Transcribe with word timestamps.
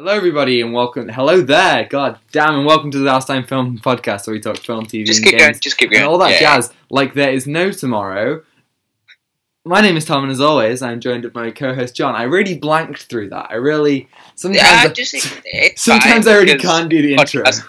Hello, 0.00 0.12
everybody, 0.14 0.62
and 0.62 0.72
welcome. 0.72 1.10
Hello 1.10 1.42
there, 1.42 1.84
God 1.84 2.18
damn, 2.32 2.54
and 2.54 2.64
welcome 2.64 2.90
to 2.90 2.96
the 3.00 3.10
Outatime 3.10 3.46
Film 3.46 3.76
Podcast, 3.78 4.26
where 4.26 4.32
we 4.32 4.40
talk 4.40 4.56
film, 4.56 4.86
TV, 4.86 5.04
Just 5.04 5.18
and 5.18 5.26
keep 5.28 5.38
games, 5.38 5.42
going. 5.50 5.60
Just 5.60 5.76
keep 5.76 5.90
going. 5.90 6.00
and 6.04 6.08
all 6.10 6.16
that 6.16 6.30
Yeah. 6.30 6.56
jazz. 6.56 6.72
Like 6.88 7.12
there 7.12 7.30
is 7.30 7.46
no 7.46 7.70
tomorrow. 7.70 8.42
My 9.66 9.82
name 9.82 9.98
is 9.98 10.06
Tom, 10.06 10.22
and 10.22 10.32
as 10.32 10.40
always, 10.40 10.80
I'm 10.80 11.00
joined 11.00 11.30
by 11.34 11.42
my 11.44 11.50
co-host 11.50 11.94
John. 11.94 12.14
I 12.14 12.22
really 12.22 12.56
blanked 12.56 13.02
through 13.02 13.28
that. 13.28 13.48
I 13.50 13.56
really 13.56 14.08
sometimes. 14.36 14.62
Yeah, 14.66 14.80
I, 14.80 14.84
I 14.84 14.88
just 14.88 15.14
it's 15.44 15.82
sometimes 15.82 16.24
fine 16.24 16.32
I 16.34 16.38
really 16.38 16.54
because 16.54 16.70
can't 16.70 16.88
do 16.88 17.02
the 17.02 17.12
intro. 17.16 17.42
podcast- 17.42 17.68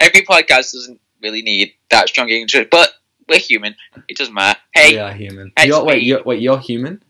Every 0.00 0.20
podcast 0.20 0.72
doesn't 0.74 1.00
really 1.22 1.40
need 1.40 1.72
that 1.88 2.10
strong 2.10 2.28
intro, 2.28 2.66
but 2.70 2.90
we're 3.26 3.38
human. 3.38 3.74
It 4.06 4.18
doesn't 4.18 4.34
matter. 4.34 4.60
Hey, 4.74 4.92
we 4.92 4.98
are 4.98 5.14
human. 5.14 5.50
it's 5.56 5.66
You're, 5.66 5.82
wait, 5.82 6.02
me. 6.02 6.04
you're, 6.08 6.22
wait, 6.24 6.42
you're 6.42 6.58
human? 6.58 7.02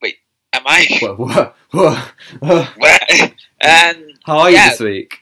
Wait, 0.00 0.18
am 0.52 0.62
I? 0.66 0.86
Whoa, 1.02 1.16
whoa, 1.16 1.52
whoa, 2.40 2.62
whoa. 2.78 3.26
And 3.60 4.18
How 4.24 4.38
are 4.38 4.50
you 4.50 4.56
this 4.56 4.80
week? 4.80 5.20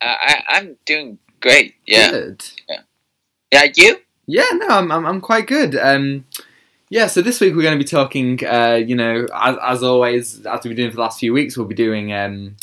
I, 0.00 0.42
I'm 0.48 0.76
doing 0.86 1.18
great. 1.40 1.74
Yeah. 1.86 2.10
Good. 2.10 2.44
Yeah. 3.52 3.66
You? 3.76 3.98
Yeah, 4.26 4.48
no, 4.52 4.68
I'm, 4.68 4.90
I'm, 4.90 5.06
I'm 5.06 5.20
quite 5.20 5.46
good. 5.46 5.76
Um, 5.76 6.24
yeah, 6.88 7.06
so 7.06 7.22
this 7.22 7.40
week 7.40 7.54
we're 7.54 7.62
going 7.62 7.78
to 7.78 7.84
be 7.84 7.88
talking, 7.88 8.44
uh, 8.46 8.74
you 8.74 8.96
know, 8.96 9.26
as, 9.34 9.56
as 9.62 9.82
always, 9.82 10.44
as 10.46 10.60
we've 10.64 10.70
been 10.70 10.76
doing 10.76 10.90
for 10.90 10.96
the 10.96 11.02
last 11.02 11.20
few 11.20 11.32
weeks, 11.32 11.56
we'll 11.56 11.66
be 11.66 11.74
doing 11.74 12.12
um, 12.12 12.56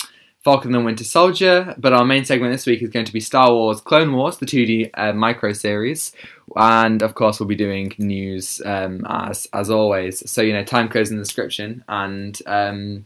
Falcon 0.44 0.74
and 0.74 0.82
the 0.82 0.86
Winter 0.86 1.04
Soldier, 1.04 1.76
but 1.78 1.94
our 1.94 2.04
main 2.04 2.26
segment 2.26 2.52
this 2.52 2.66
week 2.66 2.82
is 2.82 2.90
going 2.90 3.06
to 3.06 3.14
be 3.14 3.20
Star 3.20 3.52
Wars 3.52 3.80
Clone 3.80 4.14
Wars, 4.14 4.38
the 4.38 4.46
2D 4.48 4.90
uh, 4.96 5.14
micro 5.14 5.54
series, 5.54 6.14
and 6.56 7.04
of 7.04 7.14
course 7.14 7.40
we'll 7.40 7.48
be 7.48 7.56
doing 7.56 7.94
news 8.00 8.60
um, 8.66 9.06
as 9.08 9.48
as 9.54 9.70
always. 9.70 10.30
So 10.30 10.42
you 10.42 10.54
know, 10.54 10.64
time 10.64 10.90
codes 10.90 11.12
in 11.12 11.18
the 11.18 11.24
description, 11.24 11.84
and 11.88 12.40
um, 12.48 13.06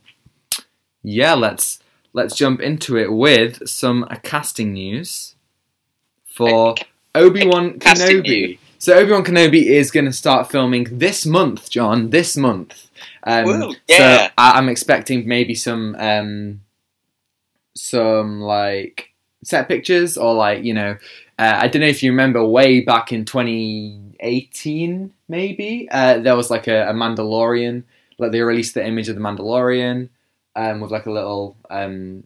yeah, 1.05 1.33
let's 1.33 1.79
let's 2.13 2.35
jump 2.35 2.61
into 2.61 2.97
it 2.97 3.11
with 3.11 3.67
some 3.67 4.03
uh, 4.09 4.15
casting 4.23 4.73
news 4.73 5.35
for 6.25 6.75
Obi 7.13 7.47
Wan 7.47 7.79
Kenobi. 7.79 8.23
news. 8.23 8.59
So 8.77 8.93
Obi 8.93 9.11
Wan 9.11 9.23
Kenobi 9.23 9.63
is 9.65 9.91
going 9.91 10.05
to 10.05 10.13
start 10.13 10.51
filming 10.51 10.85
this 10.99 11.25
month, 11.25 11.69
John. 11.69 12.09
This 12.09 12.35
month. 12.37 12.89
Um, 13.23 13.45
So 13.71 13.77
yeah. 13.87 14.29
I- 14.37 14.57
I'm 14.57 14.69
expecting 14.69 15.27
maybe 15.27 15.55
some 15.55 15.95
um, 15.99 16.61
some 17.75 18.41
like 18.41 19.11
set 19.43 19.67
pictures 19.67 20.17
or 20.17 20.33
like 20.33 20.63
you 20.63 20.73
know 20.73 20.97
uh, 21.37 21.57
I 21.61 21.67
don't 21.67 21.81
know 21.81 21.87
if 21.87 22.01
you 22.01 22.11
remember 22.11 22.43
way 22.45 22.81
back 22.81 23.11
in 23.11 23.25
2018 23.25 25.13
maybe 25.27 25.87
uh, 25.91 26.19
there 26.19 26.35
was 26.35 26.49
like 26.49 26.67
a, 26.67 26.87
a 26.89 26.93
Mandalorian 26.93 27.83
like 28.17 28.31
they 28.31 28.41
released 28.41 28.73
the 28.73 28.85
image 28.85 29.09
of 29.09 29.15
the 29.15 29.21
Mandalorian 29.21 30.09
um, 30.55 30.79
with 30.79 30.91
like 30.91 31.05
a 31.05 31.11
little 31.11 31.57
um, 31.69 32.23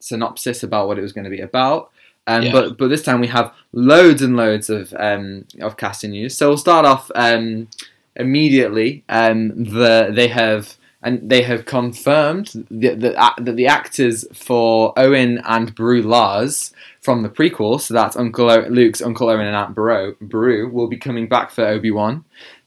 synopsis 0.00 0.62
about 0.62 0.86
what 0.86 0.98
it 0.98 1.02
was 1.02 1.12
going 1.12 1.24
to 1.24 1.30
be 1.30 1.40
about. 1.40 1.90
Um, 2.26 2.42
Yeah. 2.42 2.52
But 2.52 2.78
but 2.78 2.88
this 2.88 3.02
time 3.02 3.20
we 3.20 3.26
have 3.28 3.52
loads 3.72 4.22
and 4.22 4.36
loads 4.36 4.70
of 4.70 4.94
um, 4.98 5.46
of 5.60 5.76
casting 5.76 6.12
news. 6.12 6.36
So 6.36 6.48
we'll 6.48 6.58
start 6.58 6.86
off 6.86 7.10
um, 7.14 7.68
immediately. 8.16 9.04
Um, 9.08 9.64
the 9.64 10.10
they 10.12 10.28
have 10.28 10.76
and 11.02 11.28
they 11.28 11.42
have 11.42 11.66
confirmed 11.66 12.66
that 12.70 13.00
the, 13.00 13.10
that 13.38 13.56
the 13.56 13.66
actors 13.66 14.24
for 14.32 14.94
Owen 14.96 15.38
and 15.44 15.74
Beru 15.74 16.00
Lars 16.00 16.72
from 17.02 17.22
the 17.22 17.28
prequel, 17.28 17.78
so 17.78 17.92
that's 17.92 18.16
Uncle 18.16 18.50
o- 18.50 18.66
Luke's 18.68 19.02
Uncle 19.02 19.28
Owen 19.28 19.46
and 19.46 19.54
Aunt 19.54 19.74
Beru, 19.74 20.16
Beru, 20.22 20.70
will 20.70 20.88
be 20.88 20.96
coming 20.96 21.28
back 21.28 21.50
for 21.50 21.66
Obi 21.66 21.90
Wan. 21.90 22.24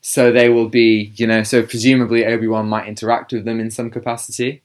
So 0.09 0.31
they 0.31 0.47
will 0.47 0.69
be, 0.69 1.11
you 1.17 1.27
know, 1.27 1.43
so 1.43 1.63
presumably 1.63 2.25
Obi 2.25 2.47
Wan 2.47 2.69
might 2.69 2.87
interact 2.87 3.33
with 3.33 3.43
them 3.43 3.59
in 3.59 3.69
some 3.69 3.89
capacity, 3.89 4.61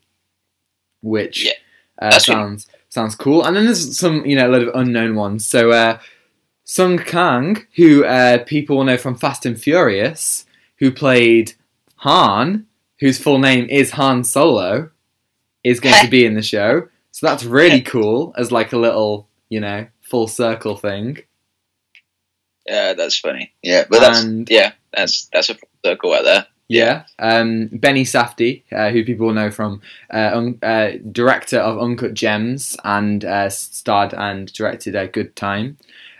which 1.00 1.46
Yeah, 1.46 1.52
uh, 2.00 2.10
that's 2.10 2.28
really- 2.28 2.38
sounds 2.40 2.66
sounds 2.90 3.16
cool. 3.16 3.42
And 3.44 3.56
then 3.56 3.64
there's 3.64 3.98
some, 3.98 4.24
you 4.24 4.36
know, 4.36 4.48
a 4.48 4.52
lot 4.52 4.62
of 4.62 4.70
unknown 4.76 5.16
ones. 5.16 5.44
So 5.44 5.72
uh, 5.72 5.98
Sung 6.62 6.96
Kang, 6.96 7.66
who 7.74 8.04
uh, 8.04 8.44
people 8.44 8.76
will 8.76 8.84
know 8.84 8.96
from 8.96 9.16
Fast 9.16 9.44
and 9.44 9.60
Furious, 9.60 10.46
who 10.76 10.92
played 10.92 11.54
Han, 11.96 12.66
whose 13.00 13.18
full 13.18 13.40
name 13.40 13.66
is 13.68 13.90
Han 13.92 14.22
Solo, 14.22 14.90
is 15.64 15.80
going 15.80 16.04
to 16.04 16.10
be 16.18 16.24
in 16.24 16.34
the 16.34 16.42
show. 16.42 16.86
So 17.10 17.26
that's 17.26 17.42
really 17.42 17.80
cool 17.80 18.32
as 18.36 18.52
like 18.52 18.72
a 18.72 18.78
little, 18.78 19.28
you 19.48 19.58
know, 19.58 19.88
full 20.02 20.28
circle 20.28 20.76
thing. 20.76 21.18
Yeah, 22.68 22.92
that's 22.92 23.18
funny. 23.18 23.52
Yeah, 23.60 23.86
but 23.90 24.00
that's 24.02 24.22
And- 24.22 24.48
yeah, 24.48 24.72
that's 24.94 25.28
that's 25.32 25.50
a 25.50 25.56
circle 25.84 26.12
out 26.14 26.24
there. 26.24 26.46
Yeah. 26.68 27.04
Um, 27.18 27.68
Benny 27.72 28.04
Safdie, 28.04 28.62
uh, 28.72 28.90
who 28.90 29.04
people 29.04 29.26
will 29.26 29.34
know 29.34 29.50
from 29.50 29.82
uh, 30.12 30.30
un- 30.32 30.58
uh, 30.62 30.92
director 31.10 31.58
of 31.58 31.78
Uncut 31.78 32.14
Gems 32.14 32.76
and 32.84 33.24
uh, 33.24 33.50
starred 33.50 34.14
and 34.14 34.50
directed 34.52 34.94
a 34.94 35.06
Good 35.06 35.36
Time, 35.36 35.76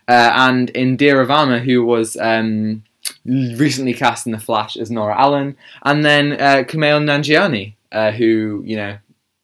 uh, 0.08 0.30
and 0.34 0.70
Indira 0.74 1.26
Varma, 1.26 1.58
who 1.60 1.84
was 1.86 2.16
um, 2.18 2.82
recently 3.24 3.94
cast 3.94 4.26
in 4.26 4.32
The 4.32 4.38
Flash 4.38 4.76
as 4.76 4.90
Nora 4.90 5.18
Allen, 5.18 5.56
and 5.84 6.04
then 6.04 6.32
uh, 6.32 6.64
Kumail 6.68 7.00
Nanjiani, 7.02 7.74
uh, 7.92 8.10
who 8.10 8.62
you 8.66 8.76
know, 8.76 8.98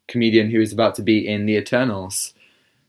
comedian 0.08 0.50
who 0.50 0.60
is 0.60 0.72
about 0.74 0.94
to 0.96 1.02
be 1.02 1.26
in 1.26 1.46
The 1.46 1.56
Eternals. 1.56 2.34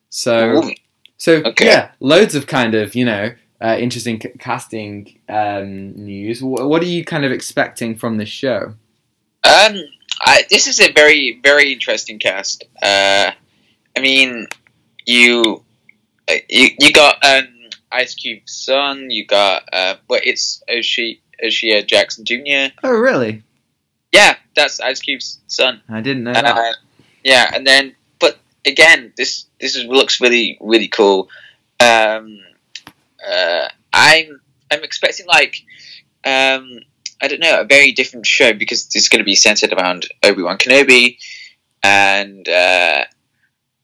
So. 0.09 0.63
Ooh. 0.63 0.73
So 1.21 1.41
Okay. 1.45 1.65
yeah, 1.65 1.91
loads 1.99 2.33
of 2.33 2.47
kind 2.47 2.75
of 2.75 2.95
you 2.95 3.03
know 3.03 3.33
uh, 3.61 3.75
interesting 3.79 4.19
c- 4.21 4.29
casting 4.39 5.19
um, 5.29 5.91
news. 6.05 6.39
Wh- 6.39 6.67
what 6.67 6.81
are 6.81 6.85
you 6.85 7.03
kind 7.05 7.25
of 7.25 7.31
expecting 7.31 7.95
from 7.95 8.17
this 8.17 8.29
show? 8.29 8.73
Um, 9.43 9.75
I, 10.21 10.43
this 10.49 10.67
is 10.67 10.79
a 10.79 10.91
very 10.91 11.39
very 11.43 11.71
interesting 11.73 12.19
cast. 12.19 12.63
Uh, 12.81 13.31
I 13.97 13.99
mean, 14.01 14.47
you 15.05 15.63
uh, 16.29 16.35
you 16.49 16.69
you 16.79 16.91
got 16.91 17.23
um 17.25 17.47
Ice 17.91 18.15
Cube's 18.15 18.51
son. 18.51 19.09
You 19.09 19.25
got 19.25 19.63
uh, 19.73 19.95
well, 20.07 20.19
it's 20.23 20.61
Oshie 20.69 21.19
O'Shea 21.43 21.81
Jackson 21.83 22.25
Jr. 22.25 22.73
Oh, 22.83 22.91
really? 22.91 23.43
Yeah, 24.11 24.35
that's 24.55 24.79
Ice 24.79 24.99
Cube's 24.99 25.39
son. 25.47 25.81
I 25.89 26.01
didn't 26.01 26.23
know 26.23 26.31
Uh, 26.31 26.41
that. 26.41 26.75
yeah, 27.23 27.49
and 27.53 27.65
then 27.65 27.95
but 28.19 28.39
again, 28.65 29.13
this 29.17 29.45
this 29.59 29.75
is, 29.75 29.85
looks 29.85 30.19
really 30.21 30.57
really 30.61 30.87
cool. 30.89 31.29
Um, 31.79 32.39
uh, 33.27 33.67
I'm 33.93 34.41
I'm 34.71 34.83
expecting 34.83 35.25
like 35.27 35.55
um, 36.25 36.79
I 37.21 37.27
don't 37.27 37.39
know 37.39 37.59
a 37.59 37.65
very 37.65 37.91
different 37.91 38.25
show 38.25 38.53
because 38.53 38.87
it's 38.93 39.09
going 39.09 39.19
to 39.19 39.25
be 39.25 39.35
centered 39.35 39.73
around 39.73 40.07
Obi 40.23 40.41
Wan 40.41 40.57
Kenobi, 40.57 41.17
and 41.83 42.47
uh, 42.47 43.03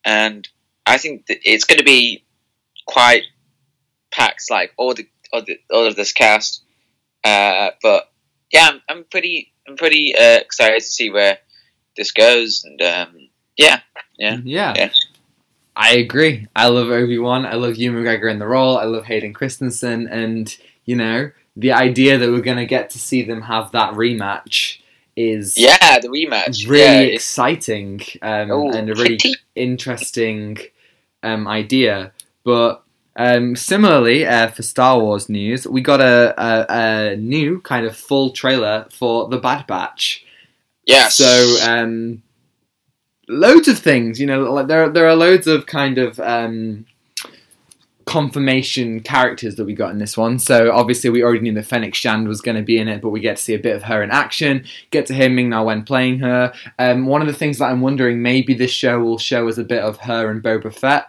and 0.04 0.48
I 0.86 0.98
think 0.98 1.28
that 1.28 1.40
it's 1.44 1.66
going 1.66 1.80
to 1.80 1.86
be 1.86 2.24
quite 2.86 3.24
packed 4.12 4.50
like 4.50 4.74
all 4.78 4.94
the 4.94 5.08
all, 5.34 5.44
the, 5.44 5.60
all 5.72 5.88
of 5.88 5.96
this 5.96 6.14
cast. 6.14 6.64
Uh, 7.24 7.72
but 7.82 8.12
yeah, 8.52 8.70
I'm, 8.70 8.82
I'm 8.90 9.04
pretty 9.06 9.54
I'm 9.68 9.76
pretty 9.76 10.16
uh, 10.16 10.40
excited 10.40 10.80
to 10.80 10.86
see 10.86 11.10
where 11.10 11.40
this 11.98 12.12
goes, 12.12 12.64
and 12.64 12.82
um, 12.82 13.30
yeah, 13.58 13.80
yeah. 14.18 14.38
yeah. 14.44 14.74
Yeah. 14.76 14.90
I 15.76 15.96
agree. 15.98 16.48
I 16.56 16.68
love 16.70 16.90
Obi 16.90 17.18
Wan. 17.18 17.46
I 17.46 17.56
love 17.56 17.76
Ewan 17.76 18.02
McGregor 18.04 18.32
in 18.32 18.40
the 18.40 18.48
role. 18.48 18.78
I 18.78 18.86
love 18.86 19.06
Hayden 19.06 19.34
Christensen, 19.34 20.08
and 20.08 20.56
you 20.86 20.96
know 20.96 21.32
the 21.58 21.74
idea 21.74 22.18
that 22.18 22.30
we're 22.32 22.42
gonna 22.42 22.66
get 22.66 22.90
to 22.92 23.00
see 23.00 23.22
them 23.24 23.42
have 23.44 23.72
that 23.74 23.94
rematch 23.94 24.80
is 25.16 25.58
Yeah, 25.58 26.00
the 26.00 26.10
rematch. 26.10 26.68
really 26.68 26.82
yeah, 27.10 27.14
exciting 27.16 28.02
um, 28.22 28.52
Oh, 28.52 28.72
and 28.72 28.90
a 28.90 28.94
really 28.96 29.18
interesting 29.56 30.58
um, 31.24 31.48
idea. 31.48 32.12
But 32.44 32.84
um, 33.16 33.56
similarly, 33.56 34.26
uh, 34.26 34.50
for 34.50 34.62
Star 34.62 35.00
Wars 35.00 35.30
news, 35.30 35.66
we 35.68 35.82
got 35.82 36.02
a, 36.02 36.34
a, 36.38 36.66
a 37.14 37.16
new 37.18 37.62
kind 37.62 37.86
of 37.86 37.96
full 37.96 38.32
trailer 38.32 38.88
for 38.92 39.28
The 39.30 39.38
Bad 39.38 39.66
Batch. 39.68 40.26
yes. 40.86 41.16
So 41.16 41.58
um, 41.70 42.22
loads 43.28 43.68
of 43.68 43.80
things, 43.80 44.20
you 44.20 44.28
know, 44.28 44.52
like 44.52 44.68
there 44.68 44.90
there 44.90 45.08
are 45.08 45.16
loads 45.16 45.48
of 45.48 45.66
kind 45.66 45.98
of 45.98 46.20
um, 46.20 46.86
confirmation 48.06 49.00
characters 49.00 49.56
that 49.56 49.66
we 49.66 49.74
got 49.74 49.92
in 49.92 49.98
this 49.98 50.16
one. 50.16 50.38
So 50.38 50.72
obviously 50.72 51.10
we 51.10 51.24
already 51.24 51.40
knew 51.40 51.54
that 51.56 51.66
Fennec 51.66 51.96
Shand 51.96 52.28
was 52.28 52.40
going 52.40 52.56
to 52.56 52.64
be 52.64 52.78
in 52.78 52.88
it, 52.88 53.02
but 53.02 53.10
we 53.10 53.20
get 53.20 53.38
to 53.38 53.44
see 53.44 53.56
a 53.56 53.60
bit 53.60 53.76
of 53.76 53.84
her 53.84 54.04
in 54.04 54.12
action. 54.12 54.64
Get 54.92 55.08
to 55.08 55.14
hear 55.14 55.30
Ming 55.30 55.50
Na 55.50 55.64
Wen 55.64 55.84
playing 55.84 56.20
her. 56.20 56.54
Um, 56.78 57.08
one 57.08 57.22
of 57.22 57.28
the 57.28 57.34
things 57.34 57.58
that 57.58 57.66
I'm 57.66 57.82
wondering, 57.82 58.22
maybe 58.22 58.54
this 58.54 58.72
show 58.72 59.00
will 59.00 59.18
show 59.18 59.48
us 59.48 59.58
a 59.58 59.64
bit 59.64 59.84
of 59.84 59.98
her 59.98 60.30
and 60.30 60.44
Boba 60.44 60.74
Fett. 60.74 61.08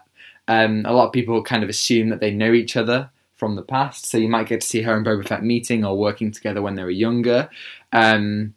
Um, 0.49 0.85
a 0.87 0.93
lot 0.93 1.07
of 1.07 1.13
people 1.13 1.43
kind 1.43 1.63
of 1.63 1.69
assume 1.69 2.09
that 2.09 2.21
they 2.21 2.31
know 2.31 2.53
each 2.53 2.77
other 2.77 3.11
from 3.35 3.57
the 3.57 3.63
past, 3.63 4.07
so 4.07 4.17
you 4.17 4.29
might 4.29 4.49
get 4.49 4.63
to 4.63 4.67
see 4.67 4.81
her 4.83 4.97
and 4.97 5.05
Boba 5.05 5.29
Fett 5.29 5.45
meeting 5.45 5.85
or 5.85 5.99
working 5.99 6.33
together 6.33 6.63
when 6.63 6.77
they 6.77 6.85
were 6.85 6.91
younger. 6.91 7.51
Um, 7.93 8.55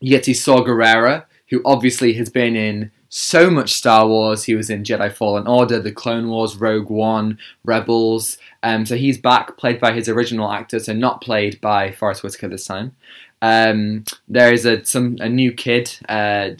you 0.00 0.10
get 0.10 0.24
to 0.24 0.34
see 0.34 0.40
Saw 0.40 0.62
Gerrera, 0.62 1.24
who 1.52 1.60
obviously 1.66 2.14
has 2.14 2.30
been 2.30 2.56
in 2.56 2.90
so 3.10 3.50
much 3.50 3.74
Star 3.74 4.08
Wars. 4.08 4.44
He 4.44 4.54
was 4.54 4.70
in 4.70 4.84
Jedi 4.84 5.12
Fallen 5.12 5.46
Order, 5.46 5.80
The 5.80 5.92
Clone 5.92 6.30
Wars, 6.30 6.56
Rogue 6.56 6.88
One, 6.88 7.36
Rebels. 7.62 8.38
Um, 8.62 8.86
so 8.86 8.96
he's 8.96 9.18
back, 9.18 9.58
played 9.58 9.78
by 9.78 9.92
his 9.92 10.08
original 10.08 10.50
actor, 10.50 10.78
so 10.78 10.94
not 10.94 11.20
played 11.20 11.60
by 11.60 11.92
Forest 11.92 12.22
Whitaker 12.22 12.48
this 12.48 12.64
time. 12.64 12.96
Um, 13.42 14.06
there 14.28 14.50
is 14.50 14.64
a 14.64 14.82
some 14.86 15.18
a 15.20 15.28
new 15.28 15.52
kid 15.52 15.94
uh, 16.08 16.50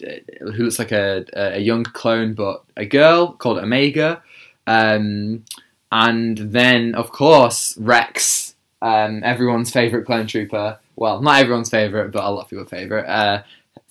who 0.41 0.65
looks 0.65 0.77
like 0.77 0.91
a, 0.91 1.25
a 1.33 1.59
young 1.59 1.85
clone, 1.85 2.35
but 2.35 2.63
a 2.77 2.85
girl 2.85 3.33
called 3.33 3.57
Omega. 3.57 4.21
Um, 4.67 5.43
and 5.91 6.37
then, 6.37 6.93
of 6.93 7.11
course, 7.11 7.75
Rex, 7.79 8.53
um, 8.79 9.23
everyone's 9.23 9.71
favorite 9.71 10.05
clone 10.05 10.27
trooper. 10.27 10.77
Well, 10.95 11.19
not 11.19 11.39
everyone's 11.39 11.71
favorite, 11.71 12.11
but 12.11 12.23
a 12.23 12.29
lot 12.29 12.43
of 12.43 12.49
people's 12.49 12.69
favorite. 12.69 13.09
Uh, 13.09 13.41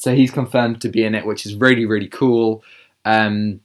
so 0.02 0.16
he's 0.16 0.32
confirmed 0.32 0.80
to 0.80 0.88
be 0.88 1.04
in 1.04 1.14
it, 1.14 1.24
which 1.24 1.46
is 1.46 1.54
really 1.54 1.86
really 1.86 2.08
cool. 2.08 2.64
Um, 3.04 3.60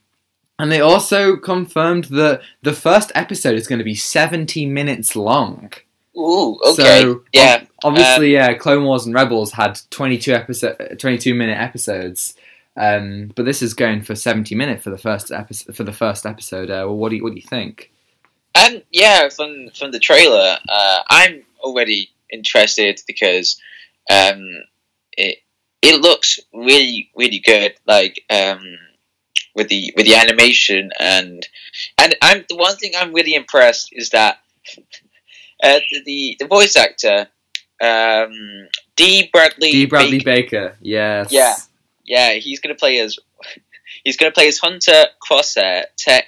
and 0.60 0.70
they 0.70 0.80
also 0.80 1.36
confirmed 1.36 2.04
that 2.04 2.42
the 2.62 2.72
first 2.72 3.10
episode 3.14 3.54
is 3.54 3.66
going 3.66 3.78
to 3.78 3.84
be 3.84 3.94
70 3.94 4.66
minutes 4.66 5.14
long. 5.14 5.72
Ooh, 6.16 6.58
okay. 6.64 7.02
So, 7.02 7.24
yeah. 7.32 7.64
Obviously, 7.84 8.32
yeah, 8.32 8.54
Clone 8.54 8.84
Wars 8.84 9.06
and 9.06 9.14
Rebels 9.14 9.52
had 9.52 9.80
22 9.90 10.32
episode, 10.32 10.98
22 10.98 11.34
minute 11.34 11.58
episodes. 11.58 12.34
Um, 12.76 13.32
but 13.34 13.44
this 13.44 13.62
is 13.62 13.74
going 13.74 14.02
for 14.02 14.14
70 14.14 14.54
minutes 14.54 14.84
for 14.84 14.90
the 14.90 14.98
first 14.98 15.30
episode. 15.30 15.76
For 15.76 15.84
the 15.84 15.92
first 15.92 16.26
episode, 16.26 16.70
uh, 16.70 16.86
well, 16.86 16.96
what 16.96 17.10
do 17.10 17.16
you 17.16 17.22
what 17.22 17.30
do 17.30 17.36
you 17.36 17.46
think? 17.46 17.92
Um, 18.54 18.82
yeah, 18.90 19.28
from 19.28 19.68
from 19.76 19.90
the 19.92 19.98
trailer, 19.98 20.58
uh, 20.68 20.98
I'm 21.10 21.42
already 21.60 22.10
interested 22.30 23.00
because 23.06 23.60
um, 24.10 24.44
it 25.12 25.38
it 25.82 26.00
looks 26.00 26.40
really 26.52 27.10
really 27.16 27.40
good. 27.40 27.74
Like 27.86 28.24
um, 28.30 28.62
with 29.54 29.68
the 29.68 29.92
with 29.96 30.06
the 30.06 30.14
animation 30.14 30.90
and 30.98 31.46
and 31.98 32.14
I'm 32.22 32.44
the 32.48 32.56
one 32.56 32.76
thing 32.76 32.92
I'm 32.96 33.12
really 33.12 33.34
impressed 33.34 33.90
is 33.92 34.10
that 34.10 34.38
uh, 35.62 35.80
the 36.04 36.36
the 36.38 36.46
voice 36.46 36.76
actor 36.76 37.28
um, 37.82 38.68
D 38.96 39.28
Bradley 39.32 39.72
D. 39.72 39.86
Bradley 39.86 40.18
Baker, 40.20 40.68
Baker. 40.68 40.76
Yes. 40.80 41.32
Yeah. 41.32 41.54
yeah 42.04 42.32
he's 42.34 42.60
gonna 42.60 42.74
play 42.74 43.00
as 43.00 43.18
he's 44.04 44.16
gonna 44.16 44.32
play 44.32 44.48
as 44.48 44.58
Hunter 44.58 45.06
Crosshair 45.28 45.84
Tech 45.96 46.26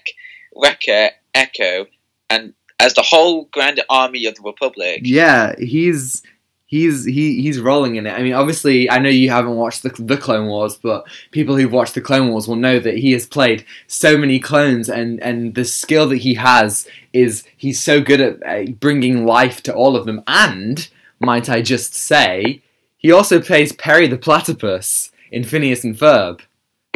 Wrecker 0.55 1.11
Echo 1.35 1.87
and 2.29 2.55
as 2.81 2.94
the 2.94 3.02
whole 3.02 3.44
Grand 3.52 3.82
Army 3.88 4.26
of 4.26 4.35
the 4.35 4.43
Republic. 4.43 5.02
Yeah, 5.05 5.55
he's 5.58 6.23
he's 6.70 7.05
he 7.05 7.43
he's 7.43 7.58
rolling 7.61 7.96
in 7.96 8.06
it. 8.06 8.12
I 8.12 8.22
mean, 8.22 8.32
obviously, 8.32 8.88
I 8.88 8.99
know 9.00 9.11
you 9.11 9.28
haven't 9.28 9.56
watched 9.56 9.82
the 9.82 9.90
the 9.99 10.17
Clone 10.17 10.46
Wars, 10.46 10.76
but 10.76 11.05
people 11.32 11.56
who've 11.56 11.72
watched 11.72 11.94
the 11.94 12.00
Clone 12.00 12.28
Wars 12.31 12.46
will 12.49 12.56
know 12.56 12.78
that 12.78 12.96
he 12.96 13.11
has 13.12 13.26
played 13.26 13.64
so 13.88 14.17
many 14.17 14.38
clones, 14.38 14.88
and 14.88 15.20
and 15.20 15.55
the 15.55 15.64
skill 15.64 16.08
that 16.08 16.19
he 16.19 16.34
has 16.34 16.87
is 17.12 17.43
he's 17.56 17.82
so 17.82 18.00
good 18.00 18.20
at 18.20 18.46
uh, 18.46 18.70
bringing 18.78 19.26
life 19.26 19.62
to 19.64 19.75
all 19.75 19.96
of 19.96 20.06
them. 20.06 20.22
And 20.28 20.88
might 21.19 21.50
I 21.50 21.61
just 21.61 21.94
say, 21.94 22.62
he 22.96 23.11
also 23.12 23.40
plays 23.40 23.73
Perry 23.73 24.06
the 24.06 24.16
Platypus 24.16 25.11
in 25.32 25.44
Phineas 25.44 25.84
and 25.84 25.96
Ferb. 25.96 26.40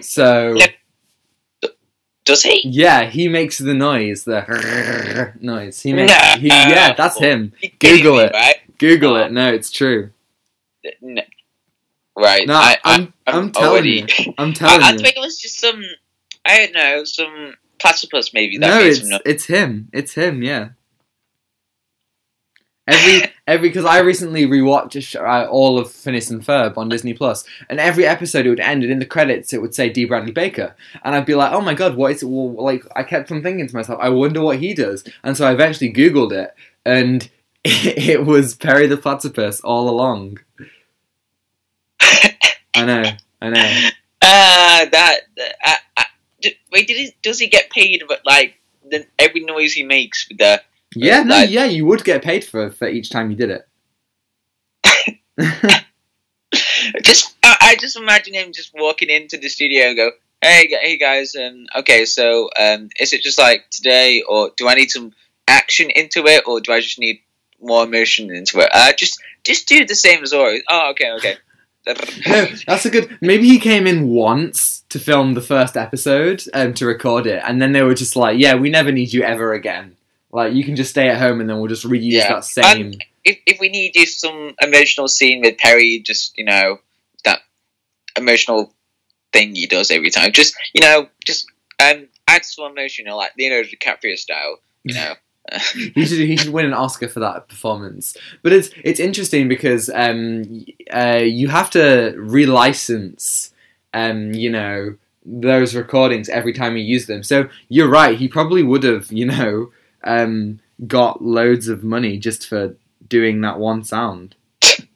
So. 0.00 0.54
Yeah. 0.56 0.68
Does 2.24 2.42
he? 2.42 2.62
Yeah, 2.66 3.04
he 3.10 3.28
makes 3.28 3.58
the 3.58 3.74
noise, 3.74 4.24
the 4.24 5.34
noise. 5.42 5.82
He 5.82 5.92
makes, 5.92 6.10
Nah. 6.10 6.38
he, 6.38 6.48
yeah, 6.48 6.94
that's 6.94 7.18
him. 7.18 7.52
Google 7.80 8.18
it. 8.20 8.32
Right. 8.32 8.54
Google 8.78 9.16
it. 9.16 9.32
No, 9.32 9.52
it's 9.52 9.70
true. 9.70 10.10
No. 11.00 11.22
Right. 12.16 12.46
No, 12.46 12.54
I, 12.54 12.76
I'm, 12.84 13.12
I, 13.26 13.32
I'm, 13.32 13.50
telling 13.50 13.70
already. 13.70 14.06
you. 14.18 14.34
I'm 14.38 14.48
I, 14.50 14.52
telling 14.52 14.82
I 14.82 14.92
you. 14.92 14.98
think 14.98 15.16
it 15.16 15.20
was 15.20 15.38
just 15.40 15.58
some. 15.60 15.82
I 16.46 16.58
don't 16.58 16.74
know, 16.74 17.04
some 17.04 17.54
platypus 17.80 18.32
maybe 18.34 18.58
that 18.58 18.68
No, 18.68 18.80
it's 18.80 19.08
it's 19.24 19.46
him. 19.46 19.88
It's 19.92 20.14
him. 20.14 20.42
Yeah. 20.42 20.70
Every 22.86 23.32
every 23.46 23.68
because 23.70 23.86
I 23.86 24.00
recently 24.00 24.46
rewatched 24.46 24.96
a 24.96 25.00
sh- 25.00 25.16
uh, 25.16 25.46
all 25.50 25.78
of 25.78 25.90
Phineas 25.90 26.30
and 26.30 26.42
Ferb 26.44 26.76
on 26.76 26.88
Disney 26.90 27.14
Plus, 27.14 27.44
and 27.70 27.80
every 27.80 28.06
episode 28.06 28.46
it 28.46 28.50
would 28.50 28.60
end, 28.60 28.82
and 28.82 28.92
in 28.92 28.98
the 28.98 29.06
credits 29.06 29.52
it 29.52 29.62
would 29.62 29.74
say 29.74 29.88
D. 29.88 30.04
Bradley 30.04 30.32
Baker, 30.32 30.76
and 31.02 31.14
I'd 31.14 31.26
be 31.26 31.34
like, 31.34 31.52
oh 31.52 31.62
my 31.62 31.74
god, 31.74 31.96
what 31.96 32.12
is 32.12 32.22
it? 32.22 32.26
Well, 32.26 32.62
like 32.62 32.84
I 32.94 33.02
kept 33.02 33.32
on 33.32 33.42
thinking 33.42 33.66
to 33.66 33.74
myself, 33.74 33.98
I 34.02 34.10
wonder 34.10 34.42
what 34.42 34.58
he 34.58 34.74
does, 34.74 35.04
and 35.22 35.36
so 35.36 35.46
I 35.46 35.52
eventually 35.52 35.92
Googled 35.92 36.32
it, 36.32 36.54
and 36.84 37.28
it 38.06 38.24
was 38.24 38.54
Perry 38.54 38.86
the 38.86 38.96
Platypus 38.96 39.60
all 39.60 39.88
along. 39.88 40.38
I 42.00 42.84
know, 42.84 43.04
I 43.40 43.50
know. 43.50 43.88
Ah, 44.26 44.86
that. 44.90 45.20
Uh, 45.66 45.74
uh, 45.98 46.04
wait, 46.72 46.86
did 46.88 46.96
he, 46.96 47.14
does 47.22 47.38
he 47.38 47.46
get 47.48 47.68
paid? 47.68 48.02
But 48.08 48.22
like 48.24 48.58
the, 48.90 49.06
every 49.18 49.40
noise 49.40 49.74
he 49.74 49.82
makes 49.82 50.26
with 50.28 50.38
the. 50.38 50.62
Yeah, 50.94 51.24
no, 51.24 51.34
Like- 51.36 51.50
yeah, 51.50 51.66
you 51.66 51.84
would 51.84 52.04
get 52.04 52.22
paid 52.24 52.42
for 52.42 52.70
for 52.70 52.88
each 52.88 53.10
time 53.10 53.30
you 53.30 53.36
did 53.36 53.50
it. 53.50 53.68
Just, 57.02 57.34
I, 57.42 57.56
I 57.60 57.76
just 57.76 57.96
imagine 57.96 58.34
him 58.34 58.52
just 58.52 58.72
walking 58.74 59.10
into 59.10 59.36
the 59.36 59.48
studio 59.48 59.86
and 59.88 59.96
go, 59.96 60.10
"Hey, 60.40 60.68
hey 60.70 60.96
guys, 60.98 61.34
um, 61.34 61.66
okay, 61.76 62.04
so 62.04 62.48
um, 62.58 62.88
is 63.00 63.12
it 63.12 63.22
just 63.22 63.38
like 63.38 63.68
today, 63.70 64.22
or 64.22 64.52
do 64.56 64.68
I 64.68 64.74
need 64.74 64.90
some 64.90 65.12
action 65.48 65.90
into 65.90 66.24
it, 66.26 66.44
or 66.46 66.60
do 66.60 66.72
I 66.72 66.80
just 66.80 66.98
need 67.00 67.20
more 67.64 67.84
emotion 67.84 68.34
into 68.34 68.60
it? 68.60 68.70
Uh, 68.72 68.92
just, 68.92 69.20
just 69.44 69.68
do 69.68 69.84
the 69.84 69.94
same 69.94 70.22
as 70.22 70.32
always. 70.32 70.62
Oh, 70.68 70.90
okay, 70.90 71.12
okay. 71.12 71.36
No, 71.86 71.94
that's 72.66 72.86
a 72.86 72.90
good. 72.90 73.18
Maybe 73.20 73.46
he 73.46 73.58
came 73.58 73.86
in 73.86 74.08
once 74.08 74.84
to 74.88 74.98
film 74.98 75.34
the 75.34 75.40
first 75.42 75.76
episode 75.76 76.42
um, 76.54 76.72
to 76.74 76.86
record 76.86 77.26
it, 77.26 77.42
and 77.44 77.60
then 77.60 77.72
they 77.72 77.82
were 77.82 77.94
just 77.94 78.16
like, 78.16 78.38
"Yeah, 78.38 78.54
we 78.54 78.70
never 78.70 78.90
need 78.90 79.12
you 79.12 79.22
ever 79.22 79.52
again. 79.52 79.96
Like, 80.30 80.54
you 80.54 80.64
can 80.64 80.76
just 80.76 80.90
stay 80.90 81.08
at 81.08 81.18
home, 81.18 81.40
and 81.40 81.48
then 81.48 81.58
we'll 81.58 81.68
just 81.68 81.84
reuse 81.84 82.12
Yeah. 82.12 82.34
that 82.34 82.44
same." 82.44 82.94
if, 83.24 83.38
if 83.46 83.58
we 83.60 83.68
need 83.68 83.96
you 83.96 84.06
some 84.06 84.54
emotional 84.60 85.08
scene 85.08 85.40
with 85.40 85.58
Perry, 85.58 86.00
just 86.00 86.36
you 86.36 86.44
know 86.44 86.78
that 87.24 87.40
emotional 88.16 88.72
thing 89.32 89.54
he 89.54 89.66
does 89.66 89.90
every 89.90 90.10
time. 90.10 90.32
Just 90.32 90.54
you 90.74 90.82
know, 90.82 91.08
just 91.26 91.46
um, 91.82 92.08
add 92.28 92.44
some 92.44 92.70
emotion, 92.70 93.04
you 93.04 93.10
know, 93.10 93.16
like 93.16 93.32
Leonardo 93.38 93.68
DiCaprio 93.68 94.16
style. 94.16 94.58
You 94.84 94.94
know, 94.98 95.14
he 95.74 96.06
should 96.06 96.18
he 96.18 96.36
should 96.36 96.52
win 96.52 96.66
an 96.66 96.74
Oscar 96.74 97.08
for 97.08 97.20
that 97.20 97.48
performance. 97.48 98.16
But 98.42 98.52
it's 98.52 98.70
it's 98.82 99.00
interesting 99.00 99.48
because 99.48 99.90
um, 99.94 100.64
uh, 100.92 101.22
you 101.24 101.48
have 101.48 101.70
to 101.70 102.14
relicense, 102.16 103.52
um, 103.92 104.32
you 104.32 104.50
know, 104.50 104.96
those 105.24 105.74
recordings 105.74 106.28
every 106.28 106.52
time 106.52 106.76
you 106.76 106.84
use 106.84 107.06
them. 107.06 107.22
So 107.22 107.48
you're 107.68 107.88
right. 107.88 108.18
He 108.18 108.28
probably 108.28 108.62
would 108.62 108.82
have, 108.84 109.10
you 109.12 109.26
know, 109.26 109.70
um, 110.04 110.60
got 110.86 111.22
loads 111.22 111.68
of 111.68 111.84
money 111.84 112.18
just 112.18 112.46
for 112.46 112.76
doing 113.08 113.40
that 113.42 113.58
one 113.58 113.84
sound. 113.84 114.34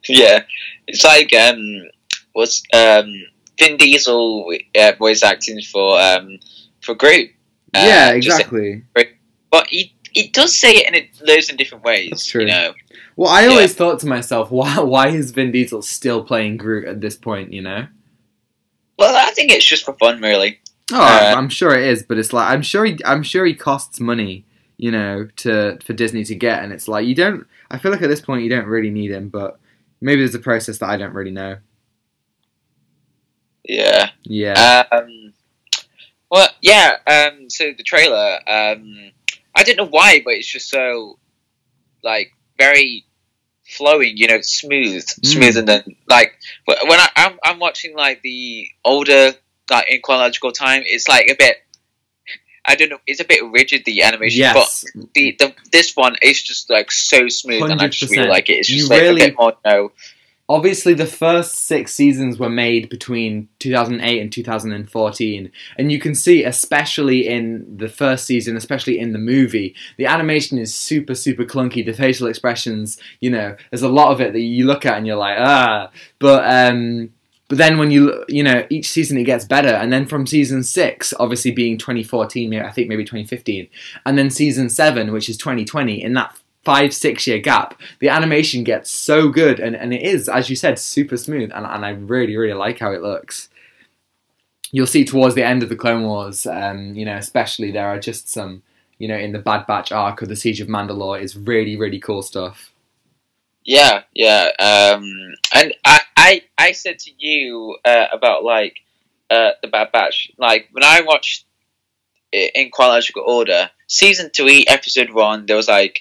yeah, 0.09 0.45
it's 0.87 1.05
like 1.05 1.33
um, 1.35 1.89
was 2.35 2.62
um, 2.73 3.12
Vin 3.59 3.77
Diesel 3.77 4.50
uh, 4.79 4.93
voice 4.99 5.23
acting 5.23 5.61
for 5.62 6.00
um 6.00 6.39
for 6.81 6.95
Groot. 6.95 7.31
Uh, 7.75 7.85
yeah, 7.85 8.19
just- 8.19 8.39
exactly. 8.39 8.83
but 9.50 9.67
he 9.69 9.93
he 10.23 10.29
does 10.29 10.59
say 10.59 10.77
it 10.77 10.89
in 10.89 10.95
a, 10.95 11.11
loads 11.33 11.51
of 11.51 11.57
different 11.57 11.85
ways. 11.85 12.11
That's 12.11 12.27
true. 12.27 12.43
You 12.43 12.49
know, 12.49 12.75
Well, 13.17 13.31
I 13.31 13.47
always 13.47 13.75
thought 13.75 14.01
to 14.01 14.07
myself, 14.07 14.51
why 14.59 14.79
why 14.81 15.09
is 15.09 15.31
Vin 15.31 15.53
Diesel 15.53 15.83
still 15.83 16.23
playing 16.25 16.57
Groot 16.57 16.87
at 16.89 17.01
this 17.01 17.17
point? 17.17 17.53
You 17.53 17.63
know. 17.63 17.87
well, 18.99 19.15
I 19.17 19.31
think 19.33 19.53
it's 19.53 19.65
just 19.65 19.85
for 19.85 19.95
fun, 19.95 20.21
really. 20.21 20.61
Oh, 20.93 21.01
Uh, 21.01 21.35
I'm 21.37 21.49
sure 21.49 21.77
it 21.79 21.87
is, 21.87 22.03
but 22.03 22.19
it's 22.19 22.33
like 22.33 22.51
I'm 22.51 22.63
sure 22.63 22.85
he 22.85 22.99
I'm 23.05 23.23
sure 23.23 23.45
he 23.45 23.55
costs 23.55 24.01
money, 24.01 24.45
you 24.77 24.91
know, 24.91 25.29
to 25.37 25.79
for 25.85 25.93
Disney 25.93 26.25
to 26.25 26.35
get, 26.35 26.63
and 26.63 26.73
it's 26.73 26.89
like 26.89 27.07
you 27.07 27.15
don't. 27.15 27.47
I 27.71 27.79
feel 27.79 27.93
like 27.93 28.03
at 28.03 28.09
this 28.09 28.21
point 28.23 28.43
you 28.43 28.51
don't 28.51 28.67
really 28.67 28.91
need 28.91 29.11
him, 29.11 29.29
but 29.29 29.59
maybe 30.01 30.23
there's 30.23 30.35
a 30.35 30.39
process 30.39 30.79
that 30.79 30.89
I 30.89 30.97
don't 30.97 31.13
really 31.13 31.31
know. 31.31 31.59
Yeah. 33.65 34.11
Yeah, 34.23 34.85
Um, 34.91 35.35
well, 36.31 36.49
yeah. 36.63 36.97
Um, 37.07 37.51
so 37.51 37.73
the 37.77 37.83
trailer, 37.83 38.39
um, 38.49 39.13
I 39.59 39.65
don't 39.65 39.77
know 39.77 39.87
why, 39.87 40.23
but 40.25 40.35
it's 40.35 40.47
just 40.47 40.71
so 40.71 41.19
like 42.05 42.33
very 42.57 43.05
flowing. 43.67 44.17
You 44.17 44.29
know, 44.29 44.41
smooth, 44.41 45.05
hmm. 45.09 45.27
smoother 45.27 45.62
than 45.62 45.97
like 46.09 46.38
when 46.67 47.00
I, 47.00 47.09
I'm 47.17 47.38
I'm 47.43 47.59
watching 47.59 47.97
like 47.97 48.23
the 48.23 48.69
older 48.85 49.33
like 49.69 49.91
in 49.91 50.00
chronological 50.03 50.53
time. 50.53 50.83
It's 50.85 51.09
like 51.09 51.29
a 51.29 51.35
bit. 51.38 51.57
I 52.65 52.75
don't 52.75 52.91
know. 52.91 52.99
It's 53.07 53.21
a 53.21 53.25
bit 53.25 53.43
rigid 53.50 53.85
the 53.87 54.03
animation, 54.03 54.41
yes, 54.41 54.85
but 54.95 55.09
the, 55.15 55.35
the 55.38 55.55
this 55.73 55.97
one 55.97 56.17
is 56.23 56.43
just 56.43 56.69
like 56.71 56.93
so 56.93 57.29
smooth, 57.29 57.71
and 57.71 57.81
I 57.81 57.88
just 57.88 58.12
really 58.12 58.29
like 58.29 58.50
it. 58.50 58.59
It's 58.59 58.71
You 58.71 58.79
just 58.79 58.91
like 58.91 59.03
really- 59.03 59.23
a 59.23 59.27
bit 59.29 59.38
more, 59.38 59.55
you 59.65 59.71
know, 59.71 59.93
obviously 60.49 60.95
the 60.95 61.07
first 61.07 61.55
six 61.67 61.93
seasons 61.93 62.38
were 62.38 62.49
made 62.49 62.88
between 62.88 63.49
2008 63.59 64.21
and 64.21 64.33
2014 64.33 65.52
and 65.76 65.93
you 65.93 66.00
can 66.00 66.14
see 66.14 66.43
especially 66.45 67.28
in 67.28 67.76
the 67.76 67.88
first 67.88 68.25
season 68.25 68.57
especially 68.57 68.99
in 68.99 69.12
the 69.12 69.19
movie 69.19 69.75
the 69.99 70.07
animation 70.07 70.59
is 70.59 70.75
super 70.75 71.14
super 71.14 71.45
clunky. 71.45 71.85
The 71.85 71.93
facial 71.93 72.26
expressions 72.28 72.99
you 73.21 73.31
know 73.31 73.57
there's 73.71 73.83
a 73.83 73.88
lot 73.88 74.12
of 74.12 74.21
it 74.21 74.33
that 74.33 74.40
you 74.40 74.64
look 74.64 74.87
at 74.87 74.97
and 74.97 75.07
you're 75.07 75.17
like 75.17 75.37
ah. 75.38 75.90
But 76.19 76.45
um 76.49 77.11
but 77.49 77.59
then 77.59 77.78
when 77.78 77.90
you 77.90 78.25
you 78.28 78.43
know 78.43 78.67
each 78.71 78.90
season 78.90 79.19
it 79.19 79.25
gets 79.25 79.45
better 79.45 79.69
and 79.69 79.93
then 79.93 80.07
from 80.07 80.26
season 80.26 80.62
6 80.62 81.14
obviously 81.21 81.50
being 81.50 81.76
2014 81.76 82.55
I 82.55 82.71
think 82.71 82.88
maybe 82.88 83.05
2015 83.05 83.69
and 84.07 84.19
then 84.19 84.31
season 84.31 84.71
7 84.71 85.12
which 85.12 85.28
is 85.28 85.37
2020 85.37 86.02
in 86.02 86.14
that 86.14 86.35
five 86.65 86.93
six 86.93 87.27
year 87.27 87.38
gap 87.38 87.81
the 88.00 88.09
animation 88.09 88.65
gets 88.65 88.91
so 88.91 89.29
good 89.29 89.61
and, 89.61 89.75
and 89.77 89.95
it 89.95 90.03
is 90.03 90.29
as 90.29 90.50
you 90.50 90.57
said 90.57 90.79
super 90.79 91.17
smooth 91.17 91.50
and, 91.55 91.67
and 91.67 91.85
i 91.85 91.91
really 91.91 92.37
really 92.37 92.55
like 92.55 92.79
how 92.79 92.93
it 92.93 93.03
looks 93.03 93.49
you'll 94.71 94.87
see 94.87 95.05
towards 95.05 95.35
the 95.35 95.45
end 95.45 95.62
of 95.62 95.69
the 95.69 95.77
clone 95.77 96.03
wars 96.03 96.47
um, 96.47 96.95
you 96.95 97.05
know 97.05 97.17
especially 97.17 97.71
there 97.71 97.88
are 97.88 97.99
just 97.99 98.29
some 98.29 98.62
you 98.99 99.09
know 99.09 99.17
in 99.17 99.33
the 99.33 99.38
bad 99.38 99.67
batch 99.67 99.93
arc 99.93 100.21
of 100.21 100.29
the 100.29 100.37
siege 100.37 100.61
of 100.61 100.69
mandalore 100.69 101.21
is 101.21 101.37
really 101.37 101.77
really 101.77 102.00
cool 102.00 102.23
stuff 102.23 102.73
Yeah, 103.69 104.05
yeah. 104.15 104.49
Um, 104.59 105.05
and 105.55 105.75
I, 105.85 106.00
I, 106.17 106.43
I 106.57 106.73
said 106.73 106.99
to 107.00 107.11
you 107.19 107.77
uh, 107.85 108.07
about 108.11 108.43
like 108.43 108.79
uh, 109.31 109.50
the 109.61 109.69
Bad 109.69 109.93
Batch. 109.93 110.33
Like 110.38 110.69
when 110.73 110.83
I 110.83 111.03
watched 111.03 111.45
in 112.33 112.71
chronological 112.71 113.25
order, 113.27 113.71
season 113.87 114.31
three, 114.35 114.65
episode 114.67 115.11
one, 115.11 115.45
there 115.45 115.57
was 115.57 115.69
like 115.69 116.00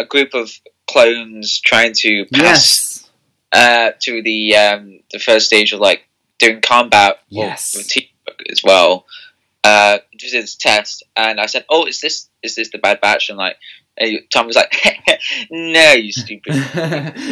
a 0.00 0.04
group 0.04 0.34
of 0.34 0.50
clones 0.88 1.60
trying 1.60 1.92
to 1.94 2.24
pass 2.26 2.42
yes 2.42 3.10
uh, 3.52 3.90
to 4.00 4.22
the 4.22 4.56
um, 4.56 5.00
the 5.12 5.18
first 5.18 5.46
stage 5.46 5.72
of 5.72 5.80
like 5.80 6.06
doing 6.38 6.60
combat 6.60 7.20
Yes. 7.28 7.76
with 7.76 7.88
teamwork 7.88 8.40
as 8.50 8.62
well. 8.62 9.06
Uh, 9.64 9.98
just 10.16 10.32
this 10.32 10.54
test, 10.54 11.02
and 11.16 11.40
I 11.40 11.46
said, 11.46 11.64
"Oh, 11.68 11.86
is 11.86 12.00
this 12.00 12.28
is 12.42 12.54
this 12.54 12.70
the 12.70 12.78
Bad 12.78 13.00
Batch?" 13.00 13.30
And 13.30 13.38
like, 13.38 13.56
and 13.98 14.20
Tom 14.32 14.46
was 14.46 14.54
like, 14.54 14.72
"No, 15.50 15.92
you 15.92 16.12
stupid." 16.12 16.54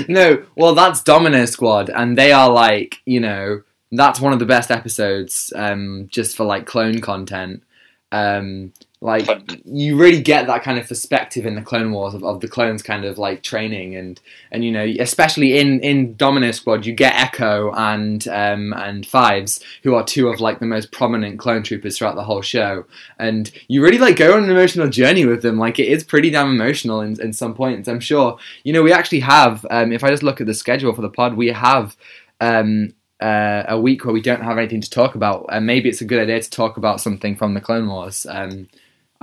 no, 0.08 0.44
well, 0.56 0.74
that's 0.74 1.02
Domino 1.02 1.44
Squad, 1.46 1.90
and 1.90 2.18
they 2.18 2.32
are 2.32 2.50
like, 2.50 2.96
you 3.06 3.20
know, 3.20 3.62
that's 3.92 4.20
one 4.20 4.32
of 4.32 4.40
the 4.40 4.46
best 4.46 4.72
episodes, 4.72 5.52
um, 5.54 6.08
just 6.10 6.36
for 6.36 6.44
like 6.44 6.66
clone 6.66 7.00
content. 7.00 7.62
Um, 8.10 8.72
like, 9.04 9.28
you 9.64 9.96
really 9.96 10.20
get 10.20 10.46
that 10.46 10.64
kind 10.64 10.78
of 10.78 10.88
perspective 10.88 11.46
in 11.46 11.54
the 11.54 11.62
Clone 11.62 11.92
Wars 11.92 12.14
of, 12.14 12.24
of 12.24 12.40
the 12.40 12.48
clones 12.48 12.82
kind 12.82 13.04
of 13.04 13.18
like 13.18 13.42
training, 13.42 13.94
and 13.94 14.20
and 14.50 14.64
you 14.64 14.72
know, 14.72 14.84
especially 14.98 15.58
in 15.58 15.78
in 15.80 16.16
Domino 16.16 16.50
Squad, 16.50 16.86
you 16.86 16.92
get 16.92 17.14
Echo 17.14 17.70
and 17.72 18.26
um 18.28 18.72
and 18.72 19.06
Fives, 19.06 19.60
who 19.84 19.94
are 19.94 20.04
two 20.04 20.28
of 20.28 20.40
like 20.40 20.58
the 20.58 20.66
most 20.66 20.90
prominent 20.90 21.38
clone 21.38 21.62
troopers 21.62 21.98
throughout 21.98 22.16
the 22.16 22.24
whole 22.24 22.42
show, 22.42 22.84
and 23.18 23.52
you 23.68 23.82
really 23.82 23.98
like 23.98 24.16
go 24.16 24.36
on 24.36 24.42
an 24.44 24.50
emotional 24.50 24.88
journey 24.88 25.24
with 25.24 25.42
them. 25.42 25.58
Like, 25.58 25.78
it 25.78 25.88
is 25.88 26.02
pretty 26.02 26.30
damn 26.30 26.50
emotional 26.50 27.00
in 27.00 27.20
in 27.20 27.32
some 27.32 27.54
points. 27.54 27.88
I'm 27.88 28.00
sure 28.00 28.38
you 28.64 28.72
know, 28.72 28.82
we 28.82 28.92
actually 28.92 29.20
have, 29.20 29.66
um, 29.70 29.92
if 29.92 30.02
I 30.02 30.10
just 30.10 30.22
look 30.22 30.40
at 30.40 30.46
the 30.46 30.54
schedule 30.54 30.94
for 30.94 31.02
the 31.02 31.10
pod, 31.10 31.36
we 31.36 31.48
have 31.48 31.96
um, 32.40 32.94
uh, 33.20 33.64
a 33.68 33.78
week 33.78 34.04
where 34.04 34.14
we 34.14 34.22
don't 34.22 34.42
have 34.42 34.58
anything 34.58 34.80
to 34.80 34.90
talk 34.90 35.14
about, 35.14 35.46
and 35.50 35.66
maybe 35.66 35.88
it's 35.88 36.00
a 36.00 36.06
good 36.06 36.20
idea 36.20 36.40
to 36.40 36.50
talk 36.50 36.76
about 36.76 37.00
something 37.00 37.36
from 37.36 37.54
the 37.54 37.60
Clone 37.60 37.88
Wars. 37.88 38.26
Um, 38.28 38.68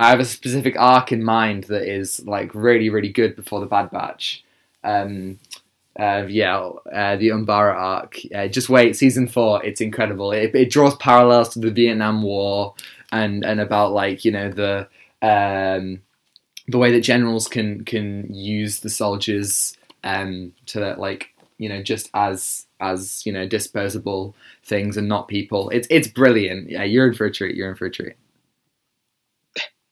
I 0.01 0.09
have 0.09 0.19
a 0.19 0.25
specific 0.25 0.75
arc 0.79 1.11
in 1.11 1.23
mind 1.23 1.65
that 1.65 1.83
is 1.83 2.25
like 2.25 2.55
really, 2.55 2.89
really 2.89 3.09
good 3.09 3.35
before 3.35 3.59
the 3.59 3.67
Bad 3.67 3.91
Batch. 3.91 4.43
Um, 4.83 5.39
uh, 5.99 6.25
yeah, 6.27 6.57
uh, 6.57 7.17
the 7.17 7.29
Umbara 7.29 7.75
arc. 7.75 8.17
Uh, 8.33 8.47
just 8.47 8.67
wait, 8.67 8.95
season 8.95 9.27
four. 9.27 9.63
It's 9.63 9.79
incredible. 9.79 10.31
It, 10.31 10.55
it 10.55 10.71
draws 10.71 10.95
parallels 10.95 11.49
to 11.49 11.59
the 11.59 11.69
Vietnam 11.69 12.23
War 12.23 12.73
and 13.11 13.45
and 13.45 13.59
about 13.59 13.91
like 13.91 14.25
you 14.25 14.31
know 14.31 14.49
the 14.49 14.87
um, 15.21 16.01
the 16.67 16.79
way 16.79 16.91
that 16.93 17.01
generals 17.01 17.47
can 17.47 17.85
can 17.85 18.33
use 18.33 18.79
the 18.79 18.89
soldiers 18.89 19.77
um, 20.03 20.53
to 20.65 20.95
like 20.95 21.29
you 21.59 21.69
know 21.69 21.83
just 21.83 22.09
as 22.15 22.65
as 22.79 23.23
you 23.23 23.31
know 23.31 23.47
disposable 23.47 24.33
things 24.63 24.97
and 24.97 25.07
not 25.07 25.27
people. 25.27 25.69
It's 25.69 25.87
it's 25.91 26.07
brilliant. 26.07 26.71
Yeah, 26.71 26.85
you're 26.85 27.07
in 27.07 27.13
for 27.13 27.27
a 27.27 27.31
treat. 27.31 27.55
You're 27.55 27.69
in 27.69 27.75
for 27.75 27.85
a 27.85 27.91
treat. 27.91 28.15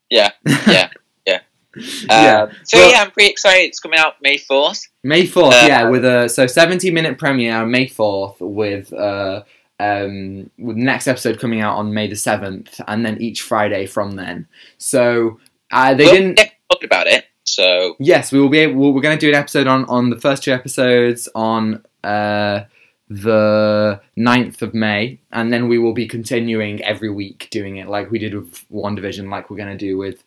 Yeah, 0.10 0.32
yeah, 0.68 0.90
yeah. 1.28 1.40
yeah. 1.76 2.42
Um, 2.42 2.50
so 2.64 2.78
Well- 2.80 2.92
yeah, 2.92 3.02
I'm 3.02 3.12
pretty 3.12 3.30
excited. 3.30 3.66
It's 3.66 3.80
coming 3.80 4.00
out 4.00 4.16
May 4.22 4.38
fourth. 4.38 4.88
May 5.04 5.26
fourth, 5.26 5.54
Uh, 5.56 5.66
yeah, 5.68 5.90
with 5.90 6.04
a 6.06 6.28
so 6.30 6.48
seventy 6.48 6.92
minute 6.92 7.18
premiere 7.18 7.56
on 7.58 7.72
May 7.72 7.88
fourth 7.88 8.36
with 8.40 8.92
uh 8.94 9.44
um 9.80 10.50
with 10.58 10.76
the 10.76 10.84
next 10.84 11.08
episode 11.08 11.40
coming 11.40 11.62
out 11.62 11.78
on 11.78 11.94
May 11.94 12.08
the 12.08 12.16
seventh, 12.16 12.82
and 12.88 13.06
then 13.06 13.22
each 13.22 13.42
Friday 13.44 13.86
from 13.86 14.12
then. 14.18 14.48
So 14.78 15.40
uh, 15.72 15.94
they 15.94 16.06
We'll 16.06 16.14
didn't. 16.16 16.36
get 16.36 16.54
talking 16.72 16.88
about 16.88 17.08
it. 17.08 17.26
So 17.46 17.96
Yes, 18.00 18.32
we 18.32 18.40
will 18.42 18.50
be. 18.50 18.60
Able, 18.60 18.94
we're 18.94 19.02
going 19.02 19.18
to 19.18 19.22
do 19.26 19.30
an 19.30 19.36
episode 19.36 19.68
on 19.68 19.86
on 19.86 20.10
the 20.10 20.20
first 20.20 20.44
two 20.44 20.52
episodes 20.52 21.30
on 21.34 21.84
uh 22.04 22.62
the 23.10 24.00
9th 24.18 24.62
of 24.62 24.74
May, 24.74 25.20
and 25.32 25.52
then 25.52 25.68
we 25.68 25.80
will 25.80 25.94
be 25.94 26.08
continuing 26.08 26.84
every 26.84 27.10
week 27.10 27.48
doing 27.50 27.78
it 27.78 27.88
like 27.88 28.12
we 28.12 28.20
did 28.20 28.36
with 28.36 28.66
WandaVision, 28.72 29.30
like 29.30 29.50
we're 29.50 29.58
going 29.58 29.76
to 29.76 29.78
do 29.78 29.98
with 29.98 30.24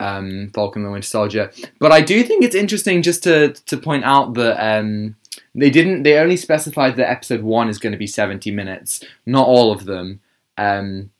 um, 0.00 0.50
Falcon 0.54 0.82
the 0.82 0.90
Winter 0.90 1.06
Soldier. 1.06 1.50
But 1.78 1.92
I 1.92 2.02
do 2.02 2.22
think 2.22 2.44
it's 2.44 2.54
interesting 2.54 3.02
just 3.02 3.22
to 3.24 3.52
to 3.54 3.76
point 3.76 4.04
out 4.04 4.34
that 4.34 4.62
um, 4.62 5.16
they 5.54 5.70
didn't. 5.70 6.02
They 6.02 6.18
only 6.18 6.36
specified 6.36 6.96
that 6.96 7.10
episode 7.10 7.42
one 7.42 7.68
is 7.68 7.78
going 7.78 7.92
to 7.92 7.98
be 7.98 8.06
70 8.06 8.50
minutes, 8.50 9.02
not 9.24 9.46
all 9.46 9.72
of 9.72 9.84
them. 9.84 10.20
Um, 10.58 11.10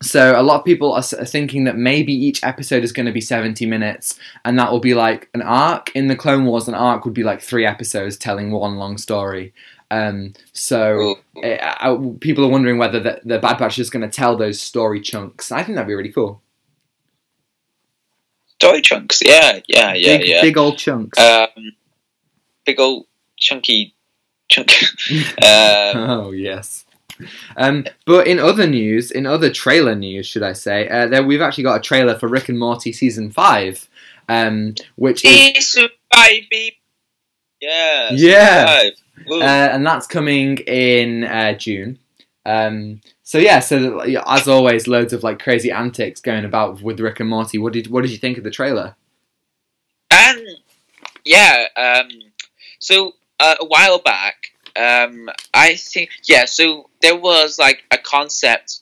so 0.00 0.40
a 0.40 0.42
lot 0.42 0.60
of 0.60 0.64
people 0.64 0.92
are 0.92 1.02
thinking 1.02 1.64
that 1.64 1.76
maybe 1.76 2.12
each 2.12 2.44
episode 2.44 2.84
is 2.84 2.92
going 2.92 3.06
to 3.06 3.12
be 3.12 3.20
70 3.20 3.66
minutes, 3.66 4.18
and 4.44 4.58
that 4.58 4.70
will 4.70 4.80
be 4.80 4.94
like 4.94 5.28
an 5.34 5.42
arc. 5.42 5.90
In 5.96 6.06
the 6.06 6.14
Clone 6.14 6.44
Wars, 6.44 6.68
an 6.68 6.74
arc 6.74 7.04
would 7.04 7.14
be 7.14 7.24
like 7.24 7.40
three 7.40 7.66
episodes 7.66 8.16
telling 8.16 8.50
one 8.50 8.76
long 8.76 8.98
story. 8.98 9.52
Um, 9.90 10.34
so 10.52 11.16
ooh, 11.36 11.42
uh, 11.42 11.74
uh, 11.80 11.98
people 12.20 12.44
are 12.44 12.50
wondering 12.50 12.78
whether 12.78 13.00
the, 13.00 13.20
the 13.24 13.38
Bad 13.38 13.58
Batch 13.58 13.78
is 13.78 13.90
going 13.90 14.08
to 14.08 14.14
tell 14.14 14.36
those 14.36 14.60
story 14.60 15.00
chunks. 15.00 15.50
I 15.50 15.62
think 15.62 15.76
that'd 15.76 15.88
be 15.88 15.94
really 15.94 16.12
cool. 16.12 16.42
story 18.56 18.82
chunks. 18.82 19.20
Yeah, 19.24 19.60
yeah, 19.66 19.94
yeah, 19.94 20.18
big, 20.18 20.28
yeah. 20.28 20.42
big 20.42 20.58
old 20.58 20.78
chunks. 20.78 21.18
Um, 21.18 21.72
big 22.66 22.78
old 22.78 23.06
chunky 23.36 23.94
chunk. 24.48 24.70
um, 25.10 25.96
oh 25.96 26.30
yes. 26.32 26.84
Um, 27.56 27.84
but 28.06 28.26
in 28.26 28.38
other 28.38 28.66
news, 28.66 29.10
in 29.10 29.26
other 29.26 29.50
trailer 29.50 29.94
news, 29.94 30.26
should 30.26 30.42
I 30.42 30.52
say, 30.52 30.88
uh, 30.88 31.08
there 31.08 31.24
we've 31.24 31.40
actually 31.40 31.64
got 31.64 31.76
a 31.76 31.80
trailer 31.80 32.18
for 32.18 32.28
Rick 32.28 32.48
and 32.48 32.58
Morty 32.58 32.92
season 32.92 33.30
five, 33.30 33.88
um, 34.28 34.74
which 34.96 35.24
is 35.24 35.78
five. 36.14 36.42
Yeah. 37.60 38.10
Yeah. 38.12 38.66
five. 38.66 38.92
Uh, 39.30 39.68
and 39.72 39.86
that's 39.86 40.06
coming 40.06 40.58
in 40.58 41.24
uh, 41.24 41.52
June. 41.54 41.98
Um, 42.46 43.00
so 43.22 43.38
yeah, 43.38 43.60
so 43.60 44.00
as 44.00 44.48
always, 44.48 44.88
loads 44.88 45.12
of 45.12 45.22
like 45.22 45.38
crazy 45.38 45.70
antics 45.70 46.20
going 46.20 46.44
about 46.44 46.80
with 46.80 46.98
Rick 46.98 47.20
and 47.20 47.28
Morty. 47.28 47.58
What 47.58 47.74
did 47.74 47.88
what 47.88 48.02
did 48.02 48.10
you 48.10 48.16
think 48.16 48.38
of 48.38 48.44
the 48.44 48.50
trailer? 48.50 48.96
And 50.10 50.40
yeah, 51.24 51.66
um, 51.76 52.08
so 52.78 53.12
uh, 53.38 53.56
a 53.60 53.66
while 53.66 53.98
back, 53.98 54.52
um, 54.76 55.28
I 55.52 55.74
think 55.74 56.10
yeah, 56.26 56.46
so 56.46 56.88
there 57.02 57.16
was 57.16 57.58
like 57.58 57.84
a 57.90 57.98
concept, 57.98 58.80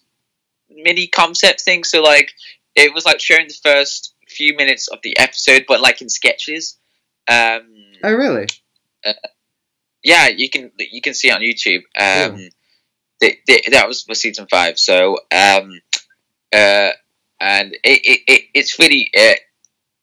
mini 0.71 1.09
concept 1.09 1.61
thing. 1.61 1.83
So 1.83 2.03
like 2.03 2.33
it 2.77 2.95
was 2.95 3.05
like 3.05 3.19
showing 3.19 3.49
the 3.49 3.59
first 3.63 4.15
few 4.29 4.55
minutes 4.57 4.87
of 4.89 4.99
the 5.03 5.19
episode, 5.19 5.65
but 5.67 5.81
like 5.81 6.01
in 6.01 6.09
sketches. 6.09 6.79
Um, 7.29 7.67
Oh 8.05 8.13
really? 8.13 8.47
Yeah, 10.07 10.29
you 10.29 10.49
can 10.49 10.71
you 10.79 11.01
can 11.03 11.15
see 11.15 11.29
it 11.29 11.35
on 11.35 11.41
YouTube. 11.41 11.83
Um, 11.99 12.37
Cool. 12.39 12.49
th- 13.21 13.39
th- 13.47 13.67
that 13.73 13.89
was 13.89 14.03
for 14.03 14.15
season 14.15 14.47
five. 14.49 14.79
So 14.79 15.19
um, 15.35 15.81
uh, 16.53 16.91
and 17.41 17.73
it, 17.83 18.01
it, 18.13 18.21
it 18.33 18.43
it's 18.55 18.79
really 18.79 19.11
uh, 19.17 19.35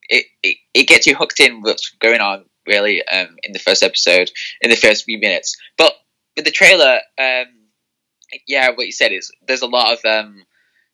it, 0.09 0.25
it 0.43 0.57
it 0.73 0.87
gets 0.87 1.07
you 1.07 1.15
hooked 1.15 1.39
in 1.39 1.61
what's 1.61 1.89
going 1.99 2.19
on 2.21 2.45
really 2.67 3.01
um, 3.07 3.35
in 3.43 3.53
the 3.53 3.59
first 3.59 3.81
episode 3.83 4.29
in 4.61 4.69
the 4.69 4.75
first 4.75 5.05
few 5.05 5.19
minutes. 5.19 5.55
But 5.77 5.93
with 6.35 6.45
the 6.45 6.51
trailer, 6.51 6.99
um, 7.17 7.45
yeah, 8.47 8.69
what 8.71 8.85
you 8.85 8.91
said 8.91 9.11
is 9.13 9.31
there's 9.47 9.61
a 9.61 9.67
lot 9.67 9.93
of 9.93 9.99
um, 10.05 10.43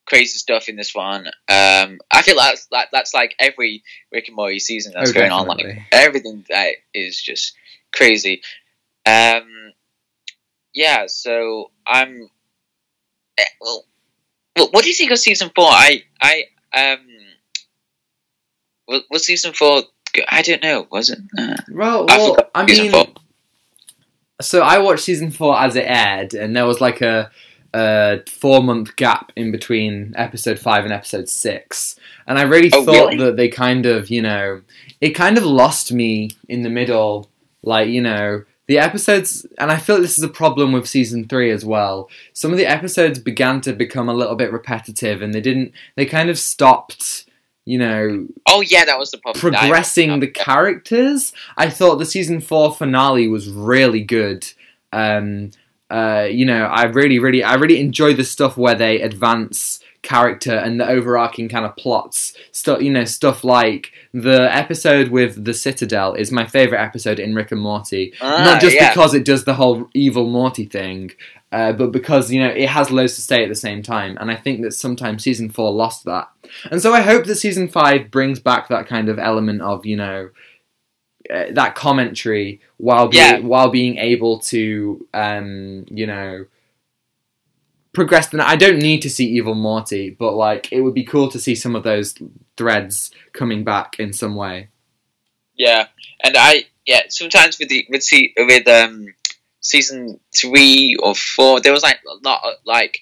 crazy 0.06 0.38
stuff 0.38 0.70
in 0.70 0.76
this 0.76 0.94
one. 0.94 1.28
Um, 1.48 2.00
I 2.12 2.22
feel 2.22 2.36
that's 2.38 2.68
that, 2.72 2.90
that's 2.92 3.14
like 3.14 3.34
every 3.40 3.84
Rick 4.12 4.28
and 4.28 4.36
Morty 4.36 4.60
season 4.60 4.94
that's 4.96 5.10
Oh, 5.12 5.14
going 5.14 5.32
on. 5.32 5.48
Like 5.48 5.66
everything 5.92 6.46
that 6.50 6.76
is 6.94 7.20
just 7.22 7.54
crazy. 7.94 8.42
Um, 9.10 9.74
yeah, 10.74 11.06
so 11.08 11.72
I'm. 11.86 12.30
eh, 13.38 13.44
Well, 13.62 13.86
what, 14.72 14.84
do 14.84 14.90
you 14.90 14.96
think 14.96 15.12
of 15.12 15.20
season 15.20 15.52
four? 15.56 15.68
I 15.68 16.04
I 16.22 16.44
um. 16.74 17.00
Was, 18.88 19.04
was 19.10 19.26
season 19.26 19.54
four? 19.54 19.84
I 20.30 20.42
don't 20.42 20.64
know. 20.64 20.88
Was 20.92 21.10
it? 21.10 21.20
Uh, 21.38 21.56
Well, 21.70 22.06
I 22.08 22.18
well, 22.18 22.36
forgot 22.36 22.52
I 22.56 22.66
mean, 22.66 22.92
four. 22.92 23.06
so 24.42 24.62
I 24.62 24.80
watched 24.80 25.04
season 25.04 25.32
four 25.32 25.58
as 25.60 25.76
it 25.76 25.86
aired, 25.88 26.34
and 26.34 26.56
there 26.56 26.66
was 26.66 26.82
like 26.82 27.02
a, 27.02 27.30
a 27.74 28.22
four 28.30 28.64
month 28.64 28.96
gap 28.96 29.32
in 29.36 29.52
between 29.52 30.14
episode 30.18 30.60
five 30.60 30.84
and 30.84 30.94
episode 30.94 31.30
six, 31.30 31.96
and 32.28 32.38
I 32.40 32.44
really 32.44 32.70
Oh, 32.72 32.84
thought 32.84 32.92
really? 33.12 33.18
that 33.18 33.38
they 33.38 33.50
kind 33.50 33.86
of, 33.86 34.10
you 34.10 34.22
know, 34.22 34.62
it 35.02 35.12
kind 35.12 35.38
of 35.38 35.44
lost 35.46 35.92
me 35.92 36.32
in 36.48 36.62
the 36.64 36.70
middle, 36.70 37.30
like 37.64 37.90
you 37.90 38.02
know. 38.02 38.44
The 38.70 38.78
episodes, 38.78 39.48
and 39.58 39.72
I 39.72 39.78
feel 39.78 39.96
like 39.96 40.04
this 40.04 40.20
is 40.20 40.24
a 40.24 40.30
problem 40.30 40.74
with 40.74 40.88
season 40.88 41.28
three 41.28 41.50
as 41.50 41.66
well. 41.66 42.08
Some 42.34 42.52
of 42.52 42.60
the 42.60 42.68
episodes 42.68 43.18
began 43.18 43.62
to 43.62 43.74
become 43.74 44.08
a 44.08 44.14
little 44.14 44.36
bit 44.36 44.52
repetitive, 44.52 45.24
and 45.24 45.34
they 45.34 45.42
didn't. 45.42 45.72
They 45.96 46.06
kind 46.06 46.30
of 46.30 46.38
stopped, 46.38 47.26
you 47.66 47.80
know, 47.80 48.28
Oh 48.48 48.62
yeah, 48.62 48.86
that 48.86 49.00
was 49.00 49.10
the 49.10 49.18
problem. 49.18 49.42
Progressing 49.42 50.20
the 50.20 50.28
characters. 50.28 51.34
I 51.58 51.72
thought 51.72 51.96
the 51.96 52.06
season 52.06 52.42
four 52.42 52.72
finale 52.72 53.28
was 53.28 53.50
really 53.50 54.04
good. 54.04 54.48
Um, 54.94 55.50
uh, 55.90 56.28
you 56.30 56.46
know, 56.46 56.66
I 56.66 56.84
really, 56.84 57.18
really, 57.18 57.44
I 57.44 57.56
really 57.56 57.80
enjoy 57.80 58.14
the 58.14 58.24
stuff 58.24 58.56
where 58.56 58.76
they 58.76 59.02
advance 59.02 59.80
character 60.02 60.54
and 60.56 60.80
the 60.80 60.88
overarching 60.88 61.50
kind 61.50 61.66
of 61.66 61.76
plots. 61.76 62.34
Stuff, 62.52 62.82
you 62.82 62.92
know, 62.92 63.06
stuff 63.06 63.44
like 63.44 63.92
the 64.14 64.54
episode 64.56 65.10
with 65.10 65.44
the 65.46 65.54
Citadel 65.54 66.14
is 66.14 66.32
my 66.32 66.46
favorite 66.46 66.80
episode 66.82 67.20
in 67.20 67.36
Rick 67.36 67.52
and 67.52 67.62
Morty. 67.62 68.14
Ah, 68.22 68.44
Not 68.44 68.62
just 68.62 68.76
yeah. 68.76 68.90
because 68.90 69.14
it 69.14 69.26
does 69.26 69.44
the 69.46 69.54
whole 69.56 69.90
evil 69.94 70.28
Morty 70.30 70.66
thing. 70.66 71.12
Uh, 71.52 71.72
but 71.74 71.92
because 71.92 72.32
you 72.32 72.40
know 72.40 72.48
it 72.50 72.70
has 72.70 72.92
loads 72.92 73.16
to 73.16 73.22
say 73.22 73.42
at 73.44 73.50
the 73.50 73.56
same 73.56 73.82
time, 73.82 74.16
and 74.22 74.30
I 74.30 74.36
think 74.36 74.62
that 74.62 74.72
sometimes 74.74 75.24
season 75.24 75.50
four 75.50 75.72
lost 75.72 76.06
that, 76.06 76.30
and 76.70 76.80
so 76.80 76.94
I 76.94 77.02
hope 77.02 77.26
that 77.26 77.36
season 77.38 77.68
five 77.68 78.12
brings 78.12 78.40
back 78.40 78.68
that 78.68 78.86
kind 78.86 79.10
of 79.10 79.18
element 79.18 79.64
of 79.64 79.84
you 79.84 79.96
know 79.98 80.30
uh, 81.34 81.46
that 81.54 81.74
commentary 81.74 82.62
while 82.78 83.08
being 83.08 83.24
Yeah. 83.24 83.40
while 83.40 83.70
being 83.72 83.98
able 83.98 84.38
to 84.42 85.08
um, 85.14 85.86
you 85.90 86.06
know 86.06 86.46
progress. 87.94 88.28
The 88.30 88.48
I 88.48 88.56
don't 88.56 88.80
need 88.80 89.02
to 89.02 89.10
see 89.10 89.26
evil 89.26 89.56
Morty, 89.56 90.10
but 90.10 90.34
like 90.34 90.72
it 90.72 90.82
would 90.82 90.94
be 90.94 91.04
cool 91.04 91.30
to 91.30 91.40
see 91.40 91.56
some 91.56 91.76
of 91.76 91.84
those 91.84 92.16
threads 92.58 93.12
coming 93.34 93.64
back 93.64 94.00
in 94.00 94.14
some 94.14 94.36
way. 94.36 94.70
Yeah, 95.56 95.88
and 96.24 96.36
I 96.38 96.66
yeah 96.86 97.02
sometimes 97.10 97.60
with 97.60 97.70
the 97.70 97.86
with 97.90 98.04
see 98.04 98.34
with 98.38 98.68
um 98.68 99.08
season 99.62 100.20
three 100.36 100.96
or 101.04 101.14
four 101.14 101.60
there 101.60 101.74
was 101.74 101.84
like 101.84 102.00
a 102.08 102.28
lot 102.28 102.42
of 102.46 102.54
like 102.66 103.00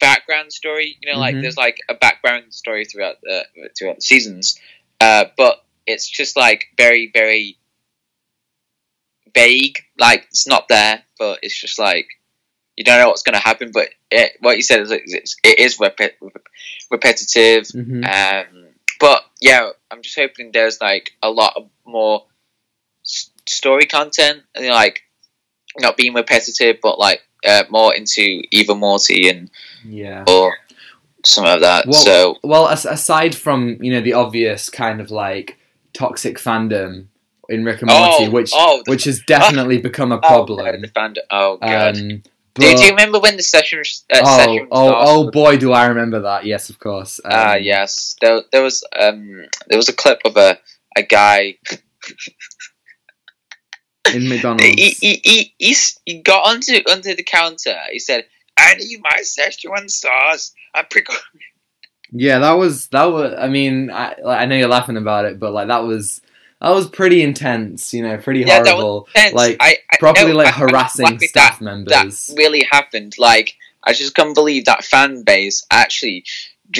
background 0.00 0.52
story. 0.52 0.96
You 1.00 1.12
know, 1.12 1.18
like 1.18 1.34
Mhm. 1.34 1.42
there's 1.42 1.56
like 1.56 1.78
a 1.88 1.94
background 1.94 2.52
story 2.54 2.84
throughout 2.84 3.20
the 3.22 3.46
throughout 3.78 3.96
the 3.96 4.02
seasons, 4.02 4.58
uh, 5.00 5.26
but 5.36 5.64
it's 5.86 6.08
just 6.08 6.36
like 6.36 6.66
very 6.76 7.10
very 7.12 7.58
vague. 9.34 9.78
Like 9.98 10.24
it's 10.30 10.46
not 10.46 10.68
there, 10.68 11.02
but 11.18 11.40
it's 11.42 11.58
just 11.58 11.78
like 11.78 12.06
you 12.76 12.84
don't 12.84 13.00
know 13.00 13.08
what's 13.08 13.22
going 13.22 13.34
to 13.34 13.40
happen. 13.40 13.70
But 13.72 13.88
it, 14.10 14.32
what 14.40 14.56
you 14.56 14.62
said 14.62 14.80
is 14.80 14.90
it's, 14.90 15.36
it 15.42 15.58
is 15.58 15.78
repet- 15.78 16.12
repetitive. 16.90 17.64
Mm-hmm. 17.64 18.04
Um, 18.04 18.66
but 19.00 19.22
yeah, 19.40 19.70
I'm 19.90 20.02
just 20.02 20.18
hoping 20.18 20.50
there's 20.52 20.80
like 20.80 21.10
a 21.22 21.30
lot 21.30 21.54
of 21.56 21.68
more 21.84 22.24
s- 23.04 23.30
story 23.46 23.86
content, 23.86 24.42
and 24.54 24.64
you 24.64 24.70
know, 24.70 24.76
like 24.76 25.02
not 25.78 25.96
being 25.96 26.14
repetitive, 26.14 26.78
but 26.82 26.98
like 26.98 27.20
uh, 27.46 27.64
more 27.70 27.94
into 27.94 28.42
Evil 28.50 28.76
Morty 28.76 29.28
and 29.28 29.50
Yeah. 29.84 30.24
or 30.26 30.56
some 31.24 31.44
of 31.44 31.60
that. 31.60 31.86
Well- 31.86 31.94
so 32.00 32.36
Well, 32.42 32.68
as- 32.68 32.86
aside 32.86 33.34
from 33.34 33.78
you 33.82 33.92
know 33.92 34.00
the 34.00 34.14
obvious 34.14 34.70
kind 34.70 35.00
of 35.00 35.10
like 35.10 35.58
toxic 35.92 36.38
fandom 36.38 37.06
in 37.48 37.64
Rick 37.64 37.82
and 37.82 37.90
Morty, 37.90 38.26
oh, 38.26 38.30
which 38.30 38.50
oh, 38.54 38.82
the, 38.84 38.90
which 38.90 39.04
has 39.04 39.20
definitely 39.26 39.78
become 39.78 40.12
a 40.12 40.16
oh, 40.16 40.20
problem. 40.20 40.80
the 40.80 40.88
fandom. 40.88 41.18
Oh 41.30 41.58
god. 41.58 41.96
Um, 41.98 42.22
but- 42.56 42.76
do 42.76 42.84
you 42.84 42.90
remember 42.90 43.18
when 43.20 43.36
the 43.36 43.42
Szechuan? 43.42 44.02
Uh, 44.12 44.20
oh, 44.22 44.38
Szechuan 44.38 44.68
oh, 44.70 44.94
oh 44.96 45.30
boy, 45.30 45.56
do 45.56 45.72
I 45.72 45.86
remember 45.86 46.20
that? 46.22 46.44
Yes, 46.44 46.70
of 46.70 46.78
course. 46.78 47.20
Um, 47.24 47.30
Ah, 47.34 47.54
yes. 47.54 48.16
There, 48.20 48.42
there 48.52 48.62
was 48.62 48.84
um, 48.98 49.46
there 49.68 49.78
was 49.78 49.88
a 49.88 49.92
clip 49.92 50.20
of 50.24 50.36
a 50.36 50.58
a 50.96 51.02
guy. 51.02 51.58
in 54.14 54.28
McDonald's. 54.28 54.64
he, 54.64 54.90
he, 55.00 55.20
he, 55.22 55.54
he, 55.58 55.76
he 56.04 56.22
got 56.22 56.46
onto 56.46 56.72
onto 56.90 57.14
the 57.14 57.22
counter. 57.22 57.76
He 57.90 57.98
said, 57.98 58.24
"I 58.56 58.74
need 58.74 59.00
my 59.02 59.18
Szechuan 59.22 59.90
sauce." 59.90 60.52
I 60.74 60.82
prick. 60.82 61.06
Yeah, 62.12 62.38
that 62.38 62.52
was 62.52 62.86
that 62.88 63.06
was. 63.06 63.34
I 63.36 63.48
mean, 63.48 63.90
I 63.90 64.14
like, 64.22 64.38
I 64.38 64.46
know 64.46 64.54
you're 64.54 64.68
laughing 64.68 64.96
about 64.96 65.24
it, 65.24 65.40
but 65.40 65.52
like 65.52 65.66
that 65.66 65.82
was 65.82 66.20
that 66.60 66.70
was 66.70 66.88
pretty 66.88 67.22
intense. 67.22 67.92
You 67.94 68.02
know, 68.02 68.16
pretty 68.18 68.40
Yeah, 68.40 68.62
horrible. 68.64 69.08
Like, 69.14 69.32
Like 69.34 69.56
I, 69.60 69.76
I, 69.92 69.96
properly 69.98 70.32
no, 70.32 70.38
like 70.38 70.48
I- 70.48 70.58
harassing 70.58 71.18
staff 71.20 71.58
that, 71.58 71.64
members. 71.64 72.26
that 72.28 72.34
really 72.36 72.62
happened. 72.70 73.14
Like, 73.18 73.54
I 73.84 73.92
just 73.92 74.14
can't 74.14 74.34
believe 74.34 74.64
that 74.66 74.84
fan 74.84 75.22
base 75.22 75.64
actually. 75.70 76.24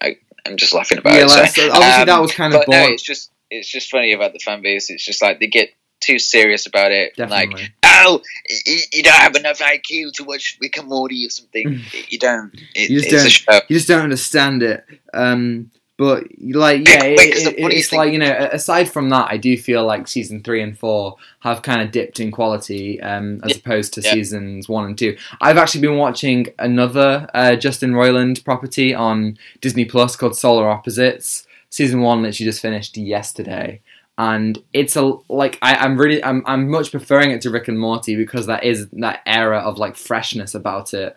I, 0.00 0.16
I'm 0.46 0.56
just 0.56 0.72
laughing 0.72 0.98
about 0.98 1.14
yeah, 1.14 1.24
it. 1.24 1.26
like, 1.28 1.50
so 1.50 1.70
obviously 1.70 2.00
Um, 2.02 2.06
that 2.06 2.20
was 2.20 2.32
kind 2.32 2.54
of 2.54 2.60
but 2.66 2.68
no, 2.68 2.88
it's 2.88 3.02
just 3.02 3.30
it's 3.50 3.68
just 3.68 3.90
funny 3.90 4.12
about 4.12 4.32
the 4.32 4.38
fan 4.38 4.62
base. 4.62 4.90
It's 4.90 5.04
just 5.04 5.20
like 5.22 5.40
they 5.40 5.48
get 5.48 5.70
too 6.00 6.18
serious 6.18 6.66
about 6.66 6.92
it. 6.92 7.12
Like, 7.18 7.50
Definitely. 7.50 7.74
oh, 7.84 8.22
you, 8.64 8.78
you 8.94 9.02
don't 9.02 9.12
have 9.16 9.34
enough 9.36 9.58
IQ 9.58 10.12
to 10.14 10.24
watch 10.24 10.56
Rick 10.62 10.78
and 10.78 10.88
Morty 10.88 11.26
or 11.26 11.30
something. 11.30 11.80
you 12.08 12.18
don't. 12.18 12.54
It, 12.74 12.88
You 12.90 13.00
just 13.02 13.12
it's 13.12 13.22
don't. 13.44 13.54
show. 13.60 13.60
you 13.68 13.76
just 13.76 13.88
don't 13.88 14.00
understand 14.02 14.62
it. 14.62 14.84
Um, 15.12 15.70
but 16.00 16.24
like, 16.40 16.88
yeah, 16.88 17.04
it, 17.04 17.18
it- 17.20 17.54
it's 17.58 17.92
like 17.92 18.10
you 18.14 18.18
know. 18.18 18.48
Aside 18.52 18.90
from 18.90 19.10
that, 19.10 19.26
I 19.30 19.36
do 19.36 19.58
feel 19.58 19.84
like 19.84 20.08
season 20.08 20.42
three 20.42 20.62
and 20.62 20.78
four 20.78 21.16
have 21.40 21.60
kind 21.60 21.82
of 21.82 21.90
dipped 21.90 22.20
in 22.20 22.30
quality, 22.30 22.98
um, 23.02 23.38
as 23.44 23.50
Yeah. 23.50 23.56
opposed 23.58 23.92
to 23.94 24.00
Yeah. 24.00 24.12
seasons 24.12 24.66
one 24.66 24.86
and 24.86 24.96
two. 24.96 25.18
I've 25.42 25.58
actually 25.58 25.82
been 25.82 25.98
watching 25.98 26.46
another 26.58 27.28
uh, 27.34 27.54
Justin 27.56 27.92
Roiland 27.92 28.42
property 28.46 28.94
on 28.94 29.36
Disney 29.60 29.84
Plus 29.84 30.16
called 30.16 30.34
Solar 30.34 30.70
Opposites. 30.70 31.46
Season 31.68 32.00
one 32.00 32.22
literally 32.22 32.48
just 32.50 32.62
finished 32.62 32.96
yesterday. 32.96 33.82
And 34.16 34.58
it's 34.72 34.96
a 34.96 35.12
like 35.28 35.58
I, 35.60 35.74
I'm 35.74 35.98
really 35.98 36.24
I'm 36.24 36.42
I'm 36.46 36.70
much 36.70 36.90
preferring 36.92 37.30
it 37.30 37.42
to 37.42 37.50
Rick 37.50 37.68
and 37.68 37.78
Morty 37.78 38.16
because 38.16 38.46
that 38.46 38.64
is 38.64 38.88
that 38.94 39.20
era 39.26 39.58
of 39.58 39.76
like 39.76 39.96
freshness 39.96 40.54
about 40.54 40.94
it. 40.94 41.14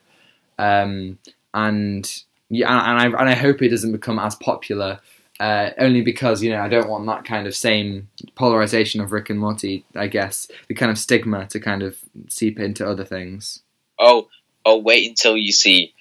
Um, 0.59 1.19
and 1.53 2.03
yeah, 2.53 2.91
and 2.91 2.99
I 3.15 3.19
and 3.21 3.29
I 3.29 3.35
hope 3.35 3.61
it 3.61 3.69
doesn't 3.69 3.91
become 3.91 4.19
as 4.19 4.35
popular. 4.35 4.99
Uh, 5.39 5.71
only 5.79 6.01
because 6.01 6.43
you 6.43 6.51
know 6.51 6.61
I 6.61 6.69
don't 6.69 6.87
want 6.87 7.05
that 7.07 7.25
kind 7.25 7.47
of 7.47 7.55
same 7.55 8.07
polarization 8.35 9.01
of 9.01 9.11
Rick 9.11 9.29
and 9.29 9.39
Morty. 9.39 9.83
I 9.95 10.07
guess 10.07 10.47
the 10.67 10.75
kind 10.75 10.91
of 10.91 10.97
stigma 10.97 11.47
to 11.47 11.59
kind 11.59 11.81
of 11.83 11.97
seep 12.29 12.59
into 12.59 12.87
other 12.87 13.03
things. 13.03 13.61
Oh, 13.99 14.27
oh, 14.65 14.77
wait 14.77 15.09
until 15.09 15.35
you 15.35 15.51
see 15.51 15.93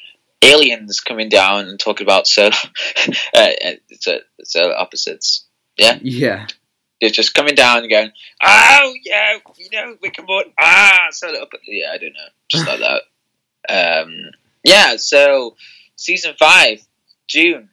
aliens 0.43 1.01
coming 1.01 1.29
down 1.29 1.69
and 1.69 1.79
talking 1.81 2.05
about 2.07 2.27
solar, 2.27 2.51
uh, 3.35 3.49
uh, 3.65 3.73
so- 4.01 4.21
solar 4.45 4.77
opposites. 4.77 5.47
Yeah, 5.79 5.99
Yeah. 6.03 6.47
They're 7.01 7.11
just 7.11 7.35
coming 7.35 7.57
down 7.57 7.79
and 7.79 7.91
going, 7.91 8.13
oh, 8.45 8.95
yeah, 9.05 9.39
you 9.59 9.69
know, 9.73 9.97
Rick 10.01 10.19
and 10.19 10.27
Morty, 10.29 10.53
ah, 10.61 11.07
opposites. 11.43 11.63
Yeah, 11.67 11.91
I 11.93 11.99
don't 11.99 12.13
know. 12.13 12.29
Just 12.49 12.67
like 12.67 12.79
that. 13.69 14.05
Um, 14.05 14.31
yeah, 14.63 14.95
so 14.97 15.57
season 16.03 16.35
five, 16.39 16.87
June. 17.27 17.71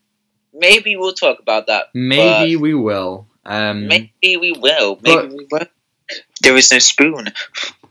Maybe 0.54 0.96
we'll 0.96 1.14
talk 1.14 1.40
about 1.40 1.68
that. 1.68 1.86
maybe 1.94 2.56
we 2.56 2.74
will. 2.74 3.28
Um, 3.46 3.88
Maybe 3.88 4.38
we 4.38 4.52
will. 4.52 5.00
Maybe 5.02 5.28
we 5.36 5.48
will. 5.52 5.66
There 6.42 6.56
is 6.56 6.72
no 6.72 6.80
spoon. 6.80 7.28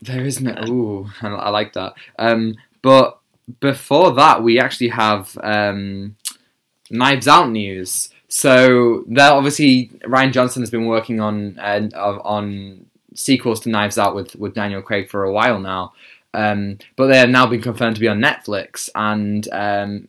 There 0.02 0.24
is 0.24 0.40
no. 0.40 0.54
Ooh, 0.68 1.10
I, 1.20 1.28
I 1.28 1.48
like 1.50 1.72
that. 1.72 1.94
Um, 2.18 2.54
but 2.82 3.18
before 3.60 4.14
that, 4.14 4.42
we 4.42 4.60
actually 4.60 4.88
have 4.88 5.36
um, 5.42 6.16
Knives 6.90 7.26
Out 7.26 7.50
news. 7.50 8.10
So 8.28 9.04
there, 9.08 9.32
obviously, 9.32 9.90
Rian 10.04 10.32
Johnson 10.32 10.62
has 10.62 10.70
been 10.70 10.86
working 10.86 11.20
on 11.20 11.58
uh, 11.58 11.88
on 11.94 12.86
sequels 13.14 13.60
to 13.60 13.70
Knives 13.70 13.98
Out 13.98 14.14
with 14.14 14.36
with 14.36 14.54
Daniel 14.54 14.82
Craig 14.82 15.10
for 15.10 15.24
a 15.24 15.32
while 15.32 15.58
now. 15.58 15.92
Um, 16.34 16.78
but 16.94 17.06
they 17.08 17.18
have 17.18 17.30
now 17.30 17.46
been 17.46 17.62
confirmed 17.62 17.96
to 17.96 18.00
be 18.00 18.08
on 18.08 18.20
Netflix, 18.20 18.90
and 18.94 19.48
um, 19.50 20.08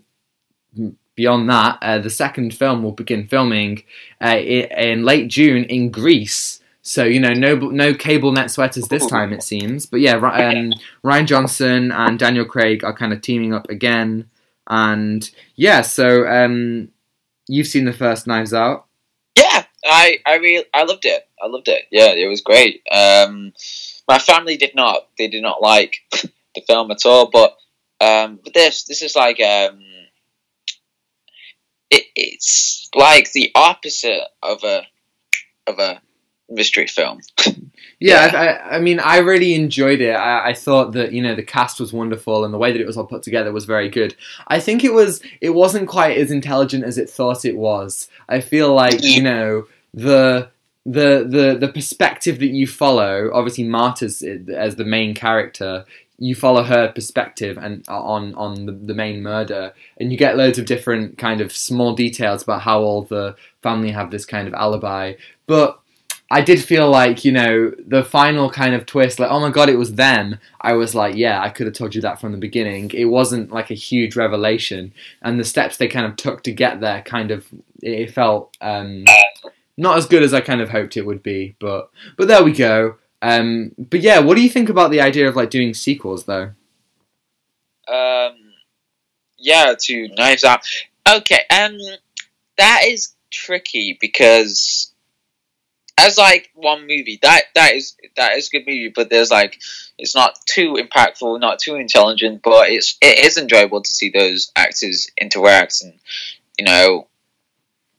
beyond 1.16 1.50
that, 1.50 1.78
uh, 1.82 2.00
the 2.00 2.10
second 2.10 2.54
film 2.54 2.82
will 2.82 2.92
begin 2.92 3.28
filming 3.28 3.84
uh, 4.24 4.38
in 4.38 5.04
late 5.04 5.28
June 5.28 5.66
in 5.66 5.92
Greece. 5.92 6.62
So 6.82 7.04
you 7.04 7.20
know, 7.20 7.34
no 7.34 7.56
no 7.56 7.94
cable 7.94 8.32
knit 8.32 8.50
sweaters 8.50 8.88
this 8.88 9.06
time 9.06 9.34
it 9.34 9.44
seems. 9.44 9.86
But 9.86 10.00
yeah, 10.00 10.16
um, 10.16 10.74
Rian 11.04 11.28
Johnson 11.28 11.92
and 11.92 12.18
Daniel 12.18 12.46
Craig 12.46 12.84
are 12.84 12.96
kind 12.96 13.14
of 13.14 13.22
teaming 13.22 13.54
up 13.54 13.70
again, 13.70 14.30
and 14.68 15.30
yeah. 15.56 15.82
So 15.82 16.26
um, 16.26 16.90
you've 17.48 17.68
seen 17.68 17.86
the 17.86 17.94
first 17.94 18.26
Knives 18.26 18.54
Out. 18.54 18.86
Yeah, 19.38 19.64
I 19.84 20.20
I 20.26 20.36
really 20.36 20.66
I 20.74 20.84
loved 20.84 21.06
it. 21.06 21.28
I 21.44 21.48
loved 21.48 21.68
it. 21.68 21.84
Yeah, 21.92 22.12
it 22.14 22.28
was 22.28 22.42
great. 22.42 22.82
Um, 22.90 23.54
my 24.08 24.20
family 24.20 24.58
did 24.58 24.74
not. 24.74 25.10
They 25.18 25.28
did 25.28 25.44
not 25.44 25.62
like 25.62 25.98
the 26.12 26.62
film 26.66 26.92
at 26.92 27.06
all. 27.06 27.30
But 27.30 27.58
um, 28.00 28.40
but 28.44 28.54
this 28.54 28.84
this 28.86 29.02
is 29.02 29.16
like 29.16 29.40
um, 29.42 29.84
it, 31.90 32.06
it's 32.16 32.90
like 32.96 33.32
the 33.32 33.52
opposite 33.56 34.22
of 34.42 34.64
a 34.64 34.84
of 35.68 35.80
a 35.80 36.02
mystery 36.50 36.88
film. 36.88 37.22
Yeah, 38.02 38.32
Yeah. 38.32 38.40
I, 38.72 38.76
I, 38.78 38.80
mean, 38.80 39.02
I 39.02 39.18
really 39.18 39.54
enjoyed 39.54 40.00
it. 40.00 40.14
I, 40.14 40.52
I 40.52 40.54
thought 40.54 40.94
that 40.94 41.12
you 41.12 41.22
know 41.22 41.36
the 41.36 41.44
cast 41.44 41.82
was 41.82 41.92
wonderful 41.92 42.46
and 42.46 42.54
the 42.54 42.58
way 42.58 42.72
that 42.72 42.80
it 42.80 42.88
was 42.88 42.96
all 42.96 43.06
put 43.06 43.24
together 43.24 43.52
was 43.52 43.66
very 43.66 43.90
good. 43.90 44.16
I 44.48 44.62
think 44.62 44.86
it 44.86 44.94
was 44.94 45.22
it 45.42 45.50
wasn't 45.50 45.90
quite 45.90 46.18
as 46.18 46.32
intelligent 46.32 46.86
as 46.86 46.98
it 46.98 47.10
thought 47.10 47.44
it 47.44 47.58
was. 47.58 48.08
I 48.30 48.40
feel 48.40 48.74
like 48.74 49.04
you 49.04 49.22
know 49.22 49.66
the 49.94 50.50
the 50.86 51.28
the 51.28 51.58
the 51.60 51.72
perspective 51.74 52.40
that 52.40 52.52
you 52.52 52.68
follow. 52.68 53.32
Obviously, 53.34 53.66
Marta's 53.66 54.24
eh, 54.24 54.38
as 54.54 54.78
the 54.78 54.86
main 54.86 55.14
character. 55.14 55.86
You 56.20 56.36
follow 56.36 56.64
her 56.64 56.92
perspective 56.92 57.58
and 57.58 57.88
on 57.88 58.36
on 58.36 58.66
the, 58.66 58.74
the 58.74 58.94
main 58.94 59.24
murder, 59.24 59.74
and 59.98 60.12
you 60.12 60.18
get 60.18 60.38
loads 60.38 60.60
of 60.60 60.66
different 60.66 61.18
kind 61.18 61.42
of 61.42 61.52
small 61.52 61.96
details 61.96 62.44
about 62.44 62.62
how 62.62 62.82
all 62.82 63.04
the 63.04 63.36
family 63.64 63.92
have 63.92 64.12
this 64.12 64.26
kind 64.26 64.48
of 64.48 64.54
alibi. 64.54 65.14
But 65.48 65.80
I 66.32 66.42
did 66.42 66.64
feel 66.64 66.90
like 66.90 67.26
you 67.26 67.32
know 67.32 67.72
the 67.88 68.04
final 68.04 68.50
kind 68.50 68.76
of 68.76 68.86
twist, 68.86 69.20
like 69.20 69.32
oh 69.32 69.40
my 69.40 69.50
god, 69.50 69.70
it 69.70 69.78
was 69.78 69.96
them. 69.96 70.40
I 70.62 70.74
was 70.74 70.94
like, 70.94 71.16
yeah, 71.16 71.42
I 71.42 71.50
could 71.50 71.66
have 71.68 71.76
told 71.76 71.96
you 71.96 72.02
that 72.02 72.20
from 72.20 72.34
the 72.34 72.38
beginning. 72.38 72.92
It 72.94 73.06
wasn't 73.06 73.52
like 73.52 73.72
a 73.72 73.76
huge 73.76 74.16
revelation, 74.16 74.94
and 75.22 75.40
the 75.40 75.46
steps 75.46 75.78
they 75.78 75.88
kind 75.88 76.06
of 76.06 76.18
took 76.18 76.44
to 76.44 76.52
get 76.52 76.82
there, 76.82 77.02
kind 77.02 77.32
of, 77.32 77.48
it 77.82 78.12
felt 78.12 78.56
um, 78.62 79.06
not 79.78 79.98
as 79.98 80.06
good 80.06 80.22
as 80.22 80.34
I 80.34 80.42
kind 80.42 80.62
of 80.62 80.70
hoped 80.70 80.98
it 80.98 81.06
would 81.06 81.24
be. 81.24 81.56
But 81.60 81.90
but 82.18 82.28
there 82.28 82.44
we 82.44 82.52
go. 82.52 82.98
Um, 83.22 83.72
but 83.78 84.02
yeah, 84.02 84.20
what 84.20 84.36
do 84.36 84.44
you 84.44 84.50
think 84.50 84.70
about 84.70 84.92
the 84.92 85.02
idea 85.02 85.28
of 85.28 85.36
like 85.36 85.50
doing 85.50 85.74
sequels 85.74 86.26
though? 86.26 86.52
Um, 87.88 88.36
yeah, 89.38 89.76
to 89.78 90.08
Knives 90.10 90.44
Out. 90.44 90.62
Okay, 91.08 91.42
um, 91.50 91.78
that 92.58 92.84
is 92.86 93.16
tricky 93.32 93.98
because 94.00 94.94
as 95.98 96.18
like 96.18 96.50
one 96.54 96.82
movie, 96.82 97.20
that 97.22 97.44
that 97.56 97.74
is 97.74 97.96
that 98.16 98.38
is 98.38 98.48
a 98.48 98.52
good 98.52 98.68
movie, 98.68 98.92
but 98.94 99.10
there's 99.10 99.32
like 99.32 99.60
it's 99.98 100.16
not 100.16 100.38
too 100.46 100.76
impactful, 100.76 101.40
not 101.40 101.60
too 101.60 101.76
intelligent, 101.76 102.42
but 102.44 102.70
it's 102.70 102.98
it 103.02 103.26
is 103.26 103.38
enjoyable 103.38 103.82
to 103.82 103.94
see 103.94 104.10
those 104.10 104.52
actors 104.56 105.10
interact 105.20 105.82
and 105.82 105.94
you 106.58 106.66
know 106.66 107.08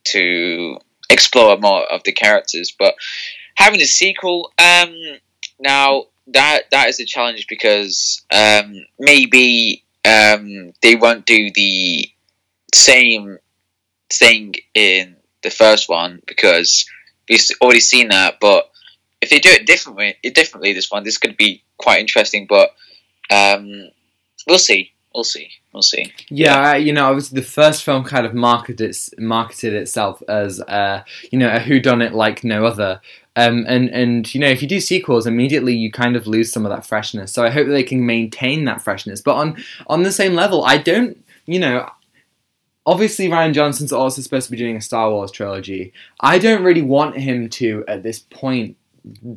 to 0.04 0.78
explore 1.10 1.58
more 1.58 1.82
of 1.82 2.02
the 2.04 2.12
characters. 2.12 2.74
But 2.76 2.94
having 3.54 3.80
a 3.80 3.86
sequel, 3.86 4.52
um, 4.58 4.94
now 5.58 6.04
that 6.28 6.64
that 6.70 6.88
is 6.88 7.00
a 7.00 7.04
challenge 7.04 7.46
because 7.48 8.22
um, 8.32 8.74
maybe 8.98 9.84
um, 10.04 10.72
they 10.82 10.96
won't 10.96 11.26
do 11.26 11.50
the 11.54 12.08
same 12.72 13.38
thing 14.12 14.54
in 14.74 15.16
the 15.42 15.50
first 15.50 15.88
one 15.88 16.20
because 16.26 16.86
we've 17.28 17.40
already 17.60 17.80
seen 17.80 18.08
that. 18.08 18.38
But 18.40 18.70
if 19.20 19.30
they 19.30 19.38
do 19.38 19.50
it 19.50 19.66
differently, 19.66 20.16
differently 20.34 20.72
this 20.72 20.90
one, 20.90 21.04
this 21.04 21.18
could 21.18 21.36
be 21.36 21.62
quite 21.78 22.00
interesting. 22.00 22.46
But 22.48 22.74
um, 23.30 23.90
we'll 24.46 24.58
see. 24.58 24.92
We'll 25.14 25.24
see. 25.24 25.50
We'll 25.72 25.82
see. 25.82 26.12
Yeah, 26.28 26.76
you 26.76 26.92
know, 26.92 27.06
obviously 27.06 27.40
the 27.40 27.46
first 27.46 27.82
film 27.84 28.04
kind 28.04 28.26
of 28.26 28.34
marketed 28.34 28.96
marketed 29.18 29.74
itself 29.74 30.22
as 30.28 30.60
uh, 30.60 31.02
you 31.30 31.38
know 31.38 31.48
a 31.48 31.60
whodunit 31.60 32.12
like 32.12 32.44
no 32.44 32.64
other. 32.64 33.00
Um, 33.36 33.64
and 33.68 33.88
and 33.90 34.34
you 34.34 34.40
know 34.40 34.48
if 34.48 34.60
you 34.60 34.66
do 34.66 34.80
sequels 34.80 35.24
immediately 35.24 35.72
you 35.72 35.92
kind 35.92 36.16
of 36.16 36.26
lose 36.26 36.52
some 36.52 36.66
of 36.66 36.70
that 36.72 36.84
freshness 36.84 37.32
so 37.32 37.44
i 37.44 37.48
hope 37.48 37.68
they 37.68 37.84
can 37.84 38.04
maintain 38.04 38.64
that 38.64 38.82
freshness 38.82 39.22
but 39.22 39.36
on 39.36 39.56
on 39.86 40.02
the 40.02 40.10
same 40.10 40.34
level 40.34 40.64
i 40.64 40.76
don't 40.76 41.24
you 41.46 41.60
know 41.60 41.88
obviously 42.86 43.28
Rian 43.28 43.52
Johnson's 43.52 43.92
also 43.92 44.20
supposed 44.20 44.46
to 44.46 44.50
be 44.50 44.58
doing 44.58 44.76
a 44.76 44.80
Star 44.80 45.10
Wars 45.10 45.30
trilogy. 45.30 45.92
I 46.20 46.38
don't 46.38 46.64
really 46.64 46.82
want 46.82 47.16
him 47.16 47.48
to 47.50 47.84
at 47.86 48.02
this 48.02 48.18
point. 48.18 48.76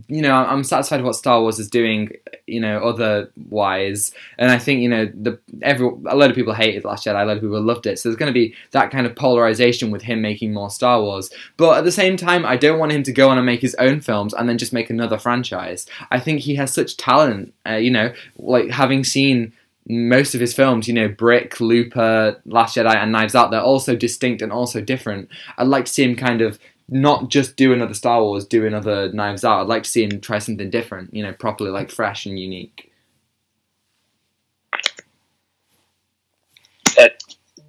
You 0.08 0.22
know, 0.22 0.34
I'm 0.34 0.64
satisfied 0.64 0.98
with 0.98 1.06
what 1.06 1.16
Star 1.16 1.42
Wars 1.42 1.60
is 1.60 1.70
doing. 1.70 2.12
You 2.48 2.60
know, 2.60 2.80
otherwise, 2.80 4.14
and 4.38 4.52
I 4.52 4.58
think 4.58 4.82
you 4.82 4.90
know 4.90 5.06
the 5.06 5.40
every 5.62 5.88
a 5.88 6.16
lot 6.16 6.30
of 6.30 6.36
people 6.36 6.54
hated 6.54 6.84
Last 6.84 7.06
Jedi, 7.06 7.22
a 7.22 7.26
lot 7.26 7.38
of 7.38 7.42
people 7.42 7.62
loved 7.62 7.88
it. 7.88 8.00
So 8.00 8.10
there's 8.10 8.18
going 8.18 8.34
to 8.34 8.40
be 8.40 8.56
that 8.72 8.92
kind 8.92 9.06
of 9.06 9.16
polarization 9.16 9.92
with 9.92 10.02
him 10.02 10.22
making 10.22 10.54
more 10.54 10.70
Star 10.70 11.02
Wars. 11.02 11.32
But 11.58 11.78
at 11.78 11.84
the 11.84 11.92
same 11.92 12.18
time, 12.18 12.46
I 12.46 12.58
don't 12.58 12.80
want 12.80 12.92
him 12.92 13.04
to 13.04 13.12
go 13.12 13.30
on 13.30 13.38
and 13.38 13.46
make 13.46 13.62
his 13.62 13.76
own 13.76 14.02
films 14.02 14.34
and 14.34 14.48
then 14.48 14.58
just 14.58 14.74
make 14.74 14.90
another 14.90 15.18
franchise. 15.18 15.86
I 16.12 16.20
think 16.20 16.42
he 16.42 16.56
has 16.56 16.74
such 16.74 16.98
talent. 16.98 17.54
Uh, 17.68 17.76
you 17.76 17.92
know, 17.92 18.14
like 18.38 18.70
having 18.70 19.04
seen 19.04 19.54
most 19.88 20.34
of 20.34 20.42
his 20.42 20.54
films, 20.54 20.88
you 20.88 20.94
know, 20.94 21.08
Brick, 21.08 21.60
Looper, 21.60 22.42
Last 22.46 22.78
Jedi, 22.78 22.96
and 22.96 23.12
Knives 23.12 23.36
Out, 23.36 23.52
they're 23.52 23.62
also 23.62 23.96
distinct 23.96 24.42
and 24.42 24.52
also 24.52 24.82
different. 24.82 25.30
I'd 25.58 25.68
like 25.68 25.86
to 25.86 25.92
see 25.92 26.04
him 26.04 26.16
kind 26.16 26.42
of 26.42 26.58
not 26.94 27.30
just 27.30 27.56
do 27.56 27.74
another 27.74 27.94
Star 27.94 28.22
Wars, 28.22 28.46
do 28.46 28.66
another 28.66 29.12
Knives 29.12 29.44
Out. 29.44 29.62
I'd 29.62 29.68
like 29.68 29.84
to 29.84 29.90
see 29.90 30.04
him 30.04 30.22
try 30.22 30.40
something 30.40 30.70
different, 30.70 31.14
you 31.14 31.24
know, 31.24 31.34
properly 31.34 31.72
like 31.72 31.90
fresh 31.90 32.26
and 32.26 32.40
unique. 32.40 32.92
Uh, 37.00 37.10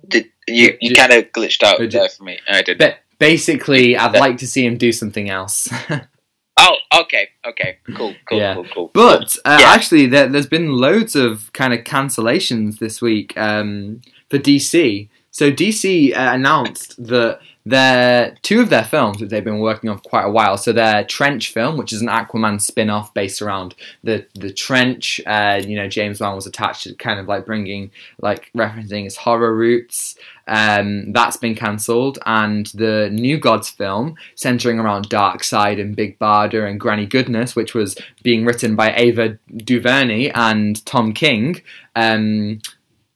did, 0.09 0.27
you 0.47 0.77
you 0.81 0.95
kind 0.95 1.13
of 1.13 1.25
glitched 1.33 1.63
out 1.63 1.79
there 1.91 2.09
for 2.09 2.25
me. 2.25 2.39
I 2.49 2.63
did. 2.63 2.79
But 2.79 2.99
basically, 3.19 3.97
I'd 3.97 4.19
like 4.19 4.37
to 4.39 4.47
see 4.47 4.67
him 4.67 4.77
do 4.77 4.93
something 4.93 5.31
else. 5.31 5.69
Oh, 6.57 6.77
okay, 7.01 7.31
okay, 7.45 7.79
cool, 7.97 8.15
cool, 8.29 8.39
yeah. 8.39 8.55
cool, 8.55 8.67
cool. 8.73 8.91
But 8.95 9.37
uh, 9.45 9.59
yeah. 9.61 9.73
actually, 9.73 10.07
there, 10.07 10.29
has 10.29 10.47
been 10.47 10.69
loads 10.69 11.17
of 11.17 11.53
kind 11.53 11.75
of 11.75 11.81
cancellations 11.81 12.79
this 12.79 13.03
week 13.03 13.37
um, 13.37 14.01
for 14.31 14.39
DC. 14.39 15.09
So 15.33 15.51
DC 15.51 16.17
uh, 16.17 16.33
announced 16.33 17.05
that 17.05 17.41
their 17.67 18.37
two 18.43 18.61
of 18.61 18.69
their 18.69 18.85
films 18.85 19.19
that 19.19 19.31
they've 19.31 19.43
been 19.43 19.59
working 19.59 19.89
on 19.89 19.97
for 19.97 20.03
quite 20.03 20.25
a 20.25 20.31
while. 20.31 20.59
So 20.59 20.73
their 20.73 21.05
Trench 21.05 21.53
film, 21.53 21.79
which 21.79 21.93
is 21.93 22.03
an 22.03 22.09
Aquaman 22.09 22.61
spin-off 22.61 23.15
based 23.15 23.41
around 23.41 23.75
the 24.03 24.27
the 24.35 24.53
Trench. 24.53 25.21
Uh, 25.27 25.63
you 25.65 25.77
know, 25.77 25.89
James 25.89 26.21
Wan 26.21 26.35
was 26.35 26.47
attached 26.47 26.85
to 26.85 26.95
kind 26.95 27.19
of 27.19 27.27
like 27.27 27.47
bringing 27.47 27.91
like 28.21 28.51
referencing 28.55 29.05
his 29.05 29.17
horror 29.17 29.55
roots. 29.55 30.17
Um, 30.47 31.13
that's 31.13 31.39
been 31.39 31.55
cancelled, 31.55 32.19
and 32.27 32.67
the 32.75 33.09
New 33.11 33.39
Gods 33.39 33.71
film, 33.71 34.17
centering 34.35 34.79
around 34.79 35.09
Darkseid 35.09 35.81
and 35.81 35.97
Big 35.97 36.19
Barda 36.19 36.69
and 36.69 36.79
Granny 36.79 37.07
Goodness, 37.07 37.57
which 37.57 37.73
was 37.73 37.97
being 38.23 38.45
written 38.45 38.77
by 38.77 38.95
Ava 38.95 39.39
DuVernay 39.57 40.33
and 40.35 40.85
Tom 40.85 41.15
King, 41.15 41.63
um, 41.97 42.61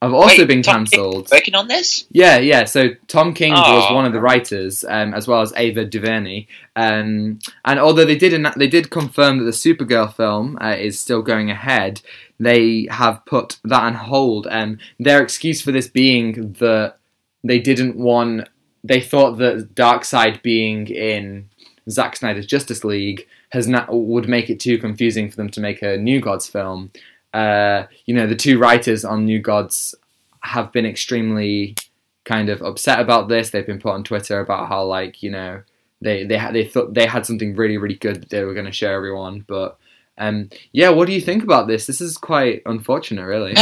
have 0.00 0.14
also 0.14 0.38
Wait, 0.38 0.48
been 0.48 0.62
cancelled. 0.62 1.28
Working 1.30 1.56
on 1.56 1.66
this? 1.66 2.06
Yeah, 2.10 2.38
yeah. 2.38 2.64
So 2.64 2.90
Tom 3.08 3.34
King 3.34 3.52
oh. 3.56 3.76
was 3.76 3.92
one 3.92 4.04
of 4.04 4.12
the 4.12 4.20
writers, 4.20 4.84
um, 4.84 5.12
as 5.12 5.26
well 5.26 5.40
as 5.40 5.52
Ava 5.56 5.84
DuVernay. 5.84 6.46
Um, 6.76 7.40
and 7.64 7.80
although 7.80 8.04
they 8.04 8.16
did 8.16 8.46
they 8.56 8.68
did 8.68 8.90
confirm 8.90 9.38
that 9.38 9.44
the 9.44 9.50
Supergirl 9.50 10.14
film 10.14 10.56
uh, 10.60 10.76
is 10.78 11.00
still 11.00 11.22
going 11.22 11.50
ahead, 11.50 12.00
they 12.38 12.86
have 12.90 13.24
put 13.26 13.58
that 13.64 13.82
on 13.82 13.94
hold. 13.94 14.46
And 14.46 14.74
um, 14.74 14.78
their 15.00 15.20
excuse 15.20 15.62
for 15.62 15.72
this 15.72 15.88
being 15.88 16.52
that 16.54 16.96
they 17.42 17.58
didn't 17.58 17.96
want. 17.96 18.48
They 18.84 19.00
thought 19.00 19.38
that 19.38 19.74
Darkseid 19.74 20.40
being 20.42 20.86
in 20.86 21.50
Zack 21.90 22.16
Snyder's 22.16 22.46
Justice 22.46 22.84
League 22.84 23.26
has 23.50 23.66
not 23.66 23.92
would 23.92 24.28
make 24.28 24.50
it 24.50 24.60
too 24.60 24.78
confusing 24.78 25.28
for 25.28 25.36
them 25.36 25.50
to 25.50 25.60
make 25.60 25.82
a 25.82 25.96
New 25.96 26.20
Gods 26.20 26.46
film. 26.46 26.92
Uh, 27.32 27.84
you 28.06 28.14
know, 28.14 28.26
the 28.26 28.36
two 28.36 28.58
writers 28.58 29.04
on 29.04 29.24
New 29.24 29.40
Gods 29.40 29.94
have 30.42 30.72
been 30.72 30.86
extremely 30.86 31.76
kind 32.24 32.48
of 32.48 32.62
upset 32.62 33.00
about 33.00 33.28
this. 33.28 33.50
They've 33.50 33.66
been 33.66 33.80
put 33.80 33.92
on 33.94 34.04
Twitter 34.04 34.40
about 34.40 34.68
how 34.68 34.84
like 34.84 35.22
you 35.22 35.30
know 35.30 35.62
they 36.00 36.24
they 36.24 36.38
they 36.52 36.64
thought 36.64 36.94
they 36.94 37.06
had 37.06 37.26
something 37.26 37.56
really 37.56 37.78
really 37.78 37.94
good 37.96 38.22
that 38.22 38.30
they 38.30 38.44
were 38.44 38.54
going 38.54 38.66
to 38.66 38.72
show 38.72 38.90
everyone, 38.90 39.44
but 39.46 39.78
um, 40.18 40.50
yeah, 40.72 40.90
what 40.90 41.06
do 41.06 41.12
you 41.12 41.20
think 41.20 41.44
about 41.44 41.68
this? 41.68 41.86
This 41.86 42.00
is 42.00 42.18
quite 42.18 42.62
unfortunate, 42.66 43.24
really. 43.24 43.54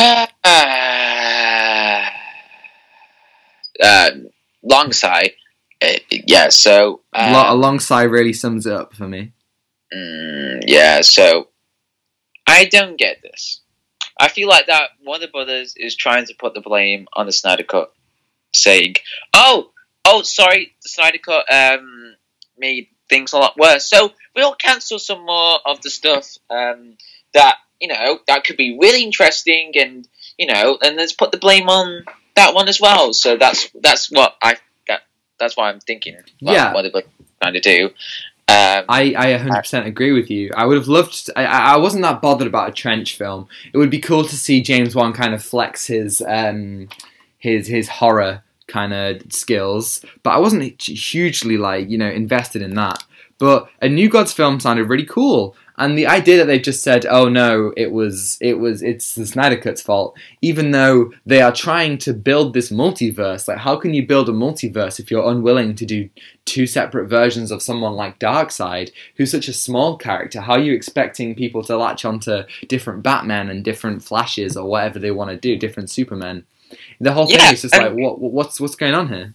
uh, 3.83 4.11
long 4.63 4.93
sigh. 4.93 5.33
Uh, 5.83 5.93
yeah, 6.11 6.49
so 6.49 7.03
uh, 7.13 7.45
a 7.49 7.55
long 7.55 7.79
sigh 7.79 8.05
really 8.05 8.33
sums 8.33 8.67
it 8.67 8.73
up 8.73 8.95
for 8.95 9.07
me. 9.07 9.33
Mm, 9.95 10.63
yeah, 10.67 11.03
so 11.03 11.49
I 12.47 12.67
don't 12.67 12.97
get 12.97 13.23
this. 13.23 13.61
I 14.19 14.29
feel 14.29 14.49
like 14.49 14.67
that 14.67 14.91
Warner 15.05 15.29
Brothers 15.29 15.75
is 15.77 15.95
trying 15.95 16.27
to 16.27 16.35
put 16.39 16.55
the 16.55 16.61
blame 16.61 17.07
on 17.13 17.27
the 17.27 17.33
Snyder 17.33 17.65
Cut, 17.65 17.93
saying, 18.55 18.97
"Oh, 19.35 19.73
oh, 20.05 20.23
sorry, 20.23 20.75
the 20.83 20.89
Snyder 20.89 21.19
Cut 21.19 21.53
um, 21.53 22.15
made 22.57 22.89
things 23.09 23.33
a 23.33 23.39
lot 23.39 23.59
worse, 23.59 23.89
so 23.89 24.13
we'll 24.35 24.55
cancel 24.55 24.99
some 24.99 25.25
more 25.27 25.59
of 25.67 25.83
the 25.83 25.91
stuff 25.91 26.37
um, 26.49 26.97
that 27.35 27.57
you 27.81 27.89
know 27.89 28.21
that 28.27 28.45
could 28.45 28.57
be 28.57 28.79
really 28.81 29.03
interesting, 29.03 29.73
and 29.75 30.09
you 30.39 30.47
know, 30.47 30.79
and 30.81 30.97
let's 30.97 31.13
put 31.13 31.33
the 31.33 31.39
blame 31.39 31.69
on 31.69 32.05
that 32.37 32.55
one 32.55 32.69
as 32.69 32.81
well. 32.81 33.13
So 33.13 33.37
that's 33.37 33.69
that's 33.75 34.11
what 34.11 34.35
I 34.43 34.57
that 34.89 35.03
that's 35.39 35.57
what 35.57 35.65
I'm 35.65 35.81
thinking. 35.81 36.17
yeah, 36.41 36.73
what 36.73 36.83
they're 36.91 37.03
trying 37.43 37.55
to 37.55 37.61
do. 37.61 37.91
Um, 38.49 38.85
I, 38.89 39.13
I 39.17 39.27
100% 39.39 39.87
agree 39.87 40.13
with 40.13 40.31
you. 40.31 40.53
I 40.57 40.67
would 40.67 40.77
have 40.77 40.87
loved. 40.87 41.27
To, 41.27 41.39
I, 41.39 41.75
I 41.75 41.77
wasn't 41.79 42.03
that 42.03 42.23
bothered 42.23 42.47
about 42.47 42.69
a 42.69 42.73
trench 42.73 43.17
film. 43.17 43.49
It 43.73 43.79
would 43.79 43.91
be 43.91 43.99
cool 43.99 44.25
to 44.25 44.37
see 44.37 44.63
James 44.63 44.95
Wan 44.95 45.13
kind 45.13 45.35
of 45.35 45.43
flex 45.43 45.87
his 45.87 46.23
um, 46.27 46.89
his 47.39 47.67
his 47.67 47.89
horror 47.89 48.45
kind 48.69 48.93
of 48.93 49.33
skills, 49.33 50.05
but 50.23 50.31
I 50.31 50.39
wasn't 50.39 50.81
hugely 50.81 51.57
like 51.57 51.89
you 51.89 51.99
know 51.99 52.09
invested 52.09 52.63
in 52.63 52.75
that. 52.75 53.05
But 53.39 53.69
a 53.83 53.89
New 53.89 54.09
Gods 54.09 54.33
film 54.33 54.61
sounded 54.61 54.89
really 54.89 55.05
cool, 55.05 55.57
And 55.79 55.99
the 55.99 56.07
idea 56.07 56.39
that 56.39 56.47
they've 56.47 56.63
just 56.63 56.83
said, 56.83 57.05
"Oh 57.05 57.29
no, 57.29 57.73
it 57.77 57.93
was 57.93 58.39
it 58.41 58.55
was 58.59 58.83
it's 58.83 59.15
the 59.15 59.27
Snyder 59.27 59.57
Cut's 59.57 59.83
fault," 59.83 60.17
even 60.41 60.71
though 60.71 61.13
they 61.27 61.43
are 61.43 61.53
trying 61.53 61.99
to 61.99 62.15
build 62.15 62.55
this 62.55 62.71
multiverse. 62.71 63.47
Like, 63.47 63.59
how 63.59 63.77
can 63.77 63.93
you 63.93 64.07
build 64.07 64.29
a 64.29 64.33
multiverse 64.33 64.99
if 64.99 65.11
you're 65.11 65.31
unwilling 65.31 65.75
to 65.75 65.85
do 65.85 66.09
two 66.47 66.67
separate 66.67 67.09
versions 67.09 67.51
of 67.51 67.63
someone 67.63 67.93
like 67.93 68.19
Darkseid, 68.19 68.91
who's 69.17 69.31
such 69.31 69.49
a 69.49 69.53
small 69.53 69.99
character? 69.99 70.41
How 70.41 70.55
are 70.55 70.61
you 70.61 70.73
expecting 70.73 71.35
people 71.35 71.63
to 71.65 71.77
latch 71.77 72.05
onto 72.07 72.45
different 72.69 73.03
Batman 73.03 73.51
and 73.51 73.63
different 73.63 74.03
Flashes 74.03 74.57
or 74.57 74.69
whatever 74.69 74.99
they 74.99 75.11
want 75.11 75.31
to 75.31 75.37
do, 75.37 75.59
different 75.59 75.91
Supermen? 75.91 76.47
The 77.01 77.13
whole 77.13 77.27
thing 77.27 77.39
Yeah, 77.39 77.53
is 77.53 77.63
just 77.63 77.77
like, 77.77 77.93
what 77.93 78.19
what's 78.19 78.59
what's 78.61 78.77
going 78.77 78.95
on 78.95 79.09
here? 79.09 79.35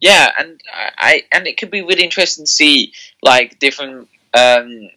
Yeah, 0.00 0.30
and 0.38 0.60
I 0.72 0.90
I- 0.98 1.24
and 1.32 1.46
it 1.48 1.56
could 1.58 1.70
be 1.72 1.82
really 1.82 2.04
interesting 2.04 2.44
to 2.44 2.50
see 2.50 2.92
like 3.22 3.58
different 3.58 4.08
um 4.34 4.90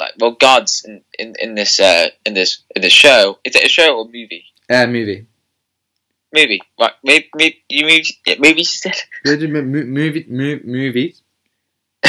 like 0.00 0.14
well 0.18 0.32
gods 0.32 0.82
in 0.86 1.02
in, 1.18 1.34
in 1.38 1.54
this 1.54 1.78
uh 1.78 2.08
in 2.24 2.34
this 2.34 2.62
in 2.74 2.82
this 2.82 2.92
show. 2.92 3.38
Is 3.44 3.54
it 3.54 3.64
a 3.64 3.68
show 3.68 3.98
or 3.98 4.04
movie? 4.06 4.44
Uh, 4.68 4.86
movie. 4.86 5.26
Movie. 6.32 6.60
Right? 6.78 6.92
Maybe, 7.04 7.28
maybe 7.34 7.62
you 7.68 7.84
movie 7.84 8.16
yeah, 8.26 8.36
movie. 8.38 8.62
She 8.64 8.78
said. 8.78 8.96
Good 9.24 9.50
mo- 9.50 9.62
mo- 9.62 9.84
movie, 9.84 10.26
movies. 10.28 11.22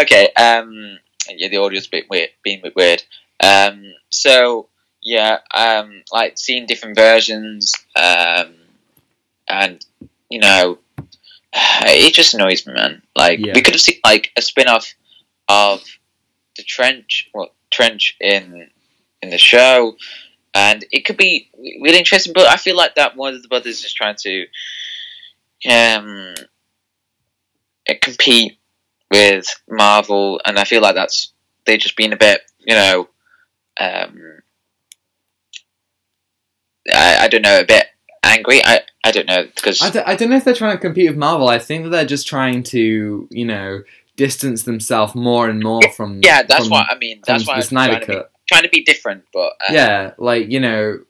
okay. 0.00 0.28
Um. 0.36 0.98
Yeah, 1.28 1.48
the 1.48 1.58
audio's 1.58 1.86
a 1.86 1.90
bit 1.90 2.10
weird, 2.10 2.30
being 2.42 2.58
a 2.60 2.62
bit 2.64 2.76
weird. 2.76 3.02
Um. 3.42 3.84
So 4.10 4.68
yeah. 5.02 5.38
Um. 5.54 6.02
Like 6.12 6.38
seeing 6.38 6.66
different 6.66 6.96
versions. 6.96 7.72
Um. 7.96 8.54
And 9.48 9.84
you 10.28 10.40
know, 10.40 10.78
it 11.52 12.14
just 12.14 12.34
annoys 12.34 12.66
me, 12.66 12.74
man. 12.74 13.02
Like 13.14 13.38
Yeah. 13.38 13.52
we 13.54 13.62
could 13.62 13.74
have 13.74 13.80
seen 13.80 14.00
like 14.04 14.32
a 14.36 14.42
spin 14.42 14.68
off 14.68 14.92
of 15.48 15.82
the 16.56 16.62
trench, 16.62 17.30
well, 17.34 17.50
trench 17.70 18.16
in 18.20 18.68
in 19.22 19.30
the 19.30 19.38
show, 19.38 19.96
and 20.54 20.84
it 20.90 21.04
could 21.04 21.16
be 21.16 21.50
really 21.80 21.98
interesting. 21.98 22.32
But 22.32 22.48
I 22.48 22.56
feel 22.56 22.76
like 22.76 22.96
that 22.96 23.16
Warner 23.16 23.38
Brothers 23.48 23.84
is 23.84 23.92
trying 23.92 24.16
to 24.22 24.46
um 25.68 26.34
uh, 27.88 27.94
compete 28.00 28.58
with 29.10 29.46
Marvel, 29.68 30.40
and 30.44 30.58
I 30.58 30.64
feel 30.64 30.82
like 30.82 30.94
that's 30.94 31.32
they're 31.64 31.76
just 31.76 31.96
being 31.96 32.12
a 32.12 32.16
bit, 32.16 32.40
you 32.58 32.74
know, 32.74 33.08
um, 33.78 34.42
I, 36.92 37.18
I 37.20 37.28
don't 37.28 37.42
know, 37.42 37.60
a 37.60 37.64
bit 37.64 37.86
angry. 38.22 38.62
I 38.64 38.80
I 39.04 39.10
don't 39.10 39.26
know 39.26 39.44
because 39.54 39.80
I 39.82 40.02
I 40.06 40.16
don't 40.16 40.30
know 40.30 40.36
if 40.36 40.44
they're 40.44 40.54
trying 40.54 40.76
to 40.76 40.80
compete 40.80 41.08
with 41.08 41.18
Marvel. 41.18 41.48
I 41.48 41.58
think 41.58 41.84
that 41.84 41.90
they're 41.90 42.04
just 42.04 42.26
trying 42.26 42.62
to, 42.64 43.28
you 43.30 43.44
know, 43.44 43.82
distance 44.22 44.62
themselves 44.62 45.16
more 45.16 45.48
and 45.48 45.60
more 45.60 45.82
from. 45.96 46.20
yeah, 46.22 46.44
that's 46.44 46.68
from, 46.68 46.70
what 46.70 46.86
I 46.88 46.96
mean. 46.96 47.20
That's 47.26 47.44
why 47.44 47.54
the 47.54 47.56
I'm 47.56 47.62
Snyder 47.62 47.94
trying 47.94 48.06
to, 48.06 48.22
be, 48.22 48.28
trying 48.48 48.62
to 48.62 48.68
be 48.68 48.84
different, 48.84 49.24
but 49.32 49.52
uh, 49.60 49.72
Yeah, 49.72 50.12
like 50.16 50.48
you 50.48 50.60
know, 50.60 51.00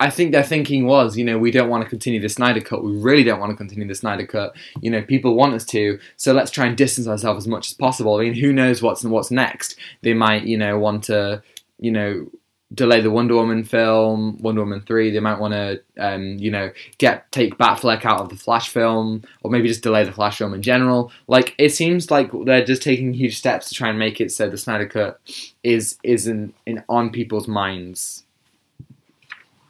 I 0.00 0.08
think 0.08 0.32
their 0.32 0.42
thinking 0.42 0.86
was, 0.86 1.18
you 1.18 1.24
know, 1.24 1.38
we 1.38 1.50
don't 1.50 1.68
want 1.68 1.84
to 1.84 1.90
continue 1.90 2.20
the 2.20 2.30
Snyder 2.30 2.62
Cut. 2.62 2.82
We 2.82 2.96
really 2.96 3.24
don't 3.24 3.40
want 3.40 3.50
to 3.50 3.56
continue 3.56 3.86
the 3.86 3.94
Snyder 3.94 4.26
Cut. 4.26 4.56
You 4.80 4.90
know, 4.90 5.02
people 5.02 5.34
want 5.34 5.52
us 5.52 5.66
to, 5.66 5.98
so 6.16 6.32
let's 6.32 6.50
try 6.50 6.64
and 6.64 6.76
distance 6.78 7.06
ourselves 7.06 7.44
as 7.44 7.48
much 7.48 7.68
as 7.68 7.74
possible. 7.74 8.16
I 8.16 8.24
mean, 8.24 8.34
who 8.34 8.54
knows 8.54 8.80
what's 8.80 9.04
what's 9.04 9.30
next? 9.30 9.76
They 10.02 10.14
might, 10.14 10.44
you 10.44 10.56
know, 10.56 10.78
want 10.78 11.04
to, 11.04 11.42
you 11.78 11.90
know, 11.90 12.26
delay 12.74 13.00
the 13.00 13.10
Wonder 13.10 13.34
Woman 13.34 13.64
film, 13.64 14.38
Wonder 14.40 14.62
Woman 14.62 14.82
three. 14.82 15.10
They 15.10 15.20
might 15.20 15.38
want 15.38 15.54
to, 15.54 15.82
um, 15.98 16.38
you 16.38 16.50
know, 16.50 16.70
get 16.98 17.30
take 17.32 17.56
Batfleck 17.56 18.04
out 18.04 18.20
of 18.20 18.28
the 18.28 18.36
Flash 18.36 18.68
film, 18.68 19.22
or 19.42 19.50
maybe 19.50 19.68
just 19.68 19.82
delay 19.82 20.04
the 20.04 20.12
Flash 20.12 20.38
film 20.38 20.54
in 20.54 20.62
general. 20.62 21.12
Like 21.26 21.54
it 21.58 21.70
seems 21.70 22.10
like 22.10 22.30
they're 22.44 22.64
just 22.64 22.82
taking 22.82 23.12
huge 23.12 23.36
steps 23.36 23.68
to 23.68 23.74
try 23.74 23.88
and 23.88 23.98
make 23.98 24.20
it 24.20 24.32
so 24.32 24.48
the 24.48 24.58
Snyder 24.58 24.86
Cut 24.86 25.20
is 25.62 25.98
isn't 26.02 26.54
in 26.66 26.82
on 26.88 27.10
people's 27.10 27.48
minds. 27.48 28.24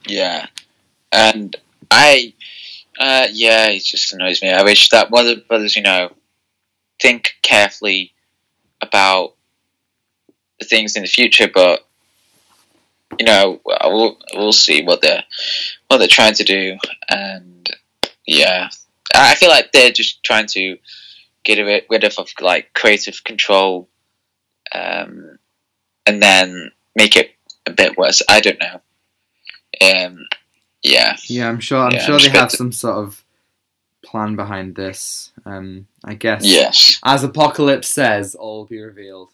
Yeah, 0.06 0.46
and 1.12 1.56
I, 1.90 2.34
uh, 2.98 3.28
yeah, 3.32 3.68
it 3.68 3.84
just 3.84 4.12
annoys 4.12 4.42
me. 4.42 4.50
I 4.50 4.62
wish 4.62 4.88
that 4.90 5.10
the 5.10 5.44
brothers, 5.48 5.76
you 5.76 5.82
know, 5.82 6.12
think 7.00 7.30
carefully 7.42 8.12
about 8.82 9.34
the 10.58 10.66
things 10.66 10.96
in 10.96 11.02
the 11.02 11.08
future, 11.08 11.48
but 11.52 11.86
you 13.18 13.26
know, 13.26 13.60
we'll 13.64 14.18
we'll 14.34 14.52
see 14.52 14.82
what 14.84 15.00
they're 15.02 15.24
what 15.88 15.98
they're 15.98 16.08
trying 16.08 16.34
to 16.34 16.44
do, 16.44 16.76
and 17.08 17.70
yeah, 18.26 18.68
I 19.14 19.34
feel 19.34 19.48
like 19.50 19.72
they're 19.72 19.92
just 19.92 20.22
trying 20.24 20.46
to 20.48 20.78
get 21.44 21.58
rid 21.90 22.04
of, 22.04 22.14
of 22.18 22.28
like 22.40 22.72
creative 22.74 23.22
control, 23.24 23.88
um, 24.74 25.38
and 26.06 26.22
then 26.22 26.72
make 26.96 27.16
it 27.16 27.32
a 27.66 27.70
bit 27.70 27.96
worse. 27.96 28.22
I 28.28 28.40
don't 28.40 28.58
know. 28.60 28.80
Um, 29.80 30.26
yeah, 30.82 31.16
Yeah, 31.26 31.48
I'm 31.48 31.60
sure. 31.60 31.78
I'm 31.80 31.92
Yeah, 31.92 32.04
sure 32.06 32.14
I'm 32.16 32.20
they 32.22 32.28
have 32.28 32.34
gonna- 32.34 32.50
some 32.50 32.72
sort 32.72 32.96
of 32.96 33.24
plan 34.02 34.36
behind 34.36 34.74
this. 34.76 35.32
Um, 35.46 35.86
I 36.04 36.14
guess. 36.14 36.44
yes. 36.44 37.00
As 37.04 37.24
Apocalypse 37.24 37.88
says, 37.88 38.34
all 38.34 38.58
will 38.58 38.66
be 38.66 38.80
revealed. 38.80 39.30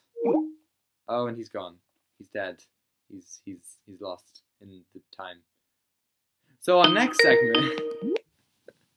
Oh, 1.09 1.27
and 1.27 1.37
he's 1.37 1.49
gone. 1.49 1.77
He's 2.19 2.29
dead. 2.29 2.63
He's 3.11 3.41
he's 3.45 3.77
he's 3.87 4.01
lost 4.01 4.43
in 4.61 4.83
the 4.95 5.01
time. 5.17 5.37
So 6.61 6.79
our 6.81 6.89
next 6.93 7.21
segment, 7.23 7.81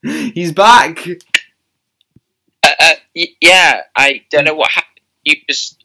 he's 0.33 0.51
back. 0.51 1.07
Uh, 2.65 2.69
uh, 2.79 2.93
y- 3.15 3.27
yeah, 3.41 3.81
I 3.95 4.21
don't 4.29 4.45
know 4.45 4.53
what 4.53 4.71
happened. 4.71 4.99
You 5.23 5.35
just 5.49 5.83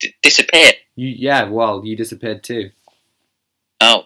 d- 0.00 0.14
disappeared. 0.22 0.74
You, 0.96 1.08
yeah, 1.08 1.44
well, 1.44 1.84
you 1.84 1.96
disappeared 1.96 2.42
too. 2.42 2.70
Oh, 3.80 4.04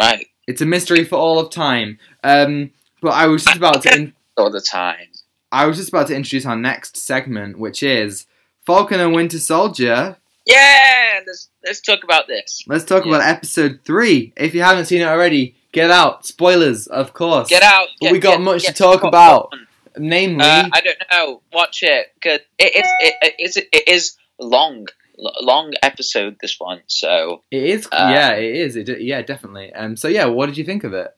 right. 0.00 0.26
It's 0.48 0.60
a 0.60 0.66
mystery 0.66 1.04
for 1.04 1.16
all 1.16 1.38
of 1.38 1.50
time. 1.50 1.98
Um, 2.24 2.70
but 3.00 3.10
I 3.10 3.26
was 3.26 3.44
just 3.44 3.56
about 3.56 3.82
to. 3.82 3.94
In- 3.94 4.14
All 4.36 4.50
the 4.50 4.60
time. 4.60 5.08
I 5.52 5.66
was 5.66 5.76
just 5.76 5.90
about 5.90 6.06
to 6.08 6.16
introduce 6.16 6.46
our 6.46 6.56
next 6.56 6.96
segment, 6.96 7.58
which 7.58 7.82
is 7.82 8.26
Falcon 8.66 8.98
and 9.00 9.14
Winter 9.14 9.38
Soldier. 9.38 10.16
Yeah, 10.46 11.20
let's 11.26 11.50
let's 11.64 11.80
talk 11.80 12.04
about 12.04 12.26
this. 12.26 12.62
Let's 12.66 12.84
talk 12.84 13.04
Yeah. 13.04 13.16
about 13.16 13.28
episode 13.28 13.80
three. 13.84 14.32
If 14.36 14.54
you 14.54 14.62
haven't 14.62 14.86
seen 14.86 15.00
it 15.02 15.06
already, 15.06 15.54
get 15.72 15.90
out. 15.90 16.26
Spoilers, 16.26 16.86
of 16.88 17.12
course. 17.14 17.48
Get 17.48 17.62
out. 17.62 17.88
But 18.00 18.06
get- 18.06 18.12
we 18.12 18.18
got 18.18 18.30
get- 18.38 18.40
much 18.40 18.64
to 18.64 18.72
talk 18.72 19.04
about. 19.04 19.50
popcorn. 19.50 19.66
Namely, 19.98 20.44
Uh, 20.44 20.68
I 20.72 20.80
don't 20.80 20.96
know. 21.12 21.42
Watch 21.52 21.82
it. 21.82 22.12
Good. 22.22 22.40
It 22.58 22.74
is. 22.76 22.90
It, 23.00 23.14
it 23.22 23.34
is. 23.38 23.56
It 23.58 23.88
is 23.88 24.16
long. 24.40 24.86
Long 25.18 25.72
episode. 25.82 26.38
This 26.40 26.56
one. 26.58 26.80
So. 26.86 27.42
it 27.50 27.62
is. 27.62 27.86
uh, 27.92 28.08
yeah, 28.10 28.32
it 28.32 28.56
is. 28.56 28.74
It, 28.76 29.02
yeah, 29.02 29.20
definitely. 29.22 29.72
Um. 29.74 29.96
So 29.96 30.08
yeah, 30.08 30.24
what 30.26 30.46
did 30.46 30.56
you 30.56 30.64
think 30.64 30.82
of 30.84 30.94
it? 30.94 31.08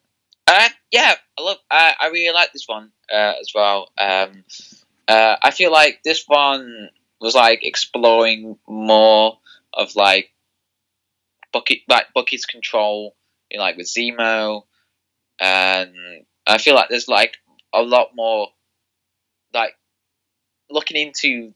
Uh, 0.48 0.68
yeah, 0.90 1.14
I 1.38 1.42
love. 1.42 1.56
I 1.70 1.94
I 2.00 2.06
really 2.08 2.34
like 2.34 2.52
this 2.52 2.64
one 2.66 2.90
uh, 3.10 3.34
as 3.40 3.52
well. 3.54 3.90
Um, 3.96 4.44
uh, 5.08 5.36
I 5.42 5.50
feel 5.52 5.70
like 5.72 6.00
this 6.04 6.24
one 6.26 6.90
was 7.24 7.34
like 7.34 7.66
exploring 7.66 8.58
more 8.68 9.38
of 9.72 9.96
like 9.96 10.30
Bucky, 11.52 11.84
like 11.88 12.06
Bucky's 12.14 12.46
control, 12.46 13.16
you 13.50 13.58
know, 13.58 13.64
like 13.64 13.76
with 13.76 13.86
Zemo, 13.86 14.64
and 15.40 15.94
I 16.46 16.58
feel 16.58 16.74
like 16.74 16.88
there's 16.88 17.08
like 17.08 17.36
a 17.72 17.82
lot 17.82 18.10
more, 18.14 18.48
like 19.52 19.74
looking 20.70 20.96
into. 20.96 21.54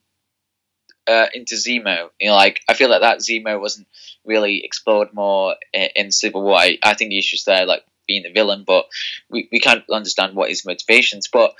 Uh, 1.10 1.26
into 1.32 1.54
Zemo, 1.54 2.10
you 2.20 2.28
know, 2.28 2.34
like 2.34 2.60
I 2.68 2.74
feel 2.74 2.90
like 2.90 3.00
that 3.00 3.20
Zemo 3.20 3.58
wasn't 3.58 3.88
really 4.26 4.62
explored 4.62 5.14
more 5.14 5.56
in, 5.72 5.88
in 5.96 6.10
Civil 6.12 6.42
War. 6.42 6.58
I, 6.58 6.76
I 6.82 6.92
think 6.92 7.12
he's 7.12 7.26
just 7.26 7.46
there, 7.46 7.64
like 7.64 7.82
being 8.06 8.24
the 8.24 8.30
villain, 8.30 8.64
but 8.66 8.84
we, 9.30 9.48
we 9.50 9.58
can't 9.58 9.88
understand 9.90 10.34
what 10.34 10.50
his 10.50 10.66
motivations. 10.66 11.28
But 11.32 11.54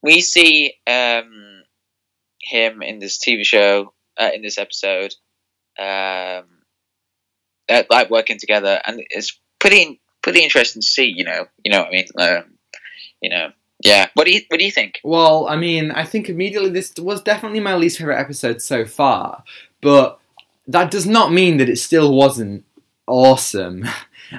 we 0.00 0.20
see 0.20 0.74
um, 0.86 1.61
him 2.42 2.82
in 2.82 2.98
this 2.98 3.18
TV 3.18 3.44
show, 3.44 3.92
uh, 4.18 4.30
in 4.34 4.42
this 4.42 4.58
episode, 4.58 5.14
um, 5.78 6.44
like 7.90 8.10
working 8.10 8.38
together, 8.38 8.80
and 8.84 9.02
it's 9.10 9.38
pretty 9.58 10.00
pretty 10.22 10.42
interesting 10.42 10.82
to 10.82 10.86
see. 10.86 11.06
You 11.06 11.24
know, 11.24 11.46
you 11.64 11.72
know 11.72 11.80
what 11.80 11.88
I 11.88 11.90
mean. 11.90 12.06
Um, 12.18 12.44
you 13.20 13.30
know, 13.30 13.50
yeah. 13.82 14.08
What 14.14 14.24
do 14.24 14.32
you 14.32 14.42
what 14.48 14.58
do 14.58 14.64
you 14.64 14.72
think? 14.72 15.00
Well, 15.04 15.46
I 15.48 15.56
mean, 15.56 15.90
I 15.90 16.04
think 16.04 16.28
immediately 16.28 16.70
this 16.70 16.92
was 16.98 17.22
definitely 17.22 17.60
my 17.60 17.74
least 17.74 17.98
favorite 17.98 18.20
episode 18.20 18.60
so 18.60 18.84
far, 18.84 19.44
but 19.80 20.18
that 20.66 20.90
does 20.90 21.06
not 21.06 21.32
mean 21.32 21.56
that 21.56 21.68
it 21.68 21.78
still 21.78 22.14
wasn't 22.14 22.64
awesome. 23.06 23.84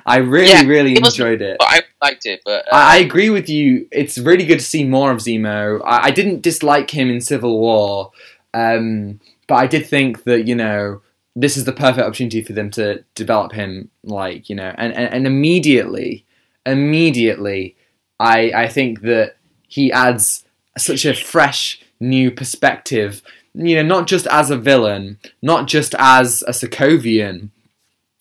I 0.06 0.18
really, 0.18 0.50
Yeah, 0.50 0.64
really 0.64 0.94
it 0.94 1.06
enjoyed 1.06 1.42
it. 1.42 1.58
I 1.60 1.82
liked 2.02 2.26
it, 2.26 2.42
but 2.46 2.66
uh, 2.72 2.76
I, 2.76 2.96
I 2.96 2.98
agree 3.00 3.30
with 3.30 3.50
you. 3.50 3.88
It's 3.92 4.18
really 4.18 4.46
good 4.46 4.60
to 4.60 4.66
see 4.66 4.84
more 4.84 5.12
of 5.12 5.20
Zemo. 5.20 5.82
I, 5.84 6.06
I 6.06 6.12
didn't 6.12 6.42
dislike 6.42 6.90
him 6.90 7.10
in 7.10 7.22
Civil 7.22 7.60
War, 7.60 8.12
um, 8.54 9.20
but 9.48 9.56
I 9.56 9.68
did 9.68 9.86
think 9.86 10.24
that 10.24 10.48
you 10.48 10.56
know 10.56 11.02
this 11.36 11.58
is 11.58 11.66
the 11.66 11.72
perfect 11.72 12.06
opportunity 12.06 12.42
for 12.42 12.54
them 12.54 12.70
to 12.72 13.04
develop 13.16 13.52
him. 13.52 13.90
Like 14.04 14.50
you 14.50 14.56
know, 14.56 14.74
and 14.78 14.94
and, 14.94 15.14
and 15.14 15.28
immediately, 15.28 16.26
immediately, 16.66 17.76
I 18.20 18.52
I 18.54 18.68
think 18.68 19.02
that 19.02 19.36
he 19.68 19.92
adds 19.92 20.44
such 20.78 21.06
a 21.06 21.14
fresh 21.14 21.82
new 22.00 22.32
perspective 22.32 23.22
you 23.54 23.76
know, 23.76 23.84
not 23.84 24.08
just 24.08 24.28
as 24.28 24.50
a 24.50 24.58
villain, 24.58 25.20
not 25.42 25.68
just 25.68 25.94
as 26.00 26.44
a 26.48 26.52
Sokovian, 26.52 27.50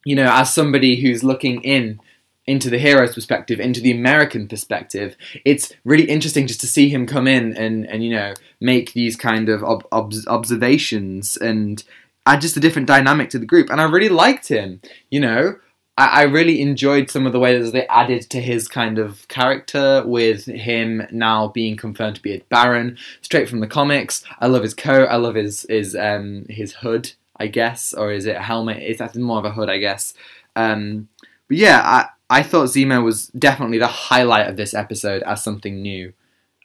you 0.04 0.16
know, 0.16 0.28
as 0.30 0.52
somebody 0.52 1.00
who's 1.00 1.24
looking 1.24 1.62
in 1.62 2.00
into 2.46 2.68
the 2.68 2.78
hero's 2.78 3.14
perspective, 3.14 3.60
into 3.60 3.80
the 3.80 3.92
American 3.92 4.48
perspective. 4.48 5.16
It's 5.44 5.72
really 5.84 6.04
interesting 6.04 6.46
just 6.46 6.60
to 6.62 6.66
see 6.66 6.88
him 6.88 7.06
come 7.06 7.28
in 7.28 7.56
and, 7.56 7.86
and 7.88 8.04
you 8.04 8.10
know, 8.10 8.34
make 8.60 8.92
these 8.92 9.16
kind 9.16 9.48
of 9.48 9.62
ob- 9.62 9.86
ob- 9.92 10.12
observations 10.26 11.36
and 11.36 11.82
add 12.26 12.40
just 12.40 12.56
a 12.56 12.60
different 12.60 12.88
dynamic 12.88 13.30
to 13.30 13.38
the 13.38 13.46
group. 13.46 13.70
And 13.70 13.80
I 13.80 13.84
really 13.84 14.08
liked 14.08 14.48
him, 14.48 14.80
you 15.10 15.20
know. 15.20 15.56
I, 15.96 16.06
I 16.06 16.22
really 16.22 16.60
enjoyed 16.60 17.10
some 17.10 17.26
of 17.26 17.32
the 17.32 17.38
ways 17.38 17.70
they 17.70 17.86
added 17.86 18.22
to 18.30 18.40
his 18.40 18.66
kind 18.66 18.98
of 18.98 19.28
character 19.28 20.02
with 20.04 20.46
him 20.46 21.06
now 21.12 21.48
being 21.48 21.76
confirmed 21.76 22.16
to 22.16 22.22
be 22.22 22.34
a 22.34 22.42
Baron, 22.48 22.96
straight 23.20 23.48
from 23.48 23.60
the 23.60 23.66
comics. 23.66 24.24
I 24.40 24.46
love 24.46 24.62
his 24.62 24.74
coat. 24.74 25.06
I 25.06 25.16
love 25.16 25.34
his 25.34 25.66
his 25.68 25.94
um 25.94 26.46
his 26.48 26.72
hood, 26.72 27.12
I 27.36 27.46
guess, 27.46 27.94
or 27.94 28.12
is 28.12 28.26
it 28.26 28.36
a 28.36 28.42
helmet? 28.42 28.78
It's 28.80 29.16
more 29.16 29.38
of 29.38 29.44
a 29.44 29.50
hood, 29.52 29.68
I 29.70 29.78
guess. 29.78 30.14
Um, 30.56 31.08
but 31.48 31.56
yeah, 31.56 31.80
I 31.82 32.08
I 32.38 32.42
thought 32.42 32.68
Zemo 32.68 33.02
was 33.04 33.26
definitely 33.28 33.78
the 33.78 33.86
highlight 33.86 34.48
of 34.48 34.56
this 34.56 34.74
episode 34.74 35.22
as 35.22 35.42
something 35.42 35.82
new, 35.82 36.12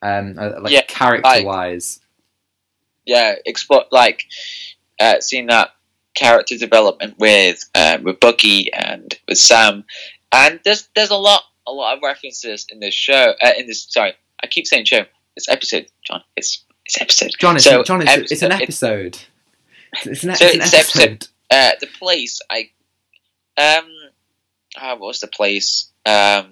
um, 0.01 0.35
uh, 0.37 0.61
like 0.61 0.71
Yeah, 0.73 0.83
character 0.87 1.43
wise. 1.45 1.99
yeah, 3.05 3.35
explore 3.45 3.85
like 3.91 4.25
uh, 4.99 5.19
seeing 5.19 5.47
that 5.47 5.71
character 6.15 6.57
development 6.57 7.15
with 7.19 7.63
uh, 7.75 7.97
with 8.03 8.19
Bucky 8.19 8.71
and 8.73 9.13
with 9.27 9.37
Sam, 9.37 9.83
and 10.31 10.59
there's 10.63 10.89
there's 10.95 11.09
a 11.11 11.15
lot 11.15 11.43
a 11.65 11.71
lot 11.71 11.95
of 11.97 12.03
references 12.03 12.65
in 12.69 12.79
this 12.79 12.93
show. 12.93 13.33
Uh, 13.41 13.51
in 13.57 13.67
this, 13.67 13.87
sorry, 13.89 14.13
I 14.43 14.47
keep 14.47 14.67
saying 14.67 14.85
show. 14.85 15.05
It's 15.35 15.47
episode, 15.49 15.87
John. 16.05 16.23
It's 16.35 16.63
it's 16.85 17.01
episode. 17.01 17.31
John, 17.39 17.55
it's, 17.57 17.65
So, 17.65 17.83
John, 17.83 18.01
it's, 18.01 18.31
it's 18.31 18.41
an 18.41 18.51
episode- 18.53 18.63
episode. 19.13 19.19
It's 20.05 20.23
an, 20.23 20.35
So 20.35 20.45
it's 20.45 20.73
an 20.73 20.79
episode. 20.79 21.27
Uh, 21.49 21.71
the 21.79 21.87
place 21.87 22.41
I 22.49 22.69
um, 23.57 23.89
ah, 24.77 24.91
what 24.95 25.07
was 25.07 25.19
the 25.19 25.27
place 25.27 25.91
um 26.05 26.51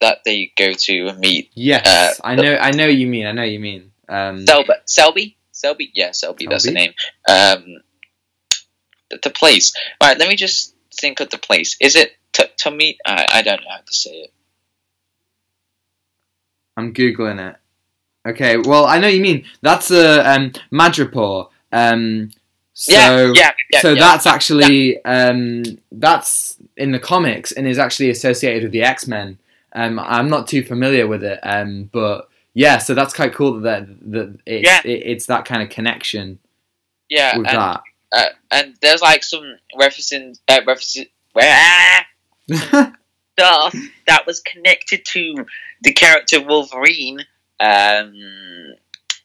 that 0.00 0.18
they 0.24 0.52
go 0.56 0.72
to 0.72 1.08
and 1.08 1.18
meet? 1.18 1.50
Yes, 1.54 1.86
Uh, 1.86 2.26
I 2.26 2.34
know. 2.36 2.54
I 2.56 2.70
know 2.70 2.86
what 2.86 2.94
you 2.94 3.06
mean. 3.06 3.26
I 3.26 3.32
know 3.32 3.42
what 3.42 3.50
you 3.50 3.58
mean. 3.60 3.90
Um, 4.08 4.46
Selby, 4.46 4.72
Selby, 4.86 5.36
Selby, 5.52 5.90
yeah, 5.94 6.12
Selby. 6.12 6.46
That's 6.46 6.64
the 6.64 6.70
name. 6.70 6.92
Um, 7.28 7.82
the, 9.10 9.18
the 9.24 9.30
place. 9.30 9.74
Right, 10.02 10.16
let 10.18 10.28
me 10.28 10.36
just 10.36 10.74
think 10.94 11.20
of 11.20 11.30
the 11.30 11.38
place. 11.38 11.76
Is 11.80 11.96
it 11.96 12.12
to, 12.34 12.48
to 12.58 12.70
meet? 12.70 12.98
I, 13.04 13.26
I 13.30 13.42
don't 13.42 13.60
know 13.60 13.70
how 13.70 13.80
to 13.84 13.94
say 13.94 14.10
it. 14.10 14.32
I'm 16.76 16.94
googling 16.94 17.40
it. 17.50 17.56
Okay, 18.26 18.56
well, 18.56 18.86
I 18.86 18.98
know 18.98 19.08
what 19.08 19.14
you 19.14 19.20
mean. 19.20 19.44
That's 19.62 19.90
a 19.90 20.28
um, 20.30 20.52
Madripoor. 20.72 21.48
Um, 21.72 22.30
so, 22.80 22.92
yeah, 22.92 23.32
yeah, 23.34 23.52
yeah. 23.72 23.80
so 23.80 23.92
yeah. 23.92 23.98
that's 23.98 24.24
actually 24.24 25.04
um, 25.04 25.64
that's 25.90 26.56
in 26.76 26.92
the 26.92 27.00
comics 27.00 27.50
and 27.50 27.66
is 27.66 27.76
actually 27.76 28.08
associated 28.08 28.62
with 28.62 28.72
the 28.72 28.82
X 28.82 29.08
Men. 29.08 29.36
Um, 29.72 29.98
I'm 29.98 30.28
not 30.28 30.46
too 30.46 30.62
familiar 30.62 31.08
with 31.08 31.24
it, 31.24 31.40
um, 31.42 31.90
but 31.92 32.28
yeah, 32.54 32.78
so 32.78 32.94
that's 32.94 33.12
quite 33.12 33.34
cool 33.34 33.60
that 33.62 33.88
that 34.12 34.38
it's, 34.46 34.64
Yeah. 34.64 34.80
it, 34.84 35.02
it's 35.06 35.26
that 35.26 35.44
kind 35.44 35.60
of 35.60 35.70
connection 35.70 36.38
yeah, 37.08 37.36
with 37.36 37.48
and, 37.48 37.58
that. 37.58 37.80
uh, 38.12 38.24
and 38.52 38.76
there's 38.80 39.02
like 39.02 39.24
some 39.24 39.56
referencing 39.76 40.38
uh, 40.46 40.60
references 40.64 41.06
ah, 41.36 42.04
stuff 43.32 43.74
that 44.06 44.24
was 44.24 44.38
connected 44.38 45.04
to 45.04 45.34
the 45.82 45.92
character 45.92 46.40
Wolverine. 46.40 47.18
Um, 47.58 48.14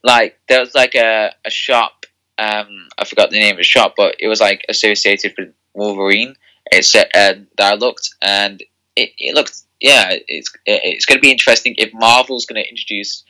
like 0.04 0.40
there 0.50 0.60
was 0.60 0.74
like 0.74 0.96
a, 0.96 1.36
a 1.46 1.52
shop. 1.52 2.03
Um, 2.38 2.88
I 2.98 3.06
forgot 3.06 3.30
the 3.30 3.40
name 3.40 3.52
of 3.52 3.58
the 3.58 3.64
shop, 3.64 3.94
but 3.96 4.16
it 4.20 4.28
was 4.28 4.42
like 4.42 4.66
associated 4.70 5.34
with 5.38 5.54
Wolverine. 5.74 6.36
It's 6.72 6.94
uh, 6.96 7.04
that 7.14 7.46
I 7.60 7.76
looked, 7.76 8.10
and 8.22 8.62
it, 8.96 9.12
it 9.18 9.36
looked 9.36 9.62
yeah. 9.80 10.16
It's 10.28 10.52
it's 10.66 11.06
going 11.06 11.18
to 11.18 11.22
be 11.22 11.32
interesting 11.32 11.76
if 11.78 11.94
Marvel's 11.94 12.46
going 12.46 12.62
to 12.62 12.70
introduce 12.70 13.24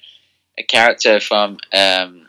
a 0.58 0.64
character 0.64 1.20
from 1.20 1.58
um, 1.74 2.28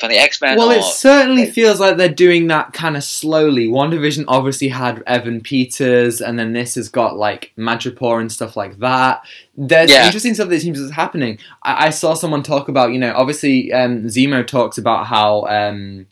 from 0.00 0.08
the 0.08 0.18
X 0.18 0.40
Men. 0.40 0.56
Well, 0.56 0.70
it 0.70 0.82
certainly 0.82 1.50
feels 1.50 1.78
like 1.78 1.96
they're 1.96 2.08
doing 2.08 2.48
that 2.48 2.72
kind 2.72 2.96
of 2.96 3.04
slowly. 3.04 3.68
WandaVision 3.68 4.24
obviously 4.26 4.68
had 4.68 5.02
Evan 5.06 5.40
Peters, 5.40 6.20
and 6.20 6.38
then 6.38 6.52
this 6.52 6.74
has 6.74 6.88
got 6.88 7.16
like 7.16 7.52
Madripoor 7.56 8.20
and 8.20 8.32
stuff 8.32 8.56
like 8.56 8.78
that. 8.78 9.22
There's 9.62 9.90
Yeah. 9.90 10.06
interesting 10.06 10.32
stuff 10.34 10.48
that 10.48 10.60
seems 10.62 10.78
is 10.78 10.90
happening. 10.92 11.38
I-, 11.62 11.86
I 11.86 11.90
saw 11.90 12.14
someone 12.14 12.42
talk 12.42 12.68
about, 12.68 12.92
you 12.92 12.98
know, 12.98 13.12
obviously 13.14 13.70
um, 13.72 14.04
Zemo 14.06 14.46
talks 14.46 14.78
about 14.78 15.06
how 15.06 15.42
um, 15.48 16.06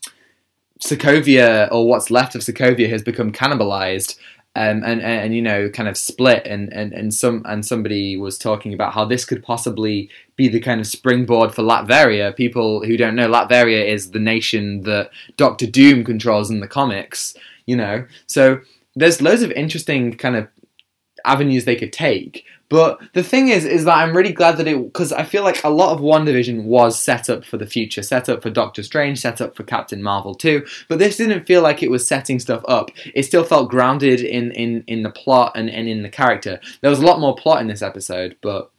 Sokovia 0.81 1.69
or 1.73 1.89
what's 1.89 2.11
left 2.11 2.35
of 2.35 2.43
Sokovia 2.43 2.89
has 2.91 3.03
become 3.03 3.33
cannibalized. 3.33 4.17
Um, 4.57 4.83
and, 4.85 5.01
and, 5.01 5.03
and 5.03 5.35
you 5.37 5.43
know 5.43 5.69
kind 5.71 5.89
of 5.89 5.97
split 5.97 6.45
and, 6.45 6.73
and, 6.73 6.93
and 6.93 7.15
some 7.15 7.43
and 7.45 7.65
somebody 7.65 8.17
was 8.17 8.37
talking 8.39 8.75
about 8.75 8.93
how 8.93 9.05
this 9.05 9.25
could 9.25 9.41
possibly 9.43 10.11
be 10.35 10.49
the 10.49 10.59
kind 10.59 10.81
of 10.81 10.87
springboard 10.87 11.55
for 11.55 11.63
Latveria. 11.63 12.35
People 12.35 12.83
who 12.85 12.97
don't 12.97 13.15
know, 13.15 13.29
Latveria 13.29 13.87
is 13.87 14.11
the 14.11 14.19
nation 14.19 14.81
that 14.83 15.11
Doctor 15.37 15.67
Doom 15.67 16.03
controls 16.03 16.51
in 16.51 16.59
the 16.59 16.67
comics. 16.67 17.37
You 17.67 17.77
know, 17.77 18.07
so 18.27 18.61
there's 18.97 19.23
loads 19.23 19.43
of 19.43 19.53
interesting 19.53 20.17
kind 20.17 20.35
of 20.35 20.49
avenues 21.25 21.65
they 21.65 21.77
could 21.77 21.93
take. 21.93 22.45
But 22.71 23.01
the 23.15 23.23
thing 23.23 23.49
is, 23.49 23.65
is 23.65 23.85
that 23.85 23.97
I'm 23.97 24.15
really 24.15 24.33
glad 24.33 24.59
that 24.59 24.69
it 24.69 24.77
because 24.85 25.11
I 25.11 25.25
feel 25.25 25.43
like 25.43 25.65
a 25.65 25.71
lot 25.71 25.95
of 25.95 26.01
WandaVision 26.01 26.65
was 26.65 27.03
set 27.03 27.31
up 27.31 27.45
for 27.45 27.57
the 27.57 27.67
future, 27.67 28.03
set 28.03 28.29
up 28.29 28.43
for 28.43 28.51
Doctor 28.51 28.83
Strange, 28.83 29.19
set 29.19 29.41
up 29.41 29.57
for 29.57 29.63
Captain 29.63 30.03
Marvel 30.03 30.35
too. 30.35 30.67
But 30.87 30.99
this 30.99 31.17
didn't 31.17 31.47
feel 31.47 31.63
like 31.63 31.83
it 31.83 31.91
was 31.91 32.07
setting 32.07 32.39
stuff 32.39 32.63
up. 32.69 32.91
It 33.15 33.23
still 33.23 33.45
felt 33.45 33.71
grounded 33.71 34.21
in 34.21 34.53
in 34.53 34.85
in 34.87 35.03
the 35.03 35.11
plot 35.11 35.53
and, 35.55 35.71
and 35.71 35.89
in 35.89 36.03
the 36.03 36.11
character. 36.11 36.61
There 36.83 36.91
was 36.91 36.99
a 36.99 37.07
lot 37.07 37.21
more 37.21 37.35
plot 37.35 37.63
in 37.63 37.69
this 37.69 37.83
episode, 37.83 38.37
but 38.43 38.71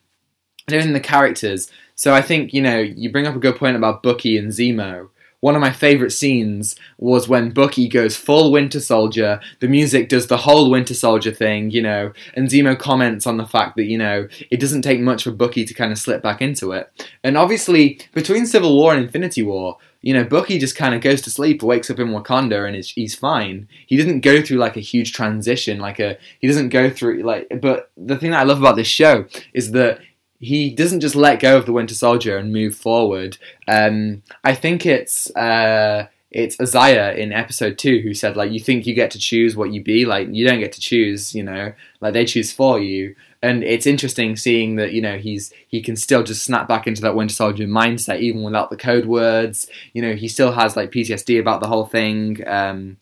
it 0.67 0.75
was 0.75 0.85
in 0.85 0.93
the 0.93 0.99
characters. 0.99 1.71
So 1.95 2.13
I 2.13 2.21
think 2.21 2.53
you 2.53 2.61
know 2.61 2.77
you 2.77 3.11
bring 3.11 3.25
up 3.25 3.35
a 3.35 3.39
good 3.39 3.55
point 3.55 3.75
about 3.75 4.03
Bucky 4.03 4.37
and 4.37 4.51
Zemo. 4.51 5.09
One 5.41 5.55
of 5.55 5.61
my 5.61 5.71
favorite 5.71 6.11
scenes 6.11 6.75
was 6.97 7.29
when 7.29 7.51
Bucky 7.51 7.87
goes 7.87 8.17
full 8.17 8.51
Winter 8.51 8.79
Soldier. 8.79 9.39
The 9.59 9.67
music 9.67 10.09
does 10.09 10.27
the 10.27 10.37
whole 10.37 10.69
Winter 10.69 10.93
Soldier 10.93 11.31
thing, 11.31 11.71
you 11.71 11.81
know, 11.81 12.11
and 12.33 12.49
Zemo 12.49 12.77
comments 12.77 13.25
on 13.25 13.37
the 13.37 13.47
fact 13.47 13.77
that 13.77 13.85
you 13.85 13.97
know 13.97 14.27
it 14.51 14.59
doesn't 14.59 14.81
take 14.81 14.99
much 14.99 15.23
for 15.23 15.31
Bucky 15.31 15.65
to 15.65 15.73
kind 15.73 15.91
of 15.91 15.97
slip 15.97 16.21
back 16.21 16.41
into 16.41 16.71
it. 16.71 16.91
And 17.23 17.37
obviously, 17.37 17.99
between 18.13 18.45
Civil 18.45 18.75
War 18.75 18.93
and 18.93 19.03
Infinity 19.03 19.43
War, 19.43 19.77
you 20.01 20.13
know, 20.13 20.23
Bucky 20.23 20.57
just 20.57 20.77
kind 20.77 20.95
of 20.95 21.01
goes 21.01 21.21
to 21.23 21.29
sleep, 21.29 21.61
wakes 21.61 21.89
up 21.89 21.99
in 21.99 22.07
Wakanda, 22.09 22.65
and 22.65 22.75
is, 22.75 22.91
he's 22.91 23.15
fine. 23.15 23.67
He 23.85 23.97
doesn't 23.97 24.21
go 24.21 24.41
through 24.41 24.57
like 24.57 24.77
a 24.77 24.81
huge 24.81 25.11
transition, 25.11 25.79
like 25.79 25.99
a 25.99 26.17
he 26.39 26.47
doesn't 26.47 26.69
go 26.69 26.89
through 26.89 27.23
like. 27.23 27.49
But 27.61 27.91
the 27.97 28.17
thing 28.17 28.31
that 28.31 28.39
I 28.39 28.43
love 28.43 28.59
about 28.59 28.77
this 28.77 28.87
show 28.87 29.25
is 29.53 29.71
that 29.71 29.99
he 30.39 30.69
doesn't 30.69 31.01
just 31.01 31.15
let 31.15 31.41
go 31.41 31.57
of 31.57 31.65
the 31.65 31.73
Winter 31.73 31.93
Soldier 31.93 32.37
and 32.37 32.53
move 32.53 32.75
forward. 32.75 33.37
Um, 33.67 34.23
I 34.43 34.55
think 34.55 34.85
it's 34.85 35.33
uh, 35.35 36.07
it's 36.31 36.59
Isaiah 36.61 37.13
in 37.15 37.33
episode 37.33 37.77
two 37.77 37.99
who 37.99 38.13
said 38.13 38.37
like, 38.37 38.51
"You 38.51 38.59
think 38.59 38.87
you 38.87 38.93
get 38.93 39.11
to 39.11 39.19
choose 39.19 39.57
what 39.57 39.71
you 39.71 39.83
be? 39.83 40.05
Like, 40.05 40.29
you 40.31 40.47
don't 40.47 40.59
get 40.59 40.71
to 40.73 40.79
choose. 40.79 41.35
You 41.35 41.43
know, 41.43 41.73
like 41.99 42.13
they 42.13 42.25
choose 42.25 42.53
for 42.53 42.79
you." 42.79 43.15
And 43.41 43.63
it's 43.63 43.85
interesting 43.85 44.35
seeing 44.35 44.77
that 44.77 44.93
you 44.93 45.01
know 45.01 45.17
he's 45.17 45.51
he 45.67 45.81
can 45.81 45.97
still 45.97 46.23
just 46.23 46.43
snap 46.43 46.67
back 46.69 46.87
into 46.87 47.01
that 47.01 47.15
Winter 47.15 47.33
Soldier 47.33 47.65
mindset 47.65 48.21
even 48.21 48.43
without 48.43 48.69
the 48.69 48.77
code 48.77 49.05
words. 49.07 49.67
You 49.93 50.01
know, 50.01 50.15
he 50.15 50.29
still 50.29 50.53
has 50.53 50.77
like 50.77 50.91
PTSD 50.91 51.39
about 51.39 51.59
the 51.59 51.67
whole 51.67 51.85
thing. 51.85 52.47
Um, 52.47 52.97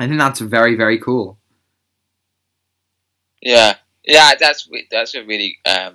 I 0.00 0.08
think 0.08 0.18
that's 0.18 0.40
very 0.40 0.74
very 0.74 0.98
cool. 0.98 1.38
Yeah, 3.40 3.76
yeah, 4.04 4.32
that's 4.40 4.68
that's 4.90 5.14
a 5.14 5.24
really 5.24 5.58
um, 5.64 5.94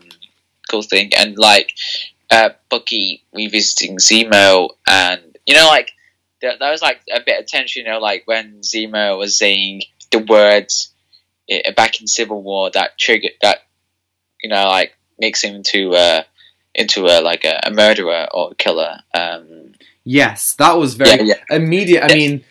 thing, 0.79 1.11
and 1.17 1.37
like 1.37 1.73
uh, 2.29 2.51
Bucky 2.69 3.23
revisiting 3.33 3.97
Zemo, 3.97 4.69
and 4.87 5.37
you 5.45 5.53
know, 5.55 5.67
like 5.67 5.91
there, 6.41 6.53
there 6.57 6.71
was 6.71 6.81
like 6.81 7.01
a 7.13 7.19
bit 7.25 7.39
of 7.41 7.47
tension, 7.47 7.85
you 7.85 7.91
know, 7.91 7.99
like 7.99 8.23
when 8.25 8.61
Zemo 8.61 9.17
was 9.17 9.37
saying 9.37 9.81
the 10.11 10.19
words 10.19 10.93
eh, 11.49 11.71
back 11.75 11.99
in 11.99 12.07
Civil 12.07 12.41
War 12.41 12.71
that 12.71 12.97
triggered 12.97 13.31
that, 13.41 13.59
you 14.41 14.49
know, 14.49 14.65
like 14.67 14.93
makes 15.19 15.43
him 15.43 15.55
into 15.55 15.91
uh, 15.91 16.23
into 16.73 17.05
a 17.07 17.19
like 17.21 17.43
a, 17.43 17.59
a 17.65 17.71
murderer 17.71 18.27
or 18.33 18.51
a 18.51 18.55
killer. 18.55 18.99
Um, 19.13 19.73
Yes, 20.03 20.53
that 20.55 20.77
was 20.77 20.95
very 20.95 21.27
yeah, 21.27 21.35
yeah, 21.49 21.55
immediate. 21.57 22.03
I 22.03 22.07
Yes. 22.07 22.15
mean, 22.15 22.43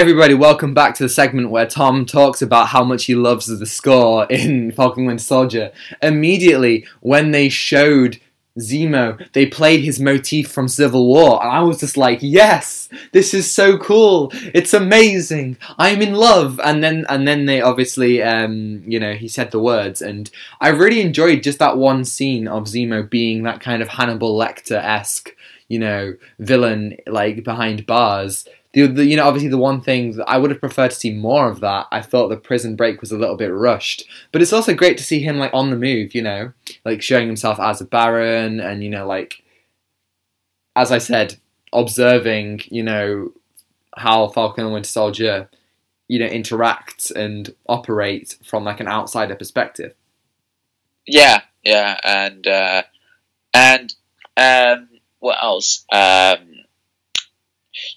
everybody, 0.00 0.32
welcome 0.32 0.72
back 0.72 0.94
to 0.94 1.02
the 1.02 1.08
segment 1.08 1.50
where 1.50 1.66
Tom 1.66 2.06
talks 2.06 2.40
about 2.40 2.68
how 2.68 2.82
much 2.82 3.04
he 3.04 3.14
loves 3.14 3.46
the 3.46 3.66
score 3.66 4.24
in 4.30 4.72
Falcon 4.76 5.04
Winter 5.04 5.22
Soldier. 5.22 5.70
Immediately, 6.00 6.86
when 7.00 7.30
they 7.30 7.50
showed 7.50 8.18
Zemo, 8.58 9.30
they 9.32 9.44
played 9.44 9.84
his 9.84 10.00
motif 10.00 10.50
from 10.50 10.66
Civil 10.66 11.06
War, 11.06 11.42
and 11.42 11.52
I 11.52 11.60
was 11.60 11.80
just 11.80 11.98
like, 11.98 12.20
yes, 12.22 12.88
this 13.12 13.34
is 13.34 13.52
so 13.52 13.76
cool. 13.76 14.32
It's 14.54 14.72
amazing. 14.72 15.58
I'm 15.76 16.00
in 16.00 16.14
love. 16.14 16.58
And 16.64 16.82
then, 16.82 17.04
and 17.10 17.28
then 17.28 17.44
they 17.44 17.60
obviously, 17.60 18.22
um, 18.22 18.82
you 18.86 18.98
know, 18.98 19.12
he 19.12 19.28
said 19.28 19.50
the 19.50 19.60
words, 19.60 20.00
and 20.00 20.30
I 20.58 20.70
really 20.70 21.02
enjoyed 21.02 21.42
just 21.42 21.58
that 21.58 21.76
one 21.76 22.06
scene 22.06 22.48
of 22.48 22.64
Zemo 22.64 23.08
being 23.08 23.42
that 23.42 23.60
kind 23.60 23.82
of 23.82 23.88
Hannibal 23.88 24.38
Lecter 24.38 24.82
esque, 24.82 25.36
you 25.68 25.78
know, 25.78 26.14
villain 26.38 26.96
like 27.06 27.44
behind 27.44 27.84
bars 27.84 28.46
the, 28.72 28.86
the, 28.86 29.04
you 29.04 29.16
know 29.16 29.26
obviously 29.26 29.50
the 29.50 29.58
one 29.58 29.80
thing 29.80 30.12
that 30.12 30.28
I 30.28 30.38
would 30.38 30.50
have 30.50 30.60
preferred 30.60 30.90
to 30.90 30.96
see 30.96 31.12
more 31.12 31.48
of 31.48 31.60
that. 31.60 31.86
I 31.92 32.00
thought 32.00 32.28
the 32.28 32.36
prison 32.36 32.76
break 32.76 33.00
was 33.00 33.12
a 33.12 33.18
little 33.18 33.36
bit 33.36 33.52
rushed, 33.52 34.04
but 34.30 34.42
it's 34.42 34.52
also 34.52 34.74
great 34.74 34.96
to 34.98 35.04
see 35.04 35.20
him 35.20 35.38
like 35.38 35.52
on 35.52 35.70
the 35.70 35.76
move. 35.76 36.14
You 36.14 36.22
know, 36.22 36.52
like 36.84 37.02
showing 37.02 37.26
himself 37.26 37.60
as 37.60 37.80
a 37.80 37.84
baron, 37.84 38.60
and 38.60 38.82
you 38.82 38.90
know, 38.90 39.06
like 39.06 39.42
as 40.74 40.90
I 40.90 40.98
said, 40.98 41.36
observing 41.72 42.62
you 42.70 42.82
know 42.82 43.32
how 43.96 44.28
Falcon 44.28 44.64
and 44.64 44.72
Winter 44.72 44.88
Soldier 44.88 45.50
you 46.08 46.18
know 46.18 46.26
interact 46.26 47.10
and 47.10 47.54
operate 47.68 48.36
from 48.42 48.64
like 48.64 48.80
an 48.80 48.88
outsider 48.88 49.34
perspective. 49.34 49.94
Yeah, 51.06 51.42
yeah, 51.62 51.98
and 52.04 52.46
uh, 52.46 52.82
and 53.52 53.94
um, 54.36 54.88
what 55.18 55.42
else? 55.42 55.84
Um, 55.92 56.61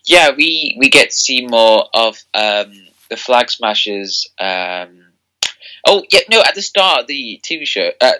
yeah, 0.05 0.31
we 0.35 0.75
we 0.77 0.89
get 0.89 1.09
to 1.11 1.15
see 1.15 1.45
more 1.47 1.87
of 1.93 2.17
um, 2.33 2.73
the 3.09 3.17
Flag 3.17 3.49
Smashers. 3.49 4.27
Um, 4.39 5.05
oh 5.87 6.03
yeah, 6.11 6.21
no, 6.29 6.41
at 6.41 6.55
the 6.55 6.61
start 6.61 7.01
of 7.01 7.07
the 7.07 7.41
TV 7.43 7.65
show. 7.65 7.91
Uh, 7.99 8.13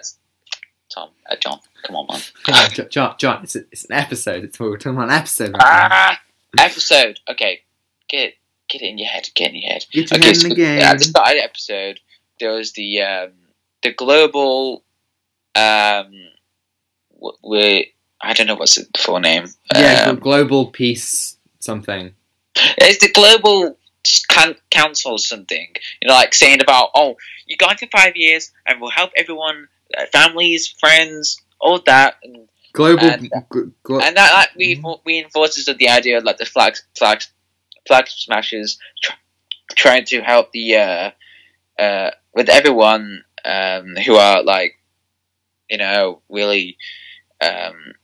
Tom, 0.92 1.10
uh, 1.30 1.36
John, 1.36 1.60
come 1.84 1.96
on, 1.96 2.06
man. 2.08 2.20
Yeah, 2.48 2.84
John, 2.88 3.14
John, 3.18 3.44
it's, 3.44 3.56
a, 3.56 3.60
it's 3.70 3.84
an 3.84 3.92
episode. 3.92 4.44
It's 4.44 4.58
we're 4.58 4.76
talking 4.76 4.92
about 4.92 5.08
an 5.08 5.14
episode. 5.14 5.52
Right 5.52 5.62
ah, 5.62 6.20
episode. 6.58 7.20
Okay, 7.30 7.60
get 8.08 8.34
get 8.68 8.82
it 8.82 8.86
in 8.86 8.98
your 8.98 9.08
head. 9.08 9.28
Get 9.34 9.50
in 9.50 9.62
your 9.62 9.72
head. 9.72 9.84
Get 9.92 10.12
okay, 10.12 10.34
so 10.34 10.44
in 10.44 10.50
the 10.50 10.56
game. 10.56 10.80
at 10.80 10.98
the 10.98 11.04
start 11.04 11.28
of 11.28 11.34
the 11.34 11.44
episode, 11.44 12.00
there 12.40 12.52
was 12.52 12.72
the 12.72 13.02
um, 13.02 13.32
the 13.82 13.92
global. 13.92 14.82
Um, 15.54 16.12
we 17.42 17.92
I 18.20 18.32
don't 18.34 18.46
know 18.46 18.56
what's 18.56 18.74
the 18.74 18.86
full 18.96 19.20
name. 19.20 19.46
Yeah, 19.74 20.06
Um, 20.08 20.18
global 20.18 20.66
peace 20.66 21.35
something. 21.66 22.14
It's 22.78 23.04
the 23.04 23.12
global 23.12 23.78
council 24.70 25.12
or 25.12 25.18
something. 25.18 25.68
You 26.00 26.08
know, 26.08 26.14
like 26.14 26.32
saying 26.32 26.62
about, 26.62 26.90
oh, 26.94 27.16
you 27.46 27.56
got 27.56 27.78
for 27.78 27.86
five 27.92 28.16
years 28.16 28.52
and 28.66 28.80
we'll 28.80 28.90
help 28.90 29.10
everyone, 29.16 29.68
uh, 29.98 30.06
families, 30.12 30.68
friends, 30.68 31.42
all 31.60 31.80
that, 31.86 32.16
and, 32.22 32.48
Global. 32.72 33.04
And- 33.04 33.30
gl- 33.50 33.72
gl- 33.84 34.02
and 34.02 34.16
that 34.16 34.32
like 34.34 34.50
re- 34.56 35.00
reinforces 35.06 35.64
the 35.64 35.88
idea 35.88 36.18
of 36.18 36.24
like 36.24 36.36
the 36.36 36.44
flag 36.44 36.76
flag 36.94 37.22
flag 37.86 38.06
smashers 38.06 38.78
tr- 39.02 39.12
trying 39.74 40.04
to 40.06 40.20
help 40.20 40.52
the 40.52 40.76
uh, 40.76 41.10
uh, 41.78 42.10
with 42.34 42.50
everyone 42.50 43.24
um, 43.46 43.94
who 44.04 44.16
are 44.16 44.42
like, 44.42 44.78
you 45.70 45.78
know, 45.78 46.20
really 46.28 46.76
um, 47.40 47.94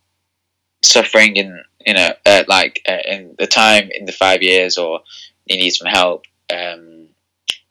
suffering 0.83 1.37
in 1.37 1.63
you 1.87 1.95
know 1.95 2.13
uh, 2.27 2.45
like 2.49 2.83
uh, 2.89 2.99
in 3.07 3.35
the 3.39 3.47
time 3.47 3.91
in 3.93 4.05
the 4.05 4.13
five 4.13 4.43
years 4.43 4.79
or 4.79 5.01
you 5.47 5.57
need 5.57 5.71
some 5.71 5.89
help 5.89 6.25
um, 6.53 7.09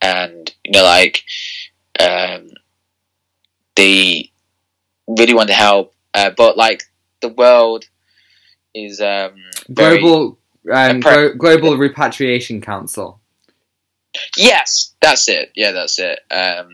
and 0.02 0.54
you 0.64 0.72
know 0.72 0.84
like 0.84 1.24
um, 2.00 2.50
they 3.76 4.32
really 5.08 5.34
want 5.34 5.50
to 5.50 5.56
help 5.56 5.94
uh, 6.14 6.32
but 6.36 6.58
like 6.58 6.84
the 7.22 7.30
world 7.30 7.86
is 8.74 9.02
um, 9.02 9.36
global. 9.74 10.38
Um, 10.72 11.00
global 11.00 11.78
repatriation 11.78 12.62
council. 12.62 13.20
Yes, 14.38 14.94
that's 15.02 15.28
it. 15.28 15.52
Yeah, 15.56 15.72
that's 15.72 15.98
it. 15.98 16.20
Um, 16.30 16.70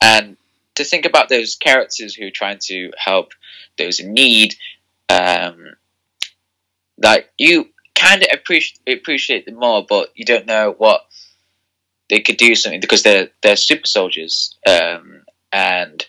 and 0.00 0.36
to 0.76 0.84
think 0.84 1.04
about 1.04 1.28
those 1.28 1.56
characters 1.56 2.14
who 2.14 2.26
are 2.26 2.32
trying 2.32 2.58
to 2.66 2.92
help 2.96 3.32
those 3.76 3.98
in 3.98 4.12
need, 4.12 4.54
um, 5.08 5.74
like 7.02 7.30
you 7.38 7.68
kind 7.94 8.22
of 8.22 8.28
appreciate 8.32 8.80
appreciate 8.98 9.46
them 9.46 9.56
more, 9.56 9.84
but 9.88 10.10
you 10.14 10.24
don't 10.24 10.46
know 10.46 10.74
what 10.76 11.02
they 12.08 12.20
could 12.20 12.36
do 12.36 12.54
something 12.54 12.80
because 12.80 13.02
they're 13.02 13.28
they're 13.42 13.56
super 13.56 13.86
soldiers. 13.86 14.56
Um, 14.66 15.22
and 15.52 16.04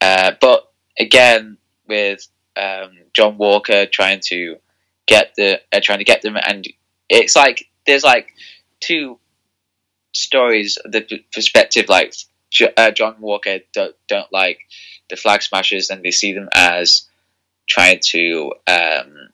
uh, 0.00 0.32
but 0.40 0.70
again, 0.98 1.58
with 1.86 2.26
um, 2.56 2.92
John 3.14 3.38
Walker 3.38 3.86
trying 3.86 4.20
to 4.26 4.56
get 5.06 5.32
the 5.36 5.60
uh, 5.72 5.80
trying 5.82 5.98
to 5.98 6.04
get 6.04 6.22
them, 6.22 6.36
and 6.36 6.66
it's 7.08 7.36
like 7.36 7.68
there's 7.86 8.04
like 8.04 8.34
two 8.80 9.18
stories 10.12 10.78
the 10.84 11.22
perspective 11.32 11.86
like 11.88 12.14
uh, 12.76 12.90
John 12.90 13.16
Walker 13.20 13.60
don't, 13.72 13.94
don't 14.08 14.32
like 14.32 14.58
the 15.08 15.16
flag 15.16 15.42
smashers 15.42 15.90
and 15.90 16.02
they 16.02 16.10
see 16.10 16.32
them 16.32 16.48
as 16.52 17.08
trying 17.68 18.00
to 18.02 18.52
um 18.66 19.28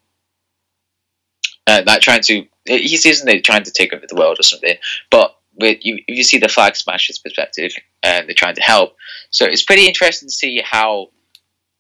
uh, 1.67 1.83
like 1.87 2.01
trying 2.01 2.23
to 2.23 2.45
he 2.67 2.97
sees 2.97 3.23
them 3.23 3.43
trying 3.43 3.65
to 3.65 3.71
take 3.71 3.93
over 3.93 4.05
the 4.09 4.17
world 4.17 4.39
or 4.39 4.43
something 4.43 4.77
but 5.11 5.37
with 5.59 5.85
you 5.85 5.97
if 6.07 6.17
you 6.17 6.25
see 6.25 6.39
the 6.39 6.49
flag 6.49 6.77
smashers 6.77 7.19
perspective 7.19 7.73
and 8.03 8.29
they're 8.29 8.35
trying 8.35 8.55
to 8.55 8.63
help 8.63 8.97
so 9.31 9.45
it's 9.45 9.65
pretty 9.65 9.87
interesting 9.87 10.29
to 10.29 10.33
see 10.33 10.61
how 10.65 11.09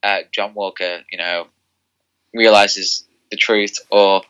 uh, 0.02 0.20
John 0.32 0.54
Walker 0.54 1.00
you 1.10 1.18
know 1.18 1.48
realizes 2.34 3.04
the 3.30 3.36
truth 3.36 3.78
or 3.90 4.22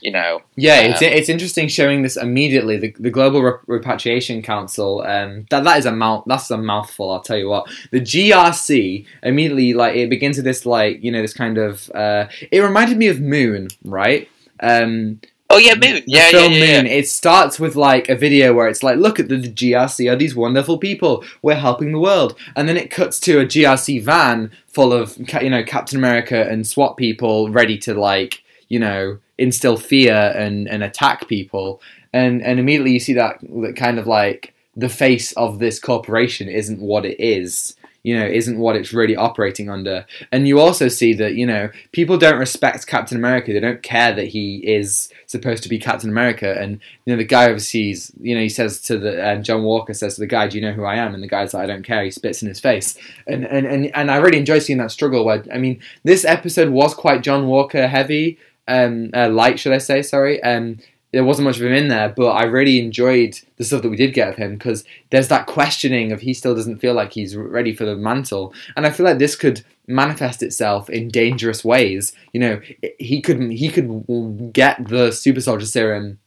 you 0.00 0.10
know 0.10 0.40
Yeah, 0.56 0.80
it's 0.80 1.02
Um, 1.02 1.08
it's 1.08 1.28
interesting 1.28 1.68
showing 1.68 2.02
this 2.02 2.16
immediately. 2.16 2.76
The, 2.78 2.94
the 2.98 3.10
Global 3.10 3.42
Re- 3.42 3.58
Repatriation 3.66 4.42
Council. 4.42 5.02
Um, 5.02 5.46
that 5.50 5.64
that 5.64 5.78
is 5.78 5.86
a 5.86 5.92
mouth. 5.92 6.24
That's 6.26 6.50
a 6.50 6.56
mouthful. 6.56 7.10
I'll 7.10 7.20
tell 7.20 7.36
you 7.36 7.48
what. 7.48 7.68
The 7.90 8.00
GRC 8.00 9.06
immediately 9.22 9.74
like 9.74 9.94
it 9.96 10.08
begins 10.08 10.36
with 10.36 10.44
this 10.44 10.64
like 10.64 11.02
you 11.02 11.12
know 11.12 11.20
this 11.20 11.34
kind 11.34 11.58
of. 11.58 11.90
Uh, 11.94 12.26
it 12.50 12.60
reminded 12.60 12.96
me 12.96 13.08
of 13.08 13.20
Moon, 13.20 13.68
right? 13.84 14.28
Um, 14.62 15.20
oh 15.50 15.58
yeah 15.58 15.74
Moon 15.74 16.02
yeah 16.06 16.30
yeah 16.30 16.46
yeah, 16.46 16.46
yeah. 16.46 16.82
Moon. 16.82 16.86
It 16.86 17.08
starts 17.08 17.60
with 17.60 17.76
like 17.76 18.08
a 18.08 18.14
video 18.14 18.54
where 18.54 18.68
it's 18.68 18.82
like, 18.82 18.96
look 18.96 19.20
at 19.20 19.28
the, 19.28 19.36
the 19.36 19.50
GRC 19.50 20.10
are 20.10 20.16
these 20.16 20.34
wonderful 20.34 20.78
people. 20.78 21.24
We're 21.42 21.56
helping 21.56 21.92
the 21.92 21.98
world, 21.98 22.38
and 22.56 22.68
then 22.68 22.76
it 22.76 22.90
cuts 22.90 23.20
to 23.20 23.40
a 23.40 23.44
GRC 23.44 24.02
van 24.02 24.50
full 24.68 24.92
of 24.92 25.18
you 25.42 25.50
know 25.50 25.62
Captain 25.62 25.98
America 25.98 26.48
and 26.48 26.66
SWAT 26.66 26.96
people 26.96 27.50
ready 27.50 27.76
to 27.78 27.94
like 27.94 28.42
you 28.68 28.78
know 28.78 29.18
instill 29.36 29.76
fear 29.76 30.32
and 30.36 30.68
and 30.68 30.82
attack 30.82 31.28
people, 31.28 31.82
and 32.12 32.42
and 32.42 32.58
immediately 32.58 32.92
you 32.92 33.00
see 33.00 33.14
that, 33.14 33.38
that 33.40 33.76
kind 33.76 33.98
of 33.98 34.06
like 34.06 34.54
the 34.76 34.88
face 34.88 35.32
of 35.32 35.58
this 35.58 35.78
corporation 35.78 36.48
isn't 36.48 36.80
what 36.80 37.04
it 37.04 37.20
is. 37.20 37.76
You 38.04 38.18
know, 38.18 38.26
isn't 38.26 38.58
what 38.58 38.74
it's 38.74 38.92
really 38.92 39.14
operating 39.14 39.70
under. 39.70 40.04
And 40.32 40.48
you 40.48 40.58
also 40.58 40.88
see 40.88 41.14
that, 41.14 41.36
you 41.36 41.46
know, 41.46 41.70
people 41.92 42.18
don't 42.18 42.38
respect 42.38 42.86
Captain 42.88 43.16
America. 43.16 43.52
They 43.52 43.60
don't 43.60 43.82
care 43.82 44.12
that 44.12 44.26
he 44.26 44.56
is 44.56 45.08
supposed 45.26 45.62
to 45.62 45.68
be 45.68 45.78
Captain 45.78 46.10
America. 46.10 46.56
And, 46.58 46.80
you 47.04 47.12
know, 47.12 47.16
the 47.16 47.24
guy 47.24 47.48
overseas, 47.48 48.10
you 48.20 48.34
know, 48.34 48.40
he 48.40 48.48
says 48.48 48.80
to 48.82 48.98
the, 48.98 49.30
um, 49.30 49.44
John 49.44 49.62
Walker 49.62 49.94
says 49.94 50.16
to 50.16 50.20
the 50.20 50.26
guy, 50.26 50.48
do 50.48 50.58
you 50.58 50.64
know 50.64 50.72
who 50.72 50.84
I 50.84 50.96
am? 50.96 51.14
And 51.14 51.22
the 51.22 51.28
guy's 51.28 51.54
like, 51.54 51.62
I 51.62 51.66
don't 51.66 51.84
care. 51.84 52.02
He 52.02 52.10
spits 52.10 52.42
in 52.42 52.48
his 52.48 52.58
face. 52.58 52.98
And, 53.28 53.44
and, 53.44 53.66
and, 53.66 53.94
and 53.94 54.10
I 54.10 54.16
really 54.16 54.38
enjoy 54.38 54.58
seeing 54.58 54.80
that 54.80 54.90
struggle 54.90 55.24
where, 55.24 55.44
I 55.52 55.58
mean, 55.58 55.80
this 56.02 56.24
episode 56.24 56.70
was 56.70 56.94
quite 56.94 57.22
John 57.22 57.46
Walker 57.46 57.86
heavy, 57.86 58.36
um, 58.66 59.10
uh, 59.14 59.28
light, 59.28 59.60
should 59.60 59.72
I 59.72 59.78
say, 59.78 60.02
sorry. 60.02 60.42
Um, 60.42 60.78
there 61.12 61.24
wasn't 61.24 61.44
much 61.44 61.56
of 61.56 61.62
him 61.62 61.74
in 61.74 61.88
there, 61.88 62.08
but 62.08 62.28
I 62.28 62.44
really 62.44 62.80
enjoyed 62.80 63.38
the 63.56 63.64
stuff 63.64 63.82
that 63.82 63.90
we 63.90 63.96
did 63.96 64.14
get 64.14 64.30
of 64.30 64.36
him 64.36 64.54
because 64.54 64.82
there's 65.10 65.28
that 65.28 65.46
questioning 65.46 66.10
of 66.10 66.22
he 66.22 66.32
still 66.32 66.54
doesn't 66.54 66.78
feel 66.78 66.94
like 66.94 67.12
he's 67.12 67.36
ready 67.36 67.74
for 67.74 67.84
the 67.84 67.96
mantle, 67.96 68.54
and 68.76 68.86
I 68.86 68.90
feel 68.90 69.04
like 69.04 69.18
this 69.18 69.36
could 69.36 69.62
manifest 69.86 70.42
itself 70.42 70.88
in 70.88 71.08
dangerous 71.08 71.64
ways. 71.64 72.14
You 72.32 72.40
know, 72.40 72.60
he 72.98 73.20
could 73.20 73.40
he 73.52 73.68
could 73.68 74.52
get 74.54 74.88
the 74.88 75.12
super 75.12 75.42
soldier 75.42 75.66
serum 75.66 76.18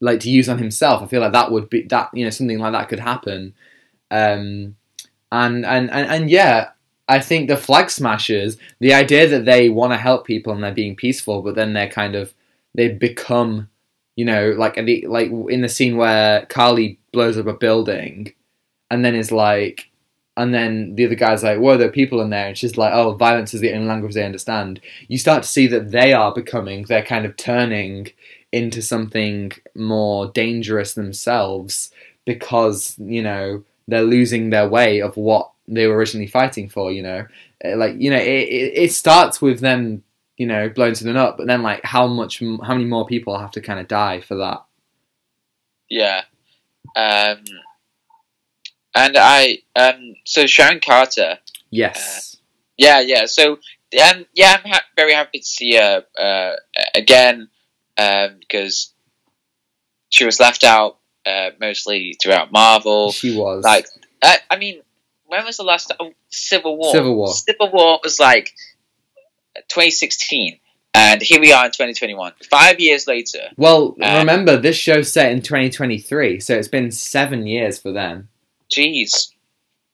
like 0.00 0.20
to 0.20 0.30
use 0.30 0.50
on 0.50 0.58
himself. 0.58 1.02
I 1.02 1.06
feel 1.06 1.22
like 1.22 1.32
that 1.32 1.50
would 1.50 1.70
be 1.70 1.82
that 1.84 2.10
you 2.12 2.24
know 2.24 2.30
something 2.30 2.58
like 2.58 2.72
that 2.72 2.90
could 2.90 3.00
happen, 3.00 3.54
um, 4.10 4.76
and 5.30 5.64
and 5.64 5.90
and 5.90 6.10
and 6.10 6.30
yeah. 6.30 6.70
I 7.08 7.18
think 7.18 7.48
the 7.48 7.56
flag 7.56 7.90
smashers, 7.90 8.56
the 8.78 8.94
idea 8.94 9.26
that 9.28 9.44
they 9.44 9.68
want 9.68 9.92
to 9.92 9.98
help 9.98 10.24
people 10.24 10.52
and 10.52 10.62
they're 10.62 10.72
being 10.72 10.94
peaceful, 10.94 11.42
but 11.42 11.56
then 11.56 11.72
they're 11.72 11.90
kind 11.90 12.14
of 12.14 12.32
they 12.74 12.88
become, 12.88 13.68
you 14.16 14.24
know, 14.24 14.50
like 14.56 14.74
the 14.76 15.06
like 15.08 15.30
in 15.48 15.62
the 15.62 15.68
scene 15.68 15.96
where 15.96 16.46
Karli 16.46 16.98
blows 17.12 17.36
up 17.38 17.46
a 17.46 17.52
building, 17.54 18.32
and 18.90 19.04
then 19.04 19.14
is 19.14 19.32
like, 19.32 19.90
and 20.36 20.52
then 20.54 20.94
the 20.94 21.06
other 21.06 21.14
guy's 21.14 21.42
like, 21.42 21.58
"Whoa, 21.58 21.76
there 21.76 21.88
are 21.88 21.92
people 21.92 22.20
in 22.20 22.30
there," 22.30 22.48
and 22.48 22.58
she's 22.58 22.76
like, 22.78 22.92
"Oh, 22.94 23.12
violence 23.14 23.54
is 23.54 23.60
the 23.60 23.72
only 23.72 23.86
language 23.86 24.14
they 24.14 24.24
understand." 24.24 24.80
You 25.08 25.18
start 25.18 25.42
to 25.42 25.48
see 25.48 25.66
that 25.68 25.90
they 25.90 26.12
are 26.12 26.32
becoming, 26.34 26.84
they're 26.84 27.04
kind 27.04 27.26
of 27.26 27.36
turning 27.36 28.08
into 28.52 28.82
something 28.82 29.52
more 29.74 30.26
dangerous 30.28 30.94
themselves 30.94 31.90
because 32.26 32.96
you 32.98 33.22
know 33.22 33.64
they're 33.88 34.02
losing 34.02 34.50
their 34.50 34.68
way 34.68 35.00
of 35.00 35.16
what 35.16 35.50
they 35.68 35.86
were 35.86 35.96
originally 35.96 36.26
fighting 36.26 36.68
for. 36.68 36.92
You 36.92 37.02
know, 37.02 37.26
Uh, 37.64 37.76
like 37.76 37.94
you 37.98 38.10
know, 38.10 38.16
it, 38.16 38.48
it, 38.48 38.72
it 38.84 38.92
starts 38.92 39.40
with 39.40 39.60
them, 39.60 40.02
you 40.36 40.46
know, 40.46 40.68
blowing 40.68 40.94
something 40.94 41.16
up, 41.16 41.36
but 41.38 41.46
then 41.46 41.62
like 41.62 41.84
how 41.84 42.06
much, 42.06 42.40
how 42.40 42.74
many 42.74 42.84
more 42.84 43.06
people 43.06 43.38
have 43.38 43.52
to 43.52 43.60
kind 43.60 43.80
of 43.80 43.88
die 43.88 44.20
for 44.20 44.36
that? 44.36 44.64
Yeah. 45.88 46.22
Um, 46.96 47.44
and 48.94 49.16
I 49.16 49.58
um, 49.76 50.14
so 50.24 50.46
Sharon 50.46 50.80
Carter. 50.80 51.38
Yes. 51.70 52.36
Yeah, 52.76 53.00
yeah. 53.00 53.26
So 53.26 53.52
um, 53.52 54.26
yeah, 54.34 54.56
I'm 54.56 54.70
ha- 54.70 54.84
very 54.96 55.12
happy 55.12 55.38
to 55.38 55.44
see 55.44 55.76
her 55.76 56.04
uh, 56.18 56.52
again 56.94 57.48
um, 57.98 58.36
because 58.40 58.92
she 60.08 60.24
was 60.24 60.40
left 60.40 60.64
out 60.64 60.98
uh, 61.26 61.50
mostly 61.60 62.16
throughout 62.22 62.52
Marvel. 62.52 63.12
she 63.12 63.36
was 63.36 63.64
Like, 63.64 63.86
I, 64.22 64.38
I 64.50 64.56
mean, 64.56 64.82
when 65.26 65.44
was 65.44 65.56
the 65.56 65.62
last 65.62 65.92
oh, 66.00 66.12
Civil 66.30 66.76
War? 66.76 66.92
Civil 66.92 67.16
War. 67.16 67.32
Civil 67.32 67.70
War 67.72 68.00
was 68.02 68.18
like 68.18 68.52
2016, 69.68 70.58
and 70.94 71.22
here 71.22 71.40
we 71.40 71.52
are 71.52 71.64
in 71.66 71.70
2021. 71.70 72.32
Five 72.50 72.80
years 72.80 73.06
later. 73.06 73.48
Well, 73.56 73.96
Uh, 74.02 74.18
remember 74.18 74.56
this 74.56 74.76
show 74.76 75.02
set 75.02 75.32
in 75.32 75.42
2023, 75.42 76.40
so 76.40 76.54
it's 76.54 76.68
been 76.68 76.90
seven 76.90 77.46
years 77.46 77.78
for 77.78 77.92
them. 77.92 78.28
Jeez. 78.74 79.30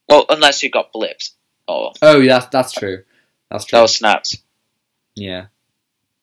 Well, 0.09 0.25
unless 0.29 0.63
you 0.63 0.71
got 0.71 0.93
blips 0.93 1.35
or 1.67 1.93
Oh, 2.03 2.21
yeah, 2.21 2.35
that's 2.39 2.47
that's 2.47 2.73
true. 2.73 3.05
That's 3.51 3.65
true. 3.65 3.79
those 3.81 3.97
snaps. 3.97 4.37
Yeah. 5.15 5.47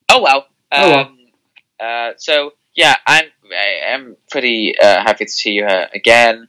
Oh 0.10 0.22
well. 0.22 0.48
Oh, 0.72 0.90
well. 0.90 1.00
Um, 1.00 1.18
uh, 1.80 2.12
so 2.18 2.54
yeah, 2.76 2.96
I'm 3.06 3.26
I'm 3.90 4.18
pretty 4.32 4.76
uh, 4.80 5.02
happy 5.04 5.26
to 5.26 5.32
see 5.32 5.58
her 5.60 5.90
again, 5.94 6.48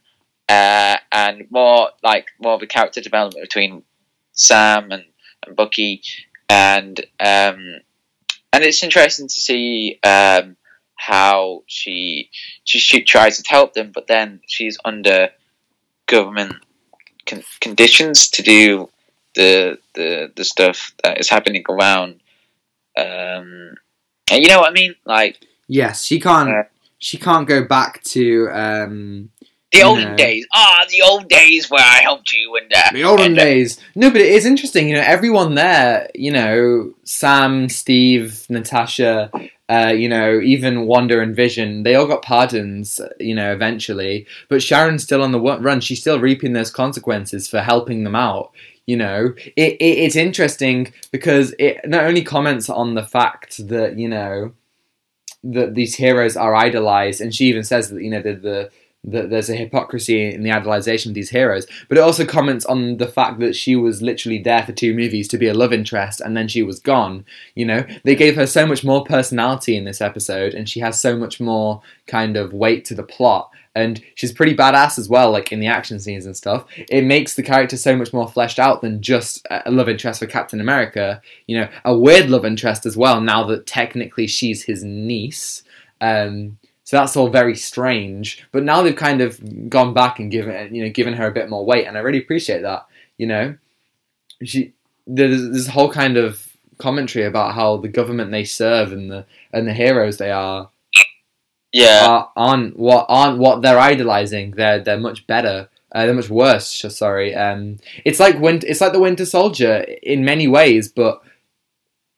uh, 0.49 0.97
and 1.11 1.45
more 1.51 1.89
like 2.03 2.27
more 2.39 2.53
of 2.53 2.61
a 2.61 2.67
character 2.67 3.01
development 3.01 3.43
between 3.43 3.83
Sam 4.33 4.91
and, 4.91 5.03
and 5.45 5.55
Bucky, 5.55 6.01
and 6.49 6.99
um, 7.19 7.81
and 8.53 8.63
it's 8.63 8.83
interesting 8.83 9.27
to 9.27 9.33
see 9.33 9.99
um, 10.03 10.57
how 10.95 11.63
she 11.67 12.29
she 12.63 12.79
she 12.79 13.03
tries 13.03 13.41
to 13.41 13.49
help 13.49 13.73
them, 13.73 13.91
but 13.93 14.07
then 14.07 14.41
she's 14.47 14.77
under 14.85 15.29
government 16.07 16.55
con- 17.25 17.43
conditions 17.61 18.29
to 18.29 18.41
do 18.41 18.89
the 19.35 19.77
the 19.93 20.31
the 20.35 20.45
stuff 20.45 20.93
that 21.03 21.19
is 21.19 21.29
happening 21.29 21.63
around. 21.69 22.21
Um, 22.97 23.75
and 24.31 24.43
you 24.43 24.47
know 24.47 24.59
what 24.59 24.71
I 24.71 24.73
mean? 24.73 24.95
Like 25.05 25.37
Yes, 25.67 26.03
she 26.05 26.19
can't. 26.19 26.49
Uh, 26.49 26.63
she 26.99 27.17
can't 27.17 27.47
go 27.47 27.63
back 27.63 28.01
to 28.03 28.49
um, 28.51 29.29
the 29.71 29.83
olden 29.83 30.09
know. 30.09 30.15
days. 30.15 30.47
Ah, 30.53 30.85
the 30.89 31.01
old 31.01 31.27
days 31.27 31.69
where 31.69 31.83
I 31.83 32.01
helped 32.01 32.31
you 32.31 32.55
and 32.55 32.71
uh, 32.73 32.89
the 32.93 33.03
olden 33.03 33.25
and, 33.27 33.39
uh, 33.39 33.43
days. 33.43 33.79
No, 33.95 34.09
but 34.09 34.21
it 34.21 34.31
is 34.31 34.45
interesting. 34.45 34.87
You 34.87 34.95
know, 34.95 35.03
everyone 35.05 35.55
there. 35.55 36.09
You 36.15 36.31
know, 36.31 36.93
Sam, 37.03 37.69
Steve, 37.69 38.45
Natasha. 38.49 39.31
Uh, 39.69 39.93
you 39.93 40.07
know, 40.07 40.39
even 40.39 40.85
Wanda 40.85 41.19
and 41.19 41.35
Vision, 41.35 41.83
they 41.83 41.95
all 41.95 42.07
got 42.07 42.21
pardons, 42.21 43.01
you 43.19 43.35
know, 43.35 43.51
eventually. 43.51 44.25
But 44.47 44.63
Sharon's 44.63 45.03
still 45.03 45.21
on 45.21 45.33
the 45.33 45.41
run. 45.41 45.81
She's 45.81 45.99
still 45.99 46.21
reaping 46.21 46.53
those 46.53 46.71
consequences 46.71 47.49
for 47.49 47.59
helping 47.59 48.05
them 48.05 48.15
out. 48.15 48.51
You 48.85 48.95
know, 48.95 49.33
it, 49.57 49.73
it 49.73 49.83
it's 49.83 50.15
interesting 50.15 50.93
because 51.11 51.53
it 51.59 51.81
not 51.85 52.05
only 52.05 52.23
comments 52.23 52.69
on 52.69 52.95
the 52.95 53.03
fact 53.03 53.67
that 53.67 53.99
you 53.99 54.07
know 54.07 54.53
that 55.43 55.75
these 55.75 55.95
heroes 55.95 56.37
are 56.37 56.55
idolized, 56.55 57.19
and 57.19 57.35
she 57.35 57.47
even 57.47 57.65
says 57.65 57.89
that 57.89 58.01
you 58.01 58.09
know 58.09 58.21
the 58.21 58.35
the 58.35 58.71
that 59.03 59.29
there's 59.29 59.49
a 59.49 59.55
hypocrisy 59.55 60.33
in 60.33 60.43
the 60.43 60.49
idolization 60.49 61.07
of 61.07 61.13
these 61.13 61.29
heroes, 61.29 61.65
but 61.87 61.97
it 61.97 62.01
also 62.01 62.25
comments 62.25 62.65
on 62.65 62.97
the 62.97 63.07
fact 63.07 63.39
that 63.39 63.55
she 63.55 63.75
was 63.75 64.01
literally 64.01 64.41
there 64.41 64.63
for 64.63 64.73
two 64.73 64.93
movies 64.93 65.27
to 65.29 65.37
be 65.37 65.47
a 65.47 65.53
love 65.53 65.71
interest 65.71 66.19
and 66.19 66.35
then 66.35 66.47
she 66.47 66.61
was 66.61 66.79
gone. 66.79 67.25
You 67.55 67.65
know, 67.65 67.85
they 68.03 68.15
gave 68.15 68.35
her 68.35 68.45
so 68.45 68.65
much 68.65 68.83
more 68.83 69.05
personality 69.05 69.77
in 69.77 69.85
this 69.85 70.01
episode 70.01 70.53
and 70.53 70.67
she 70.67 70.79
has 70.81 70.99
so 70.99 71.15
much 71.15 71.39
more 71.39 71.81
kind 72.05 72.35
of 72.35 72.53
weight 72.53 72.85
to 72.85 72.95
the 72.95 73.03
plot. 73.03 73.49
And 73.75 74.03
she's 74.15 74.33
pretty 74.33 74.55
badass 74.55 74.97
as 74.97 75.07
well, 75.07 75.29
like 75.29 75.51
in 75.51 75.59
the 75.59 75.67
action 75.67 75.99
scenes 75.99 76.25
and 76.25 76.35
stuff. 76.35 76.65
It 76.89 77.03
makes 77.03 77.35
the 77.35 77.43
character 77.43 77.77
so 77.77 77.95
much 77.95 78.11
more 78.11 78.27
fleshed 78.27 78.57
out 78.57 78.81
than 78.81 79.03
just 79.03 79.45
a 79.51 79.69
love 79.69 79.87
interest 79.87 80.19
for 80.19 80.25
Captain 80.25 80.59
America. 80.59 81.21
You 81.45 81.61
know, 81.61 81.69
a 81.85 81.95
weird 81.95 82.27
love 82.27 82.43
interest 82.43 82.87
as 82.87 82.97
well, 82.97 83.21
now 83.21 83.43
that 83.45 83.67
technically 83.67 84.25
she's 84.25 84.63
his 84.63 84.83
niece. 84.83 85.61
Um, 86.01 86.57
so 86.87 86.95
that's 86.95 87.17
all 87.17 87.27
very 87.27 87.53
strange. 87.53 88.47
But 88.53 88.63
now 88.63 88.81
they've 88.81 88.95
kind 88.95 89.19
of 89.19 89.69
gone 89.69 89.93
back 89.93 90.19
and 90.19 90.31
given 90.31 90.73
you 90.73 90.85
know 90.85 90.89
given 90.89 91.15
her 91.15 91.27
a 91.27 91.33
bit 91.33 91.49
more 91.49 91.65
weight, 91.65 91.85
and 91.85 91.97
I 91.97 91.99
really 91.99 92.19
appreciate 92.19 92.61
that. 92.61 92.85
You 93.17 93.27
know, 93.27 93.57
she 94.41 94.71
there's 95.05 95.51
this 95.51 95.67
whole 95.67 95.91
kind 95.91 96.15
of 96.15 96.55
commentary 96.77 97.25
about 97.25 97.55
how 97.55 97.75
the 97.75 97.89
government 97.89 98.31
they 98.31 98.45
serve 98.45 98.93
and 98.93 99.11
the 99.11 99.25
and 99.51 99.67
the 99.67 99.73
heroes 99.73 100.17
they 100.17 100.31
are 100.31 100.69
yeah, 101.73 102.07
are, 102.07 102.31
aren't 102.37 102.79
what 102.79 103.05
aren't 103.09 103.39
what 103.39 103.61
they're 103.61 103.79
idolizing. 103.79 104.51
They're 104.51 104.79
they're 104.79 104.97
much 104.97 105.27
better. 105.27 105.67
Uh, 105.91 106.05
they're 106.05 106.15
much 106.15 106.29
worse. 106.29 106.85
Sorry. 106.87 107.35
Um, 107.35 107.79
it's 108.05 108.21
like 108.21 108.39
win- 108.39 108.63
It's 108.65 108.79
like 108.79 108.93
the 108.93 109.01
Winter 109.01 109.25
Soldier 109.25 109.85
in 110.03 110.23
many 110.23 110.47
ways, 110.47 110.87
but 110.87 111.21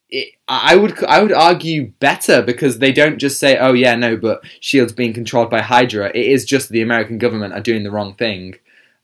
it, 0.09 0.33
I 0.47 0.75
would 0.75 1.03
I 1.05 1.21
would 1.21 1.31
argue 1.33 1.91
better 1.99 2.41
because 2.41 2.79
they 2.79 2.91
don't 2.91 3.19
just 3.19 3.39
say, 3.39 3.57
"Oh 3.57 3.73
yeah, 3.73 3.95
no," 3.95 4.17
but 4.17 4.41
Shield's 4.59 4.93
being 4.93 5.13
controlled 5.13 5.49
by 5.49 5.61
Hydra. 5.61 6.09
It 6.09 6.25
is 6.27 6.45
just 6.45 6.69
the 6.69 6.81
American 6.81 7.17
government 7.17 7.53
are 7.53 7.61
doing 7.61 7.83
the 7.83 7.91
wrong 7.91 8.15
thing, 8.15 8.55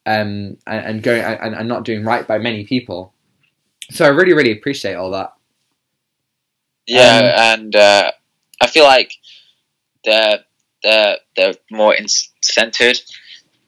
um, 0.06 0.58
and, 0.68 0.86
and 0.86 1.04
going 1.04 1.22
and, 1.22 1.56
and 1.56 1.68
not 1.70 1.86
doing 1.86 2.04
right 2.04 2.28
by 2.28 2.40
many 2.40 2.66
people. 2.66 3.14
So 3.92 4.06
I 4.06 4.10
really 4.10 4.34
really 4.34 4.52
appreciate 4.52 4.96
all 4.96 5.12
that. 5.12 5.34
yeah, 6.88 7.54
and 7.54 7.76
uh, 7.76 8.12
I 8.62 8.68
feel 8.68 8.84
like 8.84 9.12
they're 10.04 10.40
they're 10.84 11.18
they're 11.36 11.54
more 11.72 11.94
in- 11.96 12.08
centered. 12.42 13.00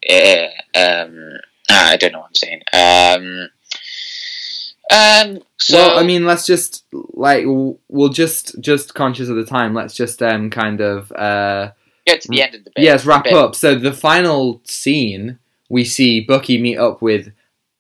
Yeah, 0.08 0.50
um, 0.76 1.18
ah, 1.70 1.90
I 1.92 1.98
don't 1.98 2.14
know 2.14 2.20
what 2.20 2.30
I'm 2.30 2.36
saying. 2.36 2.62
Um, 2.74 3.50
um, 4.92 5.40
so 5.58 5.78
well, 5.78 6.00
I 6.00 6.04
mean, 6.04 6.26
let's 6.26 6.46
just 6.46 6.86
like 6.92 7.44
we'll 7.46 8.10
just 8.10 8.60
just 8.62 8.94
conscious 8.94 9.30
of 9.30 9.36
the 9.36 9.46
time. 9.46 9.74
Let's 9.74 9.94
just 9.94 10.22
um 10.24 10.50
kind 10.50 10.82
of 10.82 11.12
uh 11.12 11.72
get 12.06 12.22
to 12.22 12.30
the 12.30 12.42
end 12.44 12.56
of 12.56 12.64
the 12.64 12.72
bit. 12.76 12.84
yes 12.84 13.06
wrap 13.06 13.26
bit. 13.26 13.34
up. 13.34 13.56
So 13.56 13.76
the 13.76 13.94
final 13.94 14.62
scene 14.64 15.40
we 15.70 15.84
see 15.84 16.22
Bucky 16.22 16.62
meet 16.62 16.78
up 16.78 17.02
with 17.02 17.32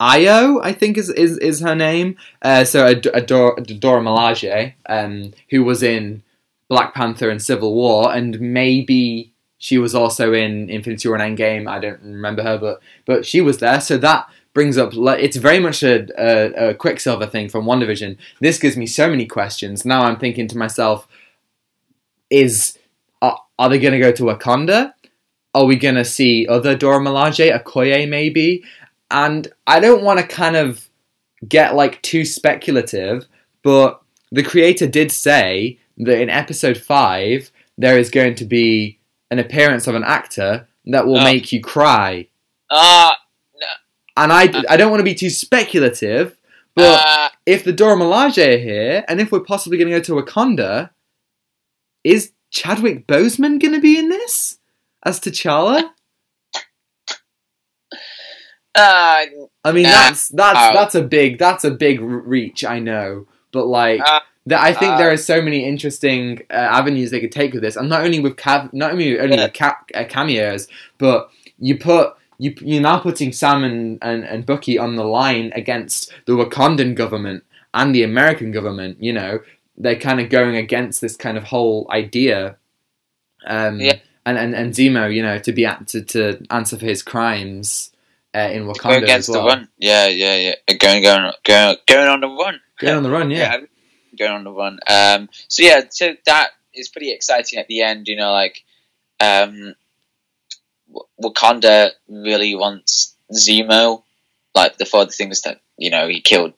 Ayo, 0.01 0.59
I 0.63 0.73
think 0.73 0.97
is 0.97 1.09
is, 1.09 1.37
is 1.37 1.61
her 1.61 1.75
name. 1.75 2.17
Uh, 2.41 2.63
so 2.65 2.85
Ad- 2.85 3.03
Adora, 3.03 3.57
Adora 3.57 4.01
Milaje, 4.01 4.73
um, 4.87 5.33
who 5.49 5.63
was 5.63 5.81
in 5.81 6.23
Black 6.69 6.93
Panther 6.93 7.29
and 7.29 7.41
Civil 7.41 7.73
War, 7.73 8.13
and 8.13 8.39
maybe 8.39 9.33
she 9.57 9.77
was 9.79 9.95
also 9.95 10.33
in 10.33 10.69
Infinity 10.69 11.07
War 11.07 11.17
and 11.17 11.37
Endgame. 11.37 11.67
I 11.67 11.79
don't 11.79 12.01
remember 12.01 12.43
her, 12.43 12.57
but 12.59 12.79
but 13.05 13.25
she 13.25 13.41
was 13.41 13.57
there. 13.57 13.81
So 13.81 13.97
that 13.97 14.27
brings 14.57 14.75
up 14.75 14.95
like 14.95 15.19
it's 15.23 15.37
very 15.37 15.59
much 15.59 15.83
a, 15.83 16.07
a, 16.17 16.69
a 16.69 16.73
Quicksilver 16.73 17.27
thing 17.27 17.47
from 17.47 17.65
WandaVision. 17.65 18.17
This 18.39 18.57
gives 18.57 18.75
me 18.75 18.87
so 18.87 19.07
many 19.07 19.27
questions. 19.27 19.85
Now 19.85 20.01
I'm 20.01 20.17
thinking 20.17 20.47
to 20.47 20.57
myself, 20.57 21.07
is 22.31 22.75
are, 23.21 23.39
are 23.59 23.69
they 23.69 23.77
going 23.77 23.93
to 23.93 23.99
go 23.99 24.11
to 24.11 24.23
Wakanda? 24.23 24.93
Are 25.53 25.65
we 25.65 25.75
going 25.75 25.93
to 25.93 26.03
see 26.05 26.47
other 26.47 26.75
Dora 26.75 26.99
Milaje, 26.99 27.55
Okoye 27.55 28.09
maybe? 28.09 28.63
And 29.11 29.47
I 29.67 29.79
don't 29.79 30.03
want 30.03 30.19
to 30.19 30.25
kind 30.27 30.55
of 30.55 30.89
get 31.47 31.75
like 31.75 32.01
too 32.01 32.25
speculative, 32.25 33.27
but 33.61 34.01
the 34.31 34.41
creator 34.43 34.87
did 34.87 35.11
say 35.11 35.77
that 35.97 36.19
in 36.19 36.31
episode 36.31 36.77
5 36.77 37.51
there 37.77 37.99
is 37.99 38.09
going 38.09 38.33
to 38.35 38.45
be 38.45 38.97
an 39.29 39.37
appearance 39.37 39.85
of 39.85 39.93
an 39.93 40.03
actor 40.03 40.67
that 40.87 41.05
will 41.05 41.19
Oh. 41.19 41.23
make 41.23 41.51
you 41.51 41.61
cry. 41.61 42.27
Uh, 42.71 43.13
And 44.17 44.33
I, 44.33 44.51
I 44.67 44.75
don't 44.77 44.89
want 44.89 44.99
to 44.99 45.03
be 45.05 45.13
too 45.15 45.29
speculative, 45.29 46.35
but 46.75 46.99
uh, 47.07 47.29
if 47.45 47.63
the 47.63 47.71
Dora 47.71 47.95
Milaje 47.95 48.55
are 48.55 48.57
here, 48.57 49.05
and 49.07 49.21
if 49.21 49.31
we're 49.31 49.39
possibly 49.41 49.77
going 49.77 49.89
to 49.91 49.97
go 49.99 50.03
to 50.03 50.21
Wakanda, 50.25 50.89
is 52.03 52.31
Chadwick 52.49 53.05
Boseman 53.07 53.61
going 53.61 53.73
to 53.73 53.79
be 53.79 53.97
in 53.97 54.09
this 54.09 54.57
as 55.05 55.19
T'Challa? 55.19 55.91
uh, 58.75 59.25
I 59.63 59.71
mean, 59.71 59.83
Nah. 59.83 59.89
that's 59.91 60.29
that's 60.29 60.59
Oh. 60.59 60.73
that's 60.73 60.95
a 60.95 61.01
big 61.03 61.39
that's 61.39 61.63
a 61.63 61.71
big 61.71 61.99
reach, 62.01 62.63
I 62.65 62.79
know, 62.79 63.27
but 63.51 63.65
like. 63.67 64.01
Uh, 64.05 64.19
that 64.47 64.61
I 64.63 64.73
think 64.73 64.93
uh, 64.93 64.97
there 64.97 65.11
are 65.11 65.17
so 65.17 65.41
many 65.41 65.65
interesting 65.67 66.39
uh, 66.49 66.53
avenues 66.53 67.11
they 67.11 67.19
could 67.19 67.33
take 67.33 67.51
with 67.51 67.61
this, 67.61 67.75
and 67.75 67.89
not 67.89 68.05
only 68.05 68.21
with 68.21 68.37
cav- 68.37 68.71
not 68.71 68.93
only 68.93 69.19
only 69.19 69.35
Yeah. 69.35 69.43
with 69.47 69.53
ca- 69.53 69.81
uh, 69.93 70.05
cameos, 70.05 70.69
but 70.97 71.29
you 71.59 71.77
put 71.77 72.13
you 72.37 72.53
you're 72.61 72.81
now 72.81 72.99
putting 72.99 73.31
Sam 73.31 73.63
and, 73.63 73.97
and, 74.01 74.23
and 74.23 74.45
Bucky 74.45 74.77
on 74.77 74.95
the 74.95 75.03
line 75.03 75.51
against 75.55 76.13
the 76.25 76.33
Wakandan 76.33 76.95
government 76.95 77.43
and 77.73 77.93
the 77.93 78.03
American 78.03 78.51
government. 78.51 79.01
You 79.01 79.13
know, 79.13 79.39
they're 79.77 79.99
kind 79.99 80.19
of 80.19 80.29
going 80.29 80.55
against 80.55 81.01
this 81.01 81.15
kind 81.15 81.37
of 81.37 81.43
whole 81.45 81.87
idea. 81.91 82.57
Um, 83.45 83.79
Yeah. 83.79 83.99
And, 84.25 84.37
and 84.37 84.53
and 84.53 84.73
Zemo, 84.73 85.13
you 85.13 85.21
know, 85.23 85.39
to 85.39 85.53
be 85.53 85.65
at, 85.65 85.87
to, 85.87 86.01
to 86.01 86.45
answer 86.49 86.77
for 86.77 86.85
his 86.85 87.01
crimes. 87.01 87.91
uh, 88.35 88.49
in 88.51 88.65
Wakanda 88.65 89.03
against 89.03 89.29
as 89.29 89.35
well. 89.35 89.43
the 89.43 89.47
run. 89.47 89.67
Yeah, 89.77 90.07
yeah, 90.07 90.35
yeah. 90.67 90.75
Going, 90.75 91.01
going, 91.01 91.31
going, 91.43 91.77
going 91.87 92.07
on 92.07 92.19
the 92.21 92.27
run. 92.27 92.59
Going 92.79 92.97
on 92.97 93.03
the 93.03 93.09
run, 93.09 93.31
yeah. 93.31 93.57
going 94.17 94.31
on 94.31 94.43
the 94.43 94.51
run. 94.51 94.79
Um, 94.87 95.29
so 95.47 95.63
yeah, 95.63 95.81
so 95.89 96.15
that 96.25 96.49
is 96.73 96.89
pretty 96.89 97.11
exciting 97.11 97.57
at 97.59 97.67
the 97.67 97.81
end. 97.81 98.07
You 98.07 98.17
know, 98.17 98.31
like 98.31 98.63
um, 99.19 99.75
Wakanda 101.21 101.91
really 102.07 102.55
wants 102.55 103.15
Zemo, 103.33 104.03
like 104.55 104.77
the 104.77 104.85
for 104.85 105.05
the 105.05 105.11
things 105.11 105.41
that 105.41 105.61
you 105.77 105.89
know 105.89 106.07
he 106.07 106.21
killed 106.21 106.53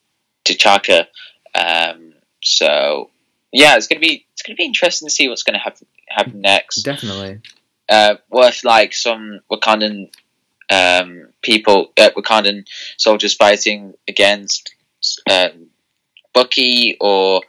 T'Chaka. 0.46 1.08
Um, 1.56 2.14
so 2.42 3.10
yeah, 3.52 3.76
it's 3.76 3.88
gonna 3.88 4.02
be 4.02 4.26
it's 4.34 4.42
gonna 4.42 4.56
be 4.56 4.66
interesting 4.66 5.08
to 5.08 5.14
see 5.14 5.28
what's 5.28 5.44
gonna 5.44 5.60
happen 5.60 5.88
happen 6.08 6.42
next. 6.42 6.84
Definitely. 6.84 7.42
Uh, 7.88 8.16
worth 8.30 8.64
like 8.64 8.94
some 8.94 9.40
Wakandan 9.52 10.12
um, 10.70 11.30
people, 11.42 11.92
uh, 11.98 12.12
Wakandan 12.16 12.68
soldiers 12.98 13.34
fighting 13.34 13.96
against 14.08 14.76
um, 15.30 15.68
Bucky 16.34 16.98
or 17.02 17.42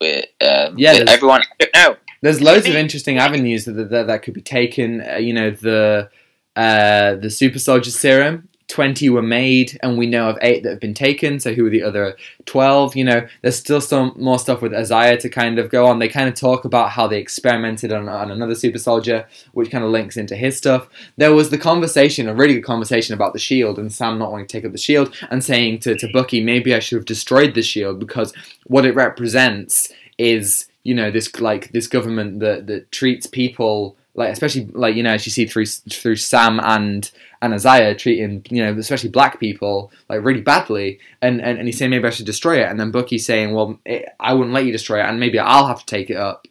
with, 0.00 0.26
um, 0.42 0.74
Yeah, 0.76 0.98
with 0.98 1.08
everyone. 1.08 1.42
I 1.60 1.64
don't 1.64 1.74
know. 1.74 1.96
There's 2.24 2.40
loads 2.40 2.66
of 2.66 2.74
interesting 2.74 3.18
avenues 3.18 3.66
that 3.66 3.90
that, 3.90 4.06
that 4.06 4.22
could 4.22 4.32
be 4.32 4.40
taken. 4.40 5.02
Uh, 5.02 5.16
you 5.16 5.34
know, 5.34 5.50
the 5.50 6.08
uh, 6.56 7.16
the 7.16 7.28
super 7.28 7.58
soldier 7.58 7.90
serum. 7.90 8.48
Twenty 8.66 9.10
were 9.10 9.20
made, 9.20 9.78
and 9.82 9.98
we 9.98 10.06
know 10.06 10.30
of 10.30 10.38
eight 10.40 10.62
that 10.62 10.70
have 10.70 10.80
been 10.80 10.94
taken. 10.94 11.38
So 11.38 11.52
who 11.52 11.66
are 11.66 11.70
the 11.70 11.82
other 11.82 12.16
twelve? 12.46 12.96
You 12.96 13.04
know, 13.04 13.28
there's 13.42 13.58
still 13.58 13.82
some 13.82 14.14
more 14.16 14.38
stuff 14.38 14.62
with 14.62 14.72
Isaiah 14.72 15.18
to 15.18 15.28
kind 15.28 15.58
of 15.58 15.68
go 15.68 15.84
on. 15.84 15.98
They 15.98 16.08
kind 16.08 16.26
of 16.30 16.34
talk 16.34 16.64
about 16.64 16.88
how 16.88 17.06
they 17.06 17.18
experimented 17.18 17.92
on, 17.92 18.08
on 18.08 18.30
another 18.30 18.54
super 18.54 18.78
soldier, 18.78 19.26
which 19.52 19.70
kind 19.70 19.84
of 19.84 19.90
links 19.90 20.16
into 20.16 20.34
his 20.34 20.56
stuff. 20.56 20.88
There 21.18 21.34
was 21.34 21.50
the 21.50 21.58
conversation, 21.58 22.26
a 22.26 22.34
really 22.34 22.54
good 22.54 22.64
conversation 22.64 23.12
about 23.12 23.34
the 23.34 23.38
shield, 23.38 23.78
and 23.78 23.92
Sam 23.92 24.18
not 24.18 24.32
wanting 24.32 24.46
to 24.46 24.52
take 24.56 24.64
up 24.64 24.72
the 24.72 24.78
shield, 24.78 25.14
and 25.30 25.44
saying 25.44 25.80
to, 25.80 25.94
to 25.94 26.08
Bucky, 26.10 26.42
maybe 26.42 26.74
I 26.74 26.78
should 26.78 26.96
have 26.96 27.04
destroyed 27.04 27.52
the 27.54 27.62
shield 27.62 28.00
because 28.00 28.32
what 28.66 28.86
it 28.86 28.94
represents 28.94 29.92
is 30.16 30.68
you 30.84 30.94
know 30.94 31.10
this 31.10 31.40
like 31.40 31.72
this 31.72 31.88
government 31.88 32.40
that 32.40 32.66
that 32.68 32.92
treats 32.92 33.26
people 33.26 33.96
like 34.14 34.30
especially 34.30 34.66
like 34.66 34.94
you 34.94 35.02
know 35.02 35.14
as 35.14 35.26
you 35.26 35.32
see 35.32 35.46
through 35.46 35.66
through 35.66 36.16
Sam 36.16 36.60
and 36.62 37.10
and 37.42 37.52
Isaiah 37.52 37.94
treating 37.94 38.46
you 38.50 38.62
know 38.62 38.78
especially 38.78 39.10
black 39.10 39.40
people 39.40 39.90
like 40.08 40.22
really 40.22 40.42
badly. 40.42 41.00
And 41.20 41.40
and, 41.40 41.58
and 41.58 41.66
he's 41.66 41.78
saying 41.78 41.90
maybe 41.90 42.06
I 42.06 42.10
should 42.10 42.26
destroy 42.26 42.62
it. 42.62 42.70
And 42.70 42.78
then 42.78 42.92
Bucky's 42.92 43.26
saying 43.26 43.52
well 43.52 43.80
it, 43.84 44.08
I 44.20 44.34
wouldn't 44.34 44.54
let 44.54 44.66
you 44.66 44.72
destroy 44.72 45.00
it. 45.00 45.08
And 45.08 45.18
maybe 45.18 45.38
I'll 45.38 45.66
have 45.66 45.80
to 45.80 45.86
take 45.86 46.10
it 46.10 46.16
up. 46.16 46.46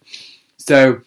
So 0.58 1.02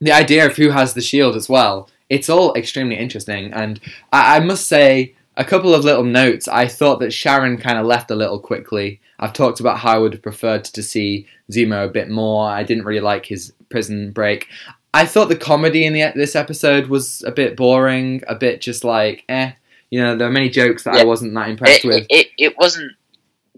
the 0.00 0.12
idea 0.12 0.46
of 0.46 0.56
who 0.56 0.70
has 0.70 0.94
the 0.94 1.00
shield 1.00 1.34
as 1.34 1.48
well 1.48 1.88
it's 2.08 2.30
all 2.30 2.54
extremely 2.54 2.96
interesting. 2.96 3.52
And 3.52 3.80
I, 4.12 4.36
I 4.36 4.40
must 4.40 4.66
say 4.66 5.14
a 5.36 5.44
couple 5.44 5.74
of 5.74 5.84
little 5.84 6.04
notes. 6.04 6.48
I 6.48 6.66
thought 6.66 7.00
that 7.00 7.12
Sharon 7.12 7.58
kind 7.58 7.78
of 7.78 7.86
left 7.86 8.10
a 8.10 8.16
little 8.16 8.40
quickly 8.40 9.00
I've 9.18 9.32
talked 9.32 9.60
about 9.60 9.78
how 9.78 9.92
I 9.94 9.98
would 9.98 10.12
have 10.12 10.22
preferred 10.22 10.64
to 10.64 10.82
see 10.82 11.26
Zemo 11.50 11.84
a 11.86 11.90
bit 11.90 12.08
more. 12.08 12.48
I 12.48 12.62
didn't 12.62 12.84
really 12.84 13.00
like 13.00 13.26
his 13.26 13.52
prison 13.68 14.12
break. 14.12 14.46
I 14.94 15.06
thought 15.06 15.28
the 15.28 15.36
comedy 15.36 15.84
in 15.84 15.92
the, 15.92 16.12
this 16.14 16.34
episode 16.36 16.86
was 16.86 17.22
a 17.26 17.30
bit 17.30 17.56
boring, 17.56 18.22
a 18.28 18.34
bit 18.34 18.60
just 18.60 18.84
like 18.84 19.24
eh. 19.28 19.52
You 19.90 20.00
know, 20.02 20.16
there 20.16 20.28
are 20.28 20.32
many 20.32 20.50
jokes 20.50 20.84
that 20.84 20.94
I 20.96 21.04
wasn't 21.04 21.34
that 21.34 21.48
impressed 21.48 21.84
It, 21.84 21.88
with. 21.88 22.06
it, 22.10 22.28
it 22.36 22.58
wasn't 22.58 22.92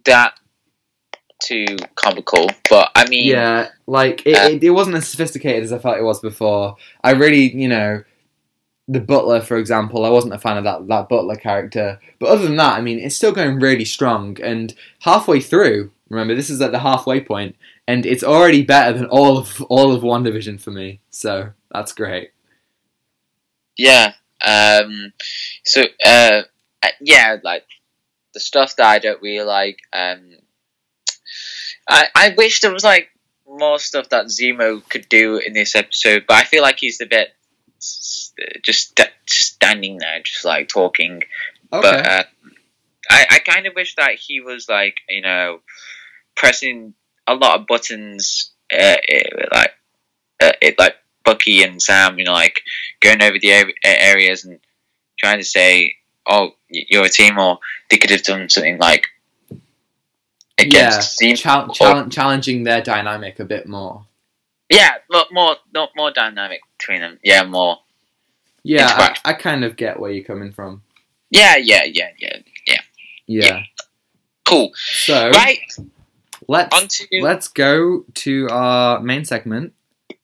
that 0.04 0.34
too 1.42 1.64
comical, 1.96 2.48
but 2.68 2.90
I 2.94 3.08
mean, 3.08 3.26
Yeah, 3.28 3.68
like 3.86 4.26
it, 4.26 4.36
Uh, 4.36 4.48
it, 4.50 4.62
it 4.64 4.70
wasn't 4.70 4.96
as 4.96 5.08
sophisticated 5.08 5.64
as 5.64 5.72
I 5.72 5.78
felt 5.78 5.98
it 5.98 6.02
was 6.02 6.20
before. 6.20 6.76
I 7.02 7.12
really, 7.12 7.52
you 7.54 7.68
know, 7.68 8.02
the 8.92 9.00
butler, 9.00 9.40
for 9.40 9.56
example, 9.56 10.04
I 10.04 10.10
wasn't 10.10 10.34
a 10.34 10.38
fan 10.38 10.56
of 10.58 10.64
that 10.64 10.88
that 10.88 11.08
butler 11.08 11.36
character. 11.36 12.00
But 12.18 12.30
other 12.30 12.42
than 12.42 12.56
that, 12.56 12.76
I 12.76 12.80
mean, 12.80 12.98
it's 12.98 13.14
still 13.16 13.32
going 13.32 13.60
really 13.60 13.84
strong. 13.84 14.36
And 14.42 14.74
halfway 15.00 15.40
through, 15.40 15.92
remember, 16.08 16.34
this 16.34 16.50
is 16.50 16.60
at 16.60 16.72
the 16.72 16.80
halfway 16.80 17.20
point, 17.20 17.56
and 17.86 18.04
it's 18.04 18.24
already 18.24 18.62
better 18.64 18.96
than 18.98 19.06
all 19.06 19.38
of 19.38 19.62
all 19.70 19.92
of 19.92 20.02
WandaVision 20.02 20.60
for 20.60 20.72
me. 20.72 21.00
So 21.10 21.50
that's 21.72 21.92
great. 21.92 22.32
yeah. 23.76 24.12
Um, 24.44 25.12
so 25.64 25.82
uh, 26.04 26.42
uh, 26.82 26.88
yeah, 27.00 27.36
like 27.44 27.64
the 28.34 28.40
stuff 28.40 28.76
that 28.76 28.86
I 28.86 28.98
don't 28.98 29.22
really 29.22 29.44
like. 29.46 29.78
Um, 29.92 30.36
I 31.88 32.08
I 32.14 32.34
wish 32.36 32.60
there 32.60 32.72
was 32.72 32.84
like 32.84 33.08
more 33.46 33.78
stuff 33.78 34.08
that 34.10 34.26
Zemo 34.26 34.86
could 34.88 35.08
do 35.08 35.36
in 35.38 35.52
this 35.52 35.74
episode, 35.74 36.24
but 36.26 36.36
I 36.36 36.44
feel 36.44 36.62
like 36.62 36.78
he's 36.78 37.00
a 37.00 37.06
bit 37.06 37.28
just 37.80 38.90
st- 38.90 39.12
just 39.26 39.54
standing 39.54 39.98
there, 39.98 40.20
just 40.22 40.44
like 40.44 40.68
talking. 40.68 41.22
Okay. 41.72 41.80
But 41.82 42.06
uh, 42.06 42.22
I 43.10 43.26
I 43.30 43.38
kind 43.40 43.66
of 43.66 43.74
wish 43.74 43.94
that 43.96 44.14
he 44.14 44.40
was 44.40 44.68
like 44.68 44.96
you 45.08 45.22
know 45.22 45.60
pressing 46.36 46.94
a 47.26 47.34
lot 47.34 47.60
of 47.60 47.66
buttons, 47.66 48.50
uh, 48.72 48.96
uh, 48.96 49.46
like 49.52 49.72
uh, 50.42 50.52
it 50.60 50.78
like 50.78 50.96
Bucky 51.24 51.62
and 51.62 51.80
Sam, 51.80 52.18
you 52.18 52.24
know, 52.24 52.32
like 52.32 52.60
going 53.00 53.22
over 53.22 53.38
the 53.38 53.52
ar- 53.52 53.72
areas 53.84 54.44
and 54.44 54.58
trying 55.18 55.38
to 55.38 55.44
say, 55.44 55.96
"Oh, 56.26 56.54
you're 56.68 57.04
a 57.04 57.08
team," 57.08 57.38
or 57.38 57.58
they 57.88 57.98
could 57.98 58.10
have 58.10 58.22
done 58.22 58.48
something 58.48 58.78
like 58.78 59.06
against 60.58 61.22
yeah, 61.22 61.34
chal- 61.34 61.72
chal- 61.72 62.08
challenging 62.08 62.64
their 62.64 62.82
dynamic 62.82 63.38
a 63.40 63.44
bit 63.44 63.66
more. 63.66 64.04
Yeah, 64.68 64.98
more, 65.10 65.24
more, 65.32 65.56
not 65.74 65.90
more 65.96 66.12
dynamic 66.12 66.60
between 66.80 67.00
them. 67.00 67.18
Yeah, 67.22 67.44
more. 67.44 67.78
Yeah, 68.62 68.88
I, 68.88 69.30
I 69.30 69.32
kind 69.34 69.64
of 69.64 69.76
get 69.76 69.98
where 69.98 70.10
you're 70.10 70.24
coming 70.24 70.52
from. 70.52 70.82
Yeah, 71.30 71.56
yeah, 71.56 71.84
yeah, 71.84 72.10
yeah. 72.18 72.38
Yeah. 72.66 72.80
Yeah. 73.26 73.62
Cool. 74.44 74.72
So 74.74 75.30
Right. 75.30 75.60
let's 76.48 76.98
to 76.98 77.06
let's 77.22 77.48
go 77.48 78.04
to 78.14 78.48
our 78.50 79.00
main 79.00 79.24
segment 79.24 79.72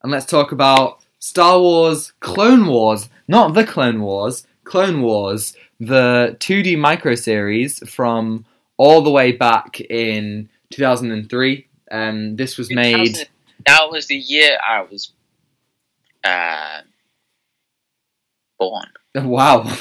and 0.03 0.11
let's 0.11 0.27
talk 0.27 0.53
about 0.53 1.05
Star 1.21 1.61
Wars 1.61 2.13
Clone 2.21 2.67
Wars, 2.67 3.09
not 3.29 3.55
the 3.55 3.65
Clone 3.65 4.01
Wars, 4.01 4.47
Clone 4.65 5.01
Wars, 5.03 5.55
the 5.79 6.37
2D 6.41 6.77
micro 6.79 7.15
series 7.15 7.89
from 7.89 8.45
all 8.77 9.03
the 9.03 9.11
way 9.11 9.33
back 9.33 9.81
in 9.81 10.49
2003. 10.71 11.67
Um, 11.91 12.37
this 12.37 12.59
was 12.59 12.71
made. 12.73 13.29
That 13.67 13.91
was 13.91 14.07
the 14.09 14.17
year 14.17 14.59
I 14.69 14.83
was 14.83 15.13
uh, 16.27 16.81
born. 18.59 18.87
Wow. 19.15 19.73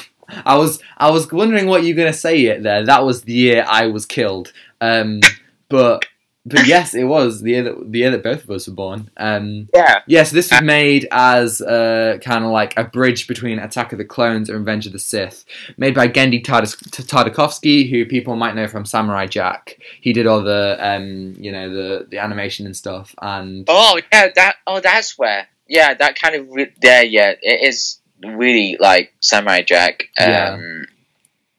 I 0.44 0.56
was 0.56 0.80
I 0.96 1.10
was 1.10 1.30
wondering 1.30 1.66
what 1.66 1.84
you 1.84 1.94
were 1.94 1.98
gonna 1.98 2.12
say 2.12 2.46
it 2.46 2.62
there. 2.62 2.84
That 2.86 3.04
was 3.04 3.22
the 3.22 3.32
year 3.34 3.64
I 3.68 3.86
was 3.88 4.06
killed. 4.06 4.52
Um, 4.80 5.20
but 5.68 6.04
but 6.46 6.66
yes, 6.74 6.94
it 6.94 7.04
was 7.04 7.42
the 7.42 7.50
year 7.50 7.62
that 7.64 7.92
the 7.92 7.98
year 7.98 8.10
that 8.10 8.22
both 8.24 8.44
of 8.44 8.50
us 8.50 8.66
were 8.66 8.74
born. 8.74 9.10
Um, 9.18 9.68
Yeah. 9.74 10.00
Yes, 10.06 10.30
this 10.30 10.50
was 10.50 10.62
made 10.62 11.06
as 11.12 11.60
uh, 11.60 12.18
kind 12.22 12.44
of 12.44 12.50
like 12.50 12.76
a 12.78 12.84
bridge 12.84 13.28
between 13.28 13.58
Attack 13.58 13.92
of 13.92 13.98
the 13.98 14.04
Clones 14.04 14.48
and 14.48 14.58
Revenge 14.58 14.86
of 14.86 14.92
the 14.92 14.98
Sith, 14.98 15.44
made 15.76 15.94
by 15.94 16.08
Genndy 16.08 16.42
Tardas- 16.42 16.76
Tartakovsky, 16.90 17.88
who 17.90 18.06
people 18.06 18.36
might 18.36 18.54
know 18.56 18.68
from 18.68 18.84
Samurai 18.86 19.26
Jack. 19.26 19.78
He 20.00 20.12
did 20.12 20.26
all 20.26 20.42
the, 20.42 20.76
um, 20.80 21.36
you 21.38 21.52
know, 21.52 21.68
the 21.68 22.06
the 22.08 22.18
animation 22.18 22.64
and 22.66 22.76
stuff, 22.76 23.14
and 23.20 23.64
Oh 23.68 24.00
yeah, 24.12 24.28
that. 24.34 24.56
Oh, 24.66 24.80
that's 24.80 25.18
where. 25.18 25.46
Yeah, 25.68 25.94
that 25.94 26.18
kind 26.20 26.34
of. 26.34 26.48
Re- 26.50 26.72
there, 26.80 27.04
yeah, 27.04 27.34
it 27.42 27.68
is 27.68 28.00
really 28.24 28.76
like 28.80 29.12
Samurai 29.20 29.62
Jack. 29.62 30.08
Um, 30.18 30.28
Yeah. 30.28 30.56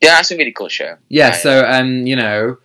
yeah. 0.01 0.15
that's 0.15 0.31
a 0.31 0.37
really 0.37 0.51
cool 0.53 0.69
show. 0.69 0.95
yeah. 1.09 1.31
So, 1.31 1.65
um, 1.67 2.07
you 2.07 2.15
know, 2.15 2.57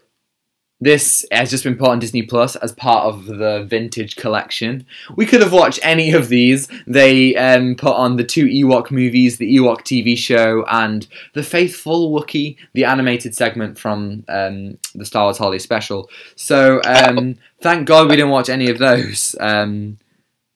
this 0.80 1.24
has 1.30 1.50
just 1.50 1.62
been 1.62 1.76
put 1.76 1.90
on 1.90 2.00
Disney 2.00 2.22
Plus 2.22 2.56
as 2.56 2.72
part 2.72 3.04
of 3.04 3.26
the 3.26 3.64
vintage 3.68 4.16
collection. 4.16 4.84
We 5.14 5.26
could 5.26 5.40
have 5.40 5.52
watched 5.52 5.78
any 5.84 6.12
of 6.12 6.28
these. 6.28 6.66
They 6.88 7.36
um, 7.36 7.76
put 7.76 7.94
on 7.94 8.16
the 8.16 8.24
two 8.24 8.46
Ewok 8.46 8.90
movies, 8.90 9.38
the 9.38 9.56
Ewok 9.58 9.82
TV 9.82 10.16
show, 10.18 10.64
and 10.68 11.06
the 11.34 11.44
Faithful 11.44 12.10
Wookiee, 12.10 12.56
the 12.72 12.84
animated 12.84 13.36
segment 13.36 13.78
from 13.78 14.24
um, 14.28 14.76
the 14.94 15.04
Star 15.04 15.24
Wars 15.26 15.38
Holiday 15.38 15.60
Special. 15.60 16.10
So, 16.34 16.80
um, 16.84 17.36
thank 17.60 17.86
God 17.86 18.08
we 18.08 18.16
didn't 18.16 18.30
watch 18.32 18.48
any 18.48 18.68
of 18.68 18.78
those. 18.78 19.36
Um, 19.38 19.98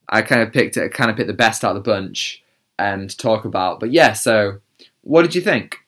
I 0.09 0.23
kind 0.23 0.43
of 0.43 0.53
picked 0.53 0.77
it, 0.77 0.93
kind 0.93 1.11
of 1.11 1.17
picked 1.17 1.27
the 1.27 1.33
best 1.35 1.65
out 1.65 1.77
of 1.77 1.83
the 1.85 1.91
bunch 1.91 2.43
um, 2.79 3.09
to 3.09 3.17
talk 3.17 3.45
about. 3.45 3.81
But 3.81 3.91
yeah, 3.93 4.13
so 4.13 4.61
what 5.03 5.23
did 5.23 5.35
you 5.35 5.41
think? 5.41 5.79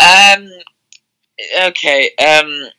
Um. 0.00 0.48
Okay. 1.64 2.10
Um. 2.18 2.70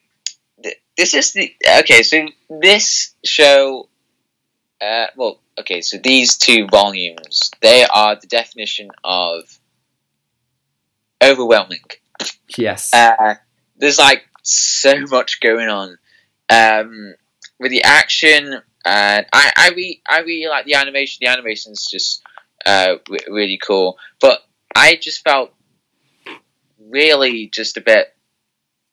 th- 0.64 0.82
This 0.98 1.14
is 1.14 1.34
the 1.34 1.54
okay. 1.80 2.04
So 2.04 2.28
this 2.50 3.14
show. 3.24 3.90
Uh. 4.82 5.08
Well. 5.16 5.40
Okay. 5.60 5.82
So 5.82 5.98
these 5.98 6.38
two 6.38 6.68
volumes, 6.68 7.52
they 7.62 7.86
are 7.86 8.16
the 8.16 8.28
definition 8.28 8.90
of 9.04 9.60
overwhelming. 11.24 11.84
Yes. 12.58 12.94
Uh, 12.94 13.36
there's 13.78 14.00
like 14.00 14.24
so 14.44 15.02
much 15.10 15.40
going 15.42 15.70
on 15.70 15.98
um, 16.50 17.14
with 17.60 17.72
the 17.72 17.84
action, 17.84 18.62
and 18.86 19.26
I 19.34 19.52
I 19.56 19.70
really 19.70 20.02
I 20.10 20.20
really 20.20 20.50
like 20.50 20.66
the 20.66 20.76
animation. 20.76 21.20
The 21.22 21.32
animation's 21.32 21.86
just 21.86 22.22
uh, 22.66 22.96
re- 23.10 23.20
really 23.28 23.60
cool, 23.66 23.98
but 24.20 24.42
I 24.76 24.98
just 25.02 25.24
felt 25.24 25.54
really 26.90 27.48
just 27.48 27.78
a 27.78 27.82
bit 27.82 28.16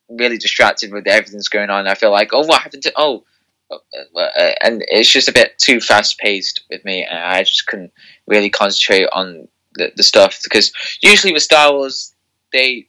really 0.09 0.39
distracted 0.39 0.93
with 0.93 1.07
everything's 1.07 1.49
going 1.49 1.71
on. 1.71 1.87
I 1.87 1.95
feel 1.95 2.11
like, 2.11 2.31
oh, 2.33 2.47
what 2.47 2.63
happened 2.63 2.83
to 2.85 2.93
oh, 2.97 3.25
uh, 3.71 3.77
uh, 4.17 4.53
and 4.63 4.85
it's 4.89 5.11
just 5.11 5.29
a 5.29 5.33
bit 5.33 5.59
too 5.59 5.81
fast 5.81 6.19
paced 6.19 6.65
with 6.71 6.85
me, 6.85 7.05
and 7.05 7.19
I 7.19 7.43
just 7.43 7.67
couldn't 7.67 7.93
really 8.27 8.51
concentrate 8.51 9.09
on 9.13 9.49
the, 9.75 9.93
the 9.97 10.03
stuff 10.03 10.41
because 10.43 10.73
usually 11.03 11.33
with 11.33 11.43
Star 11.43 11.73
Wars, 11.73 12.15
they 12.53 12.89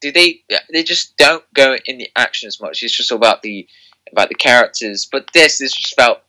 do 0.00 0.12
they 0.12 0.42
they 0.72 0.82
just 0.82 1.16
don't 1.16 1.44
go 1.54 1.76
in 1.86 1.98
the 1.98 2.10
action 2.16 2.46
as 2.48 2.60
much. 2.60 2.82
It's 2.82 2.96
just 2.96 3.10
about 3.10 3.42
the 3.42 3.66
about 4.12 4.28
the 4.28 4.34
characters, 4.34 5.08
but 5.10 5.26
this 5.32 5.60
is 5.60 5.72
just 5.72 5.92
about 5.94 6.22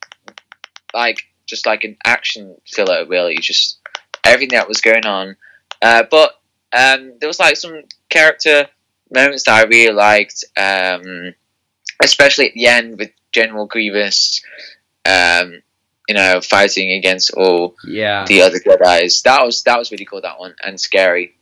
like 0.94 1.24
just 1.46 1.66
like 1.66 1.84
an 1.84 1.98
action 2.06 2.56
filler, 2.68 3.06
really, 3.06 3.36
just 3.38 3.80
everything 4.24 4.50
that 4.58 4.68
was 4.68 4.82
going 4.82 5.06
on. 5.06 5.36
Uh, 5.82 6.04
but 6.10 6.40
um, 6.74 7.14
there 7.20 7.28
was 7.28 7.40
like 7.40 7.58
some 7.58 7.84
character 8.10 8.68
moments 9.14 9.44
that 9.46 9.56
I 9.66 9.68
really 9.68 9.94
liked, 9.94 10.46
um, 10.58 11.34
especially 12.04 12.48
at 12.48 12.54
the 12.54 12.68
end 12.68 12.98
with 12.98 13.12
General 13.32 13.66
Grievous, 13.66 14.42
um, 15.06 15.62
you 16.08 16.16
know, 16.16 16.40
fighting 16.42 16.92
against 16.92 17.32
all 17.34 17.76
Yeah. 17.86 18.26
the 18.26 18.42
other 18.44 18.60
Jedi's. 18.60 19.22
That 19.24 19.44
was 19.44 19.64
that 19.64 19.78
was 19.78 19.92
really 19.92 20.06
cool. 20.06 20.22
That 20.22 20.40
one 20.40 20.56
and 20.64 20.80
scary, 20.80 21.36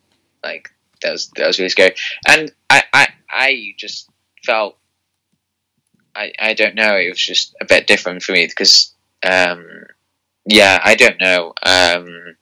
like 0.44 0.70
that 1.04 1.12
was 1.12 1.30
that 1.36 1.46
was 1.48 1.60
really 1.60 1.70
scary. 1.70 1.94
And 2.28 2.52
I 2.70 2.84
I, 2.94 3.08
I 3.30 3.74
just 3.78 4.10
felt 4.44 4.78
I 6.20 6.34
I 6.40 6.54
don't 6.56 6.76
know. 6.76 6.96
It 6.98 7.10
was 7.10 7.20
just 7.26 7.56
a 7.62 7.66
bit 7.66 7.88
different 7.88 8.24
for 8.24 8.34
me 8.34 8.48
because 8.48 8.94
um 9.24 9.66
yeah 10.46 10.80
I 10.84 10.96
don't 10.96 11.20
know 11.22 11.54
um 11.64 12.36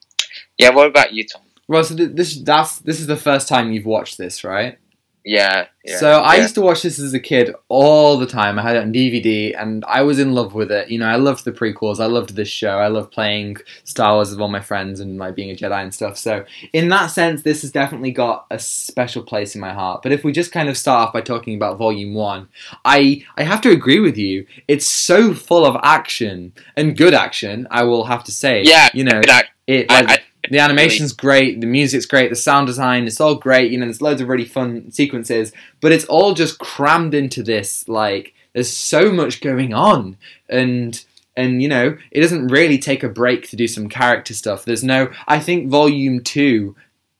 yeah. 0.58 0.70
What 0.72 0.88
about 0.88 1.14
you, 1.14 1.26
Tom? 1.28 1.42
Well, 1.68 1.84
so 1.84 1.96
th- 1.96 2.12
this 2.14 2.42
that's 2.42 2.80
this 2.80 3.00
is 3.00 3.08
the 3.08 3.18
first 3.18 3.48
time 3.48 3.72
you've 3.72 3.86
watched 3.86 4.18
this, 4.18 4.44
right? 4.44 4.80
Yeah. 5.28 5.68
yeah 5.84 5.98
so 5.98 6.22
I 6.22 6.36
yeah. 6.36 6.44
used 6.44 6.56
to 6.56 6.62
watch 6.62 6.84
this 6.84 7.00
as 7.00 7.14
a 7.14 7.20
kid 7.20 7.54
all 7.68 8.18
the 8.18 8.26
time. 8.26 8.58
I 8.58 8.62
had 8.62 8.78
it 8.78 8.84
on 8.84 8.94
DVD, 8.94 9.54
and 9.60 9.84
I 9.86 10.02
was 10.02 10.20
in 10.20 10.34
love 10.34 10.54
with 10.54 10.72
it. 10.72 10.90
You 10.90 11.00
know, 11.00 11.08
I 11.08 11.18
loved 11.18 11.44
the 11.44 11.52
prequels. 11.52 12.00
I 12.00 12.06
loved 12.06 12.36
this 12.36 12.48
show. 12.48 12.78
I 12.80 12.88
loved 12.88 13.12
playing 13.12 13.58
Star 13.84 14.14
Wars 14.14 14.32
with 14.32 14.40
all 14.40 14.48
my 14.48 14.62
friends 14.62 15.02
and 15.02 15.18
like 15.18 15.36
being 15.36 15.52
a 15.52 15.56
Jedi 15.56 15.84
and 15.84 15.94
stuff. 15.94 16.18
So 16.18 16.46
in 16.72 16.88
that 16.90 17.08
sense, 17.08 17.42
this 17.42 17.62
has 17.62 17.72
definitely 17.72 18.12
got 18.12 18.46
a 18.50 18.58
special 18.58 19.22
place 19.22 19.54
in 19.54 19.60
my 19.60 19.74
heart. 19.74 20.02
But 20.02 20.14
if 20.14 20.24
we 20.24 20.32
just 20.32 20.54
kind 20.54 20.70
of 20.70 20.78
start 20.78 21.08
off 21.08 21.14
by 21.14 21.22
talking 21.22 21.56
about 21.56 21.78
Volume 21.78 22.14
One, 22.14 22.48
I 22.86 23.26
I 23.36 23.44
have 23.44 23.62
to 23.62 23.72
agree 23.72 24.00
with 24.00 24.18
you. 24.18 24.48
It's 24.70 24.88
so 24.88 25.34
full 25.34 25.66
of 25.66 25.76
action 25.84 26.54
and 26.78 26.96
good 26.96 27.14
action. 27.14 27.68
I 27.70 27.84
will 27.84 28.06
have 28.06 28.24
to 28.26 28.32
say. 28.32 28.64
Yeah, 28.64 28.90
you 28.94 29.04
know, 29.04 29.22
it 29.68 29.88
I, 29.90 30.14
I, 30.14 30.18
the 30.50 30.60
animation's 30.60 31.14
great, 31.14 31.62
the 31.62 31.68
music's 31.68 32.06
great, 32.06 32.30
the 32.30 32.36
sound 32.36 32.68
design, 32.68 33.06
it's 33.06 33.22
all 33.22 33.36
great, 33.36 33.72
you 33.72 33.78
know, 33.78 33.86
there's 33.86 34.02
loads 34.02 34.22
of 34.22 34.28
really 34.28 34.46
fun 34.46 34.92
sequences, 34.92 35.52
but 35.82 35.92
it's 35.92 36.06
all 36.06 36.34
just 36.34 36.60
crammed 36.60 37.14
into 37.14 37.44
this, 37.44 37.88
like, 37.88 38.34
there's 38.54 38.72
so 38.72 39.12
much 39.12 39.42
going 39.42 39.74
on, 39.74 40.18
and, 40.50 41.04
and, 41.36 41.62
you 41.62 41.68
know, 41.68 41.98
it 42.12 42.22
doesn't 42.22 42.48
really 42.48 42.78
take 42.78 43.04
a 43.04 43.10
break 43.10 43.50
to 43.50 43.56
do 43.56 43.68
some 43.68 43.90
character 43.90 44.34
stuff. 44.34 44.66
There's 44.66 44.84
no, 44.84 45.12
I 45.28 45.40
think 45.40 45.70
Volume 45.70 46.24
2 46.24 46.76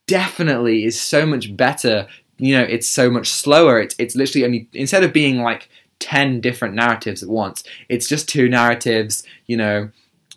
definitely 0.06 0.84
is 0.84 1.00
so 1.00 1.24
much 1.26 1.56
better, 1.56 2.08
you 2.38 2.56
know, 2.56 2.64
it's 2.64 2.88
so 2.88 3.10
much 3.10 3.28
slower, 3.28 3.80
it's, 3.80 3.94
it's 3.98 4.16
literally 4.16 4.44
only, 4.44 4.68
instead 4.72 5.04
of 5.04 5.12
being, 5.12 5.40
like, 5.42 5.68
10 6.00 6.40
different 6.40 6.74
narratives 6.74 7.22
at 7.22 7.28
once, 7.28 7.64
it's 7.88 8.08
just 8.08 8.28
two 8.28 8.48
narratives, 8.48 9.24
you 9.46 9.56
know, 9.56 9.90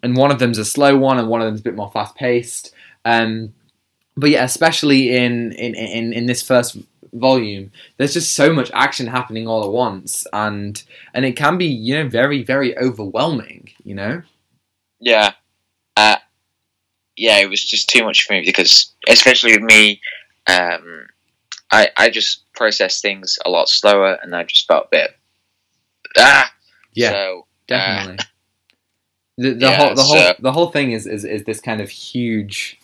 and 0.04 0.16
one 0.16 0.32
of 0.32 0.40
them's 0.40 0.58
a 0.58 0.66
slow 0.66 0.98
one, 0.98 1.20
and 1.20 1.28
one 1.28 1.42
of 1.42 1.48
them's 1.48 1.60
a 1.60 1.64
bit 1.64 1.76
more 1.76 1.92
fast 1.92 2.16
paced. 2.16 2.74
Um, 3.06 3.54
but 4.18 4.30
yeah, 4.30 4.44
especially 4.44 5.16
in, 5.16 5.52
in, 5.54 5.76
in, 5.76 6.14
in 6.14 6.26
this 6.26 6.44
first 6.44 6.78
volume, 7.14 7.72
there's 7.98 8.14
just 8.14 8.34
so 8.34 8.54
much 8.54 8.70
action 8.74 9.08
happening 9.08 9.48
all 9.48 9.64
at 9.64 9.72
once, 9.72 10.26
and 10.34 10.82
and 11.14 11.26
it 11.26 11.36
can 11.36 11.58
be 11.58 11.66
you 11.66 11.96
know 11.96 12.08
very 12.10 12.44
very 12.44 12.78
overwhelming. 12.78 13.70
You 13.84 13.96
know. 13.96 14.22
yeah, 15.00 15.34
uh, 15.98 16.18
yeah. 17.18 17.38
It 17.40 17.50
was 17.50 17.64
just 17.64 17.90
too 17.90 18.04
much 18.04 18.26
for 18.26 18.34
me 18.34 18.44
because, 18.46 18.94
especially 19.08 19.54
with 19.54 19.64
me, 19.64 20.02
um, 20.48 21.08
I 21.72 21.90
I 21.98 22.10
just 22.10 22.44
process 22.54 23.02
things 23.02 23.40
a 23.46 23.50
lot 23.50 23.70
slower, 23.70 24.18
and 24.22 24.36
I 24.36 24.44
just 24.44 24.68
felt 24.68 24.86
a 24.86 24.90
bit 24.92 25.12
ah. 26.18 26.52
Yeah, 26.94 27.12
So 27.12 27.48
definitely. 27.68 28.18
the 29.38 29.54
the 29.54 29.60
yeah, 29.70 29.78
whole 29.78 29.96
the 29.96 30.04
whole 30.04 30.18
so- 30.18 30.36
the 30.40 30.52
whole 30.52 30.72
thing 30.72 30.92
is, 30.92 31.08
is 31.08 31.24
is 31.24 31.46
this 31.46 31.62
kind 31.62 31.80
of 31.82 31.90
huge 31.90 32.78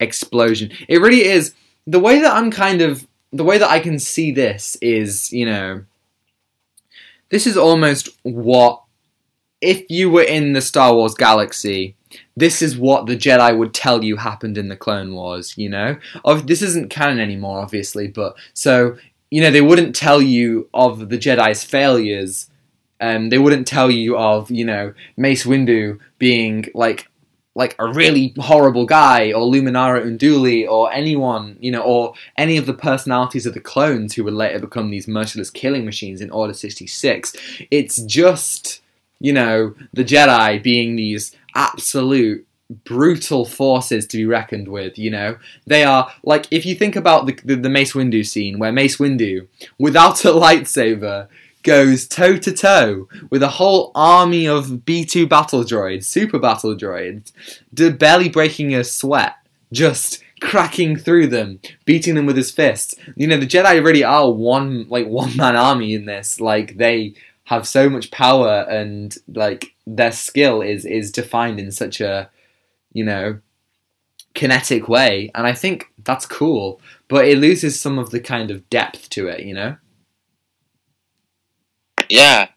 explosion. 0.00 0.70
It 0.88 1.00
really 1.00 1.24
is 1.24 1.54
the 1.86 2.00
way 2.00 2.20
that 2.20 2.32
I'm 2.32 2.50
kind 2.50 2.80
of 2.80 3.06
the 3.32 3.44
way 3.44 3.58
that 3.58 3.70
I 3.70 3.80
can 3.80 3.98
see 3.98 4.30
this 4.30 4.76
is, 4.80 5.32
you 5.32 5.44
know, 5.46 5.84
this 7.30 7.46
is 7.46 7.56
almost 7.56 8.08
what 8.22 8.82
if 9.60 9.84
you 9.88 10.10
were 10.10 10.22
in 10.22 10.52
the 10.52 10.60
Star 10.60 10.94
Wars 10.94 11.14
galaxy, 11.14 11.96
this 12.36 12.62
is 12.62 12.78
what 12.78 13.06
the 13.06 13.16
Jedi 13.16 13.56
would 13.56 13.74
tell 13.74 14.04
you 14.04 14.16
happened 14.16 14.56
in 14.56 14.68
the 14.68 14.76
Clone 14.76 15.14
Wars, 15.14 15.56
you 15.56 15.68
know? 15.68 15.96
Of 16.24 16.46
this 16.46 16.62
isn't 16.62 16.90
canon 16.90 17.18
anymore 17.18 17.60
obviously, 17.60 18.08
but 18.08 18.36
so 18.52 18.96
you 19.30 19.40
know, 19.40 19.50
they 19.50 19.62
wouldn't 19.62 19.96
tell 19.96 20.22
you 20.22 20.68
of 20.72 21.08
the 21.08 21.18
Jedi's 21.18 21.64
failures 21.64 22.48
um, 23.00 23.28
they 23.28 23.38
wouldn't 23.38 23.66
tell 23.66 23.90
you 23.90 24.16
of 24.16 24.50
you 24.50 24.64
know 24.64 24.94
Mace 25.16 25.44
Windu 25.44 25.98
being 26.18 26.66
like 26.74 27.10
like 27.54 27.76
a 27.78 27.92
really 27.92 28.34
horrible 28.38 28.86
guy 28.86 29.32
or 29.32 29.42
Luminara 29.42 30.04
Unduli 30.04 30.68
or 30.68 30.92
anyone 30.92 31.56
you 31.60 31.70
know 31.70 31.82
or 31.82 32.14
any 32.36 32.56
of 32.56 32.66
the 32.66 32.74
personalities 32.74 33.46
of 33.46 33.54
the 33.54 33.60
clones 33.60 34.14
who 34.14 34.24
would 34.24 34.34
later 34.34 34.58
become 34.58 34.90
these 34.90 35.08
merciless 35.08 35.50
killing 35.50 35.84
machines 35.84 36.20
in 36.20 36.30
Order 36.30 36.54
66 36.54 37.34
it's 37.70 37.98
just 38.02 38.80
you 39.20 39.32
know 39.32 39.74
the 39.92 40.04
Jedi 40.04 40.62
being 40.62 40.96
these 40.96 41.34
absolute 41.54 42.46
brutal 42.84 43.44
forces 43.44 44.06
to 44.06 44.16
be 44.16 44.26
reckoned 44.26 44.68
with 44.68 44.98
you 44.98 45.10
know? 45.10 45.36
They 45.66 45.84
are 45.84 46.10
like 46.22 46.46
if 46.50 46.66
you 46.66 46.74
think 46.74 46.96
about 46.96 47.26
the, 47.26 47.38
the, 47.44 47.56
the 47.56 47.68
Mace 47.68 47.92
Windu 47.92 48.26
scene 48.26 48.58
where 48.58 48.72
Mace 48.72 48.96
Windu 48.96 49.46
without 49.78 50.24
a 50.24 50.28
lightsaber 50.32 51.28
goes 51.64 52.06
toe 52.06 52.36
to 52.36 52.52
toe 52.52 53.08
with 53.30 53.42
a 53.42 53.48
whole 53.48 53.90
army 53.94 54.46
of 54.46 54.66
B2 54.66 55.28
battle 55.28 55.64
droids, 55.64 56.04
super 56.04 56.38
battle 56.38 56.76
droids, 56.76 57.32
barely 57.98 58.28
breaking 58.28 58.74
a 58.74 58.84
sweat, 58.84 59.34
just 59.72 60.22
cracking 60.40 60.96
through 60.96 61.26
them, 61.26 61.58
beating 61.84 62.14
them 62.14 62.26
with 62.26 62.36
his 62.36 62.50
fists. 62.50 62.94
You 63.16 63.26
know, 63.26 63.38
the 63.38 63.46
Jedi 63.46 63.82
really 63.84 64.04
are 64.04 64.30
one 64.30 64.86
like 64.88 65.06
one 65.06 65.36
man 65.36 65.56
army 65.56 65.94
in 65.94 66.04
this. 66.04 66.40
Like 66.40 66.76
they 66.76 67.14
have 67.44 67.66
so 67.66 67.90
much 67.90 68.10
power 68.10 68.66
and 68.68 69.16
like 69.28 69.74
their 69.86 70.12
skill 70.12 70.62
is 70.62 70.84
is 70.84 71.10
defined 71.10 71.58
in 71.58 71.70
such 71.70 72.00
a 72.00 72.30
you 72.92 73.04
know 73.04 73.38
kinetic 74.34 74.88
way 74.88 75.30
and 75.34 75.46
I 75.46 75.52
think 75.52 75.92
that's 76.02 76.26
cool, 76.26 76.80
but 77.08 77.26
it 77.26 77.38
loses 77.38 77.78
some 77.78 77.98
of 77.98 78.10
the 78.10 78.20
kind 78.20 78.50
of 78.50 78.68
depth 78.68 79.08
to 79.10 79.28
it, 79.28 79.40
you 79.40 79.54
know? 79.54 79.76
Yeah, 82.14 82.48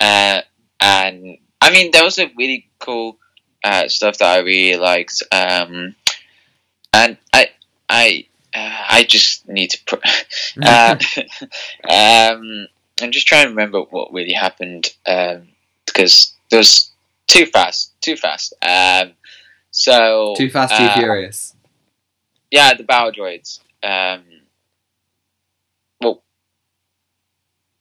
uh, 0.00 0.40
and 0.80 1.38
I 1.60 1.70
mean 1.70 1.92
there 1.92 2.02
was 2.02 2.18
a 2.18 2.30
really 2.36 2.68
cool 2.80 3.18
uh, 3.62 3.86
stuff 3.86 4.18
that 4.18 4.28
I 4.28 4.38
really 4.40 4.76
liked, 4.76 5.22
um, 5.30 5.94
and 6.92 7.16
I 7.32 7.50
I 7.88 8.26
uh, 8.52 8.84
I 8.90 9.04
just 9.04 9.48
need 9.48 9.70
to. 9.70 9.78
Pr- 9.86 10.08
uh, 10.62 10.96
um, 11.88 12.66
I'm 13.00 13.12
just 13.12 13.28
trying 13.28 13.44
to 13.44 13.50
remember 13.50 13.82
what 13.82 14.12
really 14.12 14.32
happened 14.32 14.92
um, 15.06 15.48
because 15.84 16.34
there 16.50 16.58
was 16.58 16.90
too 17.28 17.46
fast, 17.46 17.92
too 18.00 18.16
fast. 18.16 18.54
Um, 18.60 19.12
so 19.70 20.34
Too 20.36 20.50
fast, 20.50 20.76
too 20.76 20.82
uh, 20.82 20.94
furious. 20.94 21.54
Yeah, 22.50 22.74
the 22.74 22.82
battle 22.82 23.12
droids. 23.12 23.60
Um, 23.82 24.24
well, 26.00 26.22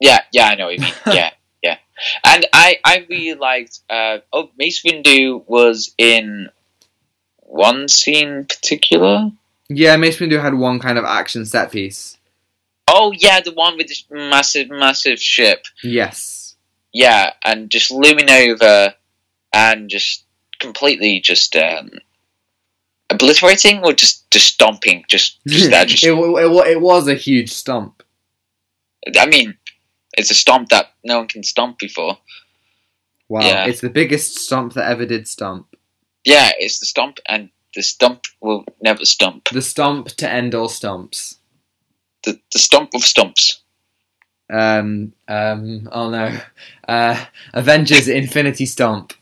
yeah, 0.05 0.19
yeah, 0.31 0.47
I 0.47 0.55
know 0.55 0.65
what 0.65 0.75
you 0.75 0.81
mean. 0.81 0.93
yeah, 1.07 1.31
yeah, 1.63 1.77
and 2.23 2.45
I, 2.53 2.79
I 2.83 3.05
really 3.09 3.37
liked. 3.37 3.79
Uh, 3.89 4.19
oh, 4.31 4.49
Mace 4.57 4.83
Windu 4.83 5.43
was 5.47 5.93
in 5.97 6.49
one 7.39 7.87
scene 7.87 8.29
in 8.29 8.45
particular. 8.45 9.31
Yeah, 9.67 9.97
Mace 9.97 10.17
Windu 10.17 10.41
had 10.41 10.53
one 10.53 10.79
kind 10.79 10.97
of 10.97 11.05
action 11.05 11.45
set 11.45 11.71
piece. 11.71 12.17
Oh 12.87 13.13
yeah, 13.17 13.41
the 13.41 13.51
one 13.51 13.77
with 13.77 13.87
this 13.87 14.05
massive, 14.11 14.69
massive 14.69 15.19
ship. 15.19 15.65
Yes. 15.83 16.55
Yeah, 16.93 17.33
and 17.43 17.69
just 17.69 17.91
looming 17.91 18.29
over, 18.29 18.93
and 19.51 19.89
just 19.89 20.23
completely 20.59 21.19
just 21.19 21.55
um, 21.55 21.91
obliterating 23.09 23.83
or 23.83 23.93
just 23.93 24.29
just 24.31 24.53
stomping, 24.53 25.03
just 25.07 25.39
just 25.47 25.69
that. 25.71 25.87
Just 25.87 26.03
it, 26.03 26.13
it, 26.13 26.67
it 26.67 26.81
was 26.81 27.07
a 27.07 27.15
huge 27.15 27.51
stump. 27.51 28.03
I 29.17 29.25
mean, 29.25 29.57
it's 30.17 30.31
a 30.31 30.35
stomp 30.35 30.69
that 30.69 30.87
no 31.03 31.19
one 31.19 31.27
can 31.27 31.43
stomp 31.43 31.79
before. 31.79 32.17
Wow. 33.27 33.41
Yeah. 33.41 33.65
It's 33.65 33.81
the 33.81 33.89
biggest 33.89 34.37
stomp 34.37 34.73
that 34.73 34.89
ever 34.89 35.05
did 35.05 35.27
stomp. 35.27 35.75
Yeah, 36.23 36.51
it's 36.57 36.79
the 36.79 36.85
stomp, 36.85 37.19
and 37.27 37.49
the 37.75 37.83
stomp 37.83 38.23
will 38.41 38.65
never 38.81 39.05
stomp. 39.05 39.49
The 39.51 39.61
stomp 39.61 40.07
to 40.07 40.29
end 40.29 40.55
all 40.55 40.69
stumps. 40.69 41.39
the, 42.23 42.39
the 42.51 42.59
stump 42.59 42.93
of 42.93 43.01
stumps. 43.01 43.61
Um, 44.51 45.13
um, 45.27 45.89
oh 45.91 46.09
no, 46.09 46.37
uh, 46.87 47.25
Avengers 47.53 48.07
Infinity 48.07 48.65
Stomp. 48.65 49.13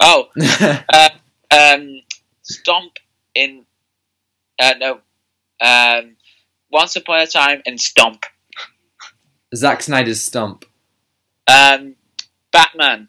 Oh, 0.00 0.28
uh, 0.92 1.08
um, 1.50 2.00
stomp 2.42 2.92
in 3.34 3.64
uh, 4.60 4.74
no, 4.78 5.00
um, 5.60 6.16
once 6.70 6.94
upon 6.96 7.20
a 7.20 7.26
time 7.26 7.62
in 7.66 7.78
stomp. 7.78 8.26
Zack 9.54 9.82
Snyder's 9.82 10.20
stump. 10.22 10.64
Um, 11.46 11.96
Batman, 12.52 13.08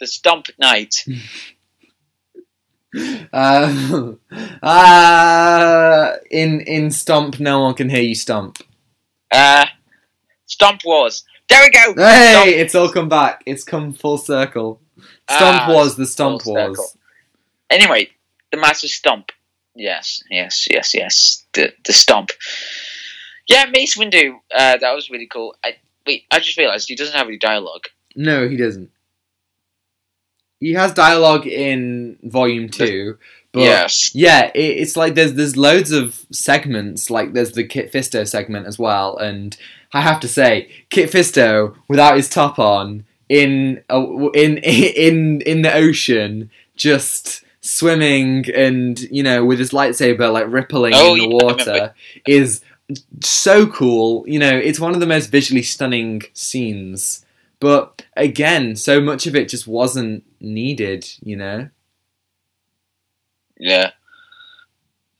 the 0.00 0.06
Stomp 0.06 0.46
Knight. 0.58 0.94
Uh, 3.32 4.12
uh, 4.62 6.12
in 6.30 6.60
in 6.60 6.90
Stomp, 6.90 7.40
no 7.40 7.60
one 7.60 7.74
can 7.74 7.88
hear 7.88 8.02
you 8.02 8.14
stomp. 8.14 8.58
Uh, 9.32 9.66
Stomp 10.46 10.82
Wars. 10.84 11.24
There 11.48 11.60
we 11.62 11.70
go. 11.70 11.94
Hey, 12.02 12.32
Stomp. 12.32 12.48
it's 12.48 12.74
all 12.74 12.88
come 12.92 13.08
back. 13.08 13.42
It's 13.46 13.64
come 13.64 13.92
full 13.92 14.18
circle. 14.18 14.80
Stomp 15.28 15.68
Ah, 15.68 15.72
was 15.74 15.96
the 15.96 16.06
Stomp 16.06 16.42
full 16.42 16.54
Wars. 16.54 16.76
circle. 16.78 17.00
Anyway, 17.70 18.10
the 18.52 18.58
massive 18.58 18.90
stomp. 18.90 19.32
Yes, 19.74 20.22
yes, 20.30 20.66
yes, 20.70 20.94
yes. 20.94 21.44
The 21.54 21.72
the 21.84 21.92
stomp. 21.92 22.30
Yeah, 23.46 23.66
Mace 23.70 23.96
Windu. 23.96 24.34
Uh, 24.54 24.76
that 24.78 24.92
was 24.94 25.10
really 25.10 25.26
cool. 25.26 25.54
I 25.64 25.76
wait. 26.06 26.24
I 26.30 26.38
just 26.38 26.56
realized 26.56 26.88
he 26.88 26.96
doesn't 26.96 27.16
have 27.16 27.26
any 27.26 27.38
dialogue. 27.38 27.84
No, 28.16 28.48
he 28.48 28.56
doesn't. 28.56 28.90
He 30.60 30.72
has 30.72 30.94
dialogue 30.94 31.46
in 31.46 32.18
Volume 32.22 32.68
Two, 32.68 33.18
but 33.52 33.60
yes. 33.60 34.14
yeah, 34.14 34.50
it, 34.54 34.58
it's 34.58 34.96
like 34.96 35.14
there's 35.14 35.34
there's 35.34 35.56
loads 35.56 35.90
of 35.90 36.24
segments. 36.32 37.10
Like 37.10 37.32
there's 37.34 37.52
the 37.52 37.64
Kit 37.64 37.92
Fisto 37.92 38.26
segment 38.26 38.66
as 38.66 38.78
well, 38.78 39.16
and 39.16 39.56
I 39.92 40.00
have 40.00 40.20
to 40.20 40.28
say, 40.28 40.70
Kit 40.90 41.10
Fisto 41.10 41.76
without 41.88 42.16
his 42.16 42.28
top 42.28 42.58
on 42.58 43.04
in 43.28 43.82
in 43.88 44.58
in 44.62 45.40
in 45.42 45.62
the 45.62 45.74
ocean, 45.74 46.50
just 46.76 47.44
swimming 47.60 48.44
and 48.54 49.00
you 49.10 49.22
know 49.22 49.42
with 49.44 49.58
his 49.58 49.70
lightsaber 49.70 50.30
like 50.30 50.44
rippling 50.48 50.92
Oh, 50.94 51.14
in 51.14 51.20
the 51.20 51.28
yeah, 51.28 51.44
water 51.44 51.94
is 52.26 52.60
so 53.20 53.66
cool. 53.66 54.24
You 54.26 54.38
know, 54.38 54.56
it's 54.56 54.80
one 54.80 54.94
of 54.94 55.00
the 55.00 55.06
most 55.06 55.28
visually 55.30 55.62
stunning 55.62 56.22
scenes. 56.32 57.24
But 57.60 58.04
again, 58.16 58.76
so 58.76 59.00
much 59.00 59.26
of 59.26 59.34
it 59.34 59.48
just 59.48 59.66
wasn't 59.66 60.24
needed, 60.40 61.08
you 61.22 61.36
know? 61.36 61.70
Yeah. 63.58 63.92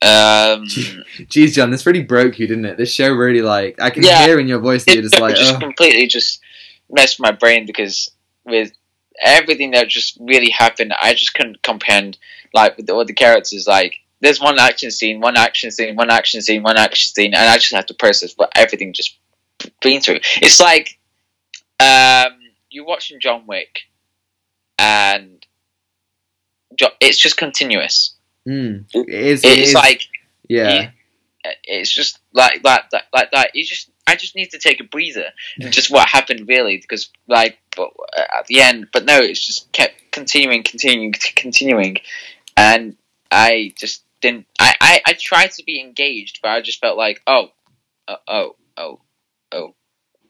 Um, 0.02 0.64
Jeez, 0.66 1.54
John, 1.54 1.70
this 1.70 1.86
really 1.86 2.02
broke 2.02 2.38
you, 2.38 2.46
didn't 2.46 2.66
it? 2.66 2.76
This 2.76 2.92
show 2.92 3.10
really, 3.10 3.40
like, 3.40 3.80
I 3.80 3.90
can 3.90 4.02
Yeah. 4.02 4.26
hear 4.26 4.38
in 4.38 4.48
your 4.48 4.58
voice 4.58 4.84
that 4.84 4.92
you're 4.94 5.02
just 5.02 5.14
it 5.14 5.20
like, 5.22 5.36
just 5.36 5.54
oh. 5.54 5.58
completely 5.58 6.06
just 6.06 6.40
messed 6.90 7.18
my 7.18 7.30
brain 7.30 7.64
because 7.64 8.10
with 8.44 8.72
everything 9.22 9.70
that 9.70 9.88
just 9.88 10.18
really 10.20 10.50
happened, 10.50 10.92
I 11.00 11.14
just 11.14 11.32
couldn't 11.32 11.62
comprehend 11.62 12.18
like 12.52 12.76
with 12.76 12.90
all 12.90 13.04
the 13.04 13.14
characters. 13.14 13.66
Like, 13.66 13.96
there's 14.25 14.41
one 14.41 14.59
action 14.59 14.91
scene, 14.91 15.20
one 15.20 15.37
action 15.37 15.70
scene, 15.70 15.95
one 15.95 16.11
action 16.11 16.43
scene, 16.43 16.62
one 16.62 16.77
action 16.77 17.12
scene, 17.12 17.35
and 17.35 17.49
I 17.49 17.55
just 17.59 17.72
have 17.75 17.87
to 17.87 17.95
process 17.95 18.33
what 18.37 18.51
everything 18.57 18.93
just 18.93 19.16
been 19.83 20.01
through. 20.01 20.18
It's 20.43 20.61
like 20.61 20.99
um, 21.81 22.33
you're 22.70 22.85
watching 22.87 23.20
John 23.20 23.47
Wick, 23.47 23.81
and 24.79 25.45
it's 27.01 27.18
just 27.18 27.37
continuous. 27.37 28.14
Mm, 28.49 28.87
it 28.93 29.09
is, 29.09 29.45
it 29.45 29.59
It's 29.59 29.68
is- 29.68 29.75
like 29.75 30.03
yeah. 30.49 30.91
it's 31.64 31.93
just 31.93 32.18
like 32.33 32.62
that, 32.62 32.87
that 32.93 33.05
like 33.12 33.31
that. 33.33 33.51
You 33.55 33.64
just, 33.64 33.91
I 34.07 34.16
just 34.16 34.35
need 34.35 34.51
to 34.51 34.59
take 34.59 34.81
a 34.81 34.85
breather. 34.85 35.27
And 35.61 35.72
just 35.72 35.91
what 35.91 36.09
happened 36.09 36.49
really, 36.49 36.77
because 36.77 37.11
like, 37.29 37.59
but 37.77 37.91
uh, 38.16 38.39
at 38.39 38.47
the 38.47 38.61
end, 38.61 38.89
but 38.93 39.05
no, 39.05 39.20
it's 39.20 39.45
just 39.45 39.70
kept 39.72 39.95
continuing, 40.11 40.62
continuing, 40.62 41.12
continuing, 41.37 41.97
and 42.57 42.97
I 43.31 43.72
just 43.77 44.03
didn't. 44.25 44.47
I, 44.59 44.75
I, 44.81 45.03
I 45.07 45.12
tried 45.12 45.51
to 45.53 45.64
be 45.64 45.81
engaged, 45.81 46.41
but 46.43 46.51
I 46.51 46.61
just 46.62 46.81
felt 46.81 46.97
like, 46.97 47.20
oh, 47.27 47.49
uh, 48.09 48.16
oh, 48.27 48.57
oh, 48.77 49.01
oh. 49.53 49.75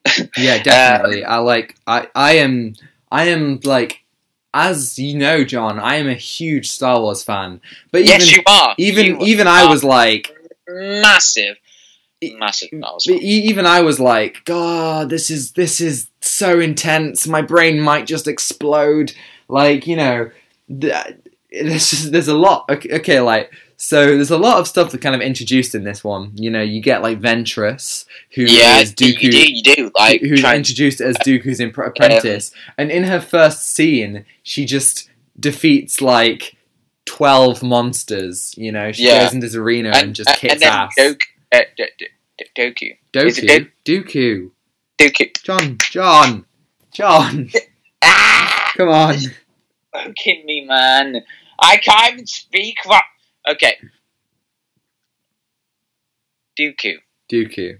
Yeah, 0.37 0.63
definitely. 0.63 1.25
I 1.25 1.39
like 1.39 1.77
I 1.87 2.09
I 2.15 2.33
am 2.35 2.75
I 3.11 3.29
am 3.29 3.61
like 3.65 4.05
as 4.53 4.99
you 4.99 5.17
know, 5.19 5.45
John, 5.45 5.79
I 5.79 5.97
am 5.97 6.09
a 6.09 6.15
huge 6.15 6.69
Star 6.69 7.01
Wars 7.01 7.23
fan. 7.25 7.61
But 7.91 8.03
even 8.03 8.13
yes, 8.13 8.33
you 8.37 8.43
are. 8.47 8.75
even 8.79 9.07
You 9.07 9.19
even 9.27 9.47
I 9.47 9.67
was 9.67 9.83
like 9.83 10.37
massive, 10.69 11.57
massive. 12.23 12.69
Star 12.69 12.81
Wars 12.93 13.05
But 13.07 13.15
fan. 13.15 13.23
even 13.23 13.67
I 13.67 13.81
was 13.81 13.99
like, 14.01 14.45
God, 14.45 15.09
this 15.09 15.31
is 15.31 15.53
this 15.53 15.81
is 15.81 16.09
so 16.21 16.61
intense. 16.61 17.27
My 17.27 17.43
brain 17.43 17.81
might 17.81 18.07
just 18.07 18.29
explode. 18.29 19.15
Like 19.49 19.87
you 19.87 19.97
know, 19.97 20.31
th- 20.69 21.17
there's 21.51 21.91
just, 21.91 22.13
there's 22.13 22.29
a 22.29 22.35
lot. 22.37 22.67
Okay, 22.69 22.97
okay, 22.97 23.21
like 23.21 23.53
so 23.87 24.07
there's 24.07 24.31
a 24.31 24.39
lot 24.39 24.59
of 24.59 24.67
stuff 24.67 24.91
that 24.93 25.03
kind 25.03 25.15
of 25.15 25.21
introduced 25.21 25.75
in 25.75 25.85
this 25.85 26.03
one. 26.03 26.33
You 26.37 26.51
know, 26.51 26.63
you 26.63 26.81
get 26.81 27.03
like 27.03 27.21
Ventress, 27.21 28.07
who 28.35 28.43
is 28.45 28.53
Yeah, 28.53 28.79
you 28.81 28.85
Dooku, 28.87 29.31
do, 29.31 29.53
you 29.53 29.63
do. 29.63 29.91
Like, 29.95 30.21
who's 30.23 30.41
trying 30.41 30.57
introduced 30.59 31.01
as 31.03 31.17
Dooku's 31.27 31.61
impr- 31.61 31.89
apprentice, 31.89 32.51
and 32.79 32.91
in 32.91 33.05
her 33.05 33.21
first 33.21 33.69
scene, 33.69 34.25
she 34.43 34.65
just 34.65 35.11
defeats 35.39 36.01
like 36.01 36.57
twelve 37.05 37.63
monsters. 37.63 38.55
You 38.57 38.73
know, 38.73 38.91
she 38.93 39.07
Yeah. 39.07 39.25
goes 39.25 39.35
into 39.35 39.47
this 39.47 39.55
arena 39.57 39.91
and, 39.95 40.15
just 40.15 40.31
kicks 40.37 40.55
and 40.55 40.63
ass. 40.65 40.95
Doku, 40.99 41.17
uh, 41.53 41.61
D- 41.77 41.85
D- 41.99 42.07
D- 42.39 42.47
Doku, 42.57 43.27
Is 43.27 43.39
Doku, 43.39 43.71
Dooku. 43.85 44.51
Doku. 44.99 45.43
John, 45.43 45.77
John, 45.91 46.47
John, 46.93 47.51
Ah! 48.03 48.73
come 48.77 48.89
on. 48.89 49.17
Fucking 49.93 50.45
me, 50.47 50.65
man. 50.65 51.23
I 51.61 51.77
can't 51.77 52.15
even 52.15 52.27
speak. 52.27 52.77
Right. 52.89 53.03
Okay. 53.47 53.77
Dooku. 56.59 56.95
Dooku. 57.31 57.79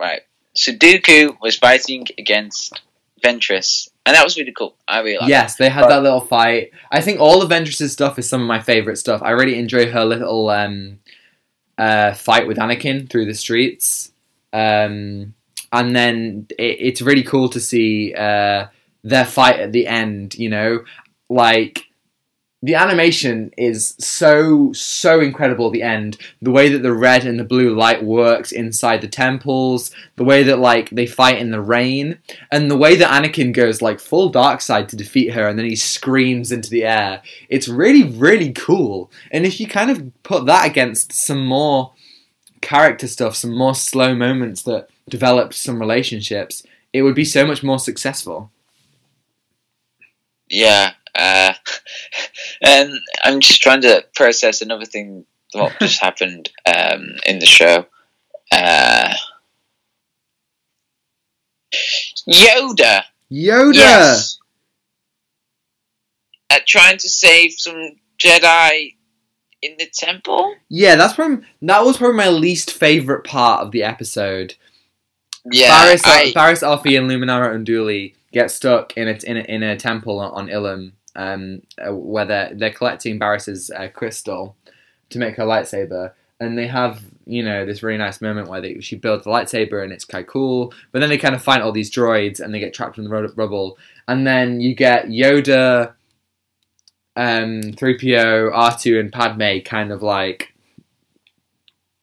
Right. 0.00 0.22
So 0.54 0.72
Dooku 0.72 1.36
was 1.40 1.56
fighting 1.56 2.06
against 2.18 2.80
Ventress, 3.24 3.88
and 4.04 4.16
that 4.16 4.24
was 4.24 4.36
really 4.36 4.52
cool. 4.52 4.76
I 4.86 5.00
really 5.00 5.18
liked 5.18 5.28
Yes, 5.28 5.56
they 5.56 5.68
had 5.68 5.88
that 5.88 6.02
little 6.02 6.20
fight. 6.20 6.72
I 6.90 7.00
think 7.00 7.20
all 7.20 7.42
of 7.42 7.50
Ventress's 7.50 7.92
stuff 7.92 8.18
is 8.18 8.28
some 8.28 8.40
of 8.40 8.46
my 8.46 8.60
favorite 8.60 8.96
stuff. 8.96 9.22
I 9.22 9.30
really 9.30 9.58
enjoy 9.58 9.90
her 9.90 10.04
little 10.04 10.50
um, 10.50 10.98
uh, 11.78 12.12
fight 12.14 12.46
with 12.46 12.58
Anakin 12.58 13.08
through 13.08 13.26
the 13.26 13.34
streets. 13.34 14.12
Um, 14.52 15.34
and 15.72 15.94
then 15.94 16.46
it, 16.58 16.76
it's 16.80 17.02
really 17.02 17.22
cool 17.22 17.48
to 17.50 17.60
see 17.60 18.14
uh, 18.14 18.66
their 19.04 19.24
fight 19.24 19.60
at 19.60 19.72
the 19.72 19.86
end, 19.86 20.34
you 20.34 20.48
know? 20.48 20.84
Like, 21.28 21.84
the 22.60 22.74
animation 22.74 23.52
is 23.56 23.94
so, 24.00 24.72
so 24.72 25.20
incredible 25.20 25.66
at 25.66 25.72
the 25.72 25.82
end. 25.82 26.16
The 26.42 26.50
way 26.50 26.68
that 26.70 26.82
the 26.82 26.92
red 26.92 27.24
and 27.24 27.38
the 27.38 27.44
blue 27.44 27.74
light 27.74 28.02
works 28.02 28.50
inside 28.50 29.00
the 29.00 29.08
temples, 29.08 29.92
the 30.16 30.24
way 30.24 30.42
that, 30.42 30.58
like, 30.58 30.90
they 30.90 31.06
fight 31.06 31.38
in 31.38 31.52
the 31.52 31.60
rain, 31.60 32.18
and 32.50 32.68
the 32.68 32.76
way 32.76 32.96
that 32.96 33.10
Anakin 33.10 33.52
goes, 33.52 33.80
like, 33.80 34.00
full 34.00 34.28
dark 34.28 34.60
side 34.60 34.88
to 34.88 34.96
defeat 34.96 35.34
her, 35.34 35.46
and 35.46 35.56
then 35.56 35.66
he 35.66 35.76
screams 35.76 36.50
into 36.50 36.68
the 36.68 36.84
air. 36.84 37.22
It's 37.48 37.68
really, 37.68 38.02
really 38.02 38.52
cool. 38.52 39.10
And 39.30 39.46
if 39.46 39.60
you 39.60 39.68
kind 39.68 39.90
of 39.90 40.10
put 40.24 40.46
that 40.46 40.66
against 40.66 41.12
some 41.12 41.46
more 41.46 41.92
character 42.60 43.06
stuff, 43.06 43.36
some 43.36 43.56
more 43.56 43.76
slow 43.76 44.16
moments 44.16 44.64
that 44.64 44.88
developed 45.08 45.54
some 45.54 45.78
relationships, 45.78 46.64
it 46.92 47.02
would 47.02 47.14
be 47.14 47.24
so 47.24 47.46
much 47.46 47.62
more 47.62 47.78
successful. 47.78 48.50
Yeah. 50.48 50.94
Uh, 51.14 51.47
and 52.62 52.92
I'm 53.24 53.40
just 53.40 53.62
trying 53.62 53.82
to 53.82 54.04
process 54.14 54.62
another 54.62 54.84
thing 54.84 55.24
what 55.52 55.72
just 55.80 56.00
happened 56.00 56.50
um, 56.66 57.16
in 57.26 57.38
the 57.38 57.46
show. 57.46 57.86
Uh, 58.52 59.14
Yoda. 62.28 63.02
Yoda! 63.30 63.74
Yes. 63.74 64.38
Uh, 66.50 66.58
trying 66.66 66.96
to 66.98 67.08
save 67.08 67.52
some 67.52 67.96
Jedi 68.18 68.94
in 69.62 69.74
the 69.78 69.86
temple. 69.92 70.54
Yeah, 70.68 70.96
that's 70.96 71.14
probably 71.14 71.44
that 71.62 71.84
was 71.84 71.98
probably 71.98 72.16
my 72.16 72.28
least 72.28 72.70
favorite 72.72 73.24
part 73.24 73.62
of 73.62 73.72
the 73.72 73.82
episode. 73.82 74.54
Yeah, 75.50 75.68
Barris, 75.84 76.02
I- 76.04 76.32
Barris 76.32 76.62
Offee 76.62 76.98
and 76.98 77.08
Luminara 77.10 77.54
Unduli 77.54 78.14
get 78.32 78.50
stuck 78.50 78.96
in 78.96 79.08
a 79.08 79.18
in 79.24 79.36
a, 79.36 79.40
in 79.40 79.62
a 79.62 79.76
temple 79.76 80.18
on, 80.20 80.32
on 80.32 80.48
Ilum, 80.48 80.92
um, 81.18 81.62
uh, 81.84 81.92
where 81.92 82.24
they're 82.24 82.52
they're 82.54 82.72
collecting 82.72 83.18
Barris's 83.18 83.70
uh, 83.70 83.88
crystal 83.92 84.56
to 85.10 85.18
make 85.18 85.36
her 85.36 85.42
lightsaber, 85.42 86.12
and 86.38 86.56
they 86.56 86.68
have 86.68 87.02
you 87.26 87.42
know 87.42 87.66
this 87.66 87.82
really 87.82 87.98
nice 87.98 88.20
moment 88.20 88.48
where 88.48 88.60
they, 88.60 88.80
she 88.80 88.96
builds 88.96 89.24
the 89.24 89.30
lightsaber 89.30 89.82
and 89.82 89.92
it's 89.92 90.04
kind 90.04 90.22
of 90.22 90.30
cool, 90.30 90.72
but 90.92 91.00
then 91.00 91.08
they 91.08 91.18
kind 91.18 91.34
of 91.34 91.42
find 91.42 91.60
all 91.60 91.72
these 91.72 91.90
droids 91.90 92.40
and 92.40 92.54
they 92.54 92.60
get 92.60 92.72
trapped 92.72 92.98
in 92.98 93.04
the 93.04 93.32
rubble, 93.34 93.76
and 94.06 94.26
then 94.26 94.60
you 94.60 94.74
get 94.76 95.06
Yoda, 95.06 95.92
um, 97.16 97.62
3PO, 97.62 98.52
R2, 98.52 99.00
and 99.00 99.12
Padme 99.12 99.58
kind 99.64 99.90
of 99.90 100.02
like 100.02 100.54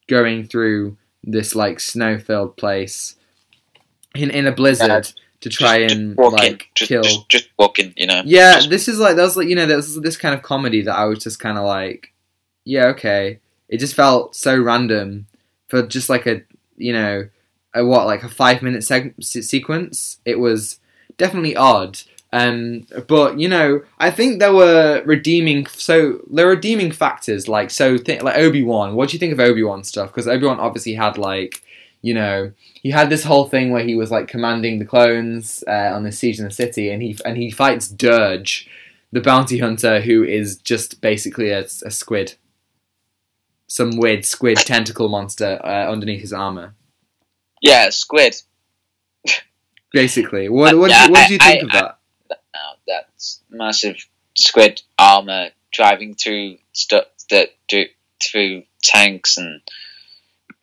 going 0.08 0.46
through 0.46 0.98
this 1.24 1.56
like 1.56 1.80
snow-filled 1.80 2.58
place 2.58 3.16
in 4.14 4.30
in 4.30 4.46
a 4.46 4.52
blizzard. 4.52 5.08
Yeah. 5.08 5.22
To 5.46 5.50
try 5.50 5.84
Just- 5.84 5.96
and 5.96 6.18
just 6.18 6.34
like 6.34 6.70
just, 6.76 6.90
kill. 6.90 7.04
just, 7.04 7.30
just 7.30 7.50
walking, 7.58 7.94
you 7.96 8.08
know. 8.08 8.22
yeah, 8.26 8.62
this 8.68 8.88
is 8.88 9.00
like 9.00 9.16
that 9.16 9.22
was 9.24 9.38
like 9.38 9.48
you 9.48 9.56
know 9.56 9.66
there 9.66 9.78
was 9.78 9.96
this 10.02 10.18
kind 10.18 10.34
of 10.36 10.42
comedy 10.42 10.82
that 10.82 10.96
I 10.96 11.06
was 11.06 11.20
just 11.20 11.40
kind 11.40 11.58
of 11.58 11.64
like, 11.66 12.14
yeah, 12.66 12.86
okay. 12.88 13.40
It 13.70 13.78
just 13.80 13.96
felt 13.96 14.36
so 14.36 14.60
random 14.60 15.28
for 15.68 15.82
just 15.86 16.10
like 16.10 16.26
a 16.28 16.42
you 16.78 16.94
know 16.94 17.28
a 17.74 17.86
what 17.86 18.06
like 18.06 18.24
a 18.24 18.30
five 18.30 18.62
minute 18.62 18.82
seg- 18.82 19.24
sequence. 19.24 20.18
It 20.26 20.40
was 20.40 20.80
definitely 21.18 21.56
odd. 21.56 22.00
Um, 22.34 22.86
but 23.08 23.40
you 23.40 23.48
know, 23.48 23.82
I 24.00 24.12
think 24.12 24.40
there 24.40 24.54
were 24.54 25.02
redeeming. 25.06 25.68
So 25.68 26.20
there 26.30 26.46
were 26.48 26.56
redeeming 26.56 26.92
factors, 26.92 27.48
like 27.48 27.70
so, 27.72 27.98
th- 27.98 28.22
like 28.24 28.38
Obi 28.38 28.62
Wan. 28.62 28.96
What 28.96 29.10
do 29.10 29.14
you 29.16 29.20
think 29.20 29.32
of 29.32 29.40
Obi 29.40 29.64
Wan 29.64 29.84
stuff? 29.86 30.10
Because 30.10 30.28
Obi 30.28 30.46
Wan 30.46 30.60
obviously 30.60 30.96
had 30.96 31.18
like, 31.18 31.62
you 32.06 32.14
know, 32.14 32.52
he 32.84 32.92
had 32.92 33.10
this 33.10 33.24
whole 33.24 33.48
thing 33.54 33.72
where 33.72 33.84
he 33.84 33.96
was 33.96 34.12
like 34.12 34.28
commanding 34.28 34.78
the 34.80 34.86
clones 34.94 35.64
uh, 35.68 35.92
on 35.96 36.04
the 36.04 36.12
siege 36.12 36.38
in 36.40 36.46
the 36.46 36.52
city, 36.52 36.90
and 36.92 37.02
he 37.02 37.18
and 37.26 37.36
he 37.38 37.50
fights 37.50 37.88
Durge, 37.92 38.68
the 39.12 39.22
bounty 39.22 39.58
hunter, 39.58 40.02
who 40.02 40.24
is 40.24 40.58
just 40.58 41.02
basically 41.02 41.50
a, 41.50 41.62
a 41.86 41.92
squid, 41.92 42.36
some 43.68 43.98
weird 43.98 44.24
squid 44.26 44.58
tentacle 44.58 45.10
monster 45.10 45.60
uh, 45.64 45.92
underneath 45.92 46.22
his 46.22 46.34
armor. 46.34 46.76
yeah, 47.62 47.90
squid. 47.90 48.36
Basically, 49.92 50.50
what 50.50 50.78
what, 50.78 50.92
do 50.92 50.96
you, 50.98 51.10
what 51.12 51.28
do 51.28 51.34
you 51.34 51.40
I- 51.42 51.52
think 51.52 51.64
I- 51.64 51.66
of 51.66 51.72
that? 51.72 52.00
Now 52.54 52.72
that's 52.88 53.42
massive 53.50 53.98
squid 54.36 54.82
armor 55.00 55.50
driving 55.72 56.16
through 56.16 56.58
stuff 56.74 57.06
that 57.30 57.50
do 57.68 57.86
through 58.22 58.64
tanks 58.84 59.38
and 59.38 59.62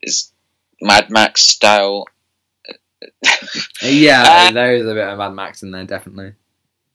is 0.02 0.30
Mad 0.82 1.10
Max 1.10 1.42
style. 1.42 2.06
Yeah, 3.82 4.22
Uh, 4.26 4.52
there 4.52 4.76
is 4.76 4.82
a 4.86 4.94
bit 4.94 5.06
of 5.06 5.18
Mad 5.18 5.34
Max 5.34 5.62
in 5.62 5.70
there, 5.70 5.84
definitely. 5.84 6.34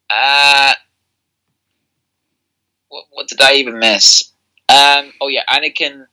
Uh, 0.09 0.73
what, 2.89 3.05
what 3.11 3.27
did 3.27 3.41
I 3.41 3.53
even 3.53 3.79
miss? 3.79 4.31
Um, 4.69 5.11
oh 5.21 5.27
yeah, 5.27 5.43
Anakin 5.49 6.05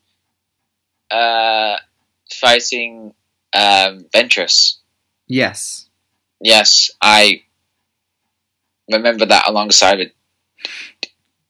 uh, 1.10 1.76
fighting 2.32 3.14
um, 3.52 4.06
Ventress. 4.14 4.78
Yes. 5.26 5.88
Yes, 6.40 6.90
I 7.00 7.42
remember 8.90 9.26
that 9.26 9.48
alongside 9.48 10.00
it. 10.00 10.14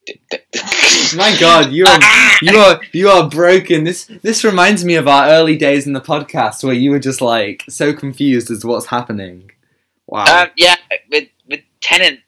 My 1.16 1.36
God, 1.38 1.72
you 1.72 1.86
are 1.86 2.00
you 2.42 2.58
are 2.58 2.80
you 2.92 3.08
are 3.08 3.28
broken. 3.28 3.84
This 3.84 4.06
this 4.22 4.44
reminds 4.44 4.84
me 4.84 4.96
of 4.96 5.08
our 5.08 5.28
early 5.28 5.56
days 5.56 5.86
in 5.86 5.92
the 5.92 6.00
podcast 6.00 6.62
where 6.64 6.74
you 6.74 6.90
were 6.90 6.98
just 6.98 7.20
like 7.20 7.64
so 7.68 7.92
confused 7.92 8.50
as 8.50 8.60
to 8.60 8.66
what's 8.66 8.86
happening. 8.86 9.50
Wow. 10.06 10.42
Um, 10.42 10.48
yeah, 10.56 10.76
with 11.10 11.28
with 11.48 11.60
Tenant, 11.80 12.20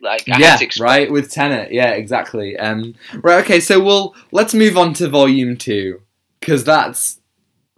like 0.00 0.28
I 0.28 0.38
yeah, 0.38 0.58
right 0.80 1.10
with 1.10 1.30
Tenet. 1.30 1.72
Yeah, 1.72 1.90
exactly. 1.90 2.56
Um, 2.58 2.94
right. 3.22 3.44
Okay. 3.44 3.60
So 3.60 3.82
we'll 3.82 4.14
let's 4.32 4.54
move 4.54 4.76
on 4.76 4.94
to 4.94 5.08
volume 5.08 5.56
two 5.56 6.02
because 6.40 6.64
that's 6.64 7.20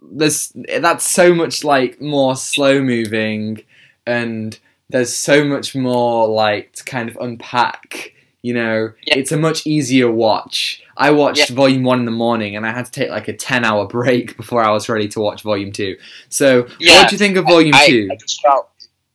there's 0.01 0.51
that's 0.79 1.05
so 1.05 1.33
much 1.33 1.63
like 1.63 2.01
more 2.01 2.35
slow 2.35 2.81
moving 2.81 3.63
and 4.05 4.59
there's 4.89 5.15
so 5.15 5.43
much 5.43 5.75
more 5.75 6.27
like 6.27 6.73
to 6.73 6.83
kind 6.83 7.09
of 7.09 7.17
unpack. 7.17 8.12
You 8.43 8.53
know, 8.53 8.91
Yeah. 9.07 9.17
it's 9.17 9.31
a 9.31 9.37
much 9.37 9.65
easier 9.65 10.11
watch. 10.11 10.81
I 10.97 11.11
watched 11.11 11.49
Yeah. 11.49 11.55
volume 11.55 11.83
one 11.83 11.99
in 11.99 12.05
the 12.05 12.11
morning 12.11 12.55
and 12.57 12.65
I 12.67 12.71
had 12.71 12.85
to 12.85 12.91
take 12.91 13.09
like 13.09 13.27
a 13.29 13.33
ten 13.33 13.63
hour 13.65 13.87
break 13.87 14.35
before 14.37 14.61
I 14.61 14.69
was 14.71 14.87
ready 14.89 15.07
to 15.07 15.19
watch 15.21 15.41
volume 15.41 15.71
two. 15.71 15.97
So, 16.29 16.67
Yeah, 16.79 16.99
what 17.01 17.09
do 17.09 17.15
you 17.15 17.17
think 17.19 17.37
of 17.37 17.45
volume 17.45 17.73
I, 17.73 17.87
two? 17.87 18.09
I 18.11 18.15
just 18.15 18.41
felt 18.41 18.69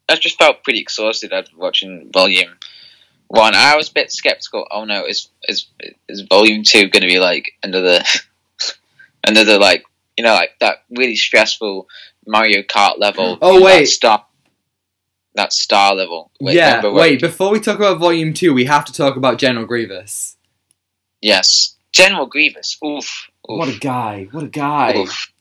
I 0.09 0.17
just 0.17 0.39
felt 0.39 0.65
pretty 0.65 0.81
exhausted 0.81 1.33
after 1.35 1.55
watching 1.59 2.11
Volume 2.13 2.57
One. 3.27 3.55
I 3.55 3.77
was 3.77 3.91
a 3.91 3.93
bit 3.93 4.11
skeptical. 4.11 4.67
Oh 4.71 4.85
no, 4.87 5.05
is 5.05 5.29
is 5.47 5.67
is 6.09 6.23
Volume 6.23 6.63
Two 6.65 6.89
going 6.89 7.03
to 7.03 7.07
be 7.09 7.19
like 7.19 7.53
another 7.63 8.01
another 9.27 9.59
like 9.59 9.85
you 10.17 10.25
know 10.25 10.33
like 10.33 10.53
that 10.61 10.85
really 10.91 11.17
stressful 11.17 11.87
Mario 12.27 12.63
Kart 12.63 12.99
level? 12.99 13.37
Oh, 13.43 13.63
wait. 13.63 13.85
star 13.87 14.25
that 15.39 15.53
star 15.53 15.95
level. 15.95 16.31
Wait, 16.41 16.55
yeah, 16.55 16.87
wait. 16.87 17.21
Before 17.21 17.51
we 17.51 17.61
talk 17.61 17.77
about 17.77 17.99
volume 17.99 18.35
two, 18.35 18.53
we 18.53 18.67
have 18.67 18.85
to 18.85 18.93
talk 18.93 19.17
about 19.17 19.39
General 19.39 19.67
Grievous. 19.67 20.37
Yes, 21.23 21.77
General 21.93 22.27
Grievous. 22.27 22.77
Oof. 22.85 23.05
oof. 23.51 23.59
What 23.59 23.69
a 23.69 23.79
guy! 23.79 24.29
What 24.31 24.45
a 24.45 24.49
guy! 24.49 24.97
Oof. 24.97 25.33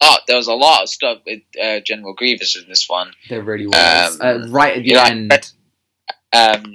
Oh, 0.00 0.16
there 0.28 0.36
was 0.36 0.46
a 0.46 0.54
lot 0.54 0.84
of 0.84 0.88
stuff 0.88 1.18
with 1.26 1.42
uh, 1.60 1.80
General 1.80 2.14
Grievous 2.14 2.56
in 2.56 2.68
this 2.68 2.88
one. 2.88 3.10
There 3.28 3.42
really 3.42 3.66
was. 3.66 4.20
Um, 4.20 4.26
uh, 4.26 4.48
right 4.48 4.76
at 4.76 4.84
the 4.84 4.94
end. 4.94 5.52
um, 6.32 6.74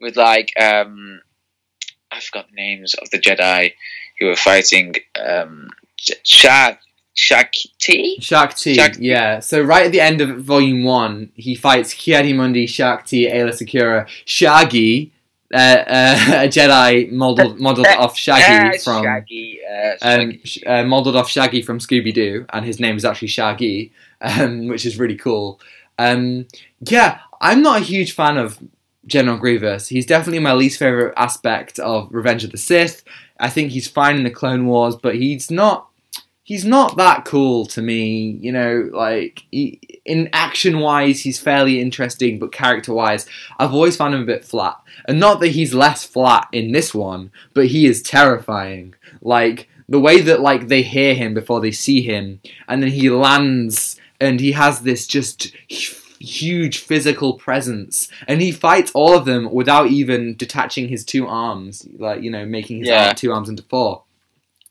with 0.00 0.16
like 0.16 0.52
um, 0.60 1.20
I 2.10 2.20
forgot 2.20 2.46
the 2.48 2.56
names 2.56 2.94
of 2.94 3.10
the 3.10 3.18
Jedi 3.18 3.72
who 4.18 4.26
were 4.26 4.36
fighting 4.36 4.94
um, 5.18 5.70
Shag 5.98 6.78
Shaak 7.14 7.52
Ti. 7.78 8.16
Shakti, 8.20 8.74
Shaak 8.74 8.94
Ti. 8.94 9.04
yeah. 9.06 9.40
So 9.40 9.60
right 9.62 9.86
at 9.86 9.92
the 9.92 10.00
end 10.00 10.20
of 10.20 10.38
volume 10.44 10.84
one, 10.84 11.30
he 11.34 11.54
fights 11.54 11.92
Ki-Adi-Mundi, 11.92 12.66
Shakti, 12.66 13.26
Aayla 13.26 13.50
Secura, 13.50 14.08
Shaggy, 14.24 15.12
uh, 15.52 15.56
uh, 15.56 16.16
a 16.44 16.48
Jedi 16.48 17.10
modeled 17.12 17.60
modeled 17.60 17.86
off 17.86 18.16
Shaggy 18.16 18.78
from 18.78 19.04
Shaggy. 19.04 19.60
Uh, 19.70 19.90
um, 20.02 20.20
Shaggy. 20.30 20.40
sh- 20.44 20.58
uh, 20.66 20.84
modeled 20.84 21.16
off 21.16 21.28
Shaggy 21.28 21.60
from 21.62 21.78
Scooby 21.78 22.14
Doo, 22.14 22.46
and 22.52 22.64
his 22.64 22.80
name 22.80 22.96
is 22.96 23.04
actually 23.04 23.28
Sha'a 23.28 23.58
Gi, 23.58 23.92
um, 24.22 24.66
which 24.68 24.86
is 24.86 24.98
really 24.98 25.16
cool. 25.16 25.60
Um, 25.98 26.46
yeah, 26.80 27.18
I'm 27.40 27.62
not 27.62 27.80
a 27.82 27.84
huge 27.84 28.12
fan 28.12 28.38
of 28.38 28.58
General 29.06 29.36
Grievous. 29.36 29.88
He's 29.88 30.06
definitely 30.06 30.38
my 30.38 30.54
least 30.54 30.78
favorite 30.78 31.12
aspect 31.18 31.78
of 31.78 32.08
Revenge 32.10 32.44
of 32.44 32.52
the 32.52 32.58
Sith. 32.58 33.04
I 33.38 33.50
think 33.50 33.72
he's 33.72 33.88
fine 33.88 34.16
in 34.16 34.22
the 34.24 34.30
Clone 34.30 34.66
Wars, 34.66 34.96
but 34.96 35.16
he's 35.16 35.50
not. 35.50 35.88
He's 36.44 36.64
not 36.64 36.96
that 36.96 37.24
cool 37.24 37.66
to 37.66 37.80
me, 37.80 38.38
you 38.40 38.50
know. 38.50 38.90
Like 38.92 39.44
he, 39.50 39.78
in 40.04 40.28
action 40.32 40.80
wise, 40.80 41.20
he's 41.20 41.38
fairly 41.38 41.80
interesting, 41.80 42.38
but 42.40 42.50
character 42.52 42.92
wise, 42.92 43.26
I've 43.58 43.72
always 43.72 43.96
found 43.96 44.14
him 44.14 44.22
a 44.22 44.26
bit 44.26 44.44
flat. 44.44 44.76
And 45.06 45.20
not 45.20 45.38
that 45.40 45.48
he's 45.48 45.72
less 45.72 46.04
flat 46.04 46.48
in 46.52 46.72
this 46.72 46.92
one, 46.92 47.30
but 47.54 47.66
he 47.66 47.86
is 47.86 48.02
terrifying. 48.02 48.94
Like 49.20 49.68
the 49.88 50.00
way 50.00 50.20
that 50.20 50.40
like 50.40 50.66
they 50.66 50.82
hear 50.82 51.14
him 51.14 51.32
before 51.32 51.60
they 51.60 51.70
see 51.70 52.02
him, 52.02 52.40
and 52.66 52.82
then 52.82 52.90
he 52.90 53.08
lands, 53.08 54.00
and 54.20 54.40
he 54.40 54.52
has 54.52 54.80
this 54.80 55.06
just 55.06 55.52
huge 56.18 56.78
physical 56.78 57.34
presence, 57.34 58.08
and 58.26 58.40
he 58.42 58.50
fights 58.50 58.90
all 58.94 59.16
of 59.16 59.24
them 59.26 59.52
without 59.52 59.88
even 59.88 60.34
detaching 60.36 60.88
his 60.88 61.04
two 61.04 61.26
arms, 61.28 61.86
like 61.98 62.20
you 62.22 62.30
know, 62.30 62.44
making 62.46 62.78
his 62.80 62.88
Yeah. 62.88 63.12
two 63.12 63.32
arms 63.32 63.48
into 63.48 63.62
four. 63.62 64.02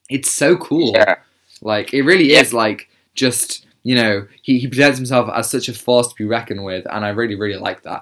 It's 0.10 0.30
so 0.30 0.58
cool. 0.58 0.92
Yeah. 0.94 1.16
Like 1.62 1.94
it 1.94 2.04
really 2.04 2.32
Yeah. 2.32 2.42
is 2.42 2.54
like 2.54 2.90
just 3.14 3.66
you 3.84 3.96
know 3.96 4.28
he, 4.42 4.60
he 4.60 4.68
presents 4.68 4.98
himself 4.98 5.30
as 5.34 5.50
such 5.50 5.70
a 5.70 5.74
force 5.74 6.08
to 6.10 6.16
be 6.16 6.26
reckoned 6.26 6.64
with, 6.64 6.86
and 6.90 7.06
I 7.06 7.10
really 7.10 7.36
really 7.36 7.60
like 7.60 7.84
that. 7.84 8.02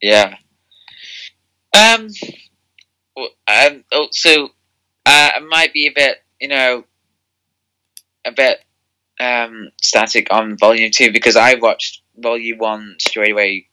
Yeah. 0.00 0.34
Um. 1.76 2.08
Um. 3.46 3.84
Also, 3.92 4.46
uh, 5.06 5.30
I 5.36 5.40
might 5.48 5.72
be 5.72 5.86
a 5.86 5.92
bit, 5.94 6.18
you 6.40 6.48
know, 6.48 6.84
a 8.24 8.32
bit 8.32 8.58
um 9.20 9.70
static 9.80 10.28
on 10.32 10.56
volume 10.58 10.90
two 10.90 11.12
because 11.12 11.36
I 11.36 11.54
watched 11.54 12.02
volume 12.16 12.58
one 12.58 12.96
straight 12.98 13.32
away, 13.32 13.68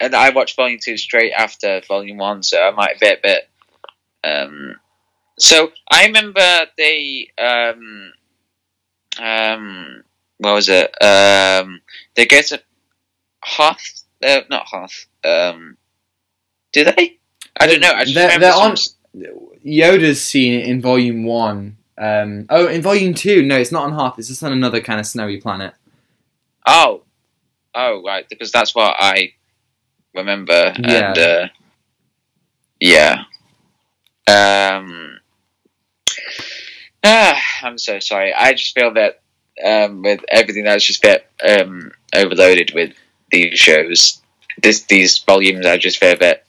and 0.00 0.14
I 0.14 0.30
watched 0.30 0.56
volume 0.56 0.80
two 0.82 0.96
straight 0.96 1.32
after 1.32 1.80
volume 1.86 2.18
one, 2.18 2.42
so 2.42 2.60
I 2.60 2.70
might 2.72 2.98
be 3.00 3.06
a 3.08 3.16
bit. 3.22 3.48
Um. 4.24 4.74
So 5.38 5.70
I 5.90 6.06
remember 6.06 6.66
they 6.76 7.28
um 7.38 8.12
um 9.20 10.02
what 10.38 10.54
was 10.54 10.68
it? 10.68 10.90
Um 11.02 11.80
they 12.14 12.26
go 12.26 12.40
to 12.42 12.60
Hoth 13.42 14.02
uh, 14.22 14.40
not 14.50 14.66
Hoth 14.66 15.06
um 15.24 15.76
do 16.72 16.84
they? 16.84 17.18
I 17.60 17.66
don't 17.66 17.80
know. 17.80 17.92
I 17.92 18.04
just 18.04 18.14
They're- 18.14 18.24
remember 18.26 18.46
they're 18.46 18.52
some- 18.52 18.70
on- 18.72 19.58
Yoda's 19.66 20.22
scene 20.24 20.60
in 20.60 20.80
Volume 20.80 21.24
One. 21.24 21.76
Um, 21.96 22.46
oh, 22.50 22.68
in 22.68 22.80
Volume 22.82 23.14
Two, 23.14 23.42
no, 23.42 23.56
it's 23.58 23.72
not 23.72 23.84
on 23.84 23.92
Hoth. 23.92 24.18
It's 24.18 24.28
just 24.28 24.42
on 24.44 24.52
another 24.52 24.80
kind 24.80 25.00
of 25.00 25.06
snowy 25.06 25.40
planet. 25.40 25.74
oh. 26.66 27.02
Oh 27.74 28.02
right. 28.04 28.28
Because 28.28 28.50
that's 28.52 28.74
what 28.74 28.94
I 28.98 29.32
remember. 30.14 30.72
Yeah. 30.78 31.08
and 31.08 31.18
uh, 31.18 31.48
yeah. 32.80 33.24
Um 34.26 35.18
ah, 37.04 37.40
I'm 37.62 37.78
so 37.78 37.98
sorry 37.98 38.32
I 38.32 38.52
just 38.52 38.74
feel 38.74 38.94
that 38.94 39.20
um, 39.64 40.02
with 40.02 40.24
everything 40.28 40.64
that's 40.64 40.84
just 40.84 41.04
a 41.04 41.20
bit 41.42 41.60
um, 41.60 41.92
overloaded 42.14 42.72
with 42.74 42.94
these 43.30 43.58
shows 43.58 44.20
this 44.62 44.82
these 44.84 45.18
volumes 45.18 45.66
I 45.66 45.78
just 45.78 45.98
feel 45.98 46.12
a 46.12 46.16
bit 46.16 46.44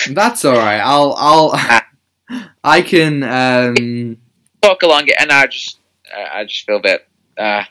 That's 0.10 0.44
all 0.44 0.56
right. 0.56 0.80
I'll, 0.80 1.14
I'll, 1.16 1.80
I 2.64 2.82
can. 2.82 3.22
Um, 3.22 4.16
talk 4.62 4.82
along 4.82 5.08
it, 5.08 5.14
and 5.18 5.30
I 5.30 5.46
just 5.46 5.78
I, 6.14 6.40
I 6.40 6.44
just 6.44 6.66
feel 6.66 6.76
a 6.76 6.80
bit. 6.80 7.06
Uh, 7.36 7.64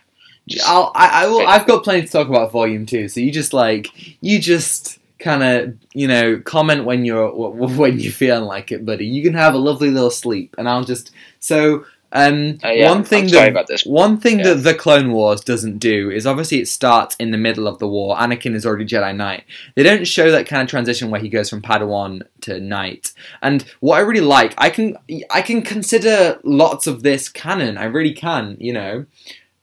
just, 0.48 0.68
I'll, 0.68 0.92
I, 0.96 1.24
I 1.24 1.28
will. 1.28 1.48
I've 1.48 1.68
got 1.68 1.84
plenty 1.84 2.06
to 2.06 2.12
talk 2.12 2.28
about 2.28 2.52
volume 2.52 2.86
two. 2.86 3.08
So 3.08 3.20
you 3.20 3.32
just 3.32 3.54
like 3.54 3.88
you 4.22 4.40
just 4.40 4.99
kind 5.20 5.44
of 5.44 5.76
you 5.94 6.08
know 6.08 6.40
comment 6.40 6.86
when 6.86 7.06
you're 7.06 7.32
when 7.34 8.00
you're 8.00 8.12
feeling 8.12 8.46
like 8.46 8.72
it, 8.72 8.86
buddy. 8.86 9.06
You 9.06 9.24
can 9.24 9.34
have 9.34 9.54
a 9.54 9.58
lovely 9.60 9.92
little 9.92 10.12
sleep, 10.12 10.56
and 10.58 10.68
I'll 10.70 10.84
just 10.84 11.12
so 11.40 11.86
um 12.12 12.58
uh, 12.64 12.70
yeah, 12.70 12.90
one 12.90 13.04
thing 13.04 13.28
that 13.28 13.50
about 13.50 13.68
this. 13.68 13.86
one 13.86 14.20
thing 14.20 14.40
Yeah. 14.40 14.54
that 14.54 14.64
the 14.64 14.74
Clone 14.74 15.12
Wars 15.12 15.42
doesn't 15.42 15.78
do 15.78 16.10
is 16.10 16.26
obviously 16.26 16.60
it 16.60 16.68
starts 16.68 17.16
in 17.20 17.30
the 17.30 17.38
middle 17.38 17.68
of 17.68 17.78
the 17.78 17.88
war. 17.88 18.18
Anakin 18.18 18.56
is 18.56 18.66
already 18.66 18.86
Jedi 18.86 19.16
Knight. 19.16 19.44
They 19.76 19.84
don't 19.84 20.08
show 20.08 20.32
that 20.32 20.48
kind 20.48 20.64
of 20.64 20.70
transition 20.70 21.12
where 21.12 21.22
he 21.22 21.30
goes 21.30 21.52
from 21.52 21.62
Padawan 21.62 22.24
to 22.42 22.60
Knight. 22.60 23.14
And 23.44 23.64
what 23.80 23.98
I 23.98 24.00
really 24.02 24.22
like, 24.26 24.56
I 24.58 24.72
can 24.72 24.98
I 25.30 25.44
can 25.44 25.62
consider 25.62 26.40
lots 26.44 26.88
of 26.88 27.04
this 27.04 27.30
canon. 27.30 27.78
I 27.78 27.84
really 27.84 28.14
can. 28.14 28.58
You 28.60 28.74
know, 28.74 29.06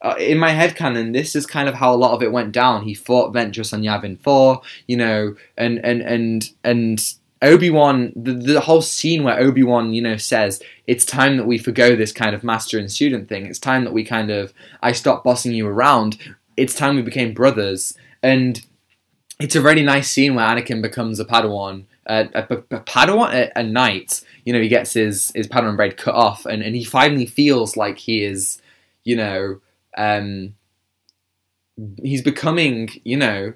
uh, 0.01 0.15
in 0.19 0.37
my 0.37 0.51
head 0.51 0.75
canon, 0.75 1.11
this 1.11 1.35
is 1.35 1.45
kind 1.45 1.67
of 1.67 1.75
how 1.75 1.93
a 1.93 1.95
lot 1.95 2.13
of 2.13 2.21
it 2.21 2.31
went 2.31 2.51
down. 2.51 2.83
He 2.83 2.93
fought 2.93 3.33
Ventress 3.33 3.73
on 3.73 3.81
Yavin 3.81 4.19
Four. 4.19 4.61
You 4.87 4.97
know, 4.97 5.35
and 5.57 5.79
and 5.83 6.01
and 6.01 6.49
and. 6.63 7.13
Obi 7.43 7.69
Wan, 7.69 8.13
the, 8.15 8.33
the 8.33 8.61
whole 8.61 8.81
scene 8.81 9.23
where 9.23 9.39
Obi 9.39 9.61
Wan, 9.61 9.93
you 9.93 10.01
know, 10.01 10.17
says 10.17 10.59
it's 10.87 11.05
time 11.05 11.37
that 11.37 11.45
we 11.45 11.59
forgo 11.59 11.95
this 11.95 12.11
kind 12.11 12.33
of 12.33 12.43
master 12.43 12.79
and 12.79 12.91
student 12.91 13.29
thing. 13.29 13.45
It's 13.45 13.59
time 13.59 13.83
that 13.83 13.93
we 13.93 14.03
kind 14.03 14.31
of 14.31 14.55
I 14.81 14.91
stopped 14.91 15.23
bossing 15.23 15.51
you 15.51 15.67
around. 15.67 16.17
It's 16.57 16.73
time 16.73 16.95
we 16.95 17.03
became 17.03 17.35
brothers. 17.35 17.95
And 18.23 18.65
it's 19.39 19.55
a 19.55 19.61
really 19.61 19.83
nice 19.83 20.09
scene 20.09 20.33
where 20.33 20.47
Anakin 20.47 20.81
becomes 20.81 21.19
a 21.19 21.25
Padawan, 21.25 21.85
a, 22.07 22.27
a, 22.33 22.53
a 22.53 22.79
Padawan, 22.81 23.31
a, 23.31 23.59
a 23.59 23.61
knight. 23.61 24.21
You 24.43 24.53
know, 24.53 24.61
he 24.61 24.67
gets 24.67 24.93
his 24.93 25.31
his 25.35 25.47
Padawan 25.47 25.75
braid 25.75 25.95
cut 25.95 26.15
off, 26.15 26.47
and, 26.47 26.63
and 26.63 26.75
he 26.75 26.83
finally 26.83 27.27
feels 27.27 27.77
like 27.77 27.99
he 27.99 28.23
is, 28.23 28.59
you 29.03 29.15
know, 29.15 29.61
um, 29.97 30.55
he's 32.01 32.21
becoming, 32.21 32.89
you 33.03 33.17
know, 33.17 33.53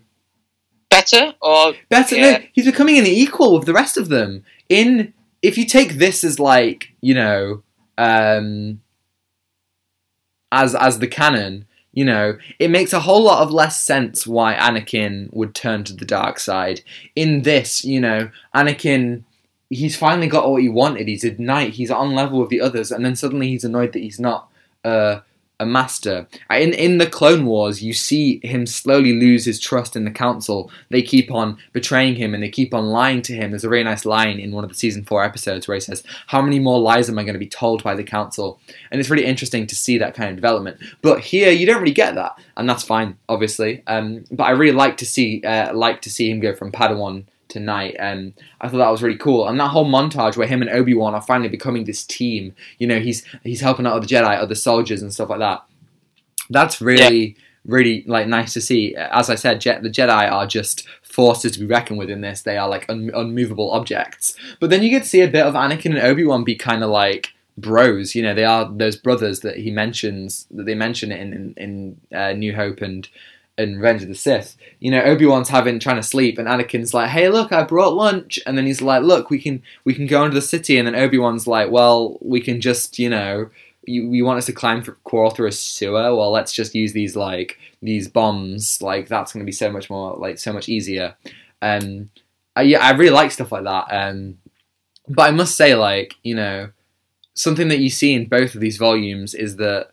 Better 0.92 1.34
or 1.42 1.74
better. 1.88 2.18
Yeah. 2.18 2.38
No, 2.38 2.46
he's 2.52 2.66
becoming 2.66 2.98
an 2.98 3.08
equal 3.08 3.58
with 3.58 3.66
the 3.66 3.74
rest 3.74 3.96
of 3.96 4.10
them. 4.10 4.44
In 4.68 5.14
if 5.42 5.58
you 5.58 5.66
take 5.66 5.94
this 5.94 6.22
as 6.26 6.38
like 6.38 6.90
you 7.00 7.14
know, 7.14 7.64
um, 7.98 8.82
as 10.52 10.76
as 10.76 11.00
the 11.00 11.08
canon, 11.08 11.66
you 11.94 12.04
know, 12.04 12.38
it 12.60 12.70
makes 12.70 12.92
a 12.92 13.00
whole 13.00 13.24
lot 13.24 13.42
of 13.42 13.52
less 13.52 13.80
sense 13.80 14.28
why 14.28 14.54
Anakin 14.54 15.32
would 15.32 15.56
turn 15.56 15.86
to 15.86 15.94
the 15.94 16.04
dark 16.04 16.40
side. 16.40 16.82
In 17.16 17.44
this, 17.44 17.86
you 17.86 18.02
know, 18.02 18.30
Anakin. 18.54 19.24
He's 19.70 19.96
finally 19.96 20.28
got 20.28 20.50
what 20.50 20.62
he 20.62 20.68
wanted. 20.68 21.08
He's 21.08 21.24
a 21.24 21.32
knight. 21.42 21.76
He's 21.76 21.90
on 21.90 22.14
level 22.14 22.42
with 22.42 22.50
the 22.50 22.60
others, 22.60 22.92
and 22.92 23.06
then 23.06 23.16
suddenly 23.16 23.48
he's 23.48 23.64
annoyed 23.64 23.94
that 23.94 24.00
he's 24.00 24.20
not 24.20 24.50
uh, 24.84 25.22
a 25.62 25.66
master. 25.66 26.28
In 26.50 26.74
in 26.74 26.98
the 26.98 27.06
Clone 27.06 27.46
Wars, 27.46 27.84
you 27.84 27.94
see 27.94 28.42
him 28.44 28.66
slowly 28.66 29.14
lose 29.14 29.46
his 29.46 29.60
trust 29.60 29.96
in 29.96 30.06
the 30.06 30.12
Council. 30.12 30.72
They 30.90 31.04
keep 31.04 31.32
on 31.32 31.58
betraying 31.72 32.16
him 32.16 32.34
and 32.34 32.42
they 32.42 32.50
keep 32.50 32.74
on 32.74 32.88
lying 32.88 33.22
to 33.24 33.34
him. 33.34 33.52
There's 33.52 33.64
a 33.64 33.70
very 33.70 33.84
nice 33.84 34.04
line 34.04 34.40
in 34.40 34.52
one 34.52 34.64
of 34.64 34.72
the 34.72 34.76
season 34.76 35.06
four 35.06 35.24
episodes 35.24 35.68
where 35.68 35.76
he 35.76 35.82
says, 35.82 36.04
"How 36.28 36.42
many 36.42 36.60
more 36.60 36.80
lies 36.80 37.10
am 37.10 37.20
I 37.20 37.24
going 37.24 37.34
to 37.34 37.40
be 37.40 37.48
told 37.48 37.84
by 37.84 37.94
the 37.94 38.04
Council?" 38.04 38.60
And 38.90 39.00
it's 39.00 39.12
really 39.12 39.26
interesting 39.26 39.68
to 39.68 39.76
see 39.76 40.00
that 40.00 40.16
kind 40.16 40.32
of 40.32 40.36
development. 40.36 40.78
But 41.04 41.20
here, 41.20 41.52
you 41.52 41.68
don't 41.68 41.82
really 41.82 41.94
get 41.94 42.16
that, 42.16 42.40
and 42.58 42.68
that's 42.68 42.84
fine, 42.84 43.18
obviously. 43.30 43.84
Um, 43.86 44.26
but 44.32 44.46
I 44.46 44.52
really 44.52 44.76
like 44.76 44.98
to 44.98 45.06
see 45.06 45.44
uh, 45.44 45.76
like 45.76 46.02
to 46.02 46.10
see 46.10 46.30
him 46.32 46.40
go 46.40 46.56
from 46.56 46.72
Padawan 46.72 47.26
to 47.52 47.60
Knight, 47.60 47.96
and 48.00 48.34
I 48.60 48.68
thought 48.68 48.78
that 48.78 48.90
was 48.90 49.04
really 49.04 49.18
cool. 49.18 49.48
And 49.48 49.60
that 49.60 49.70
whole 49.70 49.86
montage 49.86 50.38
where 50.38 50.48
him 50.48 50.62
and 50.62 50.72
Obi 50.72 50.94
Wan 50.94 51.14
are 51.14 51.22
finally 51.22 51.50
becoming 51.50 51.86
this 51.86 52.04
team. 52.04 52.54
You 52.78 52.88
know, 52.88 53.00
he's 53.00 53.24
he's 53.44 53.62
helping 53.62 53.86
out 53.86 53.94
other 53.94 54.08
Jedi, 54.08 54.38
other 54.38 54.56
soldiers, 54.56 55.02
and 55.02 55.14
stuff 55.14 55.30
like 55.30 55.40
that. 55.40 55.64
That's 56.50 56.82
really, 56.82 57.38
really 57.66 58.04
like 58.08 58.28
nice 58.28 58.54
to 58.54 58.62
see. 58.62 58.96
As 58.96 59.30
I 59.30 59.36
said, 59.36 59.62
Je- 59.62 59.80
the 59.82 59.90
Jedi 59.90 60.32
are 60.32 60.48
just 60.48 60.88
forces 61.02 61.54
to 61.54 61.60
be 61.60 61.66
reckoned 61.66 62.00
with 62.00 62.10
in 62.10 62.22
this. 62.22 62.42
They 62.42 62.58
are 62.58 62.68
like 62.68 62.86
un- 62.90 63.12
unmovable 63.14 63.72
objects. 63.72 64.36
But 64.60 64.70
then 64.70 64.84
you 64.84 64.90
get 64.90 65.04
to 65.04 65.10
see 65.10 65.22
a 65.22 65.28
bit 65.28 65.46
of 65.46 65.54
Anakin 65.54 65.92
and 65.92 66.00
Obi 66.00 66.26
Wan 66.26 66.44
be 66.44 66.56
kind 66.56 66.84
of 66.84 66.90
like 66.90 67.34
bros. 67.58 68.16
You 68.16 68.24
know, 68.24 68.34
they 68.34 68.46
are 68.46 68.70
those 68.72 68.96
brothers 68.96 69.42
that 69.42 69.58
he 69.58 69.72
mentions 69.72 70.48
that 70.52 70.66
they 70.66 70.76
mention 70.76 71.12
in 71.12 71.34
in, 71.34 71.54
in 72.12 72.18
uh, 72.18 72.34
New 72.34 72.56
Hope 72.56 72.82
and 72.82 73.08
and 73.62 73.78
Revenge 73.78 74.04
of 74.04 74.08
the 74.10 74.16
Sith. 74.16 74.58
You 74.80 74.92
know, 74.92 75.02
Obi 75.02 75.26
Wan's 75.26 75.50
having 75.50 75.80
trying 75.80 75.98
to 75.98 76.04
sleep, 76.04 76.38
and 76.38 76.48
Anakin's 76.48 76.94
like, 76.94 77.10
"Hey, 77.10 77.30
look, 77.30 77.52
I 77.52 77.64
brought 77.64 77.94
lunch," 77.94 78.40
and 78.46 78.58
then 78.58 78.66
he's 78.66 78.82
like, 78.82 79.04
"Look, 79.04 79.30
we 79.30 79.40
can 79.40 79.62
we 79.86 79.94
can 79.94 80.08
go 80.08 80.24
into 80.26 80.36
the 80.36 80.42
city," 80.42 80.78
and 80.78 80.88
then 80.88 80.96
Obi 80.96 81.18
Wan's 81.18 81.48
like, 81.48 81.72
"Well, 81.72 82.18
we 82.22 82.42
can 82.42 82.62
just 82.62 83.00
you 83.00 83.10
know." 83.10 83.50
You, 83.84 84.12
you 84.12 84.26
want 84.26 84.38
us 84.38 84.46
to 84.46 84.54
climb 84.54 84.84
through, 84.84 84.98
crawl 85.06 85.32
through 85.32 85.48
a 85.48 85.52
sewer? 85.52 86.16
Well, 86.16 86.30
let's 86.30 86.54
just 86.54 86.76
use 86.76 86.94
these 86.94 87.16
like 87.16 87.58
these 87.82 88.08
bombs. 88.08 88.80
Like 88.80 89.08
that's 89.08 89.34
going 89.34 89.44
to 89.44 89.46
be 89.46 89.52
so 89.52 89.72
much 89.72 89.90
more 89.90 90.16
like 90.18 90.38
so 90.38 90.54
much 90.54 90.70
easier. 90.70 91.16
Um, 91.64 92.12
I, 92.56 92.62
yeah, 92.62 92.86
I 92.86 92.92
really 92.92 93.10
like 93.10 93.32
stuff 93.32 93.52
like 93.52 93.64
that. 93.64 93.88
Um, 93.90 94.38
but 95.08 95.24
I 95.24 95.32
must 95.32 95.56
say, 95.56 95.74
like 95.74 96.14
you 96.22 96.36
know, 96.36 96.70
something 97.34 97.70
that 97.70 97.80
you 97.80 97.90
see 97.90 98.14
in 98.14 98.28
both 98.28 98.56
of 98.56 98.62
these 98.62 98.78
volumes 98.78 99.34
is 99.34 99.56
that 99.56 99.90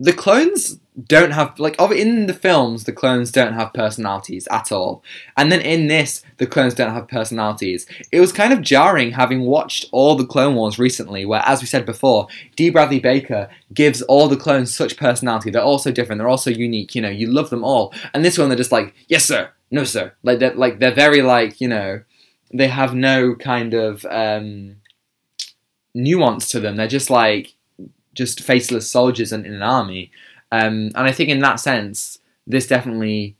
the 0.00 0.12
clones 0.12 0.78
don't 1.06 1.30
have 1.30 1.58
like 1.58 1.80
in 1.92 2.26
the 2.26 2.34
films 2.34 2.84
the 2.84 2.92
clones 2.92 3.30
don't 3.30 3.52
have 3.52 3.72
personalities 3.72 4.48
at 4.50 4.72
all. 4.72 5.02
And 5.36 5.52
then 5.52 5.60
in 5.60 5.86
this 5.86 6.22
the 6.38 6.46
clones 6.46 6.74
don't 6.74 6.92
have 6.92 7.08
personalities. 7.08 7.86
It 8.10 8.20
was 8.20 8.32
kind 8.32 8.52
of 8.52 8.62
jarring 8.62 9.12
having 9.12 9.42
watched 9.42 9.86
all 9.92 10.16
the 10.16 10.26
clone 10.26 10.56
wars 10.56 10.78
recently 10.78 11.24
where 11.24 11.42
as 11.46 11.60
we 11.60 11.66
said 11.66 11.86
before 11.86 12.26
dee 12.56 12.70
bradley 12.70 12.98
baker 12.98 13.48
gives 13.72 14.02
all 14.02 14.28
the 14.28 14.36
clones 14.36 14.74
such 14.74 14.96
personality. 14.96 15.50
They're 15.50 15.62
all 15.62 15.78
so 15.78 15.92
different. 15.92 16.18
They're 16.18 16.28
all 16.28 16.38
so 16.38 16.50
unique. 16.50 16.94
You 16.94 17.02
know 17.02 17.08
you 17.08 17.28
love 17.28 17.50
them 17.50 17.64
all. 17.64 17.92
And 18.12 18.24
this 18.24 18.38
one 18.38 18.48
they're 18.48 18.56
just 18.58 18.72
like 18.72 18.94
yes 19.06 19.24
sir. 19.24 19.50
No 19.70 19.84
sir. 19.84 20.12
Like 20.22 20.40
they're 20.40 20.54
like 20.54 20.80
they're 20.80 20.94
very 20.94 21.22
like 21.22 21.60
you 21.60 21.68
know 21.68 22.02
they 22.52 22.68
have 22.68 22.94
no 22.94 23.34
kind 23.34 23.74
of 23.74 24.04
um 24.06 24.76
nuance 25.94 26.48
to 26.48 26.60
them. 26.60 26.76
They're 26.76 26.88
just 26.88 27.10
like 27.10 27.54
just 28.14 28.40
faceless 28.40 28.90
soldiers 28.90 29.32
in, 29.32 29.46
in 29.46 29.54
an 29.54 29.62
army. 29.62 30.10
Um, 30.50 30.90
and 30.94 31.06
I 31.06 31.12
think 31.12 31.28
in 31.28 31.40
that 31.40 31.60
sense, 31.60 32.18
this 32.46 32.66
definitely 32.66 33.36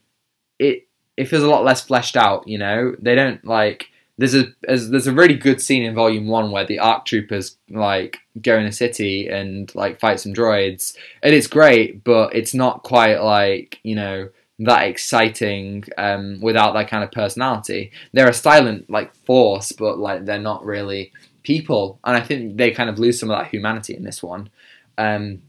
it 0.58 0.86
it 1.16 1.26
feels 1.26 1.42
a 1.42 1.48
lot 1.48 1.64
less 1.64 1.84
fleshed 1.84 2.16
out. 2.16 2.46
You 2.46 2.58
know, 2.58 2.94
they 3.00 3.14
don't 3.14 3.44
like 3.44 3.90
there's 4.18 4.34
a 4.34 4.46
there's, 4.62 5.06
a 5.06 5.12
really 5.12 5.36
good 5.36 5.62
scene 5.62 5.84
in 5.84 5.94
Volume 5.94 6.26
One 6.26 6.50
where 6.50 6.66
the 6.66 6.80
ARC 6.80 7.06
troopers 7.06 7.56
like 7.70 8.18
go 8.42 8.58
in 8.58 8.66
a 8.66 8.72
city 8.72 9.28
and 9.28 9.72
like 9.76 10.00
fight 10.00 10.18
some 10.18 10.34
droids, 10.34 10.96
and 11.22 11.32
it's 11.32 11.46
great, 11.46 12.02
but 12.02 12.34
it's 12.34 12.52
not 12.52 12.82
quite 12.82 13.22
like 13.22 13.78
you 13.84 13.94
know 13.94 14.28
that 14.58 14.88
exciting 14.88 15.84
um, 15.98 16.40
without 16.40 16.72
that 16.74 16.88
kind 16.88 17.04
of 17.04 17.12
personality. 17.12 17.92
They're 18.12 18.28
a 18.28 18.34
silent 18.34 18.90
like 18.90 19.14
force, 19.24 19.70
but 19.70 19.98
like 19.98 20.24
they're 20.24 20.40
not 20.40 20.64
really 20.64 21.12
people, 21.44 22.00
and 22.02 22.16
I 22.16 22.20
think 22.20 22.56
they 22.56 22.72
kind 22.72 22.90
of 22.90 22.98
lose 22.98 23.20
some 23.20 23.30
of 23.30 23.38
that 23.38 23.50
humanity 23.50 23.94
in 23.94 24.02
this 24.02 24.20
one. 24.20 24.50
Um, 24.98 25.42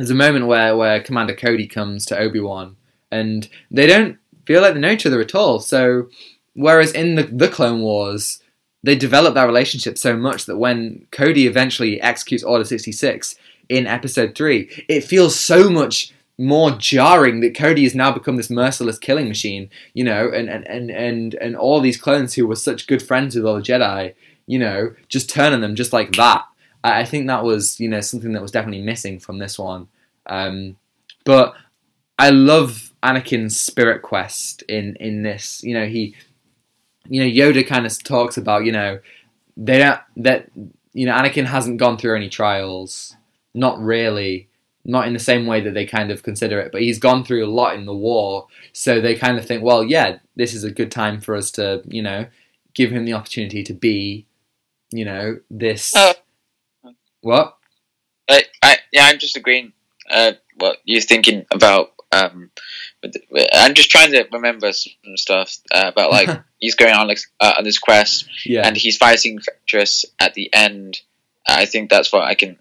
there's 0.00 0.10
a 0.10 0.14
moment 0.14 0.46
where 0.46 0.74
where 0.74 1.02
Commander 1.02 1.34
Cody 1.34 1.66
comes 1.66 2.06
to 2.06 2.18
Obi 2.18 2.40
Wan, 2.40 2.74
and 3.12 3.46
they 3.70 3.86
don't 3.86 4.16
feel 4.46 4.62
like 4.62 4.72
they 4.72 4.80
know 4.80 4.92
each 4.92 5.04
other 5.04 5.20
at 5.20 5.34
all. 5.34 5.60
So, 5.60 6.08
whereas 6.54 6.92
in 6.92 7.16
the 7.16 7.24
the 7.24 7.48
Clone 7.48 7.82
Wars, 7.82 8.42
they 8.82 8.96
develop 8.96 9.34
that 9.34 9.44
relationship 9.44 9.98
so 9.98 10.16
much 10.16 10.46
that 10.46 10.56
when 10.56 11.06
Cody 11.10 11.46
eventually 11.46 12.00
executes 12.00 12.42
Order 12.42 12.64
sixty 12.64 12.92
six 12.92 13.36
in 13.68 13.86
Episode 13.86 14.34
three, 14.34 14.70
it 14.88 15.04
feels 15.04 15.38
so 15.38 15.68
much 15.68 16.14
more 16.38 16.70
jarring 16.70 17.40
that 17.40 17.54
Cody 17.54 17.82
has 17.82 17.94
now 17.94 18.10
become 18.10 18.36
this 18.36 18.48
merciless 18.48 18.98
killing 18.98 19.28
machine, 19.28 19.68
you 19.92 20.02
know, 20.02 20.30
and 20.30 20.48
and, 20.48 20.66
and, 20.66 20.90
and, 20.90 21.34
and 21.34 21.56
all 21.56 21.82
these 21.82 22.00
clones 22.00 22.32
who 22.32 22.46
were 22.46 22.56
such 22.56 22.86
good 22.86 23.02
friends 23.02 23.36
with 23.36 23.44
all 23.44 23.56
the 23.56 23.60
Jedi, 23.60 24.14
you 24.46 24.58
know, 24.58 24.94
just 25.08 25.28
turn 25.28 25.52
on 25.52 25.60
them 25.60 25.74
just 25.74 25.92
like 25.92 26.12
that. 26.12 26.46
I 26.82 27.04
think 27.04 27.26
that 27.26 27.44
was, 27.44 27.78
you 27.78 27.88
know, 27.88 28.00
something 28.00 28.32
that 28.32 28.42
was 28.42 28.50
definitely 28.50 28.82
missing 28.82 29.18
from 29.20 29.38
this 29.38 29.58
one. 29.58 29.88
Um, 30.26 30.76
but 31.24 31.54
I 32.18 32.30
love 32.30 32.92
Anakin's 33.02 33.58
spirit 33.58 34.02
quest 34.02 34.62
in 34.62 34.96
in 34.96 35.22
this. 35.22 35.62
You 35.62 35.74
know, 35.74 35.86
he, 35.86 36.14
you 37.08 37.22
know, 37.22 37.28
Yoda 37.28 37.66
kind 37.66 37.86
of 37.86 38.02
talks 38.02 38.36
about, 38.36 38.64
you 38.64 38.72
know, 38.72 39.00
they 39.56 39.78
don't 39.78 40.00
that 40.16 40.50
you 40.92 41.06
know 41.06 41.14
Anakin 41.14 41.46
hasn't 41.46 41.78
gone 41.78 41.98
through 41.98 42.16
any 42.16 42.28
trials, 42.28 43.16
not 43.54 43.78
really, 43.78 44.48
not 44.84 45.06
in 45.06 45.12
the 45.12 45.18
same 45.18 45.46
way 45.46 45.60
that 45.60 45.74
they 45.74 45.86
kind 45.86 46.10
of 46.10 46.22
consider 46.22 46.58
it, 46.60 46.72
but 46.72 46.82
he's 46.82 46.98
gone 46.98 47.24
through 47.24 47.44
a 47.44 47.50
lot 47.50 47.74
in 47.74 47.84
the 47.86 47.94
war, 47.94 48.46
so 48.72 49.00
they 49.00 49.14
kind 49.14 49.38
of 49.38 49.44
think, 49.44 49.62
well, 49.62 49.84
yeah, 49.84 50.18
this 50.36 50.54
is 50.54 50.64
a 50.64 50.70
good 50.70 50.90
time 50.90 51.20
for 51.20 51.36
us 51.36 51.50
to, 51.52 51.82
you 51.86 52.02
know, 52.02 52.26
give 52.74 52.90
him 52.90 53.04
the 53.04 53.12
opportunity 53.12 53.62
to 53.62 53.74
be, 53.74 54.26
you 54.90 55.04
know, 55.04 55.38
this. 55.50 55.94
What? 57.22 57.56
I, 58.28 58.42
I, 58.62 58.76
yeah, 58.92 59.04
I'm 59.06 59.18
just 59.18 59.36
agreeing. 59.36 59.72
Uh, 60.10 60.32
what 60.56 60.78
you're 60.84 61.00
thinking 61.00 61.46
about? 61.52 61.92
Um, 62.12 62.50
I'm 63.54 63.74
just 63.74 63.90
trying 63.90 64.10
to 64.12 64.26
remember 64.32 64.72
some 64.72 65.16
stuff 65.16 65.56
uh, 65.72 65.84
about 65.92 66.10
like 66.10 66.28
he's 66.58 66.74
going 66.74 66.94
on 66.94 67.06
like 67.08 67.18
uh, 67.40 67.54
on 67.58 67.64
this 67.64 67.78
quest 67.78 68.28
Yeah. 68.44 68.66
and 68.66 68.76
he's 68.76 68.96
fighting 68.96 69.38
Ventress 69.38 70.04
at 70.18 70.34
the 70.34 70.52
end. 70.52 71.00
I 71.48 71.66
think 71.66 71.88
that's 71.90 72.12
what 72.12 72.24
I 72.24 72.34
can. 72.34 72.58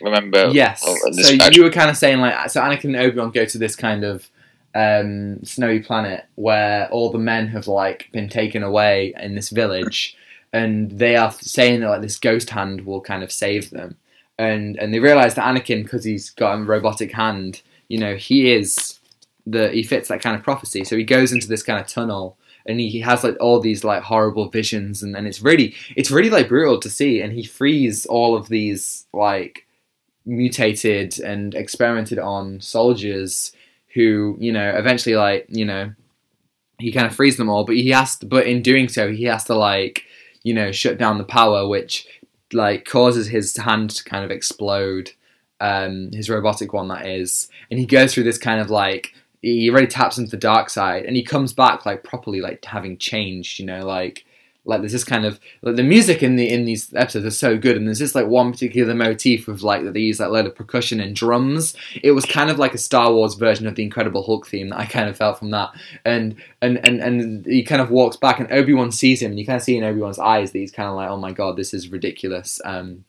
remember. 0.00 0.48
Yes. 0.52 0.82
So 0.82 1.34
I- 1.40 1.50
you 1.52 1.62
were 1.62 1.70
kind 1.70 1.90
of 1.90 1.96
saying 1.96 2.18
like, 2.20 2.50
so 2.50 2.60
Anakin 2.60 2.84
and 2.84 2.96
Obi 2.96 3.18
Wan 3.18 3.30
go 3.30 3.44
to 3.44 3.58
this 3.58 3.76
kind 3.76 4.04
of 4.04 4.28
um, 4.74 5.42
snowy 5.44 5.80
planet 5.80 6.24
where 6.34 6.88
all 6.90 7.10
the 7.10 7.18
men 7.18 7.48
have 7.48 7.68
like 7.68 8.08
been 8.12 8.28
taken 8.28 8.62
away 8.62 9.14
in 9.18 9.34
this 9.34 9.50
village, 9.50 10.16
and 10.52 10.90
they 10.90 11.16
are 11.16 11.32
saying 11.32 11.80
that 11.80 11.88
like 11.88 12.00
this 12.00 12.18
ghost 12.18 12.50
hand 12.50 12.86
will 12.86 13.00
kind 13.00 13.22
of 13.22 13.32
save 13.32 13.70
them, 13.70 13.96
and 14.38 14.76
and 14.76 14.92
they 14.92 15.00
realize 15.00 15.34
that 15.34 15.46
Anakin, 15.46 15.82
because 15.82 16.04
he's 16.04 16.30
got 16.30 16.58
a 16.58 16.62
robotic 16.62 17.12
hand, 17.12 17.62
you 17.88 17.98
know, 17.98 18.16
he 18.16 18.52
is 18.52 18.98
the 19.46 19.70
he 19.70 19.82
fits 19.82 20.08
that 20.08 20.20
kind 20.20 20.36
of 20.36 20.42
prophecy. 20.42 20.84
So 20.84 20.96
he 20.96 21.04
goes 21.04 21.32
into 21.32 21.48
this 21.48 21.62
kind 21.62 21.80
of 21.80 21.86
tunnel. 21.86 22.36
And 22.66 22.78
he, 22.78 22.90
he 22.90 23.00
has 23.00 23.24
like 23.24 23.38
all 23.40 23.60
these 23.60 23.82
like 23.82 24.02
horrible 24.02 24.50
visions, 24.50 25.02
and, 25.02 25.16
and 25.16 25.26
it's 25.26 25.40
really 25.40 25.74
it's 25.96 26.10
really 26.10 26.28
like 26.28 26.48
brutal 26.48 26.78
to 26.80 26.90
see. 26.90 27.22
And 27.22 27.32
he 27.32 27.42
frees 27.42 28.04
all 28.04 28.36
of 28.36 28.50
these 28.50 29.06
like 29.14 29.66
mutated 30.28 31.18
and 31.18 31.54
experimented 31.54 32.18
on 32.18 32.60
soldiers 32.60 33.52
who 33.94 34.36
you 34.38 34.52
know 34.52 34.70
eventually 34.76 35.16
like 35.16 35.46
you 35.48 35.64
know 35.64 35.90
he 36.78 36.92
kind 36.92 37.06
of 37.06 37.14
frees 37.14 37.38
them 37.38 37.48
all 37.48 37.64
but 37.64 37.74
he 37.74 37.88
has 37.88 38.16
to, 38.18 38.26
but 38.26 38.46
in 38.46 38.62
doing 38.62 38.88
so 38.88 39.10
he 39.10 39.24
has 39.24 39.44
to 39.44 39.54
like 39.54 40.04
you 40.42 40.54
know 40.54 40.72
shut 40.72 40.98
down 40.98 41.18
the 41.18 41.24
power 41.24 41.66
which 41.66 42.06
like 42.52 42.84
causes 42.84 43.28
his 43.28 43.56
hand 43.56 43.90
to 43.90 44.04
kind 44.04 44.24
of 44.24 44.30
explode 44.30 45.10
um 45.60 46.10
his 46.12 46.30
robotic 46.30 46.72
one 46.72 46.88
that 46.88 47.06
is. 47.06 47.48
And 47.70 47.78
he 47.78 47.86
goes 47.86 48.14
through 48.14 48.24
this 48.24 48.38
kind 48.38 48.60
of 48.60 48.70
like 48.70 49.14
he 49.42 49.70
really 49.70 49.86
taps 49.86 50.18
into 50.18 50.30
the 50.30 50.36
dark 50.36 50.70
side 50.70 51.04
and 51.04 51.16
he 51.16 51.22
comes 51.22 51.52
back 51.52 51.86
like 51.86 52.02
properly 52.04 52.40
like 52.40 52.64
having 52.64 52.98
changed 52.98 53.58
you 53.58 53.66
know 53.66 53.86
like 53.86 54.24
like 54.68 54.80
there's 54.80 54.92
this 54.92 55.02
kind 55.02 55.24
of 55.24 55.40
like 55.62 55.76
the 55.76 55.82
music 55.82 56.22
in 56.22 56.36
the 56.36 56.48
in 56.48 56.66
these 56.66 56.92
episodes 56.94 57.24
are 57.24 57.30
so 57.30 57.56
good 57.56 57.76
and 57.76 57.86
there's 57.86 57.98
this 57.98 58.14
like 58.14 58.26
one 58.26 58.52
particular 58.52 58.94
motif 58.94 59.48
of 59.48 59.62
like 59.62 59.82
that 59.82 59.94
they 59.94 60.00
use 60.00 60.20
like 60.20 60.28
a 60.28 60.32
load 60.32 60.46
of 60.46 60.54
percussion 60.54 61.00
and 61.00 61.16
drums 61.16 61.74
it 62.02 62.12
was 62.12 62.26
kind 62.26 62.50
of 62.50 62.58
like 62.58 62.74
a 62.74 62.78
star 62.78 63.12
wars 63.12 63.34
version 63.34 63.66
of 63.66 63.74
the 63.74 63.82
incredible 63.82 64.22
hulk 64.22 64.46
theme 64.46 64.68
that 64.68 64.78
i 64.78 64.84
kind 64.84 65.08
of 65.08 65.16
felt 65.16 65.38
from 65.38 65.50
that 65.50 65.70
and 66.04 66.36
and 66.60 66.84
and, 66.86 67.00
and 67.00 67.46
he 67.46 67.64
kind 67.64 67.80
of 67.80 67.90
walks 67.90 68.16
back 68.16 68.38
and 68.38 68.52
obi-wan 68.52 68.92
sees 68.92 69.22
him 69.22 69.32
and 69.32 69.40
you 69.40 69.46
kind 69.46 69.56
of 69.56 69.62
see 69.62 69.76
in 69.76 69.84
obi-wan's 69.84 70.18
eyes 70.18 70.52
that 70.52 70.58
he's 70.58 70.72
kind 70.72 70.88
of 70.88 70.94
like 70.94 71.08
oh 71.08 71.16
my 71.16 71.32
god 71.32 71.56
this 71.56 71.72
is 71.72 71.88
ridiculous 71.88 72.60
um 72.64 73.04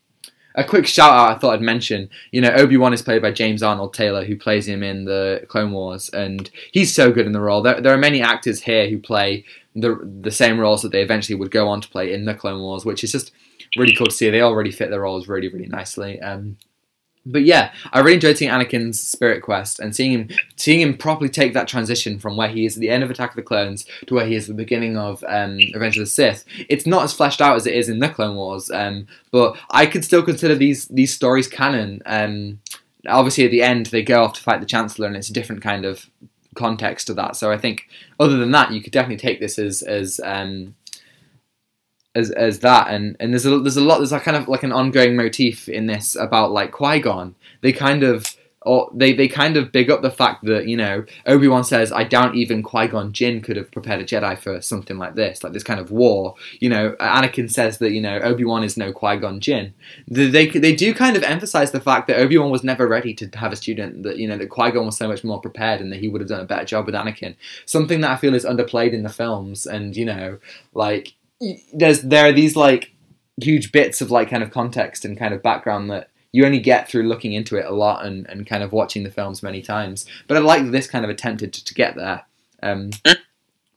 a 0.55 0.63
quick 0.63 0.87
shout 0.87 1.11
out 1.11 1.35
I 1.35 1.39
thought 1.39 1.53
I'd 1.53 1.61
mention. 1.61 2.09
You 2.31 2.41
know, 2.41 2.49
Obi 2.49 2.75
Wan 2.75 2.91
is 2.91 3.03
played 3.03 3.21
by 3.21 3.31
James 3.31 3.61
Arnold 3.61 3.93
Taylor, 3.93 4.25
who 4.25 4.35
plays 4.35 4.67
him 4.67 4.81
in 4.83 5.05
the 5.05 5.45
Clone 5.47 5.71
Wars, 5.71 6.09
and 6.09 6.49
he's 6.71 6.93
so 6.93 7.11
good 7.11 7.27
in 7.27 7.33
the 7.33 7.39
role. 7.39 7.61
There, 7.61 7.79
there 7.79 7.93
are 7.93 7.97
many 7.97 8.21
actors 8.21 8.61
here 8.61 8.89
who 8.89 8.97
play 8.97 9.45
the 9.75 9.99
the 10.21 10.31
same 10.31 10.59
roles 10.59 10.81
that 10.81 10.91
they 10.91 11.01
eventually 11.01 11.37
would 11.39 11.51
go 11.51 11.67
on 11.67 11.81
to 11.81 11.89
play 11.89 12.13
in 12.13 12.25
the 12.25 12.33
Clone 12.33 12.61
Wars, 12.61 12.85
which 12.85 13.03
is 13.03 13.11
just 13.11 13.31
really 13.77 13.95
cool 13.95 14.07
to 14.07 14.13
see. 14.13 14.29
They 14.29 14.41
all 14.41 14.55
really 14.55 14.71
fit 14.71 14.89
their 14.89 15.01
roles 15.01 15.27
really, 15.27 15.47
really 15.47 15.67
nicely. 15.67 16.19
Um, 16.21 16.57
but 17.25 17.43
yeah, 17.43 17.73
I 17.91 17.99
really 17.99 18.15
enjoyed 18.15 18.37
seeing 18.37 18.51
Anakin's 18.51 18.99
Spirit 18.99 19.41
Quest 19.41 19.79
and 19.79 19.95
seeing 19.95 20.11
him 20.13 20.29
seeing 20.55 20.81
him 20.81 20.97
properly 20.97 21.29
take 21.29 21.53
that 21.53 21.67
transition 21.67 22.17
from 22.17 22.37
where 22.37 22.47
he 22.49 22.65
is 22.65 22.77
at 22.77 22.81
the 22.81 22.89
end 22.89 23.03
of 23.03 23.11
Attack 23.11 23.31
of 23.31 23.35
the 23.35 23.41
Clones 23.43 23.85
to 24.07 24.15
where 24.15 24.25
he 24.25 24.35
is 24.35 24.49
at 24.49 24.55
the 24.55 24.63
beginning 24.63 24.97
of 24.97 25.23
um, 25.27 25.57
Revenge 25.73 25.97
of 25.97 26.03
the 26.03 26.07
Sith. 26.07 26.45
It's 26.69 26.87
not 26.87 27.03
as 27.03 27.13
fleshed 27.13 27.41
out 27.41 27.55
as 27.55 27.67
it 27.67 27.75
is 27.75 27.89
in 27.89 27.99
the 27.99 28.09
Clone 28.09 28.35
Wars, 28.35 28.71
um, 28.71 29.07
but 29.31 29.57
I 29.69 29.85
could 29.85 30.05
still 30.05 30.23
consider 30.23 30.55
these 30.55 30.87
these 30.87 31.13
stories 31.13 31.47
canon. 31.47 32.01
Um, 32.05 32.61
obviously, 33.07 33.45
at 33.45 33.51
the 33.51 33.63
end, 33.63 33.87
they 33.87 34.01
go 34.01 34.23
off 34.23 34.33
to 34.33 34.41
fight 34.41 34.61
the 34.61 34.65
Chancellor, 34.65 35.07
and 35.07 35.15
it's 35.15 35.29
a 35.29 35.33
different 35.33 35.61
kind 35.61 35.85
of 35.85 36.09
context 36.59 37.07
to 37.07 37.13
that. 37.15 37.35
So 37.35 37.51
I 37.51 37.57
think, 37.57 37.87
other 38.19 38.37
than 38.37 38.51
that, 38.51 38.71
you 38.71 38.81
could 38.81 38.93
definitely 38.93 39.17
take 39.17 39.39
this 39.39 39.57
as 39.57 39.81
as 39.81 40.19
um, 40.23 40.75
as 42.13 42.31
as 42.31 42.59
that. 42.59 42.89
And 42.89 43.15
and 43.19 43.33
there's 43.33 43.45
a 43.45 43.59
there's 43.59 43.77
a 43.77 43.81
lot 43.81 43.97
there's 43.97 44.11
a 44.11 44.19
kind 44.19 44.37
of 44.37 44.47
like 44.47 44.63
an 44.63 44.71
ongoing 44.71 45.15
motif 45.15 45.67
in 45.67 45.87
this 45.87 46.15
about 46.15 46.51
like 46.51 46.71
Qui 46.71 46.99
Gon. 46.99 47.35
They 47.61 47.73
kind 47.73 48.03
of 48.03 48.35
or 48.63 48.91
they, 48.93 49.13
they 49.13 49.27
kind 49.27 49.55
of 49.55 49.71
big 49.71 49.89
up 49.89 50.01
the 50.01 50.11
fact 50.11 50.43
that 50.43 50.67
you 50.67 50.75
know 50.75 51.05
Obi 51.25 51.47
Wan 51.47 51.63
says 51.63 51.91
I 51.91 52.03
doubt 52.03 52.35
even 52.35 52.61
Qui 52.61 52.87
Gon 52.87 53.13
Jinn 53.13 53.41
could 53.41 53.55
have 53.55 53.71
prepared 53.71 54.01
a 54.01 54.03
Jedi 54.03 54.37
for 54.37 54.61
something 54.61 54.97
like 54.97 55.15
this, 55.15 55.43
like 55.43 55.53
this 55.53 55.63
kind 55.63 55.79
of 55.79 55.91
war. 55.91 56.35
You 56.59 56.69
know, 56.69 56.95
Anakin 56.99 57.49
says 57.49 57.77
that 57.77 57.91
you 57.91 58.01
know 58.01 58.19
Obi 58.19 58.43
Wan 58.43 58.63
is 58.63 58.75
no 58.75 58.91
Qui 58.91 59.17
Gon 59.17 59.39
Jinn. 59.39 59.73
They, 60.07 60.27
they 60.27 60.47
they 60.47 60.75
do 60.75 60.93
kind 60.93 61.15
of 61.15 61.23
emphasize 61.23 61.71
the 61.71 61.79
fact 61.79 62.07
that 62.07 62.19
Obi 62.19 62.37
Wan 62.37 62.51
was 62.51 62.63
never 62.63 62.87
ready 62.87 63.13
to 63.13 63.27
have 63.37 63.53
a 63.53 63.55
student. 63.55 64.03
That 64.03 64.17
you 64.17 64.27
know 64.27 64.37
that 64.37 64.49
Qui 64.49 64.71
Gon 64.71 64.85
was 64.85 64.97
so 64.97 65.07
much 65.07 65.23
more 65.23 65.39
prepared 65.39 65.79
and 65.79 65.91
that 65.93 65.99
he 65.99 66.09
would 66.09 66.21
have 66.21 66.29
done 66.29 66.41
a 66.41 66.45
better 66.45 66.65
job 66.65 66.85
with 66.85 66.95
Anakin. 66.95 67.35
Something 67.65 68.01
that 68.01 68.11
I 68.11 68.17
feel 68.17 68.35
is 68.35 68.45
underplayed 68.45 68.91
in 68.91 69.03
the 69.03 69.09
films, 69.09 69.65
and 69.65 69.95
you 69.95 70.05
know, 70.05 70.39
like 70.73 71.13
there's 71.73 72.01
there 72.01 72.27
are 72.27 72.33
these 72.33 72.57
like 72.57 72.91
huge 73.41 73.71
bits 73.71 74.01
of 74.01 74.11
like 74.11 74.29
kind 74.29 74.43
of 74.43 74.51
context 74.51 75.05
and 75.05 75.17
kind 75.17 75.33
of 75.33 75.41
background 75.41 75.89
that 75.89 76.08
you 76.31 76.45
only 76.45 76.59
get 76.59 76.87
through 76.87 77.03
looking 77.03 77.33
into 77.33 77.55
it 77.57 77.65
a 77.65 77.73
lot 77.73 78.05
and, 78.05 78.27
and 78.29 78.45
kind 78.45 78.63
of 78.63 78.71
watching 78.71 79.03
the 79.03 79.11
films 79.11 79.41
many 79.41 79.61
times. 79.61 80.05
But 80.27 80.37
I 80.37 80.41
like 80.41 80.69
this 80.69 80.87
kind 80.87 81.03
of 81.03 81.09
attempted 81.09 81.53
to, 81.53 81.65
to 81.65 81.73
get 81.73 81.95
there. 81.95 82.25
Um, 82.61 82.91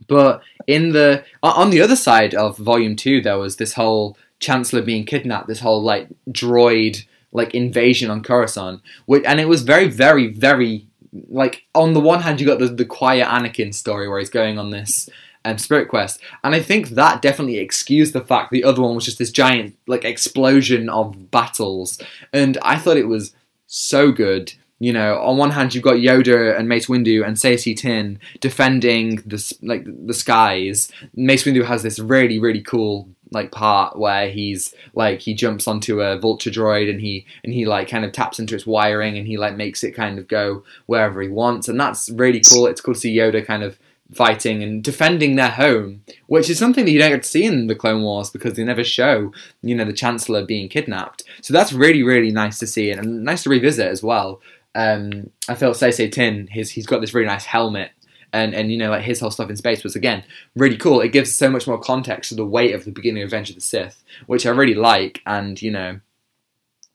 but 0.07 0.43
in 0.67 0.93
the 0.93 1.25
on 1.43 1.71
the 1.71 1.81
other 1.81 1.97
side 1.97 2.35
of 2.35 2.59
Volume 2.59 2.97
Two, 2.97 3.21
there 3.21 3.39
was 3.39 3.57
this 3.57 3.75
whole 3.75 4.17
Chancellor 4.41 4.83
being 4.83 5.07
kidnapped, 5.07 5.47
this 5.49 5.61
whole 5.61 5.83
like 5.83 6.09
droid 6.29 7.05
like 7.33 7.55
invasion 7.55 8.11
on 8.11 8.23
Coruscant, 8.23 8.83
which, 9.07 9.25
and 9.25 9.41
it 9.41 9.49
was 9.49 9.63
very, 9.63 9.89
very, 9.89 10.27
very 10.29 10.87
like 11.29 11.65
on 11.75 11.93
the 11.93 12.01
one 12.01 12.23
hand 12.23 12.41
you 12.41 12.47
got 12.47 12.59
the, 12.59 12.69
the 12.69 12.85
quiet 12.85 13.27
Anakin 13.27 13.75
story 13.75 14.09
where 14.09 14.19
he's 14.19 14.31
going 14.31 14.59
on 14.59 14.71
this 14.71 15.09
um, 15.45 15.59
Spirit 15.59 15.89
Quest, 15.89 16.21
and 16.45 16.55
I 16.55 16.61
think 16.61 16.91
that 16.91 17.23
definitely 17.23 17.59
excused 17.59 18.13
the 18.13 18.21
fact 18.21 18.51
the 18.51 18.65
other 18.65 18.83
one 18.83 18.95
was 18.95 19.05
just 19.05 19.19
this 19.19 19.31
giant 19.31 19.77
like 19.87 20.05
explosion 20.05 20.89
of 20.89 21.31
battles, 21.31 22.01
and 22.33 22.59
I 22.63 22.79
thought 22.79 22.97
it 22.97 23.09
was 23.09 23.35
so 23.67 24.13
good. 24.13 24.53
You 24.79 24.93
know, 24.93 25.21
on 25.21 25.37
one 25.37 25.53
hand 25.53 25.75
you've 25.75 25.85
got 25.85 25.95
Yoda 25.97 26.59
and 26.59 26.69
Mace 26.69 26.87
Windu 26.89 27.25
and 27.25 27.37
Saesee 27.37 27.77
Tin 27.77 28.19
defending 28.41 29.17
the 29.25 29.57
like 29.63 29.85
the 29.85 30.15
skies. 30.15 30.91
Mace 31.15 31.45
Windu 31.45 31.65
has 31.65 31.85
this 31.85 32.01
really 32.01 32.41
really 32.41 32.63
cool 32.63 33.09
like 33.33 33.51
part 33.51 33.99
where 33.99 34.29
he's 34.29 34.75
like 34.95 35.21
he 35.21 35.35
jumps 35.35 35.67
onto 35.67 36.01
a 36.01 36.19
vulture 36.19 36.51
droid 36.51 36.91
and 36.91 37.01
he 37.01 37.27
and 37.45 37.53
he 37.53 37.65
like 37.65 37.89
kind 37.89 38.05
of 38.05 38.13
taps 38.13 38.39
into 38.39 38.55
its 38.55 38.67
wiring 38.67 39.17
and 39.17 39.27
he 39.27 39.37
like 39.37 39.57
makes 39.57 39.83
it 39.83 39.93
kind 39.93 40.19
of 40.19 40.29
go 40.29 40.63
wherever 40.87 41.21
he 41.23 41.29
wants 41.29 41.69
and 41.69 41.81
that's 41.81 42.11
really 42.11 42.41
cool. 42.41 42.67
It's 42.67 42.81
cool 42.81 42.95
to 42.95 43.01
see 43.01 43.17
Yoda 43.17 43.45
kind 43.45 43.63
of 43.63 43.79
fighting 44.15 44.63
and 44.63 44.83
defending 44.83 45.37
their 45.37 45.51
home, 45.51 46.03
which 46.27 46.51
is 46.51 46.59
something 46.59 46.85
that 46.85 46.91
you 46.91 46.99
don't 46.99 47.11
get 47.11 47.23
to 47.23 47.29
see 47.29 47.45
in 47.45 47.67
the 47.67 47.75
Clone 47.75 48.03
Wars 48.03 48.31
because 48.31 48.55
they 48.55 48.65
never 48.65 48.85
show, 48.85 49.33
you 49.63 49.75
know, 49.75 49.85
the 49.85 49.93
Chancellor 49.93 50.45
being 50.45 50.69
kidnapped. 50.69 51.25
So 51.41 51.53
that's 51.53 51.73
really, 51.73 52.03
really 52.03 52.31
nice 52.31 52.59
to 52.59 52.67
see 52.67 52.91
and 52.91 53.25
nice 53.25 53.43
to 53.45 53.51
revisit 53.51 53.87
as 53.87 54.03
well. 54.03 54.41
Um, 54.75 55.31
I 55.49 55.55
felt 55.55 55.77
Saesee 55.77 56.11
Tin, 56.11 56.47
his 56.47 56.71
he's 56.71 56.87
got 56.87 57.01
this 57.01 57.15
really 57.15 57.27
nice 57.27 57.45
helmet. 57.45 57.91
And, 58.35 58.55
and 58.55 58.73
you 58.73 58.79
know 58.79 58.89
like 58.89 59.03
his 59.03 59.21
whole 59.21 59.31
stuff 59.31 59.51
in 59.51 59.57
space 59.59 59.85
was 59.85 59.95
again 59.95 60.25
really 60.57 60.79
cool. 60.79 61.03
It 61.03 61.13
gives 61.13 61.35
so 61.35 61.51
much 61.51 61.67
more 61.67 61.79
context 61.79 62.31
to 62.31 62.35
the 62.35 62.47
weight 62.47 62.75
of 62.75 62.87
the 62.87 62.91
beginning 62.91 63.23
of 63.23 63.27
Revenge 63.27 63.51
of 63.51 63.57
the 63.57 63.61
Sith, 63.61 64.03
which 64.27 64.47
I 64.47 64.51
really 64.51 64.75
like. 64.75 65.21
And 65.27 65.61
you 65.61 65.71
know, 65.71 66.01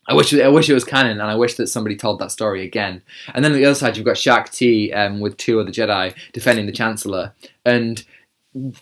I 0.08 0.14
wish 0.14 0.34
I 0.34 0.48
wish 0.48 0.70
it 0.70 0.74
was 0.74 0.84
canon, 0.84 1.20
and 1.20 1.30
I 1.30 1.36
wish 1.36 1.56
that 1.56 1.68
somebody 1.68 1.96
told 1.96 2.20
that 2.20 2.32
story 2.32 2.64
again. 2.64 3.02
And 3.34 3.44
then 3.44 3.52
on 3.52 3.58
the 3.58 3.66
other 3.66 3.76
side, 3.76 3.98
you've 3.98 4.06
got 4.06 4.18
Shaak 4.18 4.52
Ti 4.52 4.94
um, 4.94 5.20
with 5.20 5.38
two 5.38 5.60
other 5.60 5.72
Jedi 5.72 6.14
defending 6.34 6.66
the 6.66 6.72
Chancellor, 6.72 7.34
and 7.66 8.04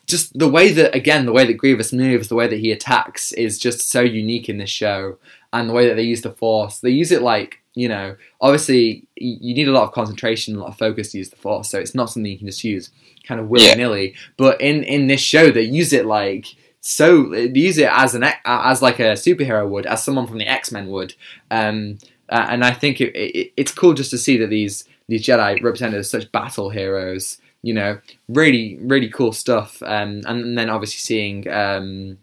just 0.06 0.38
the 0.38 0.48
way 0.48 0.72
that 0.72 0.96
again 0.96 1.26
the 1.26 1.34
way 1.34 1.46
that 1.46 1.54
Grievous 1.58 1.92
moves, 1.92 2.28
the 2.28 2.36
way 2.36 2.48
that 2.48 2.60
he 2.60 2.72
attacks 2.72 3.32
is 3.34 3.58
just 3.58 3.90
so 3.90 4.02
unique 4.02 4.50
in 4.50 4.58
this 4.58 4.70
show, 4.70 5.18
and 5.52 5.70
the 5.70 5.74
way 5.74 5.88
that 5.88 5.96
they 5.96 6.04
use 6.04 6.22
the 6.22 6.32
Force, 6.32 6.80
they 6.80 6.92
use 6.92 7.12
it 7.12 7.22
like 7.22 7.62
you 7.74 7.90
know, 7.90 8.16
obviously 8.40 9.06
you 9.16 9.54
need 9.54 9.68
a 9.68 9.72
lot 9.72 9.84
of 9.84 9.92
concentration, 9.92 10.56
a 10.56 10.60
lot 10.60 10.70
of 10.70 10.78
focus 10.78 11.12
to 11.12 11.18
use 11.18 11.30
the 11.30 11.36
Force, 11.36 11.70
so 11.70 11.80
it's 11.80 11.96
not 11.96 12.10
something 12.10 12.32
you 12.32 12.38
can 12.38 12.48
just 12.48 12.64
use 12.64 12.92
kind 13.28 13.40
of 13.40 13.50
willy 13.50 13.74
nilly. 13.76 14.16
But 14.38 14.62
in 14.62 14.84
in 14.84 15.08
this 15.08 15.22
show, 15.22 15.52
they 15.52 15.64
use 15.64 15.92
it 15.92 16.06
like 16.06 16.56
so 16.88 17.34
use 17.34 17.80
it 17.80 17.90
as 17.92 18.14
an 18.14 18.24
e- 18.24 18.42
as 18.46 18.80
like 18.80 19.00
a 19.00 19.14
superhero 19.14 19.68
would, 19.68 19.88
as 19.88 20.04
someone 20.04 20.28
from 20.28 20.38
the 20.38 20.48
X 20.48 20.72
Men 20.72 20.88
would, 20.90 21.16
um, 21.50 21.98
uh, 22.30 22.46
and 22.48 22.64
I 22.64 22.72
think 22.74 23.02
it, 23.02 23.16
it, 23.16 23.54
it's 23.58 23.72
cool 23.72 23.96
just 23.96 24.12
to 24.12 24.20
see 24.20 24.38
that 24.38 24.52
these 24.52 24.86
these 25.08 25.26
Jedi 25.26 25.64
represented 25.64 26.00
as 26.00 26.10
such 26.10 26.32
battle 26.32 26.70
heroes. 26.70 27.40
You 27.64 27.74
know, 27.74 28.00
really 28.30 28.78
really 28.82 29.10
cool 29.10 29.32
stuff. 29.32 29.82
Um, 29.82 30.22
and 30.28 30.56
then 30.56 30.70
obviously 30.70 31.00
seeing, 31.00 31.50
um, 31.50 32.20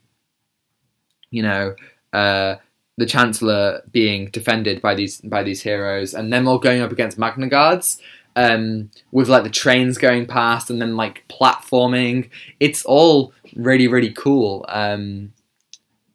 you 1.32 1.43
know, 1.43 1.74
uh, 2.12 2.55
the 2.98 3.06
Chancellor 3.06 3.82
being 3.90 4.26
defended 4.30 4.80
by 4.80 4.94
these 4.94 5.20
by 5.22 5.43
these 5.43 5.62
heroes, 5.62 6.14
and 6.14 6.32
them 6.32 6.47
all 6.47 6.60
going 6.60 6.82
up 6.82 6.93
against 6.93 7.18
Magna 7.18 7.48
Guards. 7.48 8.01
Um, 8.34 8.90
with 9.10 9.28
like 9.28 9.43
the 9.43 9.51
trains 9.51 9.98
going 9.98 10.24
past 10.24 10.70
and 10.70 10.80
then 10.80 10.97
like 10.97 11.22
platforming, 11.28 12.30
it's 12.60 12.82
all 12.86 13.34
really 13.56 13.88
really 13.88 14.12
cool. 14.12 14.64
Um, 14.68 15.32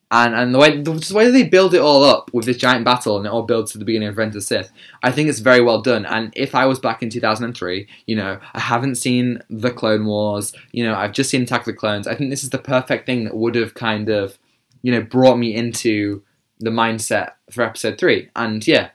and 0.09 0.33
and 0.33 0.53
the 0.53 0.59
way 0.59 0.81
the, 0.81 0.91
the 0.91 1.13
way 1.13 1.29
they 1.29 1.43
build 1.43 1.73
it 1.73 1.81
all 1.81 2.03
up 2.03 2.33
with 2.33 2.45
this 2.45 2.57
giant 2.57 2.85
battle 2.85 3.17
and 3.17 3.25
it 3.25 3.31
all 3.31 3.43
builds 3.43 3.73
to 3.73 3.77
the 3.77 3.83
beginning 3.83 4.07
of 4.07 4.17
Revenge 4.17 4.31
of 4.31 4.35
the 4.35 4.41
Sith, 4.41 4.71
I 5.03 5.11
think 5.11 5.27
it's 5.27 5.39
very 5.39 5.61
well 5.61 5.81
done. 5.81 6.05
And 6.05 6.31
if 6.35 6.55
I 6.55 6.65
was 6.65 6.79
back 6.79 7.03
in 7.03 7.09
2003, 7.09 7.87
you 8.05 8.15
know, 8.15 8.39
I 8.53 8.59
haven't 8.59 8.95
seen 8.95 9.41
the 9.49 9.71
Clone 9.71 10.05
Wars, 10.05 10.53
you 10.71 10.85
know, 10.85 10.95
I've 10.95 11.11
just 11.11 11.29
seen 11.29 11.41
Attack 11.41 11.61
of 11.61 11.65
the 11.65 11.73
Clones. 11.73 12.07
I 12.07 12.15
think 12.15 12.29
this 12.29 12.43
is 12.43 12.51
the 12.51 12.57
perfect 12.57 13.05
thing 13.05 13.25
that 13.25 13.35
would 13.35 13.55
have 13.55 13.73
kind 13.73 14.07
of, 14.07 14.37
you 14.81 14.93
know, 14.93 15.01
brought 15.01 15.37
me 15.37 15.53
into 15.53 16.23
the 16.59 16.69
mindset 16.69 17.31
for 17.51 17.63
episode 17.63 17.97
three. 17.97 18.29
And 18.33 18.65
yeah, 18.65 18.91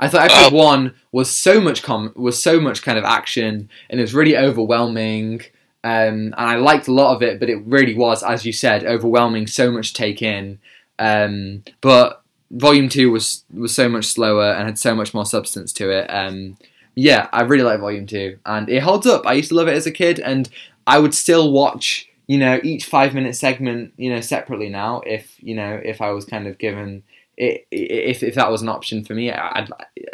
I 0.00 0.08
thought 0.08 0.30
episode 0.30 0.52
one 0.52 0.94
was 1.12 1.30
so 1.30 1.60
much 1.60 1.82
com 1.82 2.12
was 2.16 2.42
so 2.42 2.58
much 2.58 2.82
kind 2.82 2.98
of 2.98 3.04
action 3.04 3.68
and 3.88 4.00
it 4.00 4.02
was 4.02 4.14
really 4.14 4.36
overwhelming. 4.36 5.42
Um, 5.82 6.34
and 6.34 6.34
I 6.36 6.56
liked 6.56 6.88
a 6.88 6.92
lot 6.92 7.14
of 7.14 7.22
it, 7.22 7.40
but 7.40 7.48
it 7.48 7.64
really 7.64 7.94
was, 7.94 8.22
as 8.22 8.44
you 8.44 8.52
said, 8.52 8.84
overwhelming. 8.84 9.46
So 9.46 9.70
much 9.70 9.92
to 9.92 9.94
take 9.94 10.20
in. 10.22 10.58
Um, 10.98 11.64
but 11.80 12.22
volume 12.50 12.88
two 12.88 13.10
was 13.10 13.44
was 13.52 13.74
so 13.74 13.88
much 13.88 14.06
slower 14.06 14.52
and 14.52 14.66
had 14.66 14.78
so 14.78 14.94
much 14.94 15.14
more 15.14 15.24
substance 15.24 15.72
to 15.74 15.90
it. 15.90 16.06
Um, 16.08 16.58
yeah, 16.94 17.28
I 17.32 17.42
really 17.42 17.64
like 17.64 17.80
volume 17.80 18.06
two, 18.06 18.38
and 18.44 18.68
it 18.68 18.82
holds 18.82 19.06
up. 19.06 19.26
I 19.26 19.34
used 19.34 19.50
to 19.50 19.54
love 19.54 19.68
it 19.68 19.76
as 19.76 19.86
a 19.86 19.92
kid, 19.92 20.20
and 20.20 20.48
I 20.86 20.98
would 20.98 21.14
still 21.14 21.52
watch, 21.52 22.08
you 22.26 22.38
know, 22.38 22.60
each 22.62 22.84
five 22.84 23.14
minute 23.14 23.36
segment, 23.36 23.94
you 23.96 24.12
know, 24.12 24.20
separately 24.20 24.68
now. 24.68 25.00
If 25.06 25.42
you 25.42 25.54
know, 25.54 25.80
if 25.82 26.00
I 26.00 26.10
was 26.10 26.24
kind 26.24 26.46
of 26.46 26.58
given. 26.58 27.02
It, 27.42 27.66
if, 27.70 28.22
if 28.22 28.34
that 28.34 28.50
was 28.50 28.60
an 28.60 28.68
option 28.68 29.02
for 29.02 29.14
me, 29.14 29.32
I'd, 29.32 29.70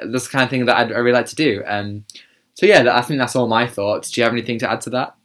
that's 0.06 0.26
the 0.26 0.30
kind 0.30 0.44
of 0.44 0.50
thing 0.50 0.66
that 0.66 0.76
I'd, 0.76 0.92
I 0.92 0.98
really 0.98 1.16
like 1.16 1.26
to 1.26 1.34
do. 1.34 1.60
Um, 1.66 2.04
so 2.54 2.66
yeah, 2.66 2.86
I 2.96 3.02
think 3.02 3.18
that's 3.18 3.34
all 3.34 3.48
my 3.48 3.66
thoughts. 3.66 4.12
Do 4.12 4.20
you 4.20 4.24
have 4.24 4.32
anything 4.32 4.60
to 4.60 4.70
add 4.70 4.80
to 4.82 4.90
that? 4.90 5.15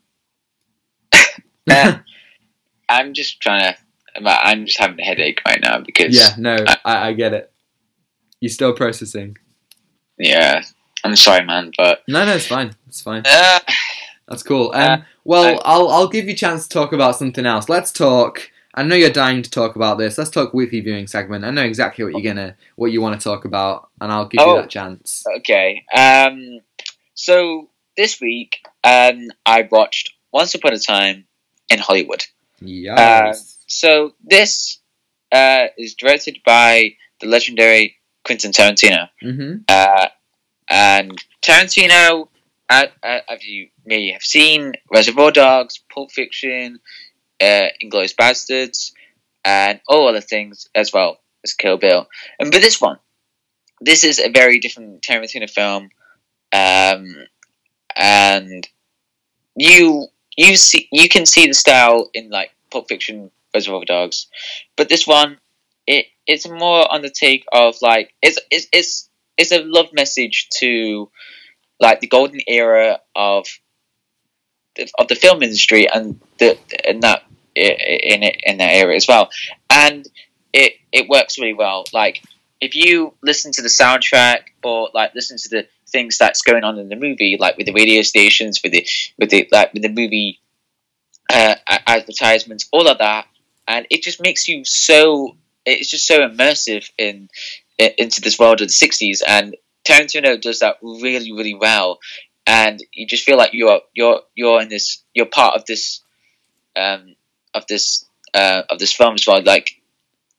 Uh, 1.71 1.99
I'm 2.89 3.13
just 3.13 3.41
trying 3.41 3.73
to. 3.73 3.79
I'm 4.25 4.65
just 4.65 4.79
having 4.79 4.99
a 4.99 5.03
headache 5.03 5.41
right 5.47 5.61
now 5.61 5.79
because. 5.79 6.15
Yeah, 6.15 6.35
no, 6.37 6.57
I, 6.85 7.09
I 7.09 7.13
get 7.13 7.33
it. 7.33 7.51
You're 8.41 8.49
still 8.49 8.73
processing. 8.73 9.37
Yeah, 10.17 10.63
I'm 11.03 11.15
sorry, 11.15 11.45
man, 11.45 11.71
but 11.77 12.03
no, 12.07 12.25
no, 12.25 12.35
it's 12.35 12.47
fine. 12.47 12.75
It's 12.87 13.01
fine. 13.01 13.23
Uh, 13.25 13.59
That's 14.27 14.43
cool. 14.43 14.71
Um, 14.73 14.81
uh, 14.81 14.97
well, 15.23 15.57
uh, 15.57 15.61
I'll 15.65 15.87
I'll 15.89 16.07
give 16.07 16.25
you 16.25 16.33
a 16.33 16.35
chance 16.35 16.67
to 16.67 16.69
talk 16.69 16.93
about 16.93 17.15
something 17.15 17.45
else. 17.45 17.69
Let's 17.69 17.91
talk. 17.91 18.49
I 18.73 18.83
know 18.83 18.95
you're 18.95 19.09
dying 19.09 19.41
to 19.41 19.49
talk 19.49 19.75
about 19.75 19.97
this. 19.97 20.17
Let's 20.17 20.29
talk 20.29 20.53
weekly 20.53 20.79
viewing 20.79 21.07
segment. 21.07 21.43
I 21.43 21.51
know 21.51 21.63
exactly 21.63 22.05
what 22.05 22.13
you're 22.13 22.33
gonna 22.33 22.55
what 22.75 22.91
you 22.91 23.01
want 23.01 23.19
to 23.19 23.23
talk 23.23 23.45
about, 23.45 23.89
and 23.99 24.11
I'll 24.11 24.27
give 24.27 24.41
oh, 24.41 24.55
you 24.55 24.61
that 24.61 24.69
chance. 24.69 25.23
Okay. 25.39 25.83
Um. 25.95 26.59
So 27.13 27.69
this 27.97 28.21
week, 28.21 28.65
um, 28.83 29.27
I 29.45 29.67
watched 29.69 30.13
Once 30.31 30.55
Upon 30.55 30.73
a 30.73 30.79
Time 30.79 31.25
in 31.71 31.79
Hollywood. 31.79 32.23
Yes. 32.59 32.99
Uh, 32.99 33.33
so 33.67 34.13
this 34.23 34.79
uh, 35.31 35.67
is 35.77 35.95
directed 35.95 36.39
by 36.45 36.95
the 37.19 37.27
legendary 37.27 37.95
Quentin 38.23 38.51
Tarantino. 38.51 39.09
Mm-hmm. 39.23 39.63
Uh, 39.67 40.07
and 40.69 41.23
Tarantino, 41.41 42.27
uh, 42.69 42.85
uh, 43.01 43.19
as 43.29 43.45
you 43.45 43.69
may 43.85 44.11
have 44.11 44.23
seen, 44.23 44.73
Reservoir 44.91 45.31
Dogs, 45.31 45.79
Pulp 45.91 46.11
Fiction, 46.11 46.79
uh, 47.41 47.67
Inglourious 47.83 48.15
Basterds, 48.15 48.91
and 49.43 49.81
all 49.87 50.07
other 50.07 50.21
things 50.21 50.69
as 50.75 50.93
well 50.93 51.19
as 51.43 51.53
Kill 51.53 51.77
Bill. 51.77 52.07
And 52.39 52.51
but 52.51 52.61
this 52.61 52.79
one, 52.79 52.99
this 53.79 54.03
is 54.03 54.19
a 54.19 54.29
very 54.29 54.59
different 54.59 55.01
Tarantino 55.01 55.49
film, 55.49 55.89
um, 56.53 57.15
and 57.95 58.67
you 59.55 60.07
you 60.37 60.55
see 60.55 60.87
you 60.91 61.09
can 61.09 61.25
see 61.25 61.47
the 61.47 61.53
style 61.53 62.09
in 62.13 62.29
like 62.29 62.51
Pulp 62.69 62.87
Fiction, 62.87 63.31
Reservoir 63.53 63.85
Dogs, 63.85 64.27
but 64.75 64.89
this 64.89 65.05
one 65.05 65.37
it 65.87 66.05
it's 66.27 66.47
more 66.47 66.91
on 66.91 67.01
the 67.01 67.09
take 67.09 67.45
of 67.51 67.75
like 67.81 68.13
it's 68.21 68.39
it's 68.49 68.67
it's 68.71 69.09
it's 69.37 69.51
a 69.51 69.63
love 69.63 69.89
message 69.93 70.49
to 70.59 71.09
like 71.79 71.99
the 71.99 72.07
golden 72.07 72.41
era 72.47 72.99
of 73.15 73.47
of 74.97 75.07
the 75.07 75.15
film 75.15 75.43
industry 75.43 75.87
and 75.89 76.19
the 76.37 76.57
in 76.85 77.01
that 77.01 77.23
in 77.55 78.23
it 78.23 78.41
in 78.43 78.57
that 78.57 78.71
area 78.71 78.95
as 78.95 79.07
well, 79.07 79.29
and 79.69 80.07
it 80.53 80.73
it 80.91 81.09
works 81.09 81.37
really 81.37 81.53
well. 81.53 81.85
Like 81.91 82.23
if 82.61 82.75
you 82.75 83.13
listen 83.21 83.51
to 83.53 83.61
the 83.61 83.67
soundtrack 83.67 84.43
or 84.63 84.89
like 84.93 85.13
listen 85.15 85.37
to 85.37 85.49
the 85.49 85.67
things 85.91 86.17
that's 86.17 86.41
going 86.41 86.63
on 86.63 86.77
in 86.79 86.89
the 86.89 86.95
movie, 86.95 87.37
like 87.39 87.57
with 87.57 87.67
the 87.67 87.73
radio 87.73 88.01
stations, 88.01 88.61
with 88.63 88.73
the 88.73 88.87
with 89.17 89.29
the 89.29 89.47
like 89.51 89.73
with 89.73 89.83
the 89.83 89.89
movie 89.89 90.39
uh, 91.31 91.55
advertisements, 91.87 92.67
all 92.71 92.87
of 92.87 92.97
that, 92.99 93.27
and 93.67 93.87
it 93.89 94.03
just 94.03 94.21
makes 94.21 94.47
you 94.47 94.65
so. 94.65 95.35
It's 95.63 95.91
just 95.91 96.07
so 96.07 96.27
immersive 96.27 96.89
in, 96.97 97.29
in 97.77 97.91
into 97.97 98.21
this 98.21 98.39
world 98.39 98.61
of 98.61 98.67
the 98.67 98.73
'60s, 98.73 99.21
and 99.25 99.55
Tarantino 99.85 100.39
does 100.39 100.59
that 100.59 100.77
really, 100.81 101.31
really 101.31 101.53
well. 101.55 101.99
And 102.47 102.83
you 102.93 103.05
just 103.05 103.23
feel 103.23 103.37
like 103.37 103.51
you're 103.53 103.81
you're 103.93 104.21
you're 104.35 104.61
in 104.61 104.69
this. 104.69 105.03
You're 105.13 105.27
part 105.27 105.55
of 105.55 105.65
this, 105.65 106.01
um, 106.75 107.15
of 107.53 107.67
this 107.67 108.05
uh, 108.33 108.63
of 108.69 108.79
this 108.79 108.93
film 108.93 109.13
as 109.15 109.27
well. 109.27 109.41
Like 109.43 109.81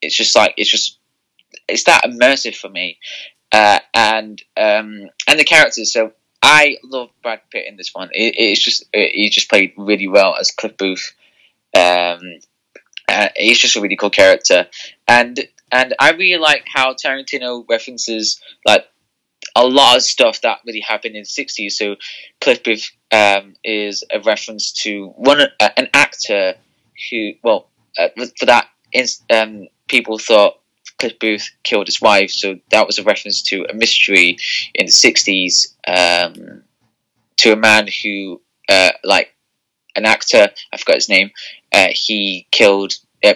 it's 0.00 0.16
just 0.16 0.34
like 0.34 0.54
it's 0.56 0.70
just 0.70 0.98
it's 1.68 1.84
that 1.84 2.04
immersive 2.04 2.56
for 2.56 2.68
me 2.68 2.98
uh, 3.52 3.78
and 3.94 4.40
um, 4.56 5.08
and 5.28 5.38
the 5.38 5.44
characters. 5.44 5.92
So 5.92 6.12
I 6.42 6.76
love 6.82 7.10
Brad 7.22 7.40
Pitt 7.50 7.66
in 7.68 7.76
this 7.76 7.90
one. 7.92 8.08
It, 8.12 8.34
it's 8.36 8.60
just 8.60 8.84
it, 8.92 9.12
he 9.14 9.30
just 9.30 9.48
played 9.48 9.74
really 9.76 10.08
well 10.08 10.34
as 10.38 10.50
Cliff 10.50 10.76
Booth. 10.76 11.12
Um, 11.76 12.20
uh, 13.08 13.28
he's 13.36 13.58
just 13.58 13.76
a 13.76 13.80
really 13.80 13.96
cool 13.96 14.10
character, 14.10 14.66
and 15.06 15.38
and 15.70 15.94
I 15.98 16.12
really 16.12 16.40
like 16.40 16.64
how 16.72 16.94
Tarantino 16.94 17.64
references 17.68 18.40
like 18.66 18.86
a 19.54 19.66
lot 19.66 19.96
of 19.96 20.02
stuff 20.02 20.40
that 20.42 20.58
really 20.66 20.80
happened 20.80 21.14
in 21.14 21.22
the 21.22 21.26
'60s. 21.26 21.72
So 21.72 21.96
Cliff 22.40 22.62
Booth 22.62 22.90
um, 23.10 23.54
is 23.64 24.04
a 24.10 24.20
reference 24.20 24.72
to 24.84 25.08
one 25.16 25.40
uh, 25.40 25.68
an 25.76 25.88
actor 25.92 26.54
who, 27.10 27.32
well, 27.42 27.68
uh, 27.98 28.08
for 28.38 28.46
that, 28.46 28.68
um, 29.30 29.68
people 29.88 30.18
thought 30.18 30.58
Cliff 31.02 31.18
Booth 31.18 31.50
killed 31.64 31.88
his 31.88 32.00
wife, 32.00 32.30
so 32.30 32.60
that 32.70 32.86
was 32.86 33.00
a 33.00 33.02
reference 33.02 33.42
to 33.42 33.66
a 33.68 33.74
mystery 33.74 34.38
in 34.72 34.86
the 34.86 34.92
'60s 34.92 35.74
um, 35.84 36.62
to 37.38 37.52
a 37.52 37.56
man 37.56 37.88
who, 38.04 38.40
uh, 38.68 38.92
like, 39.02 39.34
an 39.96 40.06
actor. 40.06 40.48
I 40.72 40.76
forgot 40.76 40.94
his 40.94 41.08
name. 41.08 41.32
Uh, 41.72 41.88
he 41.90 42.46
killed 42.52 42.94
uh, 43.24 43.34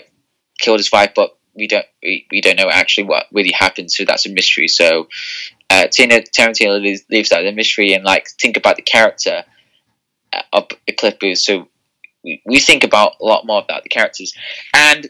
killed 0.60 0.78
his 0.78 0.92
wife, 0.92 1.10
but 1.16 1.36
we 1.56 1.66
don't 1.66 1.86
we, 2.04 2.28
we 2.30 2.40
don't 2.40 2.56
know 2.56 2.70
actually 2.70 3.08
what 3.08 3.26
really 3.32 3.50
happened. 3.50 3.90
So 3.90 4.04
that's 4.04 4.26
a 4.26 4.30
mystery. 4.30 4.68
So 4.68 5.08
uh, 5.68 5.88
Tina 5.88 6.20
Tarantino 6.20 6.80
leaves, 6.80 7.02
leaves 7.10 7.30
that 7.30 7.44
a 7.44 7.50
mystery 7.50 7.94
and 7.94 8.04
like 8.04 8.28
think 8.40 8.56
about 8.56 8.76
the 8.76 8.82
character 8.82 9.42
uh, 10.32 10.42
of 10.52 10.68
Cliff 10.96 11.18
Booth. 11.18 11.38
So 11.38 11.66
we, 12.22 12.40
we 12.46 12.60
think 12.60 12.84
about 12.84 13.14
a 13.20 13.24
lot 13.24 13.44
more 13.44 13.60
about 13.60 13.82
the 13.82 13.88
characters 13.88 14.32
and 14.72 15.08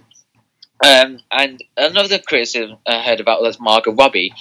um, 0.84 1.18
and 1.30 1.62
another 1.76 2.18
criticism 2.18 2.78
I 2.86 3.02
heard 3.02 3.20
about 3.20 3.42
was 3.42 3.58
Margot 3.60 3.92
Robbie 3.92 4.32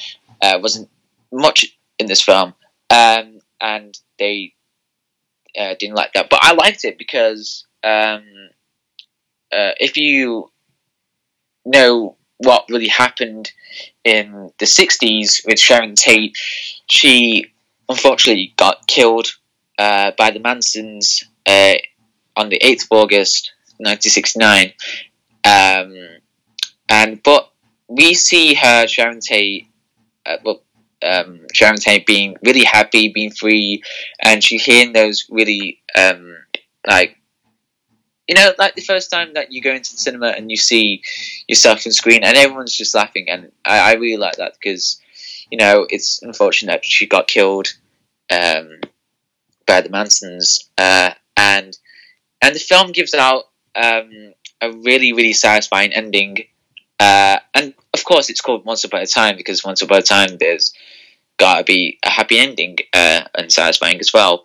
uh, 0.41 0.59
wasn't 0.61 0.89
much 1.31 1.77
in 1.99 2.07
this 2.07 2.21
film, 2.21 2.53
um, 2.89 3.39
and 3.61 3.97
they 4.19 4.53
uh, 5.57 5.75
didn't 5.79 5.95
like 5.95 6.13
that. 6.13 6.29
But 6.29 6.39
I 6.43 6.53
liked 6.53 6.83
it 6.83 6.97
because 6.97 7.65
um, 7.83 8.23
uh, 9.51 9.71
if 9.79 9.97
you 9.97 10.51
know 11.65 12.17
what 12.37 12.65
really 12.69 12.87
happened 12.87 13.51
in 14.03 14.51
the 14.59 14.65
60s 14.65 15.45
with 15.45 15.59
Sharon 15.59 15.95
Tate, 15.95 16.37
she 16.87 17.53
unfortunately 17.87 18.53
got 18.57 18.87
killed 18.87 19.27
uh, 19.77 20.11
by 20.17 20.31
the 20.31 20.39
Mansons 20.39 21.23
uh, 21.45 21.75
on 22.35 22.49
the 22.49 22.59
8th 22.59 22.83
of 22.83 22.91
August 22.91 23.51
1969. 23.77 24.73
Um, 25.45 26.14
and 26.89 27.21
but 27.23 27.51
we 27.87 28.13
see 28.13 28.53
her 28.55 28.87
Sharon 28.87 29.19
Tate, 29.19 29.67
uh, 30.25 30.37
well, 30.43 30.61
um, 31.03 31.41
Sharon 31.53 31.77
Tate 31.77 32.05
being 32.05 32.35
really 32.43 32.63
happy, 32.63 33.09
being 33.09 33.31
free, 33.31 33.83
and 34.19 34.43
she's 34.43 34.65
hearing 34.65 34.93
those 34.93 35.25
really 35.29 35.81
um, 35.97 36.35
like 36.87 37.17
you 38.27 38.35
know, 38.35 38.53
like 38.57 38.75
the 38.75 38.81
first 38.81 39.11
time 39.11 39.33
that 39.35 39.51
you 39.51 39.61
go 39.61 39.71
into 39.71 39.91
the 39.91 39.99
cinema 39.99 40.29
and 40.29 40.49
you 40.49 40.57
see 40.57 41.03
yourself 41.47 41.85
on 41.85 41.91
screen 41.91 42.23
and 42.23 42.35
everyone's 42.35 42.75
just 42.75 42.95
laughing, 42.95 43.29
and 43.29 43.51
I, 43.63 43.91
I 43.91 43.93
really 43.93 44.17
like 44.17 44.37
that 44.37 44.53
because 44.53 44.99
you 45.51 45.57
know 45.57 45.85
it's 45.89 46.21
unfortunate 46.21 46.81
that 46.81 46.85
she 46.85 47.05
got 47.05 47.27
killed 47.27 47.67
um, 48.31 48.79
by 49.67 49.81
the 49.81 49.89
Mansons, 49.89 50.69
uh, 50.77 51.11
and 51.37 51.77
and 52.41 52.55
the 52.55 52.59
film 52.59 52.91
gives 52.91 53.13
out 53.13 53.45
um, 53.75 54.33
a 54.61 54.71
really 54.71 55.13
really 55.13 55.33
satisfying 55.33 55.93
ending 55.93 56.45
uh, 56.99 57.39
and 57.53 57.73
of 57.93 58.03
course, 58.03 58.29
it's 58.29 58.41
called 58.41 58.65
Once 58.65 58.83
Upon 58.83 59.01
a 59.01 59.05
Time 59.05 59.37
because 59.37 59.63
once 59.63 59.81
upon 59.81 59.99
a 59.99 60.01
time 60.01 60.37
there's 60.39 60.73
got 61.37 61.57
to 61.57 61.63
be 61.63 61.99
a 62.03 62.09
happy 62.09 62.37
ending 62.37 62.77
uh, 62.93 63.23
and 63.37 63.51
satisfying 63.51 63.99
as 63.99 64.13
well. 64.13 64.43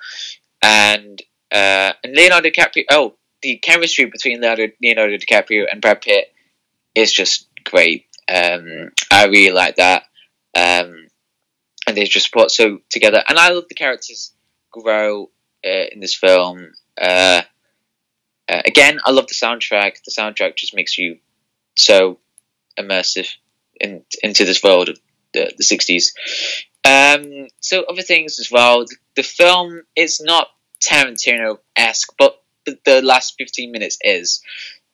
And 0.62 1.20
uh, 1.52 1.93
and 2.05 2.14
Leonardo 2.14 2.51
DiCaprio, 2.51 2.85
oh, 2.90 3.14
the 3.43 3.56
chemistry 3.56 4.05
between 4.06 4.40
Leonardo, 4.40 4.68
Leonardo 4.82 5.16
DiCaprio 5.16 5.64
and 5.70 5.81
Brad 5.81 6.01
Pitt 6.01 6.32
is 6.94 7.12
just 7.12 7.48
great. 7.64 8.06
Um, 8.28 8.90
I 9.10 9.27
really 9.27 9.52
like 9.52 9.77
that. 9.77 10.05
Um, 10.56 11.06
and 11.86 11.97
they 11.97 12.05
just 12.05 12.32
brought 12.32 12.51
so 12.51 12.78
together. 12.90 13.22
And 13.28 13.39
I 13.39 13.51
love 13.51 13.64
the 13.68 13.74
characters 13.74 14.32
grow 14.70 15.31
uh, 15.64 15.86
in 15.93 16.01
this 16.01 16.14
film. 16.14 16.72
Uh, 17.01 17.43
uh, 18.48 18.62
again, 18.64 19.01
I 19.05 19.10
love 19.10 19.27
the 19.27 19.35
soundtrack. 19.35 20.02
The 20.05 20.10
soundtrack 20.10 20.56
just 20.56 20.74
makes 20.74 20.98
you 20.98 21.18
so 21.77 22.18
immersive 22.79 23.29
in, 23.81 24.05
into 24.23 24.45
this 24.45 24.63
world 24.63 24.89
of 24.89 25.01
the, 25.33 25.53
the 25.57 25.65
60s. 25.65 26.13
Um, 26.85 27.49
so 27.61 27.85
other 27.85 28.03
things 28.03 28.39
as 28.39 28.51
well. 28.51 28.85
The, 28.85 28.97
the 29.17 29.23
film 29.23 29.83
is 29.97 30.21
not 30.21 30.49
Tarantino 30.81 31.59
esque, 31.77 32.13
but 32.19 32.43
the, 32.65 32.79
the, 32.85 33.03
last 33.03 33.35
15 33.39 33.71
minutes 33.71 33.99
is, 34.03 34.43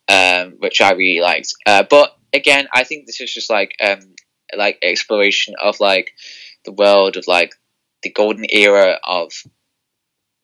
um, 0.09 0.55
which 0.59 0.81
I 0.81 0.93
really 0.93 1.21
liked. 1.21 1.55
Uh, 1.65 1.85
but 1.89 2.17
again, 2.33 2.69
I 2.73 2.85
think 2.85 3.07
this 3.07 3.21
is 3.21 3.33
just 3.33 3.51
like 3.51 3.75
um, 3.83 4.01
like 4.57 4.79
exploration 4.83 5.55
of 5.63 5.81
like 5.81 6.13
the 6.65 6.73
world 6.73 7.17
of 7.17 7.27
like 7.27 7.55
the 8.03 8.11
golden 8.11 8.47
era 8.49 8.99
of 9.05 9.33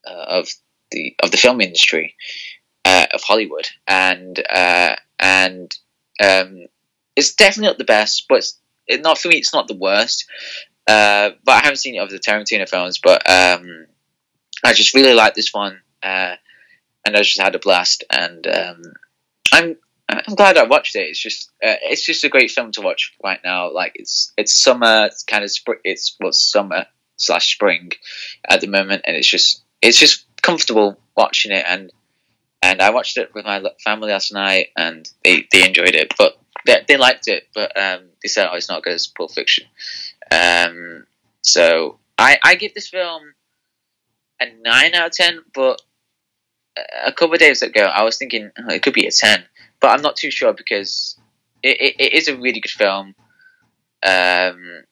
uh, 0.07 0.25
of 0.29 0.49
the 0.91 1.15
of 1.23 1.31
the 1.31 1.37
film 1.37 1.61
industry 1.61 2.15
uh, 2.85 3.07
of 3.13 3.23
Hollywood, 3.23 3.69
and 3.87 4.43
uh, 4.49 4.97
and 5.19 5.75
um, 6.21 6.67
it's 7.16 7.34
definitely 7.34 7.68
not 7.68 7.78
the 7.78 7.84
best, 7.84 8.26
but 8.28 8.39
it's 8.39 8.59
it, 8.86 9.02
not 9.02 9.18
for 9.18 9.28
me. 9.28 9.36
It's 9.36 9.55
not 9.55 9.68
the 9.68 9.76
worst. 9.76 10.26
Uh, 10.86 11.30
but 11.44 11.52
I 11.52 11.60
haven't 11.60 11.76
seen 11.76 11.94
any 11.94 12.05
of 12.05 12.10
the 12.10 12.18
Tarantino 12.18 12.68
films, 12.68 12.98
but 13.02 13.28
um, 13.30 13.86
I 14.64 14.72
just 14.72 14.94
really 14.94 15.14
like 15.14 15.34
this 15.34 15.52
one, 15.52 15.80
uh, 16.02 16.34
and 17.06 17.16
I 17.16 17.22
just 17.22 17.40
had 17.40 17.55
a 17.55 17.60
blast. 17.60 18.05
And 18.10 18.47
um, 18.47 18.82
I'm 19.52 19.76
I'm 20.09 20.34
glad 20.34 20.56
I 20.56 20.64
watched 20.64 20.97
it. 20.97 21.09
It's 21.09 21.20
just 21.20 21.51
uh, 21.62 21.76
it's 21.82 22.05
just 22.05 22.24
a 22.24 22.28
great 22.28 22.51
film 22.51 22.72
to 22.72 22.80
watch 22.80 23.14
right 23.22 23.40
now. 23.44 23.72
Like 23.72 23.93
it's 23.94 24.32
it's 24.36 24.62
summer, 24.62 25.06
it's 25.06 25.22
kind 25.22 25.44
of 25.44 25.51
spring. 25.51 25.78
It's 25.84 26.16
well 26.20 26.32
summer 26.32 26.86
slash 27.16 27.55
spring 27.55 27.93
at 28.48 28.60
the 28.60 28.66
moment, 28.66 29.02
and 29.06 29.16
it's 29.16 29.28
just 29.28 29.62
it's 29.80 29.98
just 29.98 30.26
comfortable 30.43 30.98
watching 31.16 31.52
it. 31.52 31.64
And 31.66 31.93
and 32.62 32.82
I 32.82 32.90
watched 32.90 33.16
it 33.16 33.34
with 33.34 33.44
my 33.44 33.62
family 33.84 34.10
last 34.10 34.32
night, 34.32 34.68
and 34.76 35.09
they, 35.24 35.47
they 35.51 35.66
enjoyed 35.66 35.94
it. 35.94 36.14
But 36.18 36.36
they, 36.66 36.84
they 36.89 36.97
liked 36.97 37.28
it, 37.28 37.48
but 37.55 37.76
um, 37.76 38.02
they 38.22 38.28
said, 38.28 38.48
"Oh, 38.51 38.56
it's 38.56 38.68
not 38.68 38.82
good 38.82 38.94
as 38.94 39.06
Pulp 39.06 39.32
Fiction." 39.32 39.64
Um, 40.30 41.06
so 41.43 41.98
I 42.18 42.39
I 42.43 42.55
give 42.55 42.74
this 42.74 42.89
film 42.89 43.34
a 44.40 44.47
nine 44.62 44.94
out 44.94 45.09
of 45.09 45.12
ten, 45.12 45.40
but 45.55 45.80
a 47.05 47.12
couple 47.12 47.34
of 47.34 47.40
days 47.40 47.62
ago 47.62 47.82
I 47.82 48.02
was 48.02 48.16
thinking 48.16 48.51
oh, 48.59 48.72
it 48.72 48.82
could 48.82 48.94
be 48.94 49.06
a 49.06 49.10
ten, 49.10 49.44
but 49.80 49.89
I'm 49.89 50.02
not 50.02 50.16
too 50.16 50.30
sure 50.30 50.52
because 50.52 51.18
it, 51.62 51.80
it, 51.80 51.97
it 51.98 52.12
is 52.14 52.28
a 52.28 52.36
really 52.36 52.60
good 52.60 52.70
film. 52.70 53.14
Um, 54.05 54.84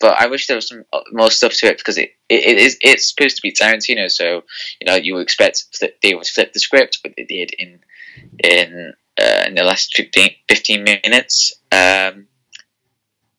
but 0.00 0.20
I 0.20 0.26
wish 0.26 0.46
there 0.46 0.56
was 0.56 0.68
some 0.68 0.84
more 1.12 1.30
stuff 1.30 1.52
to 1.54 1.66
it 1.66 1.78
because 1.78 1.96
it, 1.96 2.10
it, 2.28 2.44
it 2.44 2.58
is 2.58 2.76
it's 2.80 3.08
supposed 3.08 3.36
to 3.36 3.42
be 3.42 3.52
Tarantino, 3.52 4.10
so 4.10 4.42
you 4.80 4.86
know 4.86 4.96
you 4.96 5.14
would 5.14 5.22
expect 5.22 5.80
that 5.80 5.98
they 6.02 6.14
would 6.14 6.26
flip 6.26 6.52
the 6.52 6.60
script, 6.60 7.00
but 7.02 7.12
they 7.16 7.24
did 7.24 7.52
in 7.58 7.78
in 8.42 8.94
uh, 9.20 9.44
in 9.46 9.54
the 9.54 9.64
last 9.64 9.94
15, 9.96 10.30
15 10.48 10.84
minutes. 10.84 11.54
Um, 11.70 12.26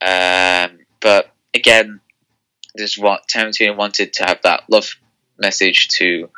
um, 0.01 0.79
but 0.99 1.33
again, 1.53 2.01
this 2.75 2.91
is 2.91 2.99
what 2.99 3.27
Tarantino 3.27 3.75
wanted 3.75 4.13
to 4.13 4.25
have 4.25 4.41
that 4.43 4.63
love 4.69 4.95
message 5.37 5.89
to 5.89 6.29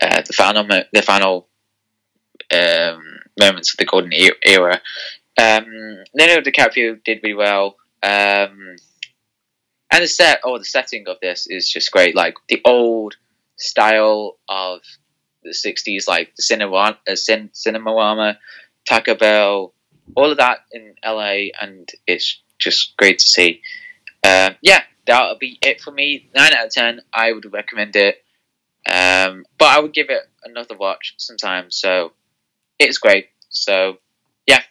uh, 0.00 0.22
the 0.22 0.32
final 0.32 0.64
the 0.64 1.02
final 1.02 1.48
um, 2.52 3.02
moments 3.38 3.72
of 3.72 3.78
the 3.78 3.84
golden 3.84 4.12
era. 4.12 4.80
Um, 5.36 5.66
Leonardo 6.14 6.48
DiCaprio 6.48 7.02
did 7.02 7.20
really 7.22 7.34
well, 7.34 7.76
um, 8.02 8.76
and 9.90 10.02
the 10.02 10.08
set, 10.08 10.40
oh, 10.44 10.58
the 10.58 10.64
setting 10.64 11.04
of 11.08 11.18
this 11.20 11.46
is 11.48 11.68
just 11.70 11.90
great. 11.90 12.14
Like 12.14 12.34
the 12.48 12.60
old 12.64 13.16
style 13.56 14.38
of 14.48 14.80
the 15.44 15.50
'60s, 15.50 16.08
like 16.08 16.34
the 16.36 16.42
cinema, 16.42 16.98
uh, 17.08 17.14
cin- 17.14 17.50
Cinerama, 17.54 18.36
Taco 18.88 19.14
Bell, 19.14 19.74
all 20.16 20.30
of 20.30 20.38
that 20.38 20.60
in 20.72 20.94
LA, 21.04 21.50
and 21.60 21.88
it's 22.06 22.40
just 22.58 22.96
great 22.96 23.18
to 23.20 23.26
see. 23.26 23.60
Um, 24.26 24.56
yeah, 24.62 24.82
that'll 25.06 25.38
be 25.38 25.58
it 25.62 25.80
for 25.80 25.90
me. 25.90 26.28
Nine 26.34 26.52
out 26.52 26.66
of 26.66 26.72
ten. 26.72 27.00
I 27.12 27.32
would 27.32 27.52
recommend 27.52 27.96
it, 27.96 28.24
um, 28.90 29.44
but 29.58 29.68
I 29.68 29.80
would 29.80 29.92
give 29.92 30.10
it 30.10 30.22
another 30.44 30.76
watch 30.76 31.14
sometime. 31.18 31.70
So 31.70 32.12
it's 32.78 32.98
great. 32.98 33.28
So 33.48 33.98
yeah. 34.46 34.62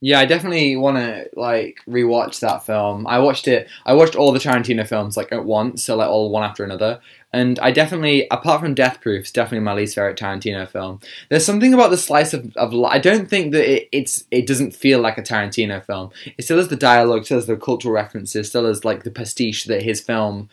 Yeah, 0.00 0.18
I 0.18 0.26
definitely 0.26 0.76
want 0.76 0.96
to 0.96 1.28
like 1.36 1.78
rewatch 1.88 2.40
that 2.40 2.66
film. 2.66 3.06
I 3.06 3.20
watched 3.20 3.46
it. 3.48 3.68
I 3.86 3.94
watched 3.94 4.16
all 4.16 4.32
the 4.32 4.40
Tarantino 4.40 4.86
films 4.86 5.16
like 5.16 5.32
at 5.32 5.44
once, 5.44 5.84
so 5.84 5.96
like 5.96 6.08
all 6.08 6.30
one 6.30 6.42
after 6.42 6.64
another. 6.64 7.00
And 7.32 7.58
I 7.60 7.70
definitely, 7.70 8.26
apart 8.30 8.60
from 8.60 8.74
Death 8.74 9.00
Proof, 9.00 9.22
it's 9.22 9.32
definitely 9.32 9.64
my 9.64 9.72
least 9.72 9.94
favorite 9.94 10.18
Tarantino 10.18 10.68
film. 10.68 11.00
There's 11.30 11.46
something 11.46 11.72
about 11.72 11.90
the 11.90 11.96
slice 11.96 12.34
of, 12.34 12.54
of 12.56 12.74
I 12.84 12.98
don't 12.98 13.28
think 13.28 13.52
that 13.52 13.70
it, 13.70 13.88
it's 13.90 14.24
it 14.30 14.46
doesn't 14.46 14.74
feel 14.74 15.00
like 15.00 15.16
a 15.16 15.22
Tarantino 15.22 15.84
film. 15.84 16.10
It 16.36 16.42
still 16.42 16.58
has 16.58 16.68
the 16.68 16.76
dialogue, 16.76 17.24
still 17.24 17.38
has 17.38 17.46
the 17.46 17.56
cultural 17.56 17.94
references, 17.94 18.48
still 18.48 18.66
has 18.66 18.84
like 18.84 19.04
the 19.04 19.10
pastiche 19.10 19.64
that 19.64 19.82
his 19.82 20.00
film, 20.00 20.50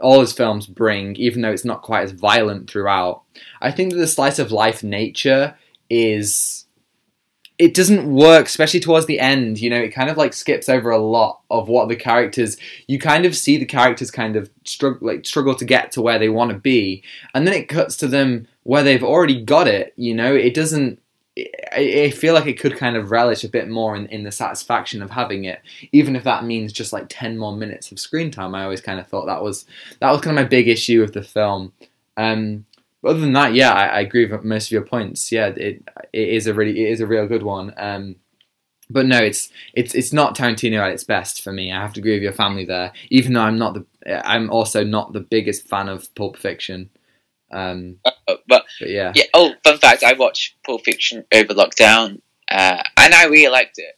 all 0.00 0.20
his 0.20 0.32
films 0.32 0.66
bring, 0.66 1.16
even 1.16 1.42
though 1.42 1.52
it's 1.52 1.64
not 1.64 1.82
quite 1.82 2.04
as 2.04 2.12
violent 2.12 2.70
throughout. 2.70 3.22
I 3.60 3.70
think 3.70 3.92
that 3.92 3.98
the 3.98 4.06
slice 4.06 4.38
of 4.38 4.52
life 4.52 4.82
nature 4.82 5.54
is 5.90 6.65
it 7.58 7.74
doesn't 7.74 8.12
work, 8.12 8.46
especially 8.46 8.80
towards 8.80 9.06
the 9.06 9.18
end. 9.18 9.60
You 9.60 9.70
know, 9.70 9.78
it 9.78 9.94
kind 9.94 10.10
of 10.10 10.16
like 10.16 10.34
skips 10.34 10.68
over 10.68 10.90
a 10.90 10.98
lot 10.98 11.40
of 11.50 11.68
what 11.68 11.88
the 11.88 11.96
characters. 11.96 12.56
You 12.86 12.98
kind 12.98 13.24
of 13.24 13.36
see 13.36 13.56
the 13.56 13.64
characters 13.64 14.10
kind 14.10 14.36
of 14.36 14.50
struggle, 14.64 15.06
like 15.06 15.24
struggle 15.24 15.54
to 15.54 15.64
get 15.64 15.92
to 15.92 16.02
where 16.02 16.18
they 16.18 16.28
want 16.28 16.50
to 16.50 16.58
be, 16.58 17.02
and 17.34 17.46
then 17.46 17.54
it 17.54 17.68
cuts 17.68 17.96
to 17.98 18.08
them 18.08 18.46
where 18.64 18.82
they've 18.82 19.04
already 19.04 19.42
got 19.42 19.68
it. 19.68 19.94
You 19.96 20.14
know, 20.14 20.34
it 20.34 20.54
doesn't. 20.54 21.00
I, 21.70 22.10
feel 22.16 22.32
like 22.32 22.46
it 22.46 22.58
could 22.58 22.78
kind 22.78 22.96
of 22.96 23.10
relish 23.10 23.44
a 23.44 23.50
bit 23.50 23.68
more 23.68 23.94
in, 23.94 24.06
in 24.06 24.22
the 24.22 24.32
satisfaction 24.32 25.02
of 25.02 25.10
having 25.10 25.44
it, 25.44 25.60
even 25.92 26.16
if 26.16 26.24
that 26.24 26.44
means 26.44 26.72
just 26.72 26.94
like 26.94 27.06
ten 27.08 27.36
more 27.36 27.54
minutes 27.54 27.92
of 27.92 27.98
screen 27.98 28.30
time. 28.30 28.54
I 28.54 28.64
always 28.64 28.80
kind 28.80 29.00
of 29.00 29.06
thought 29.06 29.26
that 29.26 29.42
was 29.42 29.66
that 30.00 30.10
was 30.10 30.20
kind 30.20 30.38
of 30.38 30.42
my 30.42 30.48
big 30.48 30.68
issue 30.68 31.00
with 31.00 31.14
the 31.14 31.22
film. 31.22 31.72
Um, 32.16 32.64
other 33.04 33.20
than 33.20 33.32
that, 33.34 33.54
yeah, 33.54 33.72
I, 33.72 33.86
I, 33.86 34.00
agree 34.00 34.26
with 34.26 34.44
most 34.44 34.66
of 34.66 34.72
your 34.72 34.84
points. 34.84 35.30
Yeah, 35.30 35.48
it 35.48 35.82
it 36.12 36.28
is 36.28 36.46
a 36.46 36.54
really 36.54 36.84
it 36.84 36.90
is 36.90 37.00
a 37.00 37.06
real 37.06 37.26
good 37.26 37.42
one. 37.42 37.72
Um, 37.76 38.16
but 38.88 39.06
no, 39.06 39.18
it's 39.18 39.50
it's 39.74 39.94
it's 39.94 40.12
not 40.12 40.36
Tarantino 40.36 40.80
at 40.80 40.92
its 40.92 41.04
best 41.04 41.42
for 41.42 41.52
me. 41.52 41.72
I 41.72 41.80
have 41.80 41.92
to 41.94 42.00
agree 42.00 42.14
with 42.14 42.22
your 42.22 42.32
family 42.32 42.64
there. 42.64 42.92
Even 43.10 43.32
though 43.32 43.42
I'm 43.42 43.58
not 43.58 43.74
the 43.74 44.28
I'm 44.28 44.50
also 44.50 44.84
not 44.84 45.12
the 45.12 45.20
biggest 45.20 45.68
fan 45.68 45.88
of 45.88 46.12
Pulp 46.14 46.36
Fiction. 46.36 46.90
Um, 47.50 47.98
uh, 48.04 48.10
but, 48.26 48.42
but, 48.48 48.64
yeah, 48.80 49.12
yeah. 49.14 49.24
Oh, 49.34 49.54
fun 49.64 49.78
fact: 49.78 50.02
I 50.02 50.14
watched 50.14 50.62
Pulp 50.64 50.84
Fiction 50.84 51.24
over 51.32 51.54
lockdown, 51.54 52.20
uh, 52.50 52.82
and 52.96 53.14
I 53.14 53.26
really 53.26 53.50
liked 53.50 53.78
it. 53.78 53.96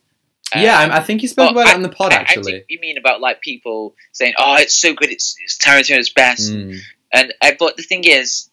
Um, 0.54 0.62
yeah, 0.62 0.78
I, 0.78 0.98
I, 0.98 1.00
think 1.00 1.20
you 1.20 1.28
spoke 1.28 1.50
about 1.50 1.66
I, 1.66 1.72
it 1.72 1.74
on 1.74 1.82
the 1.82 1.90
pod. 1.90 2.12
Actually, 2.12 2.56
I, 2.56 2.64
you 2.68 2.78
mean 2.80 2.96
about 2.96 3.20
like 3.20 3.42
people 3.42 3.94
saying, 4.12 4.34
"Oh, 4.38 4.56
it's 4.58 4.78
so 4.78 4.94
good, 4.94 5.10
it's, 5.10 5.36
it's 5.42 5.58
Tarantino's 5.58 6.10
best," 6.10 6.52
mm. 6.52 6.78
and 7.12 7.34
uh, 7.42 7.52
but 7.58 7.76
the 7.76 7.82
thing 7.82 8.04
is, 8.04 8.47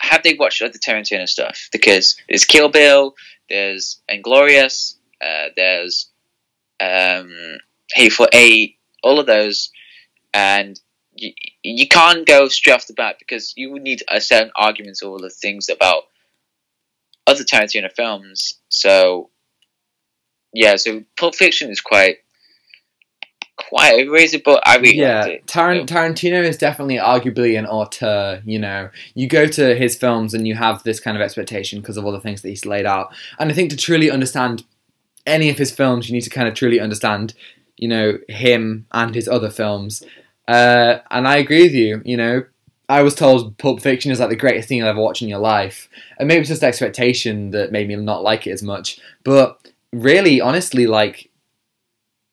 have 0.00 0.22
they 0.22 0.34
watched 0.34 0.62
other 0.62 0.78
Tarantino 0.78 1.28
stuff? 1.28 1.68
Because 1.72 2.16
there's 2.28 2.44
Kill 2.44 2.68
Bill, 2.68 3.14
there's 3.48 4.00
Inglorious, 4.08 4.96
uh, 5.20 5.48
there's 5.56 6.10
um, 6.80 7.32
Hateful 7.92 8.28
Eight, 8.32 8.78
all 9.02 9.18
of 9.18 9.26
those, 9.26 9.70
and 10.34 10.78
you, 11.14 11.32
you 11.62 11.88
can't 11.88 12.26
go 12.26 12.48
straight 12.48 12.74
off 12.74 12.86
the 12.86 12.92
bat 12.94 13.16
because 13.18 13.54
you 13.56 13.72
would 13.72 13.82
need 13.82 14.02
a 14.10 14.20
certain 14.20 14.52
arguments 14.56 15.02
or 15.02 15.10
all 15.10 15.18
the 15.18 15.30
things 15.30 15.68
about 15.68 16.04
other 17.26 17.44
Tarantino 17.44 17.90
films. 17.90 18.60
So, 18.68 19.30
yeah, 20.52 20.76
so 20.76 21.02
Pulp 21.16 21.34
Fiction 21.34 21.70
is 21.70 21.80
quite 21.80 22.18
quite 23.56 24.00
overrated, 24.00 24.42
but 24.44 24.66
I 24.66 24.76
really 24.76 24.98
yeah. 24.98 25.38
Tar- 25.46 25.74
Tarantino 25.74 26.42
is 26.42 26.56
definitely 26.56 26.96
arguably 26.96 27.58
an 27.58 27.66
auteur. 27.66 28.42
You 28.44 28.58
know, 28.58 28.90
you 29.14 29.28
go 29.28 29.46
to 29.46 29.74
his 29.74 29.96
films 29.96 30.34
and 30.34 30.46
you 30.46 30.54
have 30.54 30.82
this 30.82 31.00
kind 31.00 31.16
of 31.16 31.22
expectation 31.22 31.80
because 31.80 31.96
of 31.96 32.04
all 32.04 32.12
the 32.12 32.20
things 32.20 32.42
that 32.42 32.48
he's 32.48 32.66
laid 32.66 32.86
out. 32.86 33.12
And 33.38 33.50
I 33.50 33.54
think 33.54 33.70
to 33.70 33.76
truly 33.76 34.10
understand 34.10 34.64
any 35.26 35.50
of 35.50 35.58
his 35.58 35.72
films, 35.72 36.08
you 36.08 36.14
need 36.14 36.22
to 36.22 36.30
kind 36.30 36.48
of 36.48 36.54
truly 36.54 36.80
understand, 36.80 37.34
you 37.76 37.88
know, 37.88 38.18
him 38.28 38.86
and 38.92 39.14
his 39.14 39.28
other 39.28 39.50
films. 39.50 40.02
Uh, 40.46 40.98
and 41.10 41.26
I 41.26 41.36
agree 41.36 41.62
with 41.62 41.74
you. 41.74 42.02
You 42.04 42.16
know, 42.16 42.44
I 42.88 43.02
was 43.02 43.14
told 43.14 43.58
Pulp 43.58 43.80
Fiction 43.80 44.12
is 44.12 44.20
like 44.20 44.28
the 44.28 44.36
greatest 44.36 44.68
thing 44.68 44.78
you'll 44.78 44.88
ever 44.88 45.00
watch 45.00 45.22
in 45.22 45.28
your 45.28 45.40
life, 45.40 45.88
and 46.18 46.28
maybe 46.28 46.40
it's 46.40 46.50
just 46.50 46.62
expectation 46.62 47.50
that 47.50 47.72
made 47.72 47.88
me 47.88 47.96
not 47.96 48.22
like 48.22 48.46
it 48.46 48.52
as 48.52 48.62
much. 48.62 49.00
But 49.24 49.58
really, 49.92 50.40
honestly, 50.40 50.86
like 50.86 51.30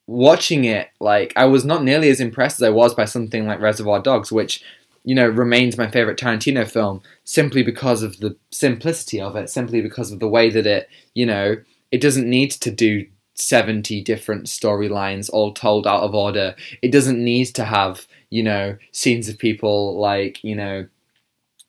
watching 0.08 0.66
it, 0.66 0.90
like 1.00 1.34
I 1.36 1.46
was 1.46 1.66
not 1.66 1.84
nearly 1.84 2.10
as 2.10 2.20
impressed 2.20 2.62
as 2.62 2.68
I 2.68 2.72
was 2.72 2.94
by 2.94 3.06
something 3.06 3.46
like 3.46 3.60
Reservoir 3.60 4.02
Dogs, 4.02 4.32
which 4.32 4.64
you 5.04 5.16
know 5.16 5.28
remains 5.28 5.78
my 5.78 5.90
favorite 5.90 6.18
Tarantino 6.18 6.70
film 6.70 7.02
simply 7.24 7.64
because 7.64 8.04
of 8.04 8.20
the 8.20 8.36
simplicity 8.52 9.20
of 9.22 9.36
it, 9.36 9.50
simply 9.50 9.82
because 9.82 10.12
of 10.12 10.20
the 10.20 10.28
way 10.28 10.50
that 10.50 10.68
it, 10.68 10.90
you 11.14 11.26
know, 11.26 11.58
it 11.92 12.02
doesn't 12.02 12.30
need 12.30 12.52
to 12.52 12.72
do 12.72 13.06
70 13.36 14.02
different 14.02 14.46
storylines 14.46 15.30
all 15.32 15.54
told 15.54 15.88
out 15.88 16.04
of 16.04 16.14
order. 16.14 16.56
It 16.82 16.92
doesn't 16.92 17.24
need 17.24 17.46
to 17.56 17.66
have, 17.66 18.08
you 18.30 18.44
know, 18.44 18.78
scenes 18.92 19.28
of 19.30 19.38
people 19.38 20.00
like, 20.00 20.44
you 20.44 20.56
know, 20.56 20.88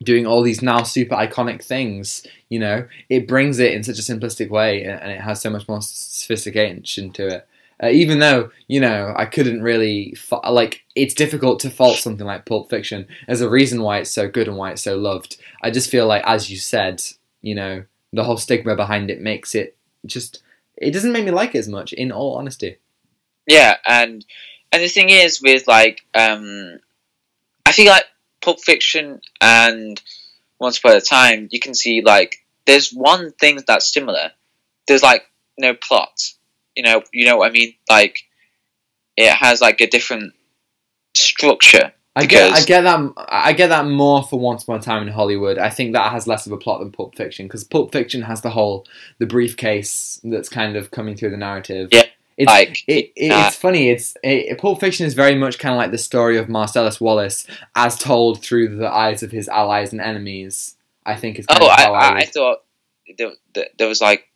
doing 0.02 0.26
all 0.26 0.42
these 0.42 0.62
now 0.62 0.82
super 0.82 1.14
iconic 1.14 1.64
things, 1.64 2.26
you 2.50 2.58
know. 2.58 2.86
It 3.08 3.26
brings 3.26 3.58
it 3.58 3.72
in 3.72 3.82
such 3.82 3.98
a 3.98 4.02
simplistic 4.02 4.50
way 4.50 4.84
and 4.84 5.10
it 5.10 5.20
has 5.20 5.40
so 5.40 5.50
much 5.50 5.66
more 5.68 5.80
sophistication 5.80 7.12
to 7.12 7.26
it. 7.28 7.48
Uh, 7.82 7.88
even 7.88 8.20
though 8.20 8.50
you 8.68 8.80
know 8.80 9.12
I 9.16 9.26
couldn't 9.26 9.62
really 9.62 10.14
fa- 10.14 10.50
like 10.50 10.82
it's 10.94 11.14
difficult 11.14 11.60
to 11.60 11.70
fault 11.70 11.96
something 11.98 12.26
like 12.26 12.46
Pulp 12.46 12.70
Fiction 12.70 13.06
as 13.26 13.40
a 13.40 13.50
reason 13.50 13.82
why 13.82 13.98
it's 13.98 14.10
so 14.10 14.28
good 14.28 14.48
and 14.48 14.56
why 14.56 14.70
it's 14.70 14.82
so 14.82 14.96
loved. 14.96 15.36
I 15.62 15.70
just 15.70 15.90
feel 15.90 16.06
like, 16.06 16.22
as 16.24 16.50
you 16.50 16.56
said, 16.56 17.02
you 17.42 17.54
know, 17.54 17.84
the 18.12 18.24
whole 18.24 18.36
stigma 18.36 18.76
behind 18.76 19.10
it 19.10 19.20
makes 19.20 19.54
it 19.54 19.76
just 20.06 20.42
it 20.76 20.92
doesn't 20.92 21.12
make 21.12 21.24
me 21.24 21.30
like 21.30 21.54
it 21.54 21.58
as 21.58 21.68
much. 21.68 21.92
In 21.92 22.12
all 22.12 22.36
honesty, 22.36 22.78
Yeah, 23.46 23.76
and 23.86 24.24
and 24.72 24.82
the 24.82 24.88
thing 24.88 25.10
is 25.10 25.42
with 25.42 25.66
like 25.68 26.04
um, 26.14 26.78
I 27.66 27.72
feel 27.72 27.90
like 27.90 28.04
Pulp 28.40 28.60
Fiction 28.60 29.20
and 29.40 30.00
Once 30.58 30.78
Upon 30.78 30.96
a 30.96 31.00
Time, 31.00 31.48
you 31.50 31.60
can 31.60 31.74
see 31.74 32.02
like 32.02 32.36
there's 32.66 32.90
one 32.92 33.32
thing 33.32 33.60
that's 33.66 33.92
similar. 33.92 34.32
There's 34.86 35.02
like 35.02 35.24
no 35.58 35.74
plot. 35.74 36.33
You 36.76 36.82
know, 36.82 37.02
you 37.12 37.26
know 37.26 37.36
what 37.36 37.48
I 37.48 37.52
mean? 37.52 37.74
Like 37.88 38.18
it 39.16 39.32
has 39.32 39.60
like 39.60 39.80
a 39.80 39.86
different 39.86 40.34
structure. 41.14 41.92
I 42.16 42.26
get 42.26 42.52
I 42.52 42.62
get 42.62 42.82
that 42.82 43.12
I 43.16 43.52
get 43.52 43.68
that 43.68 43.86
more 43.86 44.22
for 44.22 44.38
Once 44.38 44.62
Upon 44.62 44.78
a 44.78 44.82
Time 44.82 45.06
in 45.06 45.12
Hollywood. 45.12 45.58
I 45.58 45.68
think 45.68 45.94
that 45.94 46.12
has 46.12 46.28
less 46.28 46.46
of 46.46 46.52
a 46.52 46.56
plot 46.56 46.80
than 46.80 46.92
Pulp 46.92 47.16
Fiction 47.16 47.46
because 47.46 47.64
Pulp 47.64 47.90
Fiction 47.90 48.22
has 48.22 48.40
the 48.40 48.50
whole 48.50 48.86
the 49.18 49.26
briefcase 49.26 50.20
that's 50.22 50.48
kind 50.48 50.76
of 50.76 50.92
coming 50.92 51.16
through 51.16 51.30
the 51.30 51.36
narrative. 51.36 51.88
Yeah, 51.90 52.06
it's, 52.36 52.48
like 52.48 52.84
it, 52.86 53.12
it, 53.16 53.30
uh, 53.30 53.46
it's 53.46 53.56
funny. 53.56 53.90
It's 53.90 54.16
it, 54.22 54.58
Pulp 54.58 54.78
Fiction 54.78 55.06
is 55.06 55.14
very 55.14 55.34
much 55.34 55.58
kind 55.58 55.72
of 55.74 55.78
like 55.78 55.90
the 55.90 55.98
story 55.98 56.36
of 56.36 56.48
Marcellus 56.48 57.00
Wallace 57.00 57.48
as 57.74 57.98
told 57.98 58.42
through 58.42 58.76
the 58.76 58.88
eyes 58.88 59.24
of 59.24 59.32
his 59.32 59.48
allies 59.48 59.90
and 59.90 60.00
enemies. 60.00 60.76
I 61.06 61.16
think 61.16 61.38
is 61.38 61.46
Oh, 61.50 61.66
I, 61.66 61.84
I, 61.84 62.16
I, 62.18 62.24
thought 62.24 62.58
there, 63.18 63.32
there 63.76 63.88
was 63.88 64.00
like 64.00 64.30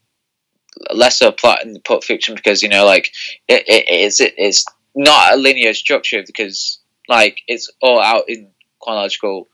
lesser 0.93 1.33
plot 1.33 1.65
in 1.65 1.73
the 1.73 1.81
Pulp 1.81 2.05
Fiction 2.05 2.35
because 2.35 2.63
you 2.63 2.69
know, 2.69 2.85
like 2.85 3.13
it, 3.49 3.65
it, 3.69 3.85
it's 3.89 4.21
it, 4.21 4.35
it's 4.37 4.65
not 4.95 5.35
a 5.35 5.37
linear 5.37 5.75
structure 5.75 6.23
because 6.27 6.79
like 7.09 7.41
it's 7.47 7.71
all 7.81 8.01
out 8.01 8.25
in 8.29 8.51
chronological. 8.81 9.49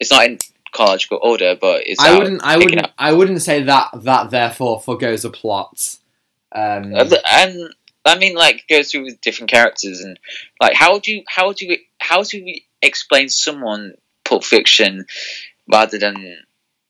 It's 0.00 0.10
not 0.10 0.26
in 0.26 0.38
chronological 0.72 1.20
order, 1.22 1.56
but 1.60 1.82
it's. 1.86 2.00
I 2.00 2.16
wouldn't. 2.16 2.42
I 2.42 2.56
wouldn't. 2.56 2.84
up. 2.84 2.92
I 2.98 3.12
wouldn't 3.12 3.42
say 3.42 3.62
that. 3.64 3.90
That 4.02 4.30
therefore 4.30 4.80
forgoes 4.80 5.24
a 5.24 5.30
plot. 5.30 5.96
Um, 6.54 6.94
Uh, 6.94 7.16
And 7.26 7.72
I 8.04 8.18
mean, 8.18 8.34
like 8.34 8.64
goes 8.68 8.90
through 8.90 9.04
with 9.04 9.20
different 9.20 9.50
characters 9.50 10.00
and 10.00 10.18
like 10.60 10.74
how 10.74 10.98
do 10.98 11.14
you 11.14 11.22
how 11.28 11.52
do 11.52 11.66
you 11.66 11.78
how 11.98 12.22
do 12.22 12.42
we 12.44 12.66
explain 12.80 13.28
someone 13.28 13.94
Pulp 14.24 14.44
Fiction 14.44 15.06
rather 15.70 15.98
than 15.98 16.38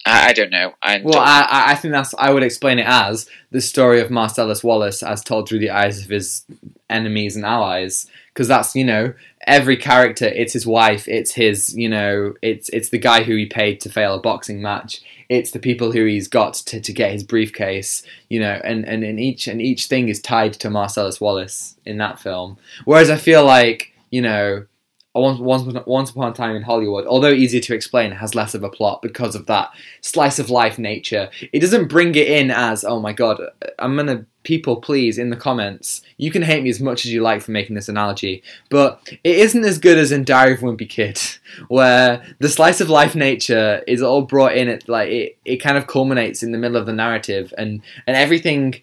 I, 0.05 0.29
I 0.29 0.33
don't 0.33 0.51
know. 0.51 0.75
I 0.83 1.01
Well, 1.03 1.15
don't- 1.15 1.23
I, 1.27 1.47
I- 1.71 1.75
think 1.77 1.93
that's. 1.93 2.15
I 2.19 2.31
would 2.33 2.43
explain 2.43 2.79
it 2.79 2.87
as 2.87 3.29
the 3.51 3.61
story 3.61 4.01
of 4.01 4.11
Marcellus 4.11 4.65
Wallace 4.65 5.03
as 5.03 5.23
told 5.23 5.49
through 5.49 5.61
the 5.61 5.71
eyes 5.71 6.03
of 6.03 6.11
his 6.11 6.45
enemies 6.91 7.37
and 7.37 7.45
allies, 7.45 8.07
because 8.35 8.49
that's 8.49 8.75
you 8.75 8.85
know 8.85 9.15
every 9.47 9.77
character. 9.77 10.27
It's 10.27 10.53
his 10.53 10.67
wife. 10.67 11.07
It's 11.09 11.33
his 11.33 11.77
you 11.77 11.89
know. 11.89 12.35
It's 12.43 12.69
it's 12.71 12.89
the 12.89 12.99
guy 12.99 13.23
who 13.23 13.37
he 13.37 13.47
paid 13.47 13.81
to 13.83 13.89
fail 13.91 14.15
a 14.15 14.21
boxing 14.21 14.61
match. 14.61 15.01
It's 15.29 15.53
the 15.53 15.59
people 15.61 15.93
who 15.93 16.05
he's 16.05 16.29
got 16.29 16.55
to, 16.55 16.81
to 16.81 16.93
get 16.93 17.13
his 17.13 17.23
briefcase. 17.25 18.03
You 18.29 18.41
know, 18.41 18.61
and, 18.65 18.85
and, 18.87 19.03
and 19.05 19.19
each 19.21 19.47
and 19.47 19.63
each 19.63 19.87
thing 19.87 20.09
is 20.09 20.21
tied 20.21 20.55
to 20.55 20.69
Marcellus 20.71 21.21
Wallace 21.21 21.77
in 21.87 21.99
that 21.99 22.19
film. 22.21 22.59
Whereas 22.85 23.09
I 23.11 23.17
feel 23.17 23.45
like 23.45 23.93
you 24.11 24.21
know. 24.23 24.67
Once, 25.15 25.39
once, 25.39 25.87
once 25.87 26.11
upon 26.11 26.31
a 26.31 26.35
time 26.35 26.57
in 26.57 26.63
Hollywood, 26.63 27.07
although 27.07 27.31
easier 27.31 27.61
to 27.61 27.75
explain, 27.75 28.13
has 28.13 28.35
less 28.35 28.55
of 28.55 28.63
a 28.63 28.71
plot 28.71 29.03
because 29.03 29.35
of 29.35 29.45
that 29.47 29.71
slice 30.01 30.39
of 30.39 30.49
life 30.49 30.79
nature. 30.79 31.29
It 31.53 31.61
doesn't 31.61 31.89
bring 31.89 32.15
it 32.15 32.29
in 32.29 32.51
as, 32.51 32.83
oh 32.83 32.99
my 32.99 33.13
god, 33.13 33.39
I'm 33.79 33.95
gonna, 33.95 34.25
people 34.43 34.77
please, 34.77 35.19
in 35.19 35.29
the 35.29 35.37
comments, 35.37 36.01
you 36.17 36.31
can 36.31 36.41
hate 36.41 36.63
me 36.63 36.71
as 36.71 36.81
much 36.81 37.05
as 37.05 37.13
you 37.13 37.21
like 37.21 37.43
for 37.43 37.51
making 37.51 37.77
this 37.77 37.91
analogy, 37.91 38.43
but 38.71 39.07
it 39.23 39.37
isn't 39.37 39.65
as 39.65 39.79
good 39.79 39.99
as 39.99 40.13
in 40.13 40.25
Diary 40.25 40.55
of 40.55 40.61
Wimpy 40.61 40.89
Kid, 40.89 41.21
where 41.69 42.23
the 42.39 42.49
slice 42.49 42.81
of 42.81 42.89
life 42.89 43.15
nature 43.15 43.83
is 43.87 44.01
all 44.01 44.23
brought 44.23 44.57
in 44.57 44.69
at, 44.69 44.89
like, 44.89 45.11
it, 45.11 45.37
it 45.45 45.59
kind 45.59 45.77
of 45.77 45.87
culminates 45.87 46.43
in 46.43 46.53
the 46.53 46.59
middle 46.59 46.79
of 46.79 46.87
the 46.87 46.93
narrative, 46.93 47.53
and, 47.59 47.83
and 48.07 48.17
everything 48.17 48.81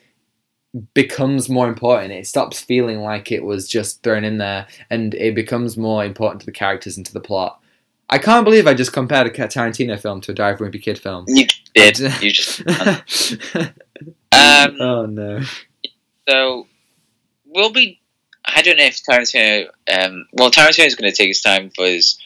becomes 0.93 1.49
more 1.49 1.67
important. 1.67 2.13
It 2.13 2.27
stops 2.27 2.59
feeling 2.59 2.99
like 3.01 3.31
it 3.31 3.43
was 3.43 3.67
just 3.67 4.03
thrown 4.03 4.23
in 4.23 4.37
there, 4.37 4.67
and 4.89 5.13
it 5.15 5.35
becomes 5.35 5.77
more 5.77 6.03
important 6.05 6.41
to 6.41 6.45
the 6.45 6.51
characters 6.51 6.97
and 6.97 7.05
to 7.05 7.13
the 7.13 7.19
plot. 7.19 7.59
I 8.09 8.17
can't 8.17 8.43
believe 8.43 8.65
I 8.65 8.73
just 8.73 8.93
compared 8.93 9.27
a 9.27 9.29
Tarantino 9.29 9.99
film 9.99 10.19
to 10.21 10.31
a 10.31 10.35
Diary 10.35 10.55
of 10.55 10.61
a 10.61 10.63
Wimpy 10.65 10.81
Kid 10.81 10.97
film. 10.97 11.25
you 11.27 11.45
did 11.75 11.99
you 12.21 12.31
just 12.31 12.61
um 14.31 14.77
oh 14.79 15.05
no. 15.05 15.41
So 16.27 16.67
we'll 17.45 17.71
be. 17.71 17.99
I 18.45 18.61
don't 18.63 18.77
know 18.77 18.85
if 18.85 19.03
Tarantino. 19.03 19.67
Um, 19.91 20.25
well, 20.33 20.49
Tarantino 20.49 20.85
is 20.85 20.95
going 20.95 21.11
to 21.11 21.15
take 21.15 21.27
his 21.27 21.41
time 21.41 21.69
for 21.75 21.85
his 21.85 22.17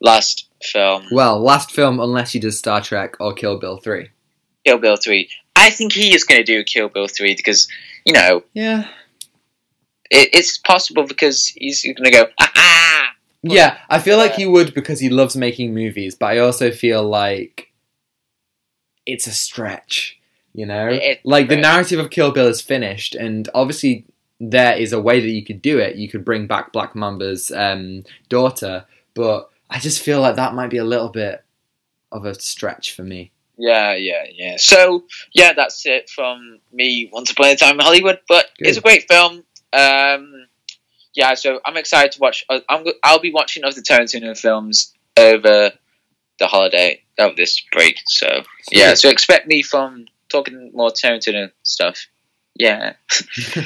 last 0.00 0.48
film, 0.62 1.06
Well, 1.12 1.38
last 1.40 1.70
film, 1.70 2.00
unless 2.00 2.32
he 2.32 2.38
does 2.38 2.58
Star 2.58 2.80
Trek 2.80 3.16
or 3.20 3.34
Kill 3.34 3.58
Bill 3.58 3.76
3. 3.78 4.08
Kill 4.64 4.78
Bill 4.78 4.96
three. 4.96 5.28
I 5.56 5.70
think 5.70 5.92
he 5.92 6.14
is 6.14 6.24
going 6.24 6.38
to 6.38 6.44
do 6.44 6.62
Kill 6.64 6.88
Bill 6.88 7.08
three 7.08 7.34
because 7.34 7.66
you 8.04 8.12
know 8.12 8.42
Yeah. 8.54 8.86
it, 10.10 10.28
it's 10.32 10.58
possible 10.58 11.04
because 11.06 11.46
he's 11.56 11.82
going 11.82 11.96
to 12.04 12.10
go. 12.10 12.26
Ah, 12.38 12.52
ah. 12.56 13.06
Yeah, 13.42 13.78
I 13.88 13.98
feel 14.00 14.16
like 14.18 14.34
he 14.34 14.46
would 14.46 14.74
because 14.74 15.00
he 15.00 15.08
loves 15.08 15.36
making 15.36 15.72
movies, 15.74 16.14
but 16.14 16.26
I 16.26 16.38
also 16.38 16.70
feel 16.72 17.02
like 17.08 17.72
it's 19.06 19.26
a 19.28 19.32
stretch, 19.32 20.18
you 20.52 20.66
know? 20.66 20.88
It's 20.88 21.20
a 21.24 21.28
like 21.28 21.48
the 21.48 21.56
narrative 21.56 22.00
of 22.00 22.10
Kill 22.10 22.32
Bill 22.32 22.48
is 22.48 22.60
finished, 22.60 23.14
and 23.14 23.48
obviously 23.54 24.04
there 24.40 24.76
is 24.76 24.92
a 24.92 25.00
way 25.00 25.20
that 25.20 25.30
you 25.30 25.44
could 25.44 25.62
do 25.62 25.78
it. 25.78 25.96
You 25.96 26.08
could 26.08 26.24
bring 26.24 26.46
back 26.48 26.72
Black 26.72 26.94
Mamba's 26.94 27.52
um, 27.52 28.02
daughter, 28.28 28.84
but 29.14 29.48
I 29.70 29.78
just 29.78 30.02
feel 30.02 30.20
like 30.20 30.36
that 30.36 30.54
might 30.54 30.70
be 30.70 30.78
a 30.78 30.84
little 30.84 31.08
bit 31.08 31.44
of 32.10 32.24
a 32.24 32.34
stretch 32.34 32.94
for 32.94 33.02
me. 33.04 33.30
Yeah, 33.58 33.94
yeah, 33.94 34.24
yeah. 34.32 34.56
So 34.58 35.04
yeah, 35.32 35.52
that's 35.54 35.86
it 35.86 36.10
from 36.10 36.60
me. 36.72 37.08
Once 37.12 37.30
upon 37.30 37.46
a 37.46 37.56
time 37.56 37.74
in 37.74 37.80
Hollywood, 37.80 38.20
but 38.28 38.46
Good. 38.58 38.68
it's 38.68 38.78
a 38.78 38.82
great 38.82 39.08
film. 39.08 39.44
Um, 39.72 40.46
yeah, 41.14 41.34
so 41.34 41.60
I'm 41.64 41.76
excited 41.76 42.12
to 42.12 42.20
watch. 42.20 42.44
uh, 42.48 42.60
I'm, 42.68 42.84
I'll 43.02 43.20
be 43.20 43.32
watching 43.32 43.64
other 43.64 43.80
Tarantino 43.80 44.38
films 44.38 44.92
over 45.16 45.72
the 46.38 46.46
holiday 46.46 47.02
of 47.18 47.36
this 47.36 47.62
break. 47.72 47.96
So 48.06 48.42
yeah, 48.70 48.94
so 48.94 49.08
expect 49.08 49.46
me 49.46 49.62
from 49.62 50.06
talking 50.28 50.72
more 50.74 50.90
Tarantino 50.90 51.50
stuff. 51.62 52.06
Yeah, 52.54 52.94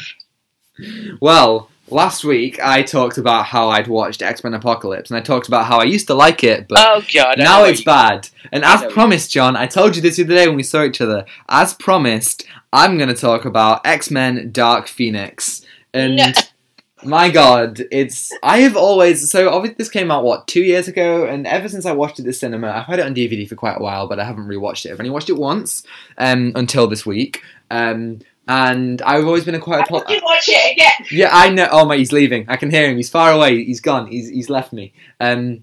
Well, 1.20 1.68
last 1.90 2.24
week 2.24 2.58
I 2.62 2.82
talked 2.82 3.18
about 3.18 3.46
how 3.46 3.68
I'd 3.68 3.88
watched 3.88 4.22
X 4.22 4.42
Men 4.44 4.54
Apocalypse, 4.54 5.10
and 5.10 5.16
I 5.18 5.20
talked 5.20 5.48
about 5.48 5.66
how 5.66 5.78
I 5.78 5.84
used 5.84 6.06
to 6.08 6.14
like 6.14 6.44
it, 6.44 6.68
but 6.68 6.78
oh 6.80 7.02
god, 7.12 7.38
now 7.38 7.64
it's 7.64 7.80
you- 7.80 7.84
bad. 7.84 8.28
And 8.52 8.64
I 8.64 8.84
as 8.84 8.92
promised, 8.92 9.30
John, 9.30 9.56
I 9.56 9.66
told 9.66 9.96
you 9.96 10.02
this 10.02 10.16
the 10.16 10.24
other 10.24 10.34
day 10.34 10.46
when 10.48 10.56
we 10.56 10.62
saw 10.62 10.84
each 10.84 11.00
other. 11.00 11.24
As 11.48 11.74
promised, 11.74 12.46
I'm 12.72 12.96
going 12.96 13.08
to 13.08 13.14
talk 13.14 13.44
about 13.44 13.86
X 13.86 14.10
Men 14.10 14.50
Dark 14.52 14.88
Phoenix. 14.88 15.64
And 15.92 16.18
Yeah. 16.18 16.32
my 17.04 17.30
god, 17.30 17.80
it's. 17.90 18.32
I 18.42 18.58
have 18.58 18.76
always. 18.76 19.30
So, 19.30 19.50
obviously, 19.50 19.76
this 19.78 19.88
came 19.88 20.10
out, 20.10 20.24
what, 20.24 20.46
two 20.46 20.62
years 20.62 20.88
ago? 20.88 21.24
And 21.26 21.46
ever 21.46 21.68
since 21.68 21.86
I 21.86 21.92
watched 21.92 22.18
it 22.18 22.22
at 22.22 22.26
the 22.26 22.32
cinema, 22.32 22.68
I've 22.70 22.86
had 22.86 22.98
it 22.98 23.06
on 23.06 23.14
DVD 23.14 23.48
for 23.48 23.54
quite 23.56 23.78
a 23.78 23.82
while, 23.82 24.06
but 24.08 24.18
I 24.20 24.24
haven't 24.24 24.46
rewatched 24.48 24.86
it. 24.86 24.92
I've 24.92 25.00
only 25.00 25.10
watched 25.10 25.30
it 25.30 25.36
once 25.36 25.82
um, 26.18 26.52
until 26.54 26.86
this 26.86 27.06
week. 27.06 27.42
Um, 27.70 28.20
and 28.50 29.00
I've 29.02 29.26
always 29.26 29.44
been 29.44 29.54
a 29.54 29.60
quite. 29.60 29.88
A 29.88 29.94
I 29.94 30.20
watch 30.24 30.48
it 30.48 30.72
again. 30.72 31.06
yeah, 31.12 31.30
I 31.32 31.50
know. 31.50 31.68
Oh 31.70 31.84
my, 31.84 31.96
he's 31.96 32.10
leaving. 32.10 32.46
I 32.48 32.56
can 32.56 32.68
hear 32.68 32.90
him. 32.90 32.96
He's 32.96 33.08
far 33.08 33.30
away. 33.30 33.64
He's 33.64 33.80
gone. 33.80 34.08
He's 34.08 34.28
he's 34.28 34.50
left 34.50 34.72
me. 34.72 34.92
Um, 35.20 35.62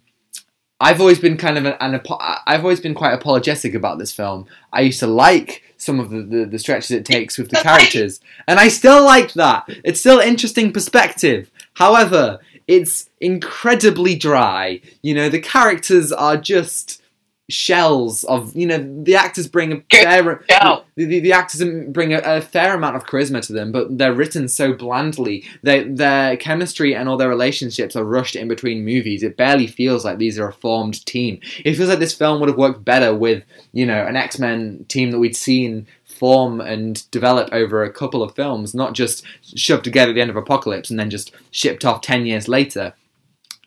I've 0.80 1.02
always 1.02 1.20
been 1.20 1.36
kind 1.36 1.58
of 1.58 1.66
an, 1.66 1.76
an 1.82 1.96
apo- 1.96 2.18
I've 2.46 2.64
always 2.64 2.80
been 2.80 2.94
quite 2.94 3.14
apologetic 3.14 3.74
about 3.74 4.00
this 4.00 4.14
film. 4.14 4.46
I 4.72 4.82
used 4.82 5.00
to 5.02 5.08
like 5.08 5.64
some 5.76 6.00
of 6.00 6.12
the, 6.12 6.22
the, 6.22 6.46
the 6.46 6.60
stretches 6.60 6.92
it 6.92 7.04
takes 7.04 7.38
with 7.38 7.50
the 7.50 7.58
characters, 7.62 8.22
and 8.48 8.58
I 8.58 8.70
still 8.70 9.04
like 9.04 9.34
that. 9.34 9.66
It's 9.84 10.00
still 10.00 10.20
interesting 10.20 10.72
perspective. 10.72 11.52
However, 11.74 12.40
it's 12.68 13.10
incredibly 13.20 14.16
dry. 14.16 14.80
You 15.02 15.14
know, 15.14 15.28
the 15.28 15.42
characters 15.42 16.14
are 16.14 16.38
just 16.38 17.02
shells 17.50 18.26
of 18.26 18.54
you 18.56 18.66
know 18.66 19.04
the 19.04 19.16
actors 19.16 19.48
bring 19.48 19.72
a 19.72 19.82
fair 19.90 20.84
the, 20.96 21.06
the, 21.06 21.20
the 21.22 21.32
actors 21.32 21.64
bring 21.90 22.14
a, 22.14 22.20
a 22.20 22.42
fair 22.42 22.76
amount 22.76 22.98
of 22.98 23.06
charisma 23.06 23.42
to 23.46 23.54
them 23.54 23.72
but 23.72 23.98
they're 23.98 24.14
written 24.14 24.48
so 24.48 24.74
blandly. 24.74 25.46
They, 25.64 25.84
their 25.84 26.36
chemistry 26.38 26.94
and 26.94 27.08
all 27.08 27.18
their 27.18 27.30
relationships 27.30 27.96
are 27.96 28.04
rushed 28.04 28.36
in 28.36 28.48
between 28.48 28.84
movies. 28.84 29.24
It 29.24 29.38
barely 29.38 29.68
feels 29.68 30.04
like 30.04 30.18
these 30.18 30.38
are 30.38 30.50
a 30.50 30.54
formed 30.54 31.06
team. 31.06 31.40
It 31.64 31.76
feels 31.76 31.90
like 31.90 32.00
this 32.00 32.14
film 32.14 32.40
would 32.40 32.50
have 32.50 32.58
worked 32.58 32.84
better 32.84 33.16
with 33.16 33.46
you 33.72 33.86
know 33.86 34.06
an 34.06 34.18
x-men 34.18 34.86
team 34.90 35.12
that 35.12 35.20
we'd 35.20 35.36
seen 35.36 35.88
form 36.06 36.60
and 36.60 37.10
develop 37.12 37.48
over 37.54 37.84
a 37.84 37.94
couple 37.94 38.24
of 38.24 38.36
films 38.36 38.74
not 38.74 38.94
just 38.94 39.24
shoved 39.44 39.84
together 39.84 40.12
at 40.12 40.16
the 40.16 40.22
end 40.22 40.32
of 40.32 40.36
apocalypse 40.36 40.90
and 40.90 41.00
then 41.00 41.10
just 41.10 41.32
shipped 41.52 41.86
off 41.86 42.02
10 42.02 42.26
years 42.26 42.48
later 42.48 42.94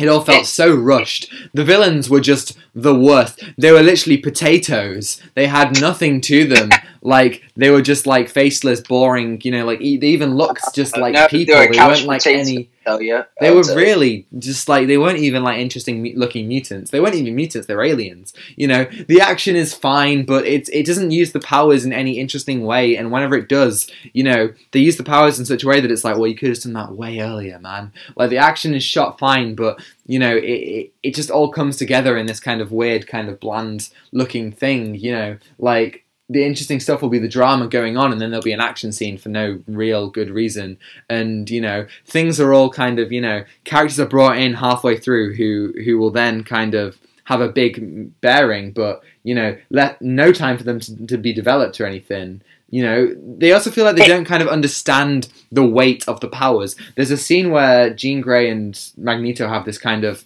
it 0.01 0.09
all 0.09 0.22
felt 0.22 0.47
so 0.47 0.74
rushed. 0.74 1.32
The 1.55 1.64
villains 1.64 2.09
were 2.10 2.20
just 2.20 2.56
the 2.74 2.94
worst. 2.94 3.43
They 3.59 3.72
were 3.72 3.82
literally 3.82 4.16
potatoes. 4.16 5.20
They 5.35 5.47
had 5.47 5.81
nothing 5.81 6.20
to 6.22 6.47
them 6.47 6.70
like 7.02 7.43
they 7.56 7.70
were 7.70 7.82
just 7.82 8.06
like 8.06 8.28
faceless, 8.28 8.81
boring. 8.81 9.40
You 9.43 9.52
know, 9.52 9.64
like 9.66 9.78
they 9.81 9.85
even 9.85 10.35
looked 10.35 10.74
just 10.74 10.97
like 10.97 11.14
No, 11.14 11.28
people. 11.28 11.55
They 11.55 11.78
weren't 11.78 12.05
like 12.06 12.22
potatoes. 12.22 12.48
any. 12.48 12.68
Tell 12.85 13.02
yeah. 13.02 13.24
They 13.40 13.51
were 13.51 13.62
really 13.74 14.27
just 14.39 14.66
like 14.66 14.86
they 14.86 14.97
weren't 14.97 15.19
even 15.19 15.43
like 15.43 15.59
interesting 15.59 16.15
looking 16.16 16.48
mutants. 16.48 16.90
They 16.90 16.98
weren't 16.98 17.15
even 17.15 17.35
mutants. 17.35 17.66
They're 17.66 17.82
aliens. 17.82 18.32
You 18.57 18.69
know, 18.69 18.85
the 19.07 19.20
action 19.20 19.55
is 19.55 19.74
fine, 19.74 20.24
but 20.24 20.47
it 20.47 20.69
it 20.73 20.86
doesn't 20.86 21.11
use 21.11 21.32
the 21.32 21.40
powers 21.40 21.85
in 21.85 21.93
any 21.93 22.19
interesting 22.19 22.65
way. 22.65 22.97
And 22.97 23.12
whenever 23.12 23.36
it 23.36 23.51
does, 23.51 23.90
you 24.15 24.24
know, 24.24 24.52
they 24.73 24.81
use 24.81 24.97
the 24.97 25.05
powers 25.05 25.39
in 25.39 25.44
such 25.44 25.62
a 25.62 25.66
way 25.66 25.81
that 25.81 25.90
it's 25.90 26.05
like, 26.05 26.16
well, 26.16 26.27
you 26.27 26.35
could 26.36 26.48
have 26.48 26.61
done 26.61 26.73
that 26.73 26.93
way 26.93 27.20
earlier, 27.20 27.59
man. 27.59 27.93
Like 28.16 28.31
the 28.31 28.39
action 28.39 28.74
is 28.74 28.82
shot 28.82 29.19
fine, 29.19 29.55
but 29.55 29.78
you 30.07 30.19
know, 30.19 30.35
it 30.35 30.44
it, 30.44 30.93
it 31.02 31.15
just 31.15 31.31
all 31.31 31.51
comes 31.51 31.77
together 31.77 32.16
in 32.16 32.27
this 32.27 32.40
kind 32.40 32.62
of 32.62 32.73
weird, 32.73 33.07
kind 33.07 33.28
of 33.28 33.40
bland 33.40 33.90
looking 34.12 34.52
thing. 34.52 34.94
You 34.94 35.12
know, 35.12 35.39
like. 35.59 36.05
The 36.31 36.44
interesting 36.44 36.81
stuff 36.81 37.02
will 37.02 37.09
be 37.09 37.19
the 37.19 37.28
drama 37.28 37.66
going 37.66 37.97
on, 37.97 38.12
and 38.12 38.20
then 38.20 38.31
there'll 38.31 38.43
be 38.43 38.52
an 38.52 38.61
action 38.61 38.93
scene 38.93 39.19
for 39.19 39.28
no 39.28 39.61
real 39.66 40.09
good 40.09 40.31
reason. 40.31 40.78
And 41.09 41.51
you 41.51 41.61
know, 41.61 41.86
things 42.07 42.40
are 42.40 42.55
all 42.55 42.70
kind 42.70 42.98
of 42.98 43.12
you 43.12 43.20
know 43.20 43.44
characters 43.65 44.01
are 44.01 44.07
brought 44.07 44.39
in 44.39 44.55
halfway 44.55 44.97
through 44.97 45.35
who 45.35 45.74
who 45.85 45.98
will 45.98 46.11
then 46.11 46.44
kind 46.44 46.74
of 46.74 46.98
have 47.31 47.40
a 47.40 47.48
big 47.48 48.20
bearing, 48.20 48.73
but 48.73 49.02
you 49.23 49.35
know, 49.35 49.57
let 49.70 50.02
no 50.02 50.32
time 50.32 50.59
for 50.59 50.65
them 50.65 50.81
to, 50.81 51.07
to 51.07 51.16
be 51.16 51.32
developed 51.32 51.81
or 51.81 51.86
anything. 51.86 52.43
You 52.70 52.82
know, 52.85 53.15
they 53.39 53.52
also 53.52 53.70
feel 53.70 53.85
like 53.85 53.97
they 53.97 54.07
don't 54.07 54.24
kind 54.24 54.43
of 54.43 54.48
understand 54.48 55.28
the 55.51 55.66
weight 55.66 56.07
of 56.09 56.20
the 56.20 56.28
powers. 56.28 56.77
There's 56.97 57.11
a 57.11 57.16
scene 57.16 57.51
where 57.51 57.93
Jean 57.93 58.20
Grey 58.20 58.48
and 58.48 58.78
Magneto 58.97 59.48
have 59.48 59.65
this 59.65 59.78
kind 59.78 60.05
of 60.05 60.24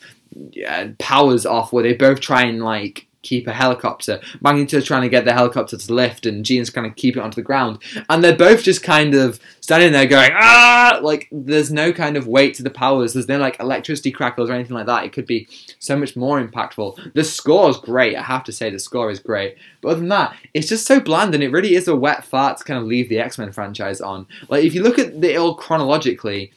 yeah, 0.53 0.89
powers 0.99 1.47
off 1.47 1.73
where 1.73 1.83
they 1.83 1.95
both 1.95 2.21
try 2.21 2.43
and 2.43 2.63
like 2.63 3.07
keep 3.25 3.49
a 3.49 3.53
helicopter. 3.53 4.21
Magneto's 4.41 4.85
trying 4.85 5.03
to 5.03 5.09
get 5.09 5.25
the 5.25 5.33
helicopter 5.33 5.77
to 5.77 5.93
lift, 5.93 6.27
and 6.27 6.45
Jean's 6.45 6.71
trying 6.71 6.89
to 6.89 6.95
keep 6.95 7.17
it 7.17 7.21
onto 7.21 7.35
the 7.35 7.43
ground. 7.43 7.83
And 8.09 8.23
they're 8.23 8.37
both 8.37 8.63
just 8.63 8.85
kind 8.85 9.15
of 9.15 9.41
standing 9.61 9.91
there 9.91 10.07
going, 10.07 10.31
ah! 10.35 11.01
Like, 11.03 11.29
there's 11.33 11.73
no 11.73 11.93
kind 11.93 12.17
of 12.17 12.29
weight 12.29 12.55
to 12.55 12.63
the 12.63 12.71
powers. 12.71 13.15
There's 13.15 13.27
no, 13.27 13.39
like, 13.39 13.59
electricity 13.59 14.13
crackles 14.13 14.49
or 14.49 14.53
anything 14.53 14.77
like 14.77 14.87
that. 14.87 15.05
It 15.05 15.13
could 15.13 15.27
be 15.27 15.49
so 15.79 15.97
much 15.97 16.15
more 16.15 16.41
impactful. 16.41 17.15
The 17.15 17.25
score 17.25 17.71
is 17.71 17.79
great. 17.79 18.17
I 18.17 18.23
have 18.23 18.45
to 18.45 18.53
say, 18.53 18.71
the 18.71 18.79
score 18.79 19.11
is 19.11 19.19
great. 19.19 19.57
But 19.81 19.89
other 19.89 20.01
than 20.01 20.11
that, 20.11 20.37
it's 20.53 20.69
just 20.69 20.87
so 20.87 21.01
bland, 21.01 21.35
and 21.35 21.43
it 21.43 21.51
really 21.51 21.75
is 21.75 21.89
a 21.89 21.97
wet 21.97 22.25
fart 22.25 22.59
to 22.59 22.65
kind 22.65 22.79
of 22.79 22.87
leave 22.87 23.09
the 23.09 23.19
X 23.19 23.39
Men 23.39 23.51
franchise 23.51 24.01
on. 24.01 24.27
Like, 24.49 24.65
if 24.65 24.75
you 24.75 24.83
look 24.83 24.99
at 24.99 25.25
it 25.25 25.37
all 25.37 25.55
chronologically, 25.55 26.53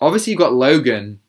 obviously 0.00 0.32
you've 0.32 0.38
got 0.38 0.52
Logan, 0.52 1.20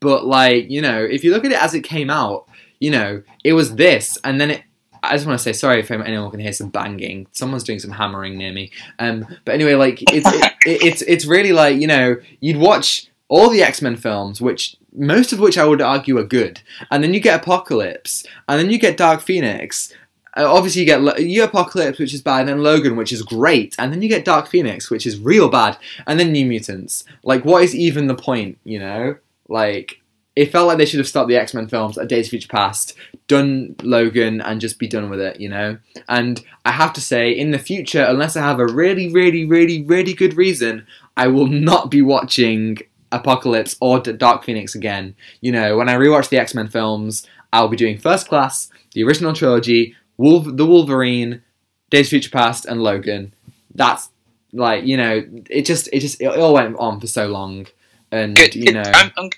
but, 0.00 0.26
like, 0.26 0.70
you 0.70 0.82
know, 0.82 1.02
if 1.02 1.24
you 1.24 1.32
look 1.32 1.46
at 1.46 1.52
it 1.52 1.62
as 1.62 1.74
it 1.74 1.80
came 1.80 2.10
out, 2.10 2.46
you 2.80 2.90
know, 2.90 3.22
it 3.44 3.52
was 3.52 3.76
this, 3.76 4.18
and 4.24 4.40
then 4.40 4.50
it. 4.50 4.62
I 5.02 5.12
just 5.14 5.26
want 5.26 5.38
to 5.38 5.42
say 5.42 5.52
sorry 5.52 5.80
if 5.80 5.90
anyone 5.90 6.30
can 6.30 6.40
hear 6.40 6.52
some 6.52 6.68
banging. 6.68 7.28
Someone's 7.32 7.62
doing 7.62 7.78
some 7.78 7.92
hammering 7.92 8.36
near 8.36 8.52
me. 8.52 8.72
Um, 8.98 9.26
but 9.44 9.54
anyway, 9.54 9.74
like 9.74 10.02
it's 10.12 10.26
it, 10.26 10.52
it, 10.66 10.82
it's 10.82 11.02
it's 11.02 11.26
really 11.26 11.52
like 11.52 11.80
you 11.80 11.86
know 11.86 12.16
you'd 12.40 12.56
watch 12.56 13.08
all 13.28 13.50
the 13.50 13.62
X 13.62 13.82
Men 13.82 13.96
films, 13.96 14.40
which 14.40 14.76
most 14.92 15.32
of 15.32 15.38
which 15.38 15.58
I 15.58 15.64
would 15.64 15.82
argue 15.82 16.18
are 16.18 16.24
good, 16.24 16.60
and 16.90 17.02
then 17.02 17.14
you 17.14 17.20
get 17.20 17.42
Apocalypse, 17.42 18.24
and 18.48 18.58
then 18.58 18.70
you 18.70 18.78
get 18.78 18.96
Dark 18.96 19.20
Phoenix. 19.20 19.92
Uh, 20.36 20.52
obviously, 20.52 20.82
you 20.82 20.86
get 20.86 21.20
you 21.20 21.44
Apocalypse, 21.44 21.98
which 21.98 22.14
is 22.14 22.22
bad, 22.22 22.40
and 22.40 22.48
then 22.48 22.62
Logan, 22.62 22.96
which 22.96 23.12
is 23.12 23.22
great, 23.22 23.74
and 23.78 23.92
then 23.92 24.02
you 24.02 24.08
get 24.08 24.24
Dark 24.24 24.48
Phoenix, 24.48 24.90
which 24.90 25.06
is 25.06 25.20
real 25.20 25.48
bad, 25.48 25.78
and 26.06 26.18
then 26.18 26.32
New 26.32 26.46
Mutants. 26.46 27.04
Like, 27.22 27.44
what 27.44 27.62
is 27.62 27.74
even 27.74 28.06
the 28.06 28.14
point? 28.14 28.58
You 28.64 28.80
know, 28.80 29.16
like 29.48 30.00
it 30.36 30.52
felt 30.52 30.68
like 30.68 30.76
they 30.76 30.84
should 30.84 31.00
have 31.00 31.08
stopped 31.08 31.28
the 31.28 31.36
X 31.36 31.54
Men 31.54 31.66
films 31.66 31.96
at 31.96 32.08
Days 32.08 32.26
of 32.26 32.30
Future 32.30 32.48
Past, 32.48 32.94
done 33.26 33.74
Logan, 33.82 34.42
and 34.42 34.60
just 34.60 34.78
be 34.78 34.86
done 34.86 35.08
with 35.08 35.18
it, 35.20 35.40
you 35.40 35.48
know? 35.48 35.78
And 36.08 36.44
I 36.66 36.72
have 36.72 36.92
to 36.92 37.00
say, 37.00 37.32
in 37.32 37.50
the 37.50 37.58
future, 37.58 38.04
unless 38.06 38.36
I 38.36 38.42
have 38.42 38.60
a 38.60 38.66
really, 38.66 39.10
really, 39.10 39.46
really, 39.46 39.82
really 39.82 40.12
good 40.12 40.34
reason, 40.34 40.86
I 41.16 41.28
will 41.28 41.46
not 41.46 41.90
be 41.90 42.02
watching 42.02 42.78
Apocalypse 43.10 43.76
or 43.80 43.98
Dark 44.00 44.44
Phoenix 44.44 44.74
again. 44.74 45.16
You 45.40 45.52
know, 45.52 45.78
when 45.78 45.88
I 45.88 45.94
rewatch 45.94 46.28
the 46.28 46.38
X 46.38 46.54
Men 46.54 46.68
films, 46.68 47.26
I'll 47.52 47.68
be 47.68 47.76
doing 47.76 47.98
First 47.98 48.28
Class, 48.28 48.70
the 48.92 49.04
original 49.04 49.32
trilogy, 49.32 49.96
Wolf- 50.18 50.56
the 50.56 50.66
Wolverine, 50.66 51.42
Days 51.88 52.08
of 52.08 52.10
Future 52.10 52.30
Past, 52.30 52.66
and 52.66 52.82
Logan. 52.82 53.32
That's 53.74 54.10
like, 54.52 54.84
you 54.84 54.98
know, 54.98 55.26
it 55.48 55.62
just, 55.62 55.88
it 55.92 56.00
just, 56.00 56.20
it 56.20 56.26
all 56.26 56.52
went 56.52 56.76
on 56.76 57.00
for 57.00 57.06
so 57.06 57.26
long. 57.26 57.66
And, 58.12 58.36
Good. 58.36 58.54
you 58.54 58.72
know. 58.72 58.82
I'm, 58.84 59.12
I'm, 59.16 59.30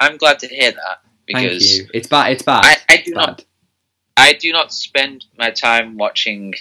I'm 0.00 0.16
glad 0.16 0.38
to 0.40 0.48
hear 0.48 0.72
that 0.72 1.00
Thank 1.32 1.50
because 1.50 1.78
you. 1.78 1.88
It's 1.94 2.08
bad. 2.08 2.32
It's 2.32 2.42
bad. 2.42 2.64
I, 2.64 2.76
I 2.88 2.96
do 2.96 3.02
It's 3.02 3.10
not. 3.10 3.44
I 4.16 4.32
do 4.32 4.52
not 4.52 4.72
spend 4.72 5.24
my 5.38 5.50
time 5.50 5.96
watching 5.96 6.54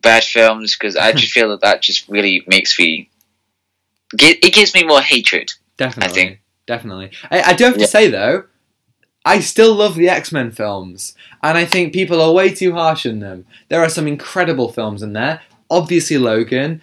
bad 0.00 0.24
films 0.24 0.76
because 0.76 0.96
I 0.96 1.12
just 1.12 1.32
feel 1.36 1.50
that 1.50 1.60
that 1.60 1.82
just 1.82 2.08
really 2.08 2.42
makes 2.46 2.78
me. 2.78 3.10
It 4.18 4.52
gives 4.52 4.74
me 4.74 4.84
more 4.84 5.00
hatred. 5.00 5.52
Definitely. 5.76 6.10
I 6.10 6.14
think- 6.14 6.38
Definitely. 6.64 7.10
I, 7.30 7.42
I 7.42 7.52
do 7.54 7.64
have 7.64 7.74
to 7.74 7.80
Yeah. 7.80 7.86
say 7.86 8.08
though, 8.08 8.44
I 9.24 9.40
still 9.40 9.74
love 9.74 9.96
the 9.96 10.08
X 10.08 10.30
Men 10.30 10.52
films, 10.52 11.14
and 11.42 11.58
I 11.58 11.64
think 11.64 11.92
people 11.92 12.20
are 12.22 12.32
way 12.32 12.50
too 12.54 12.72
harsh 12.72 13.04
in 13.04 13.18
them. 13.18 13.46
There 13.68 13.80
are 13.82 13.88
some 13.88 14.06
incredible 14.06 14.70
films 14.70 15.02
in 15.02 15.12
there. 15.12 15.40
Obviously, 15.70 16.18
Logan, 16.18 16.80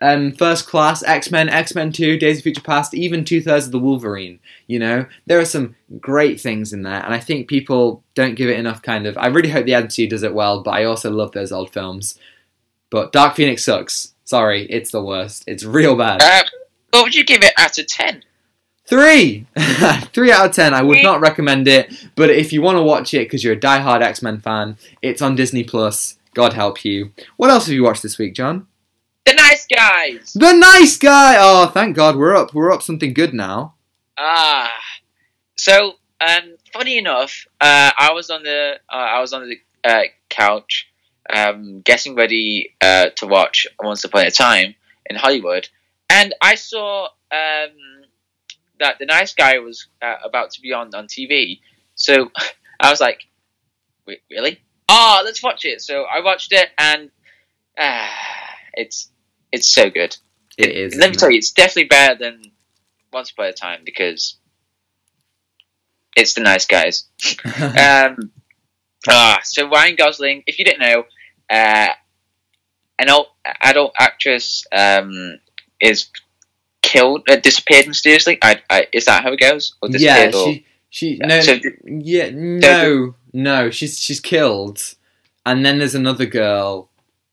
um, 0.00 0.32
First 0.32 0.66
Class, 0.66 1.02
X 1.02 1.30
Men, 1.30 1.48
X 1.48 1.74
Men 1.74 1.92
Two, 1.92 2.18
Days 2.18 2.38
of 2.38 2.42
Future 2.42 2.60
Past, 2.60 2.94
even 2.94 3.24
two 3.24 3.40
thirds 3.40 3.66
of 3.66 3.72
the 3.72 3.78
Wolverine. 3.78 4.40
You 4.66 4.78
know, 4.78 5.06
there 5.26 5.40
are 5.40 5.46
some 5.46 5.74
great 6.00 6.40
things 6.40 6.72
in 6.72 6.82
there, 6.82 7.02
and 7.04 7.14
I 7.14 7.20
think 7.20 7.48
people 7.48 8.02
don't 8.14 8.34
give 8.34 8.50
it 8.50 8.58
enough. 8.58 8.82
Kind 8.82 9.06
of. 9.06 9.16
I 9.16 9.26
really 9.28 9.50
hope 9.50 9.66
the 9.66 9.72
MCU 9.72 10.08
does 10.08 10.22
it 10.22 10.34
well, 10.34 10.62
but 10.62 10.72
I 10.72 10.84
also 10.84 11.10
love 11.10 11.32
those 11.32 11.52
old 11.52 11.72
films. 11.72 12.18
But 12.90 13.12
Dark 13.12 13.36
Phoenix 13.36 13.64
sucks. 13.64 14.14
Sorry, 14.24 14.66
it's 14.66 14.90
the 14.90 15.02
worst. 15.02 15.44
It's 15.46 15.64
real 15.64 15.96
bad. 15.96 16.22
Uh, 16.22 16.42
what 16.90 17.04
would 17.04 17.14
you 17.14 17.24
give 17.24 17.42
it 17.42 17.54
out 17.56 17.78
of 17.78 17.86
ten? 17.86 18.22
Three! 18.86 19.46
Three 20.12 20.30
out 20.30 20.46
of 20.46 20.52
ten. 20.52 20.72
I 20.72 20.82
would 20.82 21.02
not 21.02 21.20
recommend 21.20 21.66
it, 21.66 22.08
but 22.14 22.30
if 22.30 22.52
you 22.52 22.62
want 22.62 22.76
to 22.76 22.82
watch 22.82 23.14
it 23.14 23.26
because 23.26 23.42
you're 23.42 23.54
a 23.54 23.60
die-hard 23.60 24.00
X-Men 24.00 24.40
fan, 24.40 24.76
it's 25.02 25.20
on 25.20 25.34
Disney 25.34 25.64
Plus. 25.64 26.18
God 26.34 26.52
help 26.52 26.84
you. 26.84 27.12
What 27.36 27.50
else 27.50 27.66
have 27.66 27.74
you 27.74 27.82
watched 27.82 28.02
this 28.02 28.18
week, 28.18 28.34
John? 28.34 28.68
The 29.24 29.34
Nice 29.70 29.78
Guys. 29.80 30.32
The 30.34 30.52
Nice 30.52 30.96
Guy! 30.96 31.36
Oh, 31.38 31.66
thank 31.66 31.96
God, 31.96 32.16
we're 32.16 32.36
up. 32.36 32.54
We're 32.54 32.70
up 32.70 32.82
something 32.82 33.12
good 33.12 33.34
now. 33.34 33.74
Ah, 34.18 34.72
so 35.56 35.94
um, 36.20 36.56
funny 36.72 36.98
enough, 36.98 37.46
uh, 37.60 37.90
I 37.98 38.12
was 38.12 38.30
on 38.30 38.42
the 38.42 38.78
uh, 38.88 38.96
I 38.96 39.20
was 39.20 39.32
on 39.32 39.48
the 39.48 39.58
uh, 39.88 40.02
couch, 40.28 40.88
um, 41.30 41.80
getting 41.80 42.14
ready 42.14 42.74
uh, 42.80 43.10
to 43.16 43.26
watch 43.26 43.66
Once 43.80 44.04
Upon 44.04 44.26
a 44.26 44.30
Time 44.30 44.74
in 45.10 45.16
Hollywood, 45.16 45.68
and 46.08 46.34
I 46.40 46.54
saw 46.54 47.06
um, 47.06 47.70
that 48.78 48.98
the 48.98 49.06
nice 49.06 49.34
guy 49.34 49.58
was 49.58 49.88
uh, 50.00 50.16
about 50.24 50.52
to 50.52 50.60
be 50.60 50.72
on 50.72 50.94
on 50.94 51.06
TV. 51.08 51.60
So 51.94 52.30
I 52.80 52.90
was 52.90 53.00
like, 53.00 53.26
"Wait, 54.06 54.20
really? 54.30 54.60
Oh, 54.88 55.22
let's 55.24 55.42
watch 55.42 55.64
it." 55.64 55.82
So 55.82 56.04
I 56.04 56.20
watched 56.22 56.52
it, 56.52 56.68
and 56.78 57.10
uh, 57.76 58.08
it's 58.74 59.10
it's 59.52 59.68
so 59.68 59.90
good. 59.90 60.16
It 60.58 60.70
is. 60.70 60.96
Let 60.96 61.10
me 61.10 61.16
tell 61.16 61.30
you, 61.30 61.38
it's 61.38 61.52
definitely 61.52 61.84
better 61.84 62.14
than 62.14 62.52
Once 63.12 63.30
Upon 63.30 63.46
a 63.46 63.52
Time 63.52 63.80
because 63.84 64.36
it's 66.16 66.34
the 66.34 66.40
nice 66.40 66.66
guys. 66.66 67.04
um, 67.44 68.32
ah, 69.08 69.38
so 69.44 69.68
Ryan 69.68 69.96
Gosling, 69.96 70.42
if 70.46 70.58
you 70.58 70.64
didn't 70.64 70.80
know, 70.80 71.04
uh, 71.50 71.88
an 72.98 73.10
old 73.10 73.26
adult 73.60 73.92
actress 73.98 74.64
um, 74.72 75.38
is 75.80 76.08
killed, 76.82 77.28
uh, 77.28 77.36
disappeared 77.36 77.86
mysteriously. 77.86 78.38
I, 78.42 78.62
I, 78.70 78.86
is 78.92 79.04
that 79.04 79.22
how 79.22 79.32
it 79.32 79.40
goes? 79.40 79.74
Or 79.82 79.90
yeah, 79.90 80.30
disappeared? 80.30 80.34
or, 80.34 80.52
she, 80.52 80.66
she, 80.88 81.18
no, 81.18 81.40
So- 81.42 81.60
yeah, 81.84 82.30
no, 82.32 83.14
no, 83.32 83.70
she's 83.70 84.00
she's 84.00 84.20
killed, 84.20 84.80
and 85.44 85.64
then 85.64 85.78
there's 85.78 85.94
another 85.94 86.26
girl, 86.26 86.88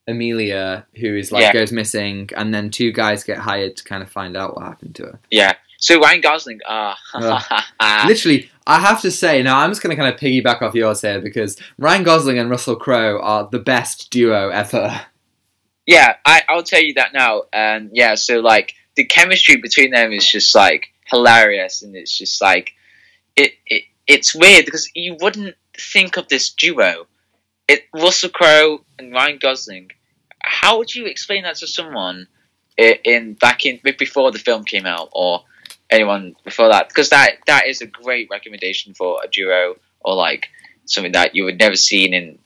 Amelia, 0.08 0.86
who 0.96 1.16
is 1.16 1.32
like 1.32 1.44
Yeah. 1.44 1.54
goes 1.54 1.72
missing, 1.72 2.30
and 2.36 2.54
then 2.54 2.70
two 2.70 2.92
guys 2.92 3.24
get 3.24 3.38
hired 3.38 3.78
to 3.78 3.84
kind 3.84 4.04
of 4.04 4.10
find 4.10 4.36
out 4.38 4.56
what 4.56 4.66
happened 4.66 4.96
to 4.96 5.04
her. 5.04 5.20
yeah. 5.32 5.54
So 5.80 6.00
Ryan 6.00 6.22
Gosling, 6.22 6.60
ah, 6.66 6.98
Literally, 8.08 8.50
I 8.66 8.80
have 8.80 9.02
to 9.02 9.12
say, 9.12 9.44
now 9.44 9.60
I'm 9.60 9.70
just 9.70 9.82
going 9.84 9.94
to 9.94 10.02
kind 10.02 10.14
of 10.14 10.18
piggyback 10.18 10.62
off 10.62 10.74
yours 10.76 11.02
here 11.02 11.20
because 11.20 11.58
Ryan 11.78 12.04
Gosling 12.04 12.40
and 12.40 12.50
Russell 12.50 12.78
Crowe 12.78 13.20
are 13.20 13.50
the 13.52 13.60
best 13.60 14.10
duo 14.10 14.48
ever. 14.48 15.02
Yeah, 15.86 16.16
I, 16.26 16.44
I'll 16.48 16.64
tell 16.64 16.82
you 16.82 16.94
that 16.94 17.12
now. 17.14 17.44
And 17.52 17.90
yeah, 17.92 18.16
so 18.16 18.40
like 18.40 18.76
the 18.96 19.04
chemistry 19.04 19.58
between 19.58 19.92
them 19.92 20.14
is 20.14 20.26
just 20.26 20.56
like 20.56 20.88
hilarious, 21.12 21.82
and 21.82 21.98
it's 21.98 22.18
just 22.18 22.42
like 22.42 22.72
it, 23.36 23.52
it 23.66 23.84
it's 24.08 24.34
weird 24.34 24.64
because 24.64 24.90
you 24.96 25.18
wouldn't 25.20 25.56
think 25.78 26.16
of 26.16 26.30
this 26.30 26.50
duo. 26.52 27.08
It 27.74 27.88
Russell 27.92 28.30
Crowe 28.30 28.86
and 29.00 29.12
Ryan 29.12 29.40
Gosling. 29.42 29.90
How 30.44 30.78
would 30.78 30.94
you 30.94 31.08
explain 31.08 31.42
that 31.42 31.56
to 31.56 31.68
someone 31.68 32.28
in, 32.78 32.96
in 33.04 33.34
back 33.34 33.66
in 33.66 33.80
before 33.98 34.32
the 34.32 34.38
film 34.38 34.64
came 34.64 34.86
out, 34.86 35.10
or 35.12 35.42
anyone 35.90 36.36
before 36.44 36.70
that? 36.70 36.90
Because 36.90 37.10
that 37.10 37.38
that 37.48 37.66
is 37.66 37.82
a 37.82 37.88
great 37.88 38.28
recommendation 38.30 38.94
for 38.94 39.20
a 39.24 39.28
duo, 39.28 39.76
or 40.02 40.14
like 40.14 40.50
something 40.86 41.14
that 41.14 41.34
you 41.34 41.46
would 41.46 41.58
never 41.58 41.76
seen 41.76 42.14
in 42.14 42.38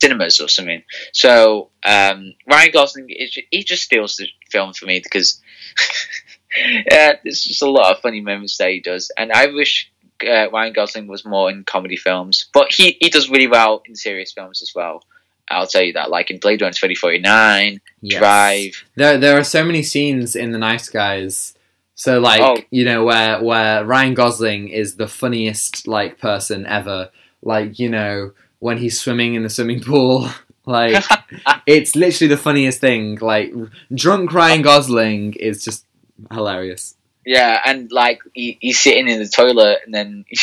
cinemas 0.00 0.40
or 0.40 0.48
something. 0.48 0.82
So 1.12 1.68
um, 1.84 2.32
Ryan 2.50 2.70
Gosling, 2.72 3.08
he 3.08 3.62
just 3.62 3.82
steals 3.82 4.16
the 4.16 4.26
film 4.50 4.72
for 4.72 4.86
me 4.86 5.00
because 5.02 5.38
yeah, 6.90 7.12
there's 7.22 7.44
just 7.44 7.60
a 7.60 7.70
lot 7.70 7.94
of 7.94 8.00
funny 8.00 8.22
moments 8.22 8.56
that 8.56 8.70
he 8.70 8.80
does, 8.80 9.12
and 9.18 9.30
I 9.32 9.48
wish 9.48 9.92
uh, 10.26 10.50
Ryan 10.50 10.72
Gosling 10.72 11.06
was 11.06 11.24
more 11.24 11.50
in 11.50 11.64
comedy 11.64 11.96
films, 11.96 12.46
but 12.52 12.72
he 12.72 12.96
he 13.00 13.08
does 13.10 13.28
really 13.30 13.46
well 13.48 13.82
in 13.86 13.94
serious 13.96 14.32
films 14.32 14.62
as 14.62 14.72
well. 14.74 15.02
I'll 15.50 15.66
tell 15.66 15.82
you 15.82 15.92
that, 15.94 16.08
like 16.10 16.30
in 16.30 16.38
Blade 16.38 16.62
Runner 16.62 16.72
2049, 16.72 17.80
Yes. 18.00 18.18
Drive. 18.18 18.84
There, 18.96 19.18
there 19.18 19.38
are 19.38 19.44
so 19.44 19.62
many 19.64 19.82
scenes 19.82 20.34
in 20.34 20.52
The 20.52 20.58
Nice 20.58 20.88
Guys. 20.88 21.54
So 21.96 22.18
like 22.18 22.40
Oh. 22.40 22.58
you 22.70 22.84
know 22.84 23.04
where 23.04 23.42
where 23.42 23.84
Ryan 23.84 24.14
Gosling 24.14 24.68
is 24.68 24.96
the 24.96 25.06
funniest 25.06 25.86
like 25.86 26.18
person 26.18 26.66
ever. 26.66 27.10
Like 27.42 27.78
you 27.78 27.88
know 27.90 28.32
when 28.58 28.78
he's 28.78 28.98
swimming 29.00 29.34
in 29.34 29.42
the 29.42 29.50
swimming 29.50 29.80
pool. 29.82 30.28
Like 30.66 31.04
it's 31.66 31.94
literally 31.94 32.28
the 32.34 32.38
funniest 32.38 32.80
thing. 32.80 33.18
Like 33.20 33.52
drunk 33.94 34.32
Ryan 34.32 34.62
Gosling 34.62 35.34
is 35.34 35.62
just 35.62 35.84
hilarious. 36.32 36.93
Yeah, 37.26 37.60
and 37.64 37.90
like 37.90 38.20
he, 38.34 38.58
he's 38.60 38.78
sitting 38.80 39.08
in 39.08 39.18
the 39.18 39.28
toilet, 39.28 39.78
and 39.84 39.94
then 39.94 40.24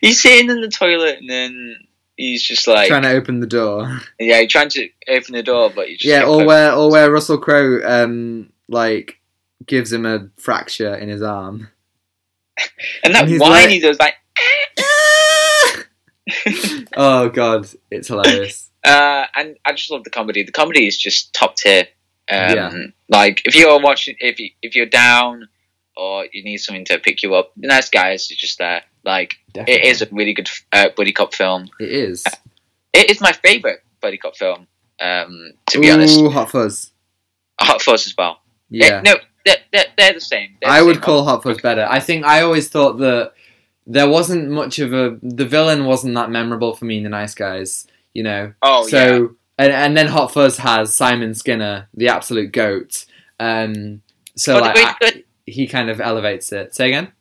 he's 0.00 0.20
sitting 0.20 0.50
in 0.50 0.60
the 0.60 0.68
toilet, 0.68 1.18
and 1.18 1.28
then 1.28 1.76
he's 2.16 2.42
just 2.42 2.66
like, 2.66 2.88
trying 2.88 3.02
to 3.02 3.10
open 3.12 3.40
the 3.40 3.46
door. 3.46 4.00
yeah, 4.18 4.40
he's 4.40 4.50
trying 4.52 4.68
to 4.70 4.88
open 5.08 5.34
the 5.34 5.42
door, 5.42 5.70
but 5.74 6.02
Yeah, 6.04 6.24
or 6.24 6.44
where 6.46 6.72
or 6.72 6.90
where 6.90 7.10
Russell 7.10 7.38
Crowe 7.38 7.80
um 7.84 8.52
like 8.68 9.18
gives 9.66 9.92
him 9.92 10.06
a 10.06 10.28
fracture 10.38 10.94
in 10.94 11.08
his 11.08 11.22
arm. 11.22 11.68
and 13.04 13.14
that 13.14 13.28
and 13.28 13.40
whine 13.40 13.50
like- 13.50 13.70
he 13.70 13.80
does, 13.80 13.98
like, 13.98 14.14
oh 16.96 17.28
god, 17.28 17.68
it's 17.90 18.08
hilarious. 18.08 18.70
uh, 18.84 19.24
and 19.34 19.56
I 19.64 19.72
just 19.72 19.90
love 19.90 20.04
the 20.04 20.10
comedy. 20.10 20.42
The 20.42 20.52
comedy 20.52 20.86
is 20.86 20.98
just 20.98 21.32
top 21.34 21.56
tier. 21.56 21.86
Um, 22.28 22.56
Yeah. 22.56 22.72
Like 23.08 23.42
if 23.44 23.54
you're 23.56 23.80
watching, 23.80 24.16
if 24.20 24.38
you 24.38 24.50
if 24.62 24.74
you're 24.76 24.86
down 24.86 25.48
or 25.96 26.26
you 26.32 26.44
need 26.44 26.58
something 26.58 26.84
to 26.86 26.98
pick 26.98 27.22
you 27.22 27.34
up, 27.34 27.52
the 27.56 27.66
nice 27.68 27.88
guys 27.90 28.30
is 28.30 28.36
just 28.36 28.58
there. 28.58 28.82
Like 29.04 29.34
Definitely. 29.52 29.74
it 29.88 29.92
is 29.92 30.02
a 30.02 30.08
really 30.12 30.32
good 30.34 30.48
uh, 30.72 30.88
buddy 30.96 31.12
cop 31.12 31.34
film. 31.34 31.68
It 31.80 31.88
is. 31.90 32.24
It 32.92 33.10
is 33.10 33.20
my 33.20 33.32
favorite 33.32 33.82
buddy 34.00 34.18
cop 34.18 34.36
film. 34.36 34.66
Um, 35.00 35.52
to 35.70 35.80
be 35.80 35.90
honest, 35.90 36.20
Hot 36.20 36.50
Fuzz. 36.50 36.92
Hot 37.60 37.80
Fuzz 37.82 38.06
as 38.06 38.14
well. 38.16 38.40
Yeah. 38.68 38.98
Eh, 38.98 39.00
no, 39.02 39.14
they're, 39.44 39.56
they're, 39.72 39.84
they're 39.96 40.12
the 40.14 40.20
same. 40.20 40.56
They're 40.60 40.70
the 40.70 40.76
I 40.76 40.82
would 40.82 40.96
same. 40.96 41.02
call 41.02 41.24
Hot 41.24 41.42
Fuzz 41.42 41.60
better. 41.60 41.86
I 41.88 41.98
think 42.00 42.24
I 42.24 42.42
always 42.42 42.68
thought 42.68 42.98
that 42.98 43.32
there 43.86 44.08
wasn't 44.08 44.50
much 44.50 44.78
of 44.78 44.92
a 44.92 45.18
the 45.22 45.46
villain 45.46 45.84
wasn't 45.86 46.14
that 46.14 46.30
memorable 46.30 46.76
for 46.76 46.84
me 46.84 46.98
in 46.98 47.02
the 47.02 47.08
Nice 47.08 47.34
Guys, 47.34 47.86
you 48.14 48.22
know. 48.22 48.52
Oh 48.62 48.86
yeah. 48.86 49.26
And 49.62 49.72
and 49.72 49.96
then 49.96 50.08
Hot 50.08 50.32
Fuzz 50.32 50.58
has 50.58 50.94
Simon 50.94 51.34
Skinner, 51.34 51.88
the 51.94 52.08
absolute 52.08 52.52
goat. 52.52 53.06
Um 53.38 54.02
so 54.36 54.54
For 54.54 54.60
the 54.60 54.66
like 54.66 54.74
greater 54.74 54.88
I- 54.90 54.96
good. 55.00 55.24
he 55.46 55.66
kind 55.66 55.90
of 55.90 56.00
elevates 56.00 56.52
it. 56.52 56.74
Say 56.74 56.88
again? 56.88 57.12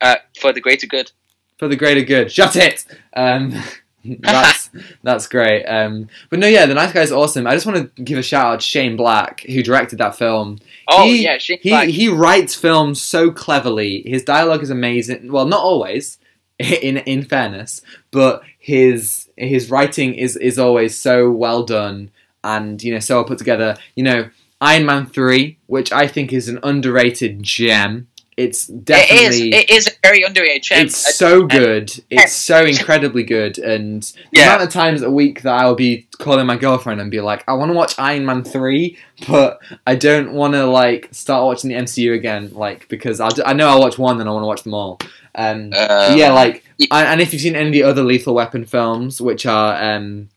Uh, 0.00 0.16
for 0.40 0.52
the 0.52 0.60
greater 0.60 0.86
good. 0.86 1.10
For 1.58 1.66
the 1.68 1.76
greater 1.76 2.02
good. 2.02 2.30
Shut 2.30 2.56
it. 2.56 2.84
Um 3.14 3.54
that's 4.04 4.70
that's 5.02 5.26
great. 5.26 5.64
Um 5.64 6.08
but 6.30 6.38
no 6.38 6.46
yeah, 6.46 6.66
the 6.66 6.74
Nice 6.74 6.92
Guy's 6.92 7.12
awesome. 7.12 7.46
I 7.46 7.54
just 7.54 7.66
want 7.66 7.94
to 7.96 8.02
give 8.02 8.18
a 8.18 8.22
shout 8.22 8.46
out 8.54 8.60
to 8.60 8.66
Shane 8.66 8.96
Black 8.96 9.40
who 9.40 9.62
directed 9.62 9.98
that 9.98 10.16
film. 10.16 10.58
Oh 10.88 11.04
He- 11.04 11.24
yeah, 11.24 11.38
Shane 11.38 11.58
He 11.62 11.70
Black. 11.70 11.88
he 11.88 12.08
writes 12.08 12.54
films 12.54 13.02
so 13.02 13.30
cleverly. 13.30 14.02
His 14.06 14.22
dialogue 14.22 14.62
is 14.62 14.70
amazing. 14.70 15.30
Well, 15.32 15.46
not 15.46 15.60
always, 15.62 16.18
in 16.58 16.98
in 16.98 17.24
fairness, 17.24 17.82
but 18.10 18.42
his 18.58 19.27
his 19.38 19.70
writing 19.70 20.14
is 20.14 20.36
is 20.36 20.58
always 20.58 20.96
so 20.96 21.30
well 21.30 21.62
done 21.62 22.10
and 22.44 22.82
you 22.82 22.92
know 22.92 23.00
so 23.00 23.16
well 23.16 23.24
put 23.24 23.38
together. 23.38 23.76
You 23.94 24.04
know, 24.04 24.30
Iron 24.60 24.86
Man 24.86 25.06
three, 25.06 25.58
which 25.66 25.92
I 25.92 26.06
think 26.06 26.32
is 26.32 26.48
an 26.48 26.58
underrated 26.62 27.42
gem. 27.42 28.08
It's 28.38 28.68
definitely. 28.68 29.52
It 29.52 29.68
is 29.68 29.88
a 29.88 29.90
very 30.02 30.22
underrated 30.22 30.62
gem. 30.62 30.86
it's 30.86 31.16
so 31.16 31.44
good. 31.44 31.92
It's 32.08 32.32
so 32.32 32.64
incredibly 32.64 33.24
good, 33.24 33.58
and 33.58 34.02
the 34.32 34.40
amount 34.42 34.62
of 34.62 34.70
times 34.70 35.02
a 35.02 35.10
week 35.10 35.42
that 35.42 35.54
I'll 35.54 35.74
be 35.74 36.06
calling 36.18 36.46
my 36.46 36.56
girlfriend 36.56 37.00
and 37.00 37.10
be 37.10 37.20
like, 37.20 37.42
"I 37.48 37.54
want 37.54 37.70
to 37.70 37.74
watch 37.76 37.98
Iron 37.98 38.24
Man 38.24 38.44
three, 38.44 38.96
but 39.28 39.58
I 39.88 39.96
don't 39.96 40.32
want 40.34 40.54
to 40.54 40.66
like 40.66 41.08
start 41.10 41.44
watching 41.46 41.68
the 41.70 41.76
MCU 41.76 42.14
again, 42.14 42.50
like 42.52 42.88
because 42.88 43.18
I'll, 43.18 43.32
I 43.44 43.54
know 43.54 43.66
I'll 43.68 43.80
watch 43.80 43.98
one, 43.98 44.18
then 44.18 44.28
I 44.28 44.30
want 44.30 44.44
to 44.44 44.46
watch 44.46 44.62
them 44.62 44.74
all." 44.74 45.00
Um, 45.34 45.72
Um, 45.76 46.16
yeah, 46.16 46.30
like, 46.32 46.64
y- 46.78 46.86
and 46.92 47.08
and 47.08 47.20
if 47.20 47.32
you've 47.32 47.42
seen 47.42 47.56
any 47.56 47.66
of 47.66 47.72
the 47.72 47.82
other 47.82 48.04
Lethal 48.04 48.34
Weapon 48.34 48.64
films, 48.64 49.20
which 49.20 49.46
are 49.46 49.82
um, 49.82 50.28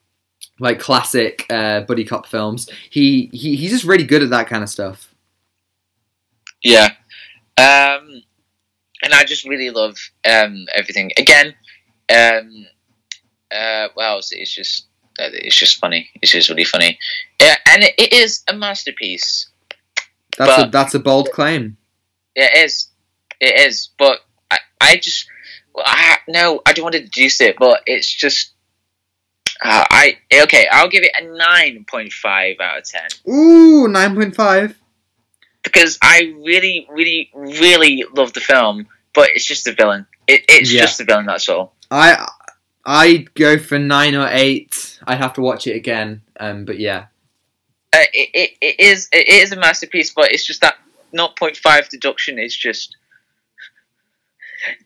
like 0.59 0.79
classic 0.79 1.45
uh, 1.51 1.81
buddy 1.81 2.03
cop 2.03 2.25
films, 2.25 2.67
he, 2.89 3.29
he 3.31 3.55
he's 3.55 3.69
just 3.71 3.83
really 3.83 4.05
good 4.05 4.23
at 4.23 4.31
that 4.31 4.47
kind 4.47 4.63
of 4.63 4.69
stuff. 4.69 5.13
Yeah. 6.63 6.89
Um, 7.57 8.23
and 9.03 9.13
I 9.13 9.23
just 9.25 9.47
really 9.47 9.69
love 9.69 9.97
um, 10.29 10.65
everything. 10.73 11.11
Again, 11.17 11.53
um, 12.09 12.65
uh, 13.51 13.87
well, 13.95 14.19
it's, 14.19 14.31
it's 14.31 14.53
just 14.53 14.87
uh, 15.19 15.29
it's 15.33 15.55
just 15.55 15.79
funny. 15.79 16.09
It's 16.21 16.31
just 16.31 16.49
really 16.49 16.63
funny. 16.63 16.97
Yeah, 17.41 17.55
and 17.67 17.83
it, 17.83 17.95
it 17.97 18.13
is 18.13 18.43
a 18.47 18.53
masterpiece. 18.53 19.49
That's 20.37 20.63
a 20.63 20.69
that's 20.69 20.93
a 20.93 20.99
bold 20.99 21.31
claim. 21.31 21.77
It 22.35 22.65
is. 22.65 22.89
It 23.39 23.67
is. 23.67 23.89
But 23.97 24.19
I, 24.49 24.59
I 24.79 24.95
just 24.97 25.27
I, 25.75 26.17
no, 26.27 26.61
I 26.65 26.73
don't 26.73 26.83
want 26.83 26.95
to 26.95 27.03
deduce 27.03 27.41
it, 27.41 27.55
but 27.59 27.81
it's 27.85 28.11
just. 28.11 28.53
Uh, 29.63 29.83
I 29.91 30.17
okay. 30.43 30.65
I'll 30.71 30.89
give 30.89 31.03
it 31.03 31.11
a 31.19 31.37
nine 31.37 31.85
point 31.87 32.11
five 32.13 32.55
out 32.59 32.79
of 32.79 32.83
ten 32.85 33.09
Ooh, 33.31 33.87
nine 33.87 34.15
point 34.15 34.35
five. 34.35 34.80
Because 35.63 35.97
I 36.01 36.33
really, 36.43 36.87
really, 36.89 37.29
really 37.33 38.03
love 38.15 38.33
the 38.33 38.39
film, 38.39 38.87
but 39.13 39.29
it's 39.35 39.45
just 39.45 39.65
the 39.65 39.73
villain. 39.73 40.05
It, 40.27 40.43
it's 40.49 40.71
Yeah. 40.71 40.81
just 40.81 40.97
the 40.97 41.05
villain. 41.05 41.25
That's 41.25 41.47
all. 41.49 41.75
I 41.89 42.27
I 42.85 43.25
go 43.35 43.57
for 43.57 43.77
nine 43.77 44.15
or 44.15 44.27
eight. 44.31 44.99
I'd 45.05 45.19
have 45.19 45.33
to 45.33 45.41
watch 45.41 45.67
it 45.67 45.75
again. 45.75 46.21
Um, 46.39 46.65
but 46.65 46.79
yeah, 46.79 47.05
Uh, 47.93 47.99
it, 48.13 48.29
it, 48.33 48.51
it 48.61 48.79
is 48.79 49.07
it 49.11 49.27
is 49.27 49.51
a 49.51 49.55
masterpiece, 49.57 50.11
but 50.13 50.31
it's 50.31 50.45
just 50.45 50.61
that 50.61 50.75
0.5 51.13 51.89
deduction 51.89 52.39
is 52.39 52.55
just 52.55 52.95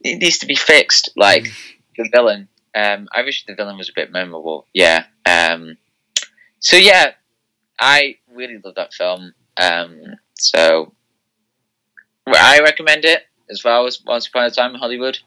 it 0.01 0.17
needs 0.19 0.39
to 0.39 0.45
be 0.45 0.55
fixed. 0.55 1.09
Like 1.15 1.51
the 1.97 2.09
villain, 2.11 2.47
um, 2.75 3.07
I 3.13 3.21
wish 3.23 3.45
the 3.45 3.55
villain 3.55 3.77
was 3.77 3.89
a 3.89 3.93
bit 3.95 4.11
memorable. 4.11 4.67
Yeah. 4.73 5.05
Um, 5.25 5.77
so 6.59 6.77
yeah, 6.77 7.11
I 7.79 8.17
really 8.33 8.57
love 8.63 8.75
that 8.75 8.93
film. 8.93 9.33
Um, 9.57 10.01
so 10.37 10.93
I 12.27 12.59
recommend 12.61 13.05
it 13.05 13.23
as 13.49 13.63
well 13.63 13.85
as 13.85 14.03
Once 14.05 14.27
Upon 14.27 14.45
a 14.45 14.51
Time 14.51 14.71
in 14.73 14.79
Hollywood. 14.79 15.19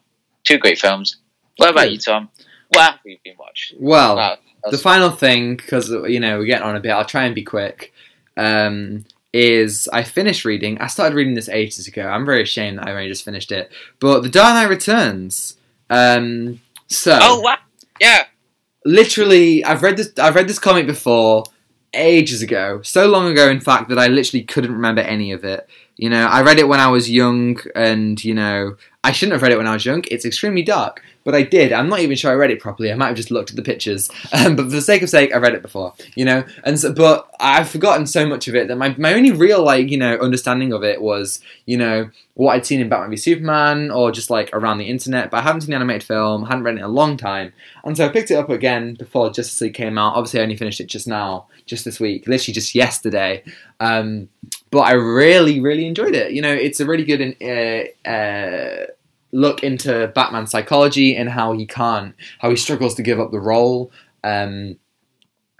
Two 0.44 0.58
great 0.58 0.78
films. 0.78 1.16
What 1.56 1.70
about 1.70 1.92
you, 1.92 1.98
Tom? 1.98 2.30
What 2.68 2.92
have 2.92 3.00
you 3.04 3.18
been 3.24 3.34
watched? 3.38 3.74
well, 3.78 4.16
Wow, 4.16 4.36
the 4.70 4.78
final 4.78 5.10
thing 5.10 5.56
because 5.56 5.90
you 5.90 6.20
know 6.20 6.38
we're 6.38 6.44
getting 6.46 6.66
on 6.66 6.76
a 6.76 6.80
bit. 6.80 6.90
I'll 6.90 7.04
try 7.04 7.24
and 7.24 7.34
be 7.34 7.42
quick. 7.42 7.92
Um, 8.36 9.04
is 9.32 9.88
I 9.92 10.02
finished 10.04 10.44
reading. 10.44 10.78
I 10.78 10.86
started 10.86 11.14
reading 11.14 11.34
this 11.34 11.48
ages 11.48 11.86
ago. 11.86 12.02
I'm 12.08 12.24
very 12.24 12.42
ashamed 12.42 12.78
that 12.78 12.88
I 12.88 12.92
only 12.92 13.08
just 13.08 13.24
finished 13.24 13.52
it. 13.52 13.70
But 14.00 14.22
The 14.22 14.28
Dark 14.28 14.54
Knight 14.54 14.70
Returns. 14.70 15.56
Um, 15.90 16.60
so 16.86 17.18
oh 17.20 17.40
wow, 17.40 17.56
yeah. 18.00 18.24
literally 18.84 19.64
I've 19.64 19.82
read 19.82 19.96
this 19.96 20.12
I've 20.18 20.34
read 20.34 20.48
this 20.48 20.58
comic 20.58 20.86
before 20.86 21.44
ages 21.94 22.42
ago. 22.42 22.80
So 22.82 23.08
long 23.08 23.30
ago 23.30 23.48
in 23.48 23.60
fact 23.60 23.88
that 23.88 23.98
I 23.98 24.08
literally 24.08 24.44
couldn't 24.44 24.72
remember 24.72 25.00
any 25.02 25.32
of 25.32 25.44
it. 25.44 25.68
You 25.96 26.10
know, 26.10 26.26
I 26.26 26.42
read 26.42 26.58
it 26.58 26.68
when 26.68 26.80
I 26.80 26.88
was 26.88 27.10
young 27.10 27.58
and 27.74 28.22
you 28.22 28.34
know, 28.34 28.76
I 29.02 29.12
shouldn't 29.12 29.32
have 29.34 29.42
read 29.42 29.52
it 29.52 29.58
when 29.58 29.66
I 29.66 29.72
was 29.72 29.84
young. 29.84 30.04
It's 30.10 30.24
extremely 30.24 30.62
dark, 30.62 31.02
but 31.28 31.34
I 31.34 31.42
did. 31.42 31.74
I'm 31.74 31.90
not 31.90 32.00
even 32.00 32.16
sure 32.16 32.30
I 32.30 32.34
read 32.36 32.50
it 32.50 32.58
properly. 32.58 32.90
I 32.90 32.94
might 32.94 33.08
have 33.08 33.16
just 33.16 33.30
looked 33.30 33.50
at 33.50 33.56
the 33.56 33.62
pictures. 33.62 34.10
Um, 34.32 34.56
but 34.56 34.64
for 34.64 34.70
the 34.70 34.80
sake 34.80 35.02
of 35.02 35.10
sake, 35.10 35.34
I 35.34 35.36
read 35.36 35.52
it 35.52 35.60
before, 35.60 35.92
you 36.14 36.24
know. 36.24 36.42
And 36.64 36.80
so, 36.80 36.90
but 36.90 37.30
I've 37.38 37.68
forgotten 37.68 38.06
so 38.06 38.26
much 38.26 38.48
of 38.48 38.54
it 38.54 38.66
that 38.68 38.76
my, 38.76 38.94
my 38.96 39.12
only 39.12 39.32
real 39.32 39.62
like, 39.62 39.90
you 39.90 39.98
know, 39.98 40.16
understanding 40.16 40.72
of 40.72 40.82
it 40.82 41.02
was, 41.02 41.40
you 41.66 41.76
know, 41.76 42.08
what 42.32 42.54
I'd 42.54 42.64
seen 42.64 42.80
in 42.80 42.88
Batman 42.88 43.10
v 43.10 43.18
Superman 43.18 43.90
or 43.90 44.10
just 44.10 44.30
like 44.30 44.48
around 44.54 44.78
the 44.78 44.88
internet, 44.88 45.30
but 45.30 45.36
I 45.36 45.42
haven't 45.42 45.60
seen 45.62 45.70
the 45.70 45.76
animated 45.76 46.02
film, 46.02 46.46
hadn't 46.46 46.64
read 46.64 46.76
it 46.76 46.78
in 46.78 46.84
a 46.84 46.88
long 46.88 47.18
time. 47.18 47.52
And 47.84 47.94
so 47.94 48.06
I 48.06 48.08
picked 48.08 48.30
it 48.30 48.36
up 48.36 48.48
again 48.48 48.94
before 48.94 49.28
Justice 49.28 49.60
League 49.60 49.74
came 49.74 49.98
out. 49.98 50.14
Obviously, 50.14 50.40
I 50.40 50.44
only 50.44 50.56
finished 50.56 50.80
it 50.80 50.86
just 50.86 51.06
now, 51.06 51.48
just 51.66 51.84
this 51.84 52.00
week, 52.00 52.26
literally 52.26 52.54
just 52.54 52.74
yesterday. 52.74 53.44
Um, 53.80 54.30
but 54.70 54.80
I 54.80 54.92
really, 54.92 55.60
really 55.60 55.86
enjoyed 55.86 56.14
it. 56.14 56.32
You 56.32 56.40
know, 56.40 56.52
it's 56.54 56.80
a 56.80 56.86
really 56.86 57.04
good 57.04 57.36
uh, 57.42 58.08
uh, 58.08 58.86
look 59.32 59.62
into 59.62 60.10
Batman's 60.14 60.50
psychology 60.50 61.16
and 61.16 61.28
how 61.28 61.52
he 61.52 61.66
can't, 61.66 62.14
how 62.38 62.50
he 62.50 62.56
struggles 62.56 62.94
to 62.96 63.02
give 63.02 63.20
up 63.20 63.30
the 63.30 63.40
role. 63.40 63.92
Um, 64.24 64.78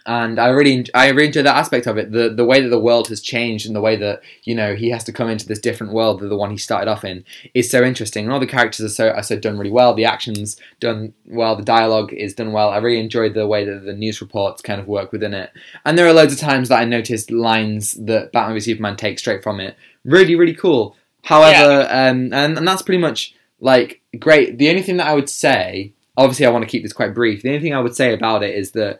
and 0.09 0.39
I 0.39 0.49
really 0.49 0.86
I 0.95 1.11
really 1.11 1.27
enjoy 1.27 1.43
that 1.43 1.57
aspect 1.57 1.86
of 1.86 1.99
it. 1.99 2.12
The 2.12 2.31
the 2.31 2.45
way 2.45 2.62
that 2.62 2.70
the 2.70 2.81
world 2.81 3.09
has 3.09 3.20
changed 3.20 3.66
and 3.66 3.77
the 3.77 3.81
way 3.82 3.95
that 3.97 4.23
you 4.45 4.55
know 4.55 4.74
he 4.74 4.89
has 4.89 5.05
to 5.05 5.12
come 5.12 5.28
into 5.28 5.47
this 5.47 5.59
different 5.59 5.93
world 5.93 6.20
than 6.20 6.31
the 6.31 6.36
one 6.36 6.51
he 6.51 6.57
started 6.57 6.90
off 6.90 7.05
in 7.05 7.27
is 7.53 7.70
so 7.70 7.85
interesting. 7.85 8.24
And 8.24 8.32
all 8.32 8.40
the 8.40 8.47
characters 8.47 8.86
are 8.86 8.95
so 8.95 9.11
are 9.11 9.23
so 9.23 9.39
done 9.39 9.59
really 9.59 9.70
well. 9.70 9.93
The 9.93 10.07
actions 10.07 10.57
done 10.81 11.12
well. 11.27 11.57
The 11.57 11.62
dialogue 11.62 12.15
is 12.15 12.32
done 12.32 12.53
well. 12.53 12.70
I 12.70 12.78
really 12.78 13.01
enjoyed 13.01 13.35
the 13.35 13.47
way 13.47 13.66
that 13.66 13.85
the 13.85 13.93
news 13.93 14.23
reports 14.23 14.62
kind 14.62 14.81
of 14.81 14.89
work 14.89 15.12
within 15.12 15.35
it. 15.35 15.53
And 15.85 15.99
there 15.99 16.07
are 16.07 16.15
loads 16.15 16.32
of 16.32 16.39
times 16.39 16.70
that 16.70 16.81
I 16.81 16.86
noticed 16.86 17.31
lines 17.31 17.93
that 18.07 18.32
Batman 18.32 18.55
v 18.55 18.61
Superman 18.61 18.97
take 18.97 19.19
straight 19.19 19.43
from 19.43 19.61
it. 19.61 19.77
Really 20.05 20.36
really 20.36 20.55
cool. 20.55 20.97
However, 21.24 21.82
um, 21.90 22.32
and 22.32 22.57
and 22.57 22.66
that's 22.66 22.81
pretty 22.81 23.01
much 23.01 23.35
like 23.60 24.01
great. 24.18 24.59
The 24.59 24.70
only 24.70 24.82
thing 24.82 24.98
that 24.98 25.06
I 25.06 25.14
would 25.14 25.28
say, 25.28 25.93
obviously, 26.16 26.47
I 26.47 26.51
want 26.51 26.64
to 26.64 26.70
keep 26.70 26.82
this 26.82 26.93
quite 26.93 27.14
brief. 27.14 27.43
The 27.43 27.51
only 27.51 27.60
thing 27.60 27.74
I 27.74 27.80
would 27.80 27.97
say 27.97 28.12
about 28.12 28.43
it 28.43 28.55
is 28.55 28.72
that 28.72 28.98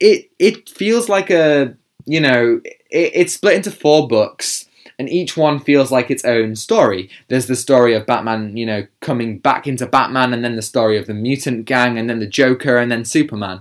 it 0.00 0.30
it 0.38 0.68
feels 0.68 1.08
like 1.08 1.30
a 1.30 1.74
you 2.04 2.20
know 2.20 2.60
it, 2.64 3.12
it's 3.14 3.34
split 3.34 3.56
into 3.56 3.70
four 3.70 4.08
books 4.08 4.68
and 4.98 5.08
each 5.08 5.36
one 5.36 5.60
feels 5.60 5.92
like 5.92 6.10
its 6.10 6.24
own 6.24 6.56
story. 6.56 7.08
There's 7.28 7.46
the 7.46 7.56
story 7.56 7.94
of 7.94 8.06
Batman, 8.06 8.56
you 8.56 8.66
know, 8.66 8.86
coming 9.00 9.38
back 9.38 9.68
into 9.68 9.86
Batman, 9.86 10.34
and 10.34 10.44
then 10.44 10.56
the 10.56 10.62
story 10.62 10.98
of 10.98 11.06
the 11.06 11.14
mutant 11.14 11.66
gang, 11.66 11.98
and 11.98 12.10
then 12.10 12.18
the 12.18 12.26
Joker, 12.26 12.76
and 12.78 12.90
then 12.90 13.04
Superman, 13.04 13.60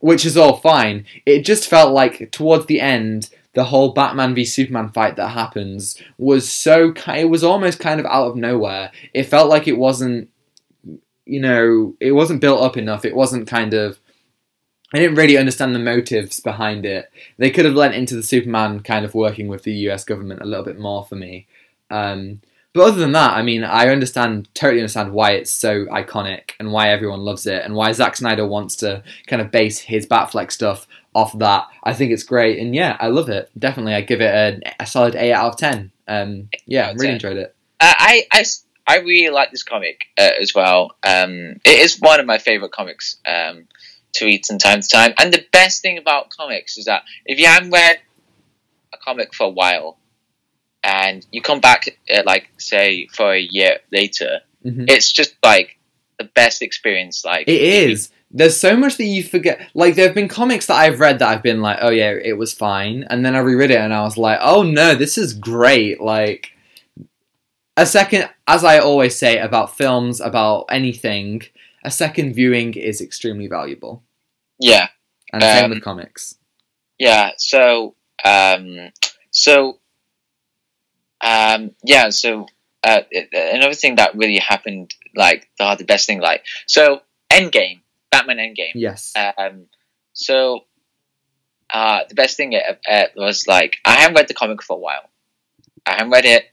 which 0.00 0.26
is 0.26 0.36
all 0.36 0.58
fine. 0.58 1.06
It 1.24 1.44
just 1.44 1.68
felt 1.68 1.94
like 1.94 2.30
towards 2.32 2.66
the 2.66 2.80
end, 2.80 3.30
the 3.58 3.64
whole 3.64 3.90
Batman 3.90 4.36
v 4.36 4.44
Superman 4.44 4.88
fight 4.90 5.16
that 5.16 5.30
happens 5.30 6.00
was 6.16 6.48
so 6.48 6.94
it 7.08 7.28
was 7.28 7.42
almost 7.42 7.80
kind 7.80 7.98
of 7.98 8.06
out 8.06 8.28
of 8.28 8.36
nowhere. 8.36 8.92
It 9.12 9.24
felt 9.24 9.50
like 9.50 9.66
it 9.66 9.76
wasn't, 9.76 10.30
you 11.24 11.40
know, 11.40 11.96
it 11.98 12.12
wasn't 12.12 12.40
built 12.40 12.62
up 12.62 12.76
enough. 12.76 13.04
It 13.04 13.16
wasn't 13.16 13.48
kind 13.48 13.74
of 13.74 13.98
I 14.94 15.00
didn't 15.00 15.16
really 15.16 15.36
understand 15.36 15.74
the 15.74 15.80
motives 15.80 16.38
behind 16.38 16.86
it. 16.86 17.10
They 17.36 17.50
could 17.50 17.64
have 17.64 17.74
lent 17.74 17.96
into 17.96 18.14
the 18.14 18.22
Superman 18.22 18.78
kind 18.78 19.04
of 19.04 19.12
working 19.12 19.48
with 19.48 19.64
the 19.64 19.74
US 19.88 20.04
government 20.04 20.40
a 20.40 20.46
little 20.46 20.64
bit 20.64 20.78
more 20.78 21.04
for 21.04 21.16
me. 21.16 21.48
Um, 21.90 22.40
but 22.74 22.86
other 22.86 23.00
than 23.00 23.10
that, 23.10 23.32
I 23.32 23.42
mean, 23.42 23.64
I 23.64 23.88
understand, 23.88 24.54
totally 24.54 24.82
understand 24.82 25.12
why 25.12 25.32
it's 25.32 25.50
so 25.50 25.86
iconic 25.86 26.52
and 26.60 26.70
why 26.70 26.90
everyone 26.90 27.22
loves 27.22 27.44
it 27.44 27.64
and 27.64 27.74
why 27.74 27.90
Zack 27.90 28.14
Snyder 28.14 28.46
wants 28.46 28.76
to 28.76 29.02
kind 29.26 29.42
of 29.42 29.50
base 29.50 29.80
his 29.80 30.06
Batfleck 30.06 30.52
stuff 30.52 30.86
off 31.18 31.38
that. 31.38 31.66
I 31.84 31.92
think 31.94 32.12
it's 32.12 32.22
great. 32.22 32.58
And 32.58 32.74
yeah, 32.74 32.96
I 33.00 33.08
love 33.08 33.28
it. 33.28 33.50
Definitely, 33.58 33.94
I 33.94 34.00
give 34.02 34.20
it 34.20 34.32
a, 34.34 34.82
a 34.82 34.86
solid 34.86 35.14
8 35.16 35.32
out 35.32 35.52
of 35.52 35.56
10. 35.58 35.90
Um, 36.06 36.48
yeah, 36.66 36.88
I 36.88 36.92
really 36.92 37.10
enjoyed 37.14 37.36
it. 37.36 37.54
Uh, 37.80 37.94
I, 37.98 38.26
I, 38.32 38.44
I 38.86 38.96
really 38.98 39.30
like 39.32 39.50
this 39.50 39.62
comic 39.62 40.06
uh, 40.18 40.30
as 40.40 40.54
well. 40.54 40.96
Um, 41.06 41.60
it 41.64 41.78
is 41.80 41.98
one 42.00 42.20
of 42.20 42.26
my 42.26 42.38
favorite 42.38 42.72
comics. 42.72 43.16
Um, 43.26 43.66
to 44.14 44.24
read 44.24 44.44
from 44.46 44.58
time 44.58 44.80
to 44.80 44.88
time. 44.88 45.12
And 45.18 45.32
the 45.32 45.44
best 45.52 45.82
thing 45.82 45.98
about 45.98 46.30
comics 46.30 46.78
is 46.78 46.86
that 46.86 47.02
if 47.26 47.38
you 47.38 47.46
haven't 47.46 47.70
read 47.70 47.98
a 48.92 48.96
comic 48.96 49.34
for 49.34 49.44
a 49.44 49.50
while 49.50 49.98
and 50.82 51.24
you 51.30 51.42
come 51.42 51.60
back, 51.60 51.88
uh, 52.12 52.22
like, 52.24 52.48
say, 52.56 53.06
for 53.12 53.34
a 53.34 53.38
year 53.38 53.80
later, 53.92 54.40
Mhm. 54.64 54.90
it's 54.90 55.12
just 55.12 55.34
like 55.42 55.76
the 56.18 56.24
best 56.24 56.62
experience. 56.62 57.22
Like, 57.24 57.48
It 57.48 57.60
is. 57.60 58.10
There's 58.30 58.56
so 58.58 58.76
much 58.76 58.96
that 58.98 59.04
you 59.04 59.22
forget. 59.22 59.70
Like 59.74 59.94
there 59.94 60.06
have 60.06 60.14
been 60.14 60.28
comics 60.28 60.66
that 60.66 60.74
I've 60.76 61.00
read 61.00 61.18
that 61.18 61.28
I've 61.28 61.42
been 61.42 61.62
like, 61.62 61.78
oh 61.80 61.90
yeah, 61.90 62.10
it 62.12 62.36
was 62.36 62.52
fine, 62.52 63.04
and 63.08 63.24
then 63.24 63.34
I 63.34 63.38
reread 63.38 63.70
it 63.70 63.78
and 63.80 63.94
I 63.94 64.02
was 64.02 64.16
like, 64.18 64.38
oh 64.42 64.62
no, 64.62 64.94
this 64.94 65.16
is 65.16 65.32
great. 65.32 66.00
Like 66.00 66.50
a 67.76 67.86
second, 67.86 68.28
as 68.46 68.64
I 68.64 68.78
always 68.78 69.16
say 69.16 69.38
about 69.38 69.76
films, 69.76 70.20
about 70.20 70.66
anything, 70.70 71.42
a 71.84 71.90
second 71.90 72.34
viewing 72.34 72.74
is 72.74 73.00
extremely 73.00 73.46
valuable, 73.46 74.02
Yeah, 74.60 74.88
and 75.32 75.42
same 75.42 75.64
Um, 75.64 75.70
with 75.70 75.82
comics. 75.82 76.34
yeah. 76.98 77.30
So, 77.38 77.94
um, 78.24 78.90
so, 79.30 79.78
um, 81.20 81.70
yeah. 81.84 82.10
So, 82.10 82.46
uh, 82.84 83.02
another 83.32 83.74
thing 83.74 83.96
that 83.96 84.14
really 84.16 84.38
happened, 84.38 84.94
like, 85.14 85.48
oh, 85.60 85.76
the 85.76 85.84
best 85.84 86.06
thing, 86.06 86.20
like, 86.20 86.44
so 86.66 87.02
Endgame, 87.32 87.80
Batman 88.10 88.38
Endgame. 88.38 88.72
Yes. 88.74 89.12
Um, 89.16 89.66
so 90.12 90.64
uh, 91.72 92.00
the 92.08 92.14
best 92.14 92.36
thing 92.36 92.54
uh, 92.54 92.74
uh, 92.90 93.04
was 93.16 93.46
like 93.46 93.76
I 93.84 93.96
haven't 93.96 94.16
read 94.16 94.28
the 94.28 94.34
comic 94.34 94.62
for 94.62 94.76
a 94.76 94.80
while. 94.80 95.08
I 95.86 95.92
haven't 95.92 96.10
read 96.10 96.24
it, 96.24 96.46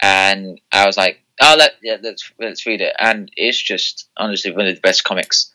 and 0.00 0.60
I 0.72 0.86
was 0.86 0.96
like, 0.96 1.20
"Oh, 1.40 1.56
let 1.58 1.72
yeah, 1.82 1.96
let's 2.02 2.30
let's 2.38 2.66
read 2.66 2.80
it." 2.80 2.94
And 2.98 3.30
it's 3.36 3.60
just 3.60 4.08
honestly 4.16 4.52
one 4.52 4.66
of 4.66 4.74
the 4.74 4.80
best 4.80 5.04
comics 5.04 5.52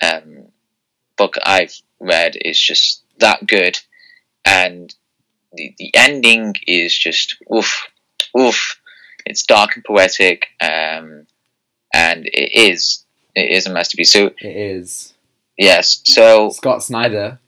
um, 0.00 0.48
book 1.16 1.34
I've 1.44 1.74
read. 2.00 2.36
It's 2.36 2.60
just 2.60 3.02
that 3.18 3.46
good, 3.46 3.78
and 4.44 4.94
the 5.52 5.74
the 5.78 5.90
ending 5.94 6.54
is 6.66 6.96
just 6.96 7.36
oof 7.54 7.88
oof. 8.38 8.80
It's 9.24 9.44
dark 9.44 9.74
and 9.74 9.84
poetic, 9.84 10.46
um, 10.60 11.26
and 11.92 12.26
it 12.26 12.52
is 12.54 13.05
it 13.36 13.50
is 13.52 13.66
a 13.66 13.72
masterpiece. 13.72 14.10
So 14.12 14.26
it 14.26 14.34
is. 14.56 15.14
yes, 15.56 16.00
so 16.04 16.50
Scott 16.50 16.82
Snyder. 16.82 17.38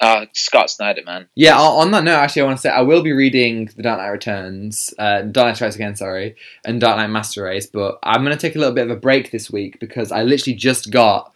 uh, 0.00 0.24
Scott 0.32 0.70
Snyder, 0.70 1.02
man. 1.04 1.28
Yeah, 1.34 1.58
on 1.60 1.90
that 1.92 2.04
note, 2.04 2.14
actually, 2.14 2.42
I 2.42 2.44
want 2.46 2.56
to 2.58 2.62
say 2.62 2.70
I 2.70 2.80
will 2.80 3.02
be 3.02 3.12
reading 3.12 3.70
The 3.76 3.82
Dark 3.82 3.98
Knight 3.98 4.08
Returns, 4.08 4.92
uh, 4.98 5.22
Dark 5.22 5.46
Knight 5.48 5.56
Strikes 5.56 5.74
Again, 5.76 5.94
sorry, 5.94 6.36
and 6.64 6.80
Dark 6.80 6.96
Knight 6.96 7.08
Master 7.10 7.44
Race, 7.44 7.66
but 7.66 7.98
I'm 8.02 8.24
going 8.24 8.34
to 8.36 8.40
take 8.40 8.56
a 8.56 8.58
little 8.58 8.74
bit 8.74 8.84
of 8.90 8.96
a 8.96 9.00
break 9.00 9.30
this 9.30 9.50
week 9.50 9.78
because 9.78 10.10
I 10.10 10.22
literally 10.22 10.56
just 10.56 10.90
got 10.90 11.32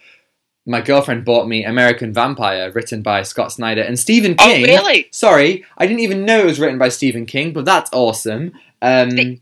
my 0.66 0.81
girlfriend 0.81 1.27
bought 1.27 1.47
me 1.47 1.62
American 1.62 2.11
Vampire, 2.15 2.73
written 2.73 3.02
by 3.02 3.23
Scott 3.23 3.52
Snyder 3.52 3.82
and 3.82 3.98
Stephen 3.98 4.35
Oh, 4.39 4.47
King. 4.47 4.62
really? 4.65 5.09
Sorry, 5.12 5.62
I 5.77 5.86
didn't 5.86 6.01
even 6.01 6.24
know 6.24 6.39
it 6.40 6.47
was 6.47 6.59
written 6.59 6.78
by 6.78 6.89
Stephen 6.89 7.27
King, 7.27 7.52
but 7.52 7.66
that's 7.66 7.90
awesome. 7.93 8.52
Um, 8.81 9.40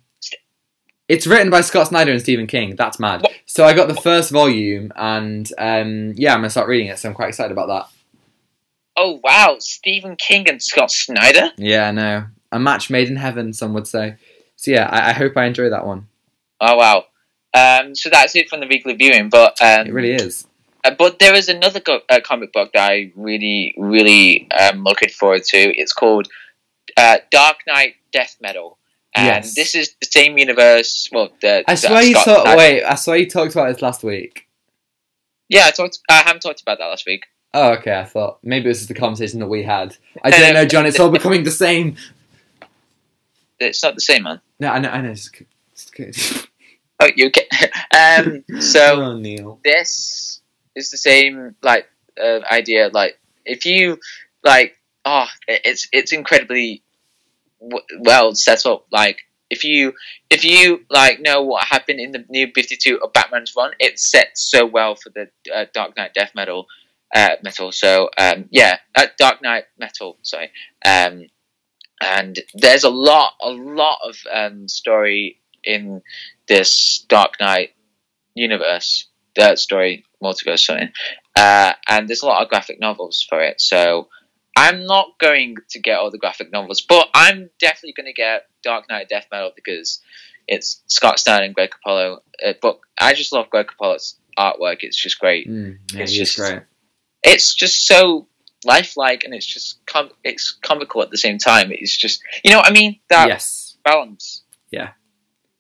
it's 1.13 1.27
written 1.27 1.51
by 1.51 1.61
Scott 1.61 1.89
Snyder 1.89 2.11
and 2.13 2.21
Stephen 2.21 2.47
King. 2.47 2.75
That's 2.77 2.99
mad. 2.99 3.23
What? 3.23 3.33
So 3.47 3.65
I 3.65 3.75
got 3.75 3.89
the 3.89 3.95
first 4.01 4.31
volume, 4.31 4.93
and 4.97 5.49
um, 5.59 6.15
yeah, 6.17 6.33
I'm 6.33 6.39
gonna 6.39 6.51
start 6.51 6.69
reading 6.69 6.89
it. 6.89 6.99
So 6.99 7.09
I'm 7.09 7.15
quite 7.15 7.29
excited 7.29 7.53
about 7.53 7.67
that. 7.69 7.87
Oh 8.97 9.21
wow, 9.23 9.57
Stephen 9.59 10.17
King 10.17 10.49
and 10.49 10.63
Scott 10.63 10.91
Snyder. 10.91 11.51
Yeah, 11.57 11.89
I 11.89 11.91
know. 11.93 12.25
A 12.51 12.59
match 12.59 12.91
made 12.91 13.09
in 13.09 13.17
heaven, 13.17 13.53
some 13.53 13.73
would 13.75 13.87
say. 13.87 14.17
So 14.57 14.71
yeah, 14.71 14.89
I, 14.89 15.11
I 15.11 15.13
hope 15.13 15.37
I 15.37 15.47
enjoy 15.47 15.71
that 15.71 15.87
one. 15.87 16.09
Oh 16.61 16.77
wow. 16.77 17.05
Um, 17.55 17.95
so 17.95 18.09
that's 18.11 18.35
it 18.37 18.49
from 18.49 18.61
the 18.61 18.67
weekly 18.67 18.95
viewing, 18.95 19.29
but 19.29 19.61
um, 19.61 19.87
It 19.87 19.93
really 19.93 20.13
is. 20.13 20.47
uh, 20.85 20.93
but 20.99 21.19
there 21.19 21.35
is 21.35 21.49
another 21.51 21.81
co- 21.81 22.01
uh, 22.09 22.21
comic 22.25 22.53
book 22.53 22.71
that 22.73 22.91
I 22.91 23.13
really, 23.15 23.75
really 23.77 24.49
am 24.51 24.83
looking 24.85 25.11
forward 25.11 25.45
to. 25.45 25.59
It's 25.59 25.93
called 25.93 26.29
uh, 26.97 27.19
Dark 27.31 27.59
Knight 27.67 27.97
Death 28.13 28.37
Metal, 28.41 28.79
and 29.15 29.27
Yes. 29.27 29.55
this 29.55 29.75
is 29.75 29.95
the 30.01 30.07
same 30.11 30.39
universe. 30.39 31.09
Well, 31.13 31.31
the, 31.41 31.65
I 31.69 31.75
swear 31.75 32.03
you 32.03 32.15
talked. 32.15 32.57
Wait, 32.57 32.83
I 32.85 32.95
swear 32.95 33.17
you 33.19 33.29
talked 33.29 33.53
about 33.53 33.73
this 33.73 33.83
last 33.83 34.03
week. 34.03 34.47
Yeah, 35.49 35.67
I 35.67 35.71
talked. 35.71 35.99
I 36.09 36.23
haven't 36.23 36.41
talked 36.41 36.63
about 36.63 36.79
that 36.79 36.87
last 36.87 37.05
week. 37.07 37.25
Oh, 37.55 37.73
okay. 37.73 37.95
I 37.99 38.05
thought 38.05 38.39
maybe 38.43 38.69
this 38.69 38.81
is 38.81 38.87
the 38.87 38.95
conversation 38.95 39.41
that 39.41 39.49
we 39.49 39.63
had. 39.63 39.97
I 40.25 40.31
No, 40.31 40.39
don't 40.39 40.55
no. 40.55 40.63
know, 40.63 40.69
John. 40.69 40.87
It's 40.87 40.99
all 40.99 41.11
becoming 41.11 41.45
the 41.45 41.51
same. 41.51 41.97
It's 43.59 43.83
not 43.83 43.95
the 43.95 44.01
same, 44.01 44.23
man. 44.25 44.41
No, 44.59 44.69
I 44.71 44.79
know. 44.79 44.89
I 44.89 45.01
know. 45.03 45.11
It's, 45.11 45.31
it's. 45.97 46.47
Oh, 47.01 47.09
you 47.17 47.27
okay? 47.29 47.49
um, 47.99 48.45
so 48.61 49.03
oh, 49.03 49.17
Neil. 49.19 49.59
this 49.65 50.41
is 50.77 50.91
the 50.91 50.97
same 50.97 51.57
like 51.61 51.89
uh, 52.23 52.39
idea. 52.49 52.91
Like 52.93 53.19
if 53.45 53.67
you 53.67 53.99
like, 54.45 54.79
oh, 55.05 55.27
it's 55.49 55.89
it's 55.91 56.13
incredibly 56.13 56.85
well 58.01 58.35
set 58.35 58.67
up. 58.67 58.87
Like 58.91 59.19
if 59.51 59.65
you 59.65 59.93
if 60.31 60.45
you 60.45 60.85
like 60.91 61.21
know 61.21 61.43
what 61.43 61.65
happened 61.65 62.01
in 62.01 62.13
the 62.13 62.25
new 62.29 62.51
Fifty 62.55 62.77
Two 62.77 62.99
of 63.03 63.13
Batman's 63.13 63.55
run, 63.57 63.73
it's 63.79 64.11
set 64.11 64.31
so 64.35 64.67
well 64.67 64.95
for 64.97 65.11
the 65.11 65.29
uh, 65.55 65.67
Dark 65.73 65.97
Knight 65.97 66.15
Death 66.15 66.33
Metal. 66.35 66.67
Uh, 67.15 67.37
metal. 67.45 67.73
So 67.73 68.09
um, 68.17 68.47
yeah, 68.51 68.79
uh, 68.95 69.07
Dark 69.19 69.43
Knight 69.43 69.65
Metal. 69.79 70.17
Sorry. 70.23 70.51
Um, 70.85 71.27
and 72.03 72.39
there's 72.55 72.85
a 72.85 72.91
lot, 72.91 73.35
a 73.41 73.51
lot 73.51 73.99
of 74.05 74.17
um, 74.33 74.67
story 74.67 75.39
in 75.63 76.03
this 76.49 77.05
Dark 77.09 77.35
Knight 77.41 77.71
universe, 78.35 79.07
that 79.37 79.59
story 79.59 80.05
multiverse, 80.23 80.61
sorry. 80.61 80.93
Uh, 81.37 81.73
and 81.89 82.09
there's 82.09 82.23
a 82.23 82.27
lot 82.27 82.43
of 82.43 82.49
graphic 82.49 82.81
novels 82.81 83.25
for 83.29 83.41
it. 83.41 83.61
So 83.61 84.09
I'm 84.57 84.87
not 84.87 85.19
going 85.19 85.57
to 85.71 85.81
get 85.81 85.99
all 85.99 86.11
the 86.11 86.19
graphic 86.19 86.53
novels, 86.53 86.83
but 86.83 87.09
I'm 87.15 87.51
definitely 87.59 87.95
going 87.95 88.07
to 88.07 88.13
get 88.13 88.47
Dark 88.63 88.89
Knight 88.89 89.09
Death 89.09 89.27
Metal 89.33 89.53
because 89.55 90.01
it's 90.47 90.83
Scott 90.89 91.19
Stein 91.19 91.45
and 91.45 91.55
Greg 91.55 91.71
Capullo. 91.71 92.19
Uh, 92.45 92.53
but 92.61 92.81
I 92.99 93.15
just 93.15 93.33
love 93.33 93.49
Greg 93.51 93.67
Capullo's 93.69 94.17
artwork. 94.39 94.79
It's 94.81 94.97
just 95.01 95.19
great. 95.19 95.49
Mm, 95.49 95.79
yeah, 95.93 96.03
It's 96.03 96.13
just- 96.13 96.37
great. 96.37 96.63
It's 97.25 97.55
just 97.55 97.87
so 97.87 98.27
lifelike 98.65 99.25
and 99.25 99.35
it's 99.35 99.47
just 99.47 99.85
com- 99.87 100.11
it's 100.25 100.59
comical 100.63 101.03
at 101.03 101.11
the 101.11 101.17
same 101.19 101.39
time. 101.39 101.71
It's 101.71 101.97
just 101.97 102.21
you 102.45 102.51
know 102.51 102.59
what 102.59 102.69
I 102.69 102.73
mean 102.73 102.99
that 103.11 103.29
yes. 103.29 103.77
balance. 103.85 104.43
Yeah. 104.71 104.91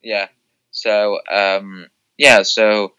Yeah. 0.03 0.29
So 0.73 1.19
um, 1.31 1.87
yeah. 2.19 2.43
So 2.43 2.95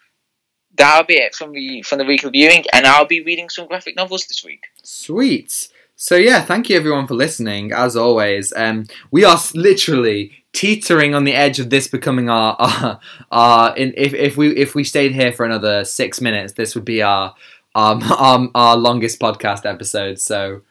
that'll 0.75 1.05
be 1.05 1.15
it 1.15 1.35
from 1.35 1.51
the 1.51 1.81
from 1.81 1.97
the 1.99 2.05
weekly 2.05 2.29
viewing, 2.31 2.63
and 2.71 2.85
I'll 2.85 3.05
be 3.05 3.21
reading 3.21 3.49
some 3.49 3.67
graphic 3.67 3.95
novels 3.95 4.27
this 4.27 4.43
week. 4.45 4.63
Sweet. 4.83 5.67
So 6.03 6.17
yeah, 6.17 6.41
thank 6.41 6.69
you 6.69 6.75
everyone 6.75 7.07
for 7.07 7.13
listening. 7.13 7.71
As 7.71 7.95
always, 7.95 8.51
um, 8.57 8.87
we 9.11 9.23
are 9.23 9.39
literally 9.55 10.33
teetering 10.51 11.15
on 11.15 11.23
the 11.23 11.33
edge 11.33 11.61
of 11.61 11.69
this 11.69 11.87
becoming 11.87 12.29
our 12.29 12.57
our, 12.59 12.99
our 13.31 13.77
in, 13.77 13.93
if 13.95 14.13
if 14.13 14.35
we 14.35 14.53
if 14.57 14.75
we 14.75 14.83
stayed 14.83 15.13
here 15.13 15.31
for 15.31 15.45
another 15.45 15.85
six 15.85 16.19
minutes, 16.19 16.51
this 16.53 16.75
would 16.75 16.83
be 16.83 17.01
our 17.01 17.33
um, 17.73 18.03
our, 18.17 18.49
our 18.53 18.75
longest 18.75 19.17
podcast 19.17 19.65
episode. 19.65 20.19
So 20.19 20.63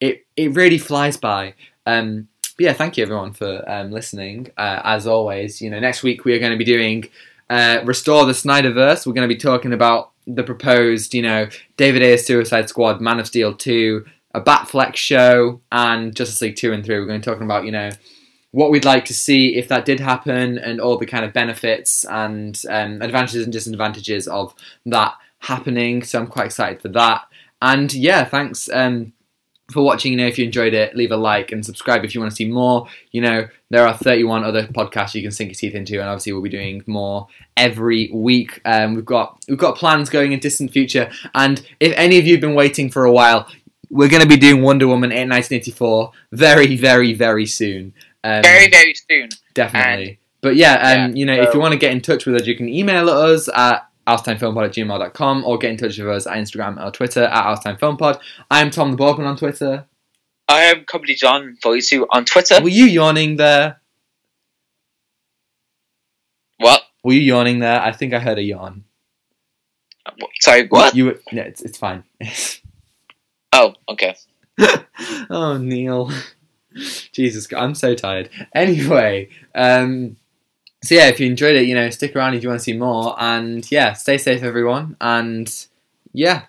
it 0.00 0.26
it 0.34 0.56
really 0.56 0.78
flies 0.78 1.16
by. 1.16 1.54
Um, 1.86 2.26
but 2.56 2.64
yeah, 2.64 2.72
thank 2.72 2.96
you 2.96 3.04
everyone 3.04 3.32
for 3.32 3.62
um, 3.70 3.92
listening. 3.92 4.48
Uh, 4.56 4.80
as 4.82 5.06
always, 5.06 5.62
you 5.62 5.70
know, 5.70 5.78
next 5.78 6.02
week 6.02 6.24
we 6.24 6.34
are 6.34 6.40
going 6.40 6.50
to 6.50 6.58
be 6.58 6.64
doing 6.64 7.08
uh, 7.48 7.80
restore 7.84 8.26
the 8.26 8.32
Snyderverse. 8.32 9.06
We're 9.06 9.12
going 9.12 9.28
to 9.28 9.32
be 9.32 9.40
talking 9.40 9.72
about 9.72 10.10
the 10.26 10.42
proposed, 10.42 11.14
you 11.14 11.22
know, 11.22 11.48
David 11.76 12.02
Ayer's 12.02 12.26
Suicide 12.26 12.68
Squad, 12.68 13.00
Man 13.00 13.20
of 13.20 13.28
Steel 13.28 13.54
two, 13.54 14.04
a 14.32 14.40
Batfleck 14.40 14.96
show, 14.96 15.60
and 15.72 16.14
Justice 16.14 16.40
League 16.42 16.56
two 16.56 16.72
and 16.72 16.84
three. 16.84 16.98
We're 16.98 17.06
going 17.06 17.20
to 17.20 17.26
be 17.26 17.32
talking 17.32 17.46
about, 17.46 17.64
you 17.64 17.72
know, 17.72 17.90
what 18.52 18.70
we'd 18.70 18.84
like 18.84 19.04
to 19.06 19.14
see 19.14 19.56
if 19.56 19.68
that 19.68 19.84
did 19.84 20.00
happen, 20.00 20.58
and 20.58 20.80
all 20.80 20.98
the 20.98 21.06
kind 21.06 21.24
of 21.24 21.32
benefits 21.32 22.04
and 22.04 22.60
um, 22.68 23.02
advantages 23.02 23.44
and 23.44 23.52
disadvantages 23.52 24.28
of 24.28 24.54
that 24.86 25.14
happening. 25.40 26.02
So 26.02 26.20
I'm 26.20 26.26
quite 26.26 26.46
excited 26.46 26.80
for 26.80 26.88
that. 26.88 27.22
And 27.62 27.92
yeah, 27.92 28.24
thanks. 28.24 28.68
Um, 28.72 29.12
for 29.70 29.82
watching. 29.82 30.12
You 30.12 30.18
know, 30.18 30.26
if 30.26 30.38
you 30.38 30.44
enjoyed 30.44 30.74
it, 30.74 30.96
leave 30.96 31.12
a 31.12 31.16
like 31.16 31.52
and 31.52 31.64
subscribe 31.64 32.04
if 32.04 32.14
you 32.14 32.20
want 32.20 32.32
to 32.32 32.36
see 32.36 32.48
more. 32.48 32.86
You 33.12 33.22
know, 33.22 33.48
there 33.70 33.86
are 33.86 33.96
31 33.96 34.44
other 34.44 34.66
podcasts 34.66 35.14
you 35.14 35.22
can 35.22 35.30
sink 35.30 35.50
your 35.50 35.54
teeth 35.54 35.74
into, 35.74 36.00
and 36.00 36.08
obviously 36.08 36.32
we'll 36.32 36.42
be 36.42 36.48
doing 36.48 36.82
more 36.86 37.28
every 37.56 38.10
week. 38.12 38.60
Um, 38.64 38.94
we've 38.94 39.04
got 39.04 39.42
we've 39.48 39.58
got 39.58 39.76
plans 39.76 40.10
going 40.10 40.32
in 40.32 40.40
distant 40.40 40.72
future, 40.72 41.10
and 41.34 41.64
if 41.78 41.92
any 41.96 42.18
of 42.18 42.26
you 42.26 42.32
have 42.34 42.40
been 42.40 42.54
waiting 42.54 42.90
for 42.90 43.04
a 43.04 43.12
while, 43.12 43.48
we're 43.90 44.08
going 44.08 44.22
to 44.22 44.28
be 44.28 44.36
doing 44.36 44.62
Wonder 44.62 44.86
Woman 44.86 45.10
in 45.10 45.28
1984 45.28 46.12
very, 46.32 46.76
very, 46.76 47.12
very 47.12 47.46
soon. 47.46 47.92
Um, 48.22 48.42
Very 48.42 48.68
very 48.68 48.94
soon. 48.94 49.30
Definitely. 49.54 50.20
but 50.42 50.54
yeah, 50.54 50.74
um, 50.74 51.10
yeah, 51.12 51.16
you 51.16 51.24
know, 51.24 51.40
if 51.40 51.54
you 51.54 51.60
want 51.60 51.72
to 51.72 51.78
get 51.78 51.92
in 51.92 52.02
touch 52.02 52.26
with 52.26 52.36
us, 52.36 52.46
you 52.46 52.54
can 52.54 52.68
email 52.68 53.08
us 53.08 53.48
at 53.48 53.88
outatimefilmpod 54.06 54.66
at 54.66 54.72
gmail.com 54.72 55.44
or 55.44 55.56
get 55.56 55.70
in 55.70 55.76
touch 55.78 55.96
with 55.98 56.08
us 56.08 56.26
at 56.26 56.36
Instagram 56.36 56.84
or 56.84 56.90
Twitter 56.90 57.24
at 57.24 57.44
outatimefilmpod. 57.44 58.20
I'm 58.50 58.70
Tom 58.70 58.90
the 58.90 58.96
Borgman 58.98 59.26
on 59.26 59.38
Twitter. 59.38 59.86
I 60.48 60.64
am 60.64 60.84
Comedy 60.84 61.14
John 61.14 61.56
Voice 61.62 61.92
on 62.10 62.24
Twitter. 62.26 62.60
Were 62.60 62.68
you 62.68 62.84
yawning 62.84 63.36
there? 63.36 63.80
What? 66.58 66.82
Were 67.02 67.14
you 67.14 67.20
yawning 67.20 67.60
there? 67.60 67.80
I 67.80 67.92
think 67.92 68.12
I 68.12 68.18
heard 68.18 68.38
a 68.38 68.42
yawn. 68.42 68.84
Sorry, 70.40 70.66
what? 70.68 70.94
You 70.94 71.18
no, 71.32 71.42
it's, 71.42 71.62
it's 71.62 71.78
fine. 71.78 72.04
Oh, 73.52 73.74
okay. 73.88 74.16
oh, 75.30 75.56
Neil. 75.58 76.10
Jesus, 77.12 77.48
I'm 77.52 77.74
so 77.74 77.94
tired. 77.94 78.30
Anyway, 78.54 79.28
um, 79.54 80.16
so 80.82 80.94
yeah, 80.94 81.08
if 81.08 81.18
you 81.20 81.26
enjoyed 81.26 81.56
it, 81.56 81.66
you 81.66 81.74
know, 81.74 81.90
stick 81.90 82.14
around 82.14 82.34
if 82.34 82.42
you 82.42 82.48
want 82.48 82.60
to 82.60 82.64
see 82.64 82.72
more. 82.76 83.14
And 83.18 83.68
yeah, 83.70 83.92
stay 83.94 84.18
safe, 84.18 84.42
everyone. 84.42 84.96
And 85.00 85.52
yeah, 86.12 86.42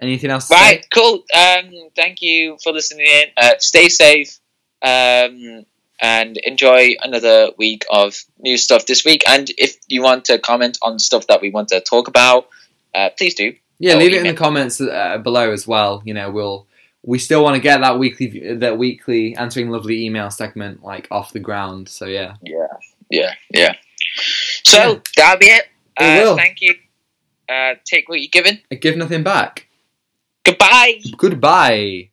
anything 0.00 0.30
else? 0.30 0.48
To 0.48 0.54
Right, 0.54 0.82
say? 0.82 0.88
cool. 0.94 1.24
Um, 1.34 1.90
thank 1.96 2.22
you 2.22 2.58
for 2.62 2.72
listening 2.72 3.06
in. 3.06 3.24
Uh, 3.36 3.52
stay 3.58 3.88
safe. 3.88 4.38
Um, 4.82 5.66
and 6.00 6.36
enjoy 6.44 6.94
another 7.02 7.50
week 7.56 7.84
of 7.90 8.22
new 8.38 8.58
stuff 8.58 8.84
this 8.86 9.04
week. 9.04 9.22
And 9.28 9.50
if 9.56 9.76
you 9.88 10.02
want 10.02 10.26
to 10.26 10.38
comment 10.38 10.78
on 10.82 10.98
stuff 10.98 11.26
that 11.28 11.40
we 11.40 11.50
want 11.50 11.68
to 11.68 11.80
talk 11.80 12.06
about, 12.06 12.48
uh, 12.94 13.08
please 13.16 13.34
do. 13.34 13.54
Yeah, 13.78 13.96
leave 13.96 14.12
it 14.14 14.18
in 14.18 14.26
the 14.26 14.34
comments 14.34 14.80
uh, 14.80 15.18
below 15.18 15.52
as 15.52 15.66
well. 15.66 16.02
You 16.04 16.14
know, 16.14 16.30
we'll 16.30 16.66
we 17.02 17.18
still 17.18 17.42
want 17.44 17.54
to 17.56 17.60
get 17.60 17.80
that 17.82 17.98
weekly 17.98 18.54
that 18.56 18.78
weekly 18.78 19.34
answering 19.36 19.70
lovely 19.70 20.04
email 20.04 20.30
segment 20.30 20.82
like 20.82 21.06
off 21.10 21.32
the 21.32 21.40
ground. 21.40 21.88
So 21.88 22.06
yeah, 22.06 22.34
Yeah, 22.42 22.66
yeah, 23.10 23.34
yeah. 23.52 23.74
So 24.64 24.78
Yeah. 24.94 25.00
that'll 25.16 25.38
be 25.38 25.46
it. 25.46 25.64
It 26.00 26.02
Uh, 26.04 26.22
will. 26.24 26.36
Thank 26.36 26.60
you. 26.60 26.74
Uh, 27.48 27.74
take 27.84 28.08
what 28.08 28.20
you're 28.20 28.28
given. 28.32 28.60
I 28.72 28.74
give 28.76 28.96
nothing 28.96 29.22
back. 29.22 29.66
Goodbye. 30.44 31.00
Goodbye. 31.16 32.10